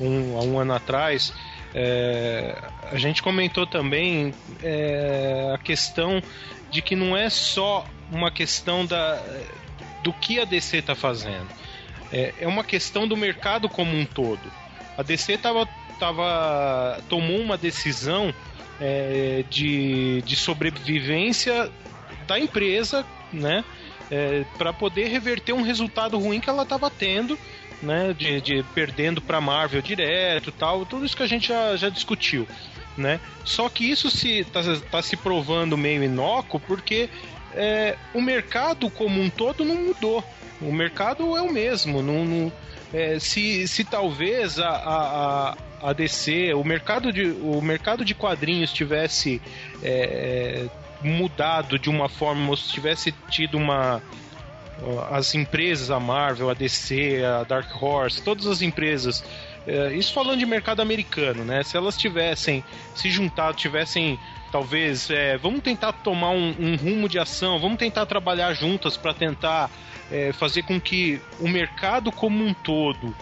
um, 0.00 0.38
há 0.38 0.42
um 0.42 0.56
ano 0.56 0.72
atrás. 0.72 1.32
é, 1.74 2.56
a 2.92 2.96
gente 2.98 3.20
comentou 3.20 3.66
também 3.66 4.32
é, 4.62 5.50
a 5.52 5.58
questão 5.58 6.22
de 6.70 6.80
que 6.80 6.94
não 6.94 7.16
é 7.16 7.28
só 7.28 7.84
uma 8.12 8.30
questão 8.30 8.86
da, 8.86 9.20
do 10.04 10.12
que 10.12 10.38
a 10.38 10.44
DC 10.44 10.76
está 10.76 10.94
fazendo, 10.94 11.48
é, 12.12 12.32
é 12.38 12.46
uma 12.46 12.62
questão 12.62 13.08
do 13.08 13.16
mercado 13.16 13.68
como 13.68 13.90
um 13.92 14.06
todo. 14.06 14.52
A 14.96 15.02
DC 15.02 15.38
tava, 15.38 15.66
tava, 15.98 17.00
tomou 17.08 17.40
uma 17.40 17.58
decisão 17.58 18.32
é, 18.80 19.42
de, 19.50 20.22
de 20.22 20.36
sobrevivência 20.36 21.72
da 22.26 22.38
empresa, 22.38 23.04
né? 23.32 23.64
para 24.56 24.72
poder 24.72 25.08
reverter 25.08 25.52
um 25.52 25.62
resultado 25.62 26.16
ruim 26.16 26.38
que 26.38 26.48
ela 26.48 26.62
estava 26.62 26.88
tendo, 26.88 27.36
né? 27.82 28.14
De, 28.16 28.40
de 28.40 28.62
perdendo 28.74 29.20
para 29.20 29.40
Marvel 29.40 29.82
direto, 29.82 30.52
tal, 30.52 30.86
tudo 30.86 31.04
isso 31.04 31.16
que 31.16 31.24
a 31.24 31.26
gente 31.26 31.48
já, 31.48 31.74
já 31.76 31.88
discutiu, 31.88 32.46
né? 32.96 33.20
Só 33.44 33.68
que 33.68 33.84
isso 33.90 34.08
se 34.08 34.44
tá, 34.44 34.60
tá 34.90 35.02
se 35.02 35.16
provando 35.16 35.76
meio 35.76 36.04
inócuo 36.04 36.60
porque 36.60 37.08
é, 37.52 37.96
o 38.14 38.20
mercado 38.20 38.88
como 38.90 39.20
um 39.20 39.28
todo 39.28 39.64
não 39.64 39.74
mudou. 39.76 40.22
O 40.60 40.72
mercado 40.72 41.36
é 41.36 41.42
o 41.42 41.52
mesmo, 41.52 42.00
não, 42.02 42.24
não- 42.24 42.52
é, 42.94 43.18
se, 43.18 43.66
se 43.66 43.82
talvez 43.84 44.60
a, 44.60 44.68
a, 44.68 45.56
a- 45.82 45.92
DC, 45.92 46.54
o 46.54 46.62
mercado 46.62 47.12
de, 47.12 47.24
o 47.42 47.60
mercado 47.60 48.04
de 48.04 48.14
quadrinhos 48.14 48.72
tivesse 48.72 49.42
é, 49.82 50.66
mudado 51.02 51.78
de 51.78 51.88
uma 51.88 52.08
forma, 52.08 52.50
ou 52.50 52.56
se 52.56 52.72
tivesse 52.72 53.12
tido 53.30 53.56
uma. 53.56 54.02
As 55.10 55.34
empresas, 55.34 55.90
a 55.90 55.98
Marvel, 55.98 56.50
a 56.50 56.54
DC, 56.54 57.24
a 57.24 57.44
Dark 57.44 57.82
Horse, 57.82 58.20
todas 58.22 58.46
as 58.46 58.60
empresas, 58.60 59.24
é, 59.66 59.94
isso 59.94 60.12
falando 60.12 60.38
de 60.38 60.44
mercado 60.44 60.82
americano, 60.82 61.44
né? 61.44 61.62
Se 61.62 61.78
elas 61.78 61.96
tivessem 61.96 62.62
se 62.94 63.10
juntado, 63.10 63.56
tivessem 63.56 64.18
talvez, 64.52 65.08
é, 65.08 65.38
vamos 65.38 65.60
tentar 65.62 65.92
tomar 65.92 66.30
um, 66.30 66.54
um 66.58 66.76
rumo 66.76 67.08
de 67.08 67.18
ação, 67.18 67.58
vamos 67.58 67.78
tentar 67.78 68.04
trabalhar 68.04 68.52
juntas 68.52 68.98
para 68.98 69.14
tentar 69.14 69.70
é, 70.12 70.30
fazer 70.34 70.62
com 70.62 70.78
que 70.78 71.22
o 71.40 71.48
mercado 71.48 72.12
como 72.12 72.44
um 72.44 72.52
todo 72.52 73.14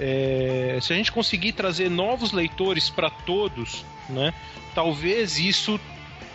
é, 0.00 0.78
se 0.80 0.94
a 0.94 0.96
gente 0.96 1.12
conseguir 1.12 1.52
trazer 1.52 1.90
novos 1.90 2.32
leitores 2.32 2.88
para 2.88 3.10
todos, 3.10 3.84
né, 4.08 4.32
talvez 4.74 5.38
isso 5.38 5.78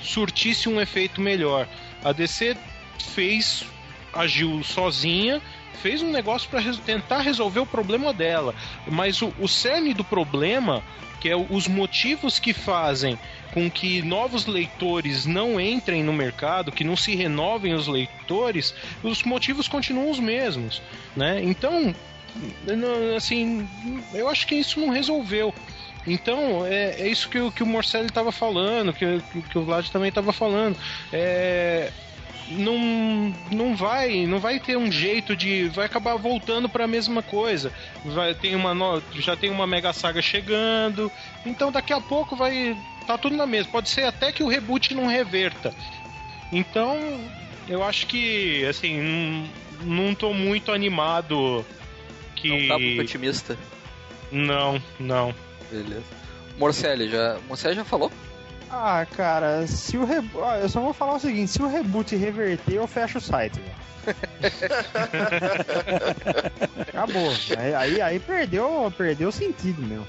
surtisse 0.05 0.69
um 0.69 0.79
efeito 0.79 1.19
melhor. 1.19 1.67
A 2.03 2.11
DC 2.11 2.55
fez, 3.13 3.63
agiu 4.13 4.63
sozinha, 4.63 5.41
fez 5.81 6.01
um 6.01 6.11
negócio 6.11 6.49
para 6.49 6.61
tentar 6.85 7.19
resolver 7.21 7.59
o 7.59 7.65
problema 7.65 8.13
dela, 8.13 8.55
mas 8.87 9.21
o, 9.21 9.33
o 9.39 9.47
cerne 9.47 9.93
do 9.93 10.03
problema, 10.03 10.83
que 11.19 11.29
é 11.29 11.35
o- 11.35 11.45
os 11.49 11.67
motivos 11.67 12.39
que 12.39 12.53
fazem 12.53 13.19
com 13.53 13.69
que 13.69 14.01
novos 14.01 14.45
leitores 14.45 15.25
não 15.25 15.59
entrem 15.59 16.03
no 16.03 16.11
mercado, 16.13 16.71
que 16.71 16.83
não 16.83 16.95
se 16.95 17.15
renovem 17.15 17.73
os 17.73 17.87
leitores, 17.87 18.73
os 19.03 19.23
motivos 19.23 19.67
continuam 19.67 20.09
os 20.11 20.19
mesmos, 20.19 20.81
né? 21.15 21.39
Então, 21.41 21.95
assim, 23.15 23.67
eu 24.13 24.27
acho 24.27 24.45
que 24.47 24.55
isso 24.55 24.79
não 24.79 24.89
resolveu. 24.89 25.53
Então, 26.07 26.65
é, 26.65 27.01
é 27.01 27.07
isso 27.07 27.27
que, 27.29 27.39
o- 27.39 27.51
que 27.51 27.63
o 27.63 27.65
Morcelli 27.65 28.07
estava 28.07 28.31
falando, 28.31 28.93
que, 28.93 29.05
que, 29.31 29.41
que 29.41 29.57
o 29.57 29.63
Vlad 29.65 29.87
também 29.89 30.09
estava 30.09 30.31
falando. 30.31 30.77
É, 31.11 31.91
não, 32.47 33.33
não 33.51 33.75
vai 33.75 34.27
não 34.27 34.39
vai 34.39 34.59
ter 34.59 34.77
um 34.77 34.91
jeito 34.91 35.35
de 35.35 35.67
vai 35.69 35.87
acabar 35.87 36.15
voltando 36.15 36.69
para 36.69 36.83
a 36.83 36.87
mesma 36.87 37.23
coisa 37.23 37.73
vai 38.03 38.35
tem 38.35 38.55
uma 38.55 39.01
já 39.15 39.35
tem 39.35 39.49
uma 39.49 39.65
mega 39.65 39.91
saga 39.91 40.21
chegando 40.21 41.11
então 41.43 41.71
daqui 41.71 41.91
a 41.91 41.99
pouco 41.99 42.35
vai 42.35 42.77
tá 43.07 43.17
tudo 43.17 43.35
na 43.35 43.47
mesma 43.47 43.71
pode 43.71 43.89
ser 43.89 44.03
até 44.03 44.31
que 44.31 44.43
o 44.43 44.47
reboot 44.47 44.93
não 44.93 45.07
reverta 45.07 45.73
então 46.51 46.95
eu 47.67 47.81
acho 47.83 48.05
que 48.05 48.63
assim 48.65 49.01
não, 49.81 50.05
não 50.05 50.13
tô 50.13 50.31
muito 50.31 50.71
animado 50.71 51.65
que 52.35 52.47
Não 52.47 52.67
tá 52.67 52.77
muito 52.77 53.01
otimista. 53.01 53.57
não 54.31 54.79
não 54.99 55.33
Beleza. 55.71 56.03
Morcelli, 56.57 57.09
já, 57.09 57.37
Morcelli 57.47 57.75
já 57.75 57.83
falou? 57.85 58.11
Ah, 58.69 59.05
cara, 59.15 59.67
se 59.67 59.97
o 59.97 60.05
reboot. 60.05 60.61
Eu 60.61 60.69
só 60.69 60.79
vou 60.81 60.93
falar 60.93 61.15
o 61.15 61.19
seguinte: 61.19 61.51
se 61.51 61.61
o 61.61 61.67
reboot 61.67 62.15
reverter, 62.15 62.75
eu 62.75 62.87
fecho 62.87 63.17
o 63.17 63.21
site. 63.21 63.59
Acabou. 66.87 67.31
Aí, 67.57 67.73
aí, 67.75 68.01
aí 68.01 68.19
perdeu, 68.19 68.91
perdeu 68.97 69.29
o 69.29 69.31
sentido, 69.31 69.81
meu. 69.81 70.05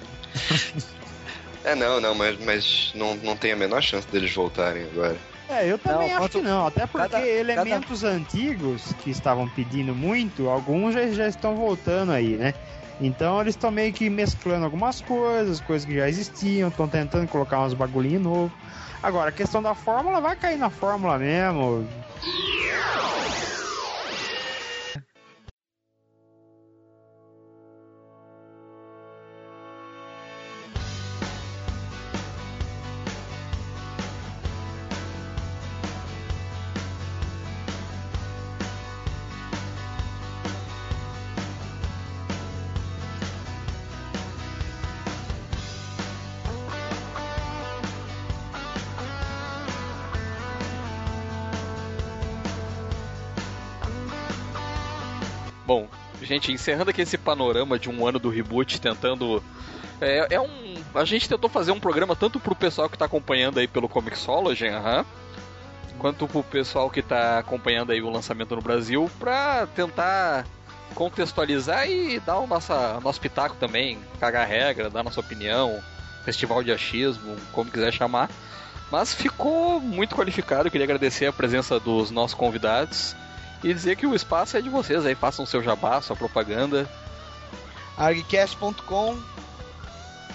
É, 1.64 1.74
não, 1.74 2.00
não, 2.00 2.14
mas, 2.14 2.38
mas 2.44 2.92
não, 2.94 3.14
não 3.16 3.36
tem 3.36 3.52
a 3.52 3.56
menor 3.56 3.82
chance 3.82 4.06
deles 4.08 4.32
voltarem 4.34 4.84
agora. 4.84 5.16
É, 5.48 5.70
eu 5.70 5.78
também 5.78 6.08
Não, 6.08 6.16
acho 6.16 6.18
quanto- 6.18 6.38
que 6.40 6.44
não. 6.44 6.66
Até 6.66 6.86
porque 6.86 7.08
cada- 7.08 7.24
elementos 7.26 8.02
antigos 8.04 8.92
que 9.02 9.10
estavam 9.10 9.48
pedindo 9.48 9.94
muito, 9.94 10.48
alguns 10.48 10.94
já, 10.94 11.06
já 11.08 11.28
estão 11.28 11.54
voltando 11.56 12.12
aí, 12.12 12.36
né? 12.36 12.52
Então 13.00 13.40
eles 13.40 13.54
estão 13.54 13.70
meio 13.70 13.92
que 13.92 14.08
mesclando 14.08 14.64
algumas 14.64 15.00
coisas, 15.02 15.60
coisas 15.60 15.86
que 15.86 15.94
já 15.94 16.08
existiam, 16.08 16.68
estão 16.68 16.88
tentando 16.88 17.28
colocar 17.28 17.62
uns 17.62 17.74
bagulhinhos 17.74 18.22
novos. 18.22 18.52
Agora, 19.02 19.28
a 19.28 19.32
questão 19.32 19.62
da 19.62 19.74
fórmula 19.74 20.20
vai 20.20 20.34
cair 20.36 20.56
na 20.56 20.70
fórmula 20.70 21.18
mesmo. 21.18 21.86
Gente, 56.26 56.52
encerrando 56.52 56.90
aqui 56.90 57.02
esse 57.02 57.16
panorama 57.16 57.78
de 57.78 57.88
um 57.88 58.06
ano 58.06 58.18
do 58.18 58.28
reboot, 58.28 58.80
tentando. 58.80 59.42
É, 60.00 60.34
é 60.34 60.40
um. 60.40 60.74
A 60.94 61.04
gente 61.04 61.28
tentou 61.28 61.48
fazer 61.48 61.72
um 61.72 61.80
programa 61.80 62.14
tanto 62.14 62.38
pro 62.40 62.54
pessoal 62.54 62.88
que 62.88 62.98
tá 62.98 63.04
acompanhando 63.04 63.58
aí 63.58 63.68
pelo 63.68 63.88
Comixology, 63.88 64.66
aham, 64.68 65.04
quanto 65.98 66.26
pro 66.26 66.42
pessoal 66.42 66.90
que 66.90 67.02
tá 67.02 67.38
acompanhando 67.38 67.92
aí 67.92 68.02
o 68.02 68.10
lançamento 68.10 68.54
no 68.54 68.62
Brasil, 68.62 69.10
pra 69.18 69.66
tentar 69.74 70.44
contextualizar 70.94 71.88
e 71.88 72.18
dar 72.20 72.38
o 72.38 72.46
nossa, 72.46 73.00
nosso 73.00 73.20
pitaco 73.20 73.56
também, 73.56 73.98
cagar 74.18 74.46
regra, 74.46 74.90
dar 74.90 75.02
nossa 75.02 75.20
opinião, 75.20 75.80
festival 76.24 76.62
de 76.62 76.72
achismo, 76.72 77.36
como 77.52 77.70
quiser 77.70 77.92
chamar. 77.92 78.30
Mas 78.90 79.12
ficou 79.12 79.80
muito 79.80 80.14
qualificado, 80.14 80.70
queria 80.70 80.84
agradecer 80.84 81.26
a 81.26 81.32
presença 81.32 81.80
dos 81.80 82.10
nossos 82.10 82.34
convidados 82.34 83.16
e 83.62 83.72
dizer 83.72 83.96
que 83.96 84.06
o 84.06 84.14
espaço 84.14 84.56
é 84.56 84.60
de 84.60 84.68
vocês 84.68 85.04
aí, 85.04 85.14
façam 85.14 85.46
seu 85.46 85.62
jabá, 85.62 86.00
sua 86.00 86.16
propaganda. 86.16 86.88
argcast.com 87.96 89.18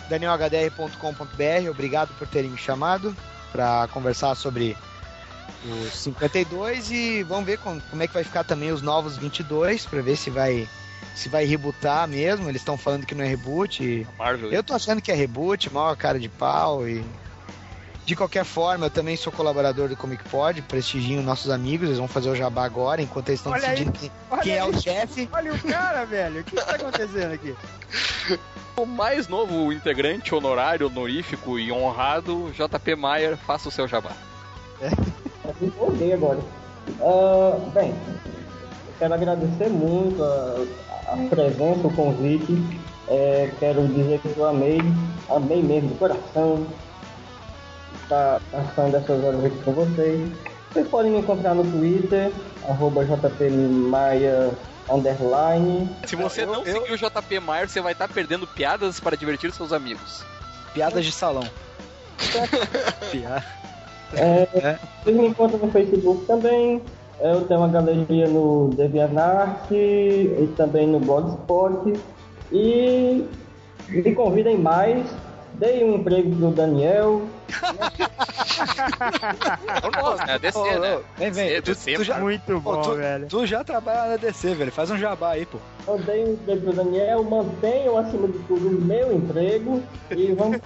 danielhdr.com.br 0.10 1.70
obrigado 1.70 2.10
por 2.18 2.28
terem 2.28 2.50
me 2.50 2.58
chamado 2.58 3.16
para 3.52 3.88
conversar 3.90 4.36
sobre 4.36 4.76
os 5.66 5.94
52 5.94 6.92
e 6.92 7.24
vamos 7.24 7.46
ver 7.46 7.60
como, 7.60 7.82
como 7.90 8.04
é 8.04 8.08
que 8.08 8.14
vai 8.14 8.24
ficar 8.24 8.44
também 8.44 8.72
os 8.72 8.82
novos 8.82 9.18
22 9.18 9.86
para 9.86 10.02
ver 10.02 10.18
se 10.18 10.30
vai 10.30 10.68
se 11.16 11.30
vai 11.30 11.46
rebootar 11.46 12.08
mesmo. 12.08 12.50
Eles 12.50 12.62
estão 12.62 12.78
falando 12.78 13.06
que 13.06 13.16
não 13.16 13.24
é 13.24 13.28
reboot. 13.28 13.84
e 13.84 14.08
Marvel. 14.18 14.52
Eu 14.52 14.64
tô 14.64 14.74
achando 14.74 15.02
que 15.02 15.12
é 15.12 15.16
reboot, 15.16 15.72
mal 15.72 15.90
a 15.90 15.96
cara 15.96 16.20
de 16.20 16.30
pau 16.30 16.88
e 16.88 17.04
de 18.06 18.16
qualquer 18.16 18.44
forma, 18.44 18.88
eu 18.88 18.90
também 18.90 19.16
sou 19.16 19.32
colaborador 19.32 19.88
do 19.88 19.96
Comic 19.96 20.24
Pod, 20.30 20.62
prestigio 20.64 21.22
nossos 21.22 21.52
amigos, 21.52 21.88
eles 21.88 22.00
vão 22.00 22.08
fazer 22.08 22.30
o 22.30 22.36
jabá 22.36 22.66
agora, 22.66 23.02
enquanto 23.02 23.30
eles 23.30 23.40
estão 23.40 23.54
Olha 23.54 23.70
aí, 23.70 23.86
decidindo 23.86 23.92
quem, 24.42 24.54
é 24.54 24.62
aí. 24.62 24.70
o 24.70 24.82
chefe. 24.82 25.30
Olha 25.32 25.54
o 25.54 25.60
cara, 25.60 26.06
velho. 26.06 26.42
O 26.42 26.44
que 26.44 26.56
tá 26.56 26.76
acontecendo 26.76 27.34
aqui? 27.34 27.56
O 28.78 28.86
mais 28.86 29.28
novo 29.28 29.72
integrante 29.72 30.34
honorário, 30.34 30.88
honorífico 30.88 31.60
e 31.60 31.72
honrado, 31.72 32.52
JP 32.52 32.96
Maier, 32.96 33.38
faça 33.38 33.68
o 33.68 33.72
seu 33.72 33.86
jabá. 33.86 34.12
Eu 34.82 35.68
empolguei 35.68 36.14
agora. 36.14 36.40
Ah, 37.02 37.60
bem, 37.74 37.94
quero 38.98 39.14
agradecer 39.14 39.70
muito 39.70 40.24
a, 40.24 40.66
a 41.10 41.18
presença, 41.30 41.86
o 41.86 41.94
convite. 41.94 42.80
É, 43.10 43.52
quero 43.60 43.86
dizer 43.90 44.20
que 44.22 44.34
eu 44.38 44.48
amei, 44.48 44.80
amei 45.30 45.62
mesmo 45.62 45.90
de 45.90 45.96
coração 45.96 46.66
estar 48.12 48.42
passando 48.52 48.98
essas 48.98 49.24
horas 49.24 49.46
aqui 49.46 49.58
com 49.64 49.72
vocês. 49.72 50.30
Vocês 50.72 50.88
podem 50.88 51.12
me 51.12 51.20
encontrar 51.20 51.56
no 51.56 51.64
Twitter, 51.64 52.32
arroba 52.68 53.06
jpmaia, 53.06 54.52
underline. 54.90 55.90
Se 56.06 56.16
você 56.16 56.46
não 56.46 56.64
seguir 56.66 56.92
o 56.92 56.98
JP 56.98 57.40
Maier, 57.40 57.70
você 57.70 57.82
vai 57.82 57.94
estar 57.94 58.10
perdendo 58.10 58.46
piadas 58.46 59.00
para 59.00 59.16
divertir 59.16 59.52
seus 59.54 59.72
amigos. 59.72 60.24
Piadas 60.74 61.06
de 61.06 61.12
salão. 61.12 61.44
Piada. 63.12 63.62
É, 64.14 64.78
Vocês 65.04 65.16
me 65.16 65.28
encontram 65.28 65.60
no 65.60 65.72
Facebook 65.72 66.26
também. 66.26 66.82
Eu 67.20 67.46
tenho 67.46 67.60
uma 67.60 67.70
galeria 67.70 68.28
no 68.28 68.70
DeviantArt 68.76 69.72
e 69.72 70.54
também 70.58 70.88
no 70.88 71.00
Blogspot. 71.00 71.94
E 72.52 73.26
me 73.90 74.16
convidem 74.16 74.58
mais. 74.58 75.06
Dei 75.62 75.84
um 75.84 75.98
emprego 75.98 76.36
pro 76.38 76.50
Daniel. 76.50 77.22
Nossa, 80.02 80.24
é 80.24 80.40
DC, 80.40 80.80
né? 80.80 81.00
Vem, 81.16 81.32
vem. 81.32 81.62
Tu, 81.62 81.66
DC, 81.66 81.94
tu 81.94 82.04
já, 82.04 82.18
Muito 82.18 82.44
Pô, 82.48 82.60
bom, 82.60 82.82
tu, 82.82 82.96
velho. 82.96 83.28
tu 83.28 83.46
já 83.46 83.64
trabalha 83.64 84.10
na 84.10 84.18
DC, 84.18 84.56
velho. 84.56 84.72
Faz 84.72 84.90
um 84.90 84.98
jabá 84.98 85.34
aí, 85.34 85.46
pô. 85.46 85.60
Eu 85.88 86.00
dei 86.00 86.26
um 86.26 86.34
emprego 86.34 86.62
pro 86.62 86.74
Daniel. 86.74 87.24
Mantenham 87.24 87.96
acima 87.96 88.28
de 88.28 88.40
tudo 88.40 88.70
o 88.70 88.82
meu 88.82 89.14
emprego. 89.14 89.84
E 90.10 90.34
vamos. 90.34 90.58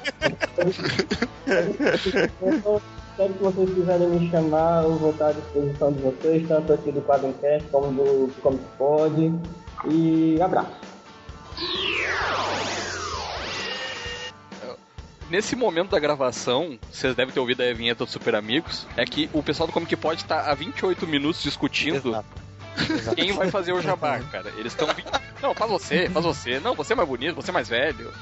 Sempre 3.18 3.34
que 3.34 3.44
vocês 3.44 3.70
quiserem 3.74 4.08
me 4.08 4.32
chamar, 4.32 4.84
eu 4.84 4.96
vou 4.96 5.12
estar 5.12 5.28
à 5.28 5.34
disposição 5.34 5.92
de 5.92 6.02
vocês, 6.04 6.48
tanto 6.48 6.72
aqui 6.72 6.94
do 6.94 7.02
Quadrincast 7.02 7.68
como 7.70 7.92
do 7.92 8.32
Como 8.42 8.60
Pode. 8.78 9.34
E 9.90 10.42
abraço. 10.42 10.72
Nesse 15.30 15.56
momento 15.56 15.92
da 15.92 16.00
gravação, 16.00 16.78
vocês 16.92 17.16
devem 17.16 17.34
ter 17.34 17.40
ouvido 17.40 17.62
a 17.62 17.74
vinheta 17.74 18.06
do 18.06 18.12
Super 18.12 18.36
Amigos, 18.36 18.88
é 18.96 19.06
que 19.06 19.30
o 19.34 19.42
pessoal 19.42 19.66
do 19.66 19.74
Comic 19.74 19.96
Pod 19.96 20.24
tá 20.24 20.52
há 20.52 20.54
28 20.54 21.08
minutos 21.08 21.42
discutindo 21.42 22.10
Exato. 22.10 23.16
quem 23.16 23.34
vai 23.34 23.50
fazer 23.50 23.74
o 23.74 23.82
jabá, 23.82 24.20
cara. 24.32 24.52
Eles 24.58 24.74
estão. 24.74 24.88
Não, 25.42 25.54
faz 25.54 25.72
você, 25.72 26.10
faz 26.10 26.26
você. 26.26 26.60
Não, 26.60 26.76
você 26.76 26.94
é 26.94 26.96
mais 26.96 27.10
bonito, 27.10 27.36
você 27.36 27.50
é 27.50 27.54
mais 27.54 27.68
velho. 27.70 28.14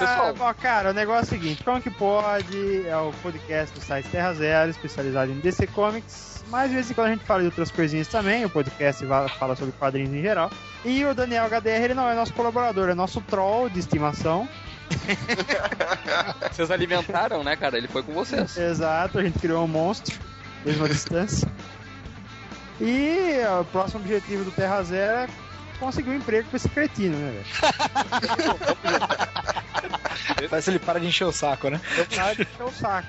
Ah, 0.00 0.32
bom, 0.36 0.52
cara, 0.54 0.90
o 0.90 0.92
negócio 0.92 1.34
é 1.34 1.38
o 1.38 1.40
seguinte: 1.40 1.64
Como 1.64 1.80
que 1.80 1.90
pode? 1.90 2.86
É 2.86 2.96
o 2.98 3.12
podcast 3.22 3.74
do 3.74 3.82
site 3.82 4.08
Terra 4.08 4.34
Zero, 4.34 4.70
especializado 4.70 5.32
em 5.32 5.40
DC 5.40 5.66
Comics. 5.68 6.44
Mas 6.48 6.68
de 6.68 6.74
vez 6.74 6.90
em 6.90 6.94
quando 6.94 7.06
a 7.06 7.10
gente 7.12 7.24
fala 7.24 7.40
de 7.40 7.46
outras 7.46 7.70
coisinhas 7.70 8.08
também. 8.08 8.44
O 8.44 8.50
podcast 8.50 9.04
fala 9.38 9.56
sobre 9.56 9.72
quadrinhos 9.72 10.12
em 10.12 10.20
geral. 10.20 10.50
E 10.84 11.04
o 11.04 11.14
Daniel 11.14 11.46
HDR, 11.46 11.84
ele 11.84 11.94
não 11.94 12.10
é 12.10 12.14
nosso 12.14 12.34
colaborador, 12.34 12.90
é 12.90 12.94
nosso 12.94 13.20
troll 13.22 13.70
de 13.70 13.78
estimação. 13.78 14.48
Vocês 16.50 16.70
alimentaram, 16.70 17.42
né, 17.44 17.56
cara? 17.56 17.76
Ele 17.78 17.88
foi 17.88 18.02
com 18.02 18.12
vocês. 18.12 18.56
Exato, 18.56 19.18
a 19.18 19.22
gente 19.22 19.38
criou 19.38 19.64
um 19.64 19.68
monstro, 19.68 20.18
mesma 20.64 20.88
distância. 20.88 21.48
E 22.80 23.40
o 23.60 23.64
próximo 23.66 24.00
objetivo 24.00 24.44
do 24.44 24.50
Terra 24.50 24.82
Zero 24.82 25.18
é 25.18 25.28
conseguir 25.78 26.10
um 26.10 26.16
emprego 26.16 26.48
pra 26.48 26.56
esse 26.56 26.68
cretino, 26.68 27.16
né, 27.16 27.30
velho? 27.32 27.46
Parece 30.48 30.64
que 30.64 30.70
ele 30.70 30.78
para 30.78 30.98
de 30.98 31.06
encher 31.06 31.24
o 31.24 31.32
saco, 31.32 31.68
né? 31.68 31.80
Para 32.14 32.34
de 32.34 32.42
encher 32.42 32.62
o 32.62 32.72
saco. 32.72 33.08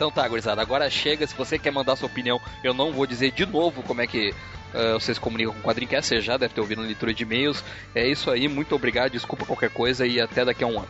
Então 0.00 0.10
tá, 0.10 0.26
gurizada, 0.26 0.62
agora 0.62 0.88
chega. 0.88 1.26
Se 1.26 1.34
você 1.34 1.58
quer 1.58 1.70
mandar 1.70 1.94
sua 1.94 2.06
opinião, 2.06 2.40
eu 2.64 2.72
não 2.72 2.90
vou 2.90 3.06
dizer 3.06 3.32
de 3.32 3.44
novo 3.44 3.82
como 3.82 4.00
é 4.00 4.06
que 4.06 4.34
ah, 4.72 4.94
vocês 4.94 5.18
comunicam 5.18 5.52
com 5.52 5.60
o 5.60 5.62
Quadrincast. 5.62 6.08
Você 6.08 6.22
já 6.22 6.38
deve 6.38 6.54
ter 6.54 6.60
ouvido 6.62 6.80
na 6.80 6.86
leitura 6.86 7.12
de 7.12 7.22
e-mails. 7.22 7.62
É 7.94 8.08
isso 8.08 8.30
aí, 8.30 8.48
muito 8.48 8.74
obrigado, 8.74 9.12
desculpa 9.12 9.44
qualquer 9.44 9.68
coisa 9.68 10.06
e 10.06 10.18
até 10.18 10.42
daqui 10.42 10.64
a 10.64 10.66
um 10.66 10.78
ano. 10.78 10.88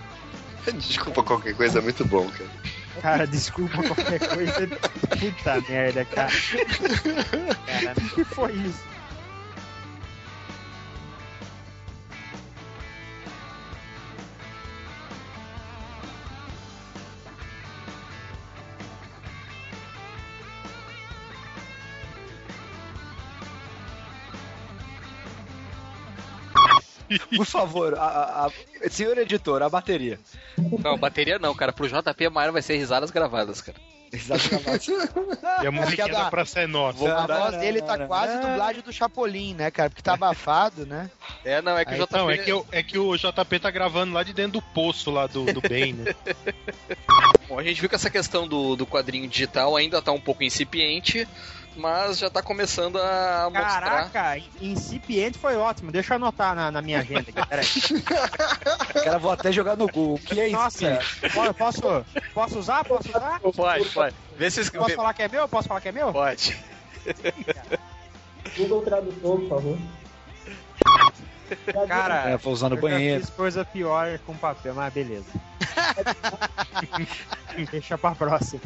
Desculpa 0.78 1.24
qualquer 1.24 1.56
coisa, 1.56 1.80
é 1.80 1.82
muito 1.82 2.04
bom, 2.04 2.28
cara. 2.28 2.50
Cara, 3.00 3.26
desculpa 3.26 3.82
qualquer 3.82 4.20
coisa. 4.20 4.68
Puta 4.68 5.60
merda, 5.68 6.04
cara. 6.04 6.30
Cara, 7.66 7.94
o 7.98 8.08
que 8.10 8.24
foi 8.24 8.52
isso? 8.52 8.84
Por 27.36 27.46
favor, 27.46 27.94
a, 27.94 28.02
a- 28.02 28.46
a- 28.46 28.90
senhor 28.90 29.16
editor, 29.18 29.62
a 29.62 29.68
bateria. 29.68 30.18
Não, 30.82 30.96
bateria 30.96 31.38
não, 31.38 31.54
cara. 31.54 31.72
Pro 31.72 31.88
JP 31.88 32.28
Maia 32.30 32.52
vai 32.52 32.62
ser 32.62 32.76
risadas 32.76 33.10
gravadas, 33.10 33.60
cara. 33.60 33.76
Exatamente. 34.12 34.90
E 35.62 35.66
a 35.66 35.70
musiquinha 35.70 35.84
Porque 35.86 36.00
a 36.02 36.06
da- 36.08 36.24
da 36.24 36.30
Praça 36.30 36.58
é 36.60 36.66
Nossa. 36.66 37.16
A 37.16 37.26
voz 37.28 37.56
dele 37.58 37.80
tá 37.80 38.06
quase 38.08 38.38
dublagem 38.40 38.82
do 38.82 38.92
Chapolin, 38.92 39.54
né, 39.54 39.70
cara? 39.70 39.88
Porque 39.88 40.02
tá 40.02 40.14
abafado, 40.14 40.84
né? 40.84 41.08
É, 41.44 41.62
não, 41.62 41.78
é 41.78 41.84
que 41.84 41.94
Aí, 41.94 42.00
o 42.00 42.04
JP. 42.06 42.16
Não, 42.16 42.28
é 42.30 42.36
que, 42.38 42.50
eu- 42.50 42.66
é 42.72 42.82
que 42.82 42.98
o 42.98 43.16
JP 43.16 43.60
tá 43.60 43.70
gravando 43.70 44.12
lá 44.12 44.24
de 44.24 44.32
dentro 44.32 44.52
do 44.54 44.62
poço 44.62 45.12
lá 45.12 45.28
do, 45.28 45.44
do 45.52 45.60
bem, 45.60 45.92
né? 45.92 46.12
Bom, 47.48 47.58
a 47.58 47.62
gente 47.62 47.80
viu 47.80 47.88
que 47.88 47.94
essa 47.94 48.10
questão 48.10 48.46
do, 48.48 48.74
do 48.76 48.86
quadrinho 48.86 49.28
digital 49.28 49.76
ainda 49.76 50.02
tá 50.02 50.10
um 50.12 50.20
pouco 50.20 50.42
incipiente, 50.42 51.26
mas 51.76 52.18
já 52.18 52.28
tá 52.28 52.42
começando 52.42 52.96
a 52.98 53.44
mostrar. 53.52 54.10
Caraca, 54.10 54.42
incipiente 54.60 55.38
foi 55.38 55.56
ótimo. 55.56 55.90
Deixa 55.92 56.12
eu 56.12 56.16
anotar 56.16 56.54
na, 56.54 56.70
na 56.70 56.82
minha 56.82 57.00
agenda 57.00 57.20
aqui, 57.30 57.48
peraí. 57.48 57.66
Cara, 59.04 59.18
vou 59.18 59.30
até 59.32 59.50
jogar 59.52 59.76
no 59.76 59.86
Google. 59.86 60.14
O 60.14 60.18
que 60.18 60.40
é 60.40 60.46
isso? 60.48 60.56
Nossa, 60.56 60.98
po- 61.32 61.54
posso, 61.54 61.82
posso 62.34 62.58
usar? 62.58 62.84
Posso 62.84 63.08
usar? 63.08 63.40
Pode, 63.40 63.84
pode. 63.90 64.16
Vê 64.36 64.50
se 64.50 64.70
Posso 64.70 64.94
falar 64.94 65.14
que 65.14 65.22
é 65.22 65.28
meu? 65.28 65.48
Posso 65.48 65.68
falar 65.68 65.80
que 65.80 65.88
é 65.88 65.92
meu? 65.92 66.12
Pode. 66.12 66.56
Google 68.56 68.82
Tradutor, 68.82 69.40
por 69.40 69.48
favor. 69.48 69.78
Cara, 71.88 72.30
É, 72.30 72.36
vou 72.36 72.52
usar 72.52 72.68
no 72.68 72.76
banheiro. 72.76 73.20
fiz 73.20 73.30
coisa 73.30 73.64
pior 73.64 74.18
com 74.20 74.34
papel, 74.36 74.74
mas 74.74 74.92
beleza. 74.92 75.26
Deixa 77.70 77.98
pra 77.98 78.14
próxima. 78.14 78.60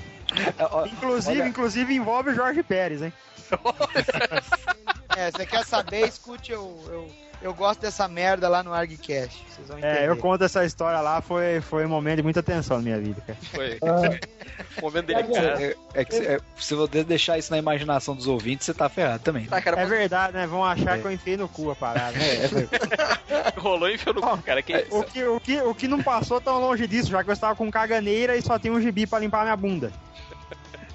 É, 0.58 0.88
Inclusive, 0.88 1.40
olha- 1.40 1.48
inclusive 1.48 1.94
envolve 1.94 2.30
o 2.30 2.34
Jorge 2.34 2.62
Pérez, 2.62 3.02
hein? 3.02 3.12
É, 5.16 5.30
você 5.30 5.46
quer 5.46 5.64
saber, 5.64 6.08
escute, 6.08 6.50
eu, 6.50 6.76
eu, 6.88 7.08
eu 7.44 7.52
gosto 7.54 7.80
dessa 7.80 8.08
merda 8.08 8.48
lá 8.48 8.62
no 8.62 8.72
ArgCast. 8.72 9.44
Vocês 9.48 9.68
vão 9.68 9.78
entender. 9.78 9.98
É, 9.98 10.08
eu 10.08 10.16
conto 10.16 10.42
essa 10.42 10.64
história 10.64 10.98
lá, 11.00 11.20
foi, 11.20 11.60
foi 11.60 11.84
um 11.84 11.88
momento 11.90 12.16
de 12.16 12.22
muita 12.22 12.42
tensão 12.42 12.78
na 12.78 12.82
minha 12.82 12.98
vida, 12.98 13.20
cara. 13.26 13.38
Foi. 13.52 13.78
Ah, 13.82 14.18
momento 14.80 15.10
É, 15.10 15.14
delicado. 15.22 15.60
É, 15.62 15.74
é 15.94 16.04
que 16.04 16.14
se, 16.16 16.26
é, 16.26 16.40
se 16.56 16.74
você 16.74 17.04
deixar 17.04 17.38
isso 17.38 17.50
na 17.50 17.58
imaginação 17.58 18.16
dos 18.16 18.26
ouvintes, 18.26 18.64
você 18.64 18.72
tá 18.72 18.88
ferrado 18.88 19.22
também. 19.22 19.44
Tá, 19.44 19.60
cara, 19.60 19.76
É 19.76 19.80
mas 19.80 19.90
verdade, 19.90 20.32
né? 20.32 20.46
Vão 20.46 20.64
achar 20.64 20.98
que 20.98 21.04
eu 21.04 21.12
enfiei 21.12 21.36
no 21.36 21.46
cu 21.48 21.70
a 21.70 21.76
parada. 21.76 22.12
né? 22.18 22.48
rolou 23.58 23.88
e 23.90 23.94
enfiou 23.94 24.14
no 24.14 24.22
cu, 24.22 24.38
cara. 24.38 24.62
Que 24.62 24.86
O 24.90 25.02
que, 25.04 25.24
o, 25.24 25.38
que, 25.38 25.60
o 25.60 25.74
que 25.74 25.86
não 25.86 26.02
passou 26.02 26.40
tão 26.40 26.58
longe 26.60 26.86
disso, 26.86 27.10
já 27.10 27.22
que 27.22 27.28
eu 27.28 27.34
estava 27.34 27.54
com 27.54 27.70
caganeira 27.70 28.36
e 28.36 28.42
só 28.42 28.58
tinha 28.58 28.72
um 28.72 28.80
gibi 28.80 29.06
pra 29.06 29.18
limpar 29.18 29.42
minha 29.42 29.56
bunda. 29.56 29.92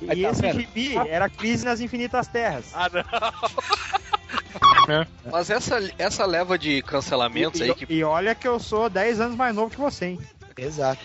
E 0.01 0.09
Aí 0.09 0.21
tá 0.23 0.29
esse 0.29 0.41
vendo? 0.41 0.59
gibi 0.59 0.95
era 0.97 1.29
Crise 1.29 1.63
nas 1.65 1.79
Infinitas 1.79 2.27
Terras. 2.27 2.71
Ah, 2.73 2.89
não. 2.91 4.18
Mas 5.31 5.49
essa, 5.49 5.79
essa 5.97 6.25
leva 6.25 6.57
de 6.57 6.81
cancelamentos 6.81 7.61
aí 7.61 7.69
E, 7.69 7.75
que 7.75 7.93
e 7.93 8.03
olha 8.03 8.33
que 8.35 8.47
eu 8.47 8.59
sou 8.59 8.89
10 8.89 9.19
anos 9.21 9.35
mais 9.35 9.55
novo 9.55 9.69
que 9.69 9.77
você, 9.77 10.07
hein? 10.07 10.19
Exato. 10.57 11.01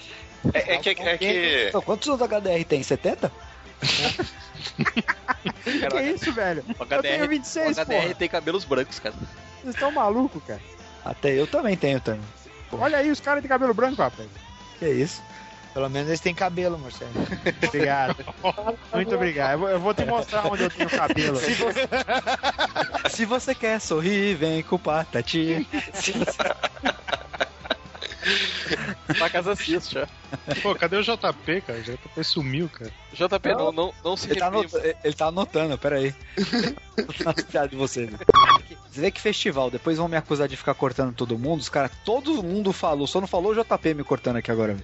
É, 0.53 0.75
é 0.75 0.79
que, 0.79 0.91
é 0.91 1.19
que 1.19 1.67
Então, 1.69 1.81
quantos 1.83 2.09
anos 2.09 2.23
a 2.23 2.27
HDR 2.27 2.65
tem? 2.65 2.83
70? 2.83 3.33
Que 5.91 6.03
isso, 6.03 6.33
velho? 6.33 6.65
o 6.79 6.95
Eu 6.95 7.03
tenho 7.03 7.29
26, 7.29 7.79
o 7.79 7.81
HDR 7.81 7.87
porra. 7.87 8.15
tem 8.15 8.29
cabelos 8.29 8.65
brancos, 8.65 8.99
cara. 8.99 9.15
Vocês 9.63 9.75
estão 9.75 9.91
malucos, 9.91 10.43
cara? 10.45 10.61
Até 11.05 11.33
eu 11.33 11.47
também 11.47 11.77
tenho 11.77 12.01
também. 12.01 12.21
Olha 12.73 12.99
aí, 12.99 13.11
os 13.11 13.21
caras 13.21 13.43
de 13.43 13.49
cabelo 13.49 13.75
branco, 13.75 14.03
rapaz. 14.03 14.29
Que 14.79 14.89
isso? 14.89 15.23
Pelo 15.75 15.91
menos 15.91 16.09
eles 16.09 16.21
têm 16.21 16.33
cabelo, 16.35 16.79
Marcelo. 16.79 17.11
Obrigado. 17.67 18.17
Muito 18.95 19.15
obrigado. 19.15 19.69
Eu 19.69 19.81
vou, 19.81 19.93
te 19.93 20.05
mostrar 20.05 20.47
onde 20.47 20.63
eu 20.63 20.71
tenho 20.71 20.89
cabelo. 20.89 21.37
Se 21.37 21.53
você, 21.55 21.89
se 23.11 23.25
você 23.27 23.55
quer 23.55 23.81
sorrir, 23.81 24.37
vem 24.37 24.63
com 24.63 24.77
o 24.77 24.79
Patati. 24.79 25.67
Se 25.95 26.13
você- 26.13 26.39
Na 29.19 29.29
casa 29.29 29.53
assiste 29.53 29.95
já. 29.95 30.07
Pô, 30.63 30.75
cadê 30.75 30.97
o 30.97 31.03
JP, 31.03 31.61
cara? 31.67 31.79
O 31.79 31.83
JP 31.83 32.25
sumiu, 32.25 32.69
cara. 32.69 32.91
JP, 33.13 33.49
não, 33.55 33.73
não, 33.73 33.95
não 34.03 34.17
se 34.17 34.31
Ele 34.31 34.41
tá, 34.41 34.47
anotando, 34.47 34.85
ele 35.05 35.15
tá 35.15 35.27
anotando, 35.27 35.79
peraí. 35.79 36.15
As 37.27 37.43
piadas 37.45 37.71
de 37.71 37.77
vocês. 37.77 38.11
Você 38.91 39.01
vê 39.01 39.11
que 39.11 39.21
festival, 39.21 39.71
depois 39.71 39.99
vão 39.99 40.09
me 40.09 40.17
acusar 40.17 40.49
de 40.49 40.57
ficar 40.57 40.75
cortando 40.75 41.13
todo 41.15 41.39
mundo. 41.39 41.61
Os 41.61 41.69
caras, 41.69 41.91
todo 42.05 42.43
mundo 42.43 42.73
falou, 42.73 43.07
só 43.07 43.21
não 43.21 43.27
falou 43.27 43.53
o 43.53 43.55
JP 43.63 43.95
me 43.95 44.05
cortando 44.05 44.37
aqui 44.37 44.51
agora. 44.51 44.77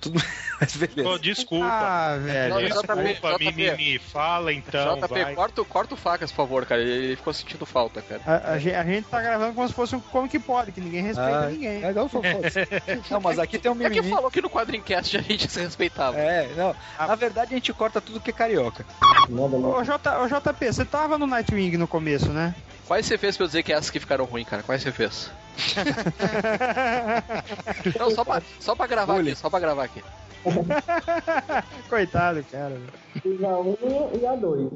Tudo... 0.00 0.20
Mas 0.60 0.74
beleza. 0.76 1.02
Pô, 1.04 1.18
desculpa. 1.18 1.66
Ah, 1.70 2.16
velho. 2.20 2.68
Desculpa, 2.68 2.96
JP, 3.34 3.52
mimimi. 3.52 3.98
Fala 4.00 4.52
então, 4.52 4.96
JP, 4.96 5.08
vai. 5.22 5.34
corta, 5.34 5.62
o- 5.62 5.64
corta 5.64 5.94
o 5.94 5.96
facas, 5.96 6.30
por 6.32 6.36
favor, 6.38 6.66
cara. 6.66 6.80
Ele 6.82 7.14
ficou 7.14 7.32
sentindo 7.32 7.64
falta, 7.64 8.02
cara. 8.02 8.20
A, 8.26 8.50
a 8.50 8.54
a 8.54 8.58
gente 8.58 9.04
tá 9.08 9.22
gravando 9.22 9.54
como 9.54 9.68
se 9.68 9.74
fosse 9.74 9.94
um 9.94 10.00
como 10.00 10.28
que 10.28 10.38
pode, 10.40 10.72
que 10.72 10.80
ninguém 10.80 11.02
respeita 11.02 11.46
Ah, 11.46 11.48
ninguém. 11.50 11.84
É, 11.84 11.92
não, 11.92 12.08
não, 13.10 13.20
mas 13.20 13.38
aqui 13.38 13.56
tem 13.58 13.70
um 13.70 13.74
É 13.80 13.84
que 13.84 13.96
mimimi. 14.00 14.10
falou 14.10 14.30
que 14.30 14.42
no 14.42 14.50
Quadrincast 14.50 15.16
a 15.16 15.20
gente 15.22 15.48
se 15.48 15.60
respeitava. 15.60 16.18
É, 16.18 16.48
não. 16.56 16.74
Na 16.98 17.14
verdade 17.14 17.52
a 17.54 17.56
gente 17.56 17.72
corta 17.72 18.00
tudo 18.00 18.20
que 18.20 18.30
é 18.30 18.32
carioca. 18.32 18.84
Ô, 19.30 19.84
J, 19.84 20.22
ô 20.22 20.26
JP, 20.26 20.72
você 20.72 20.84
tava 20.84 21.16
no 21.18 21.26
Nightwing 21.26 21.76
no 21.76 21.86
começo, 21.86 22.30
né? 22.30 22.54
Quais 22.88 23.04
você 23.04 23.18
fez 23.18 23.36
pra 23.36 23.44
eu 23.44 23.48
dizer 23.48 23.62
que 23.62 23.70
essas 23.70 23.90
que 23.90 24.00
ficaram 24.00 24.24
ruins, 24.24 24.48
cara? 24.48 24.62
Quais 24.62 24.82
você 24.82 24.90
fez? 24.90 25.30
Não, 28.00 28.10
só 28.10 28.24
pra, 28.24 28.40
só 28.58 28.74
pra 28.74 28.86
gravar 28.86 29.20
aqui, 29.20 29.36
só 29.36 29.50
pra 29.50 29.60
gravar 29.60 29.84
aqui. 29.84 30.02
Coitado, 31.86 32.42
cara. 32.50 32.80
Fiz 33.22 33.44
a 33.44 33.58
1 33.58 33.76
e 34.22 34.26
a 34.26 34.34
2. 34.34 34.72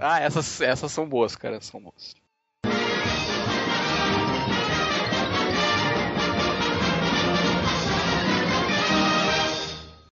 Ah, 0.00 0.20
essas, 0.20 0.60
essas 0.60 0.90
são 0.90 1.08
boas, 1.08 1.36
cara, 1.36 1.60
são 1.60 1.80
boas. 1.80 2.16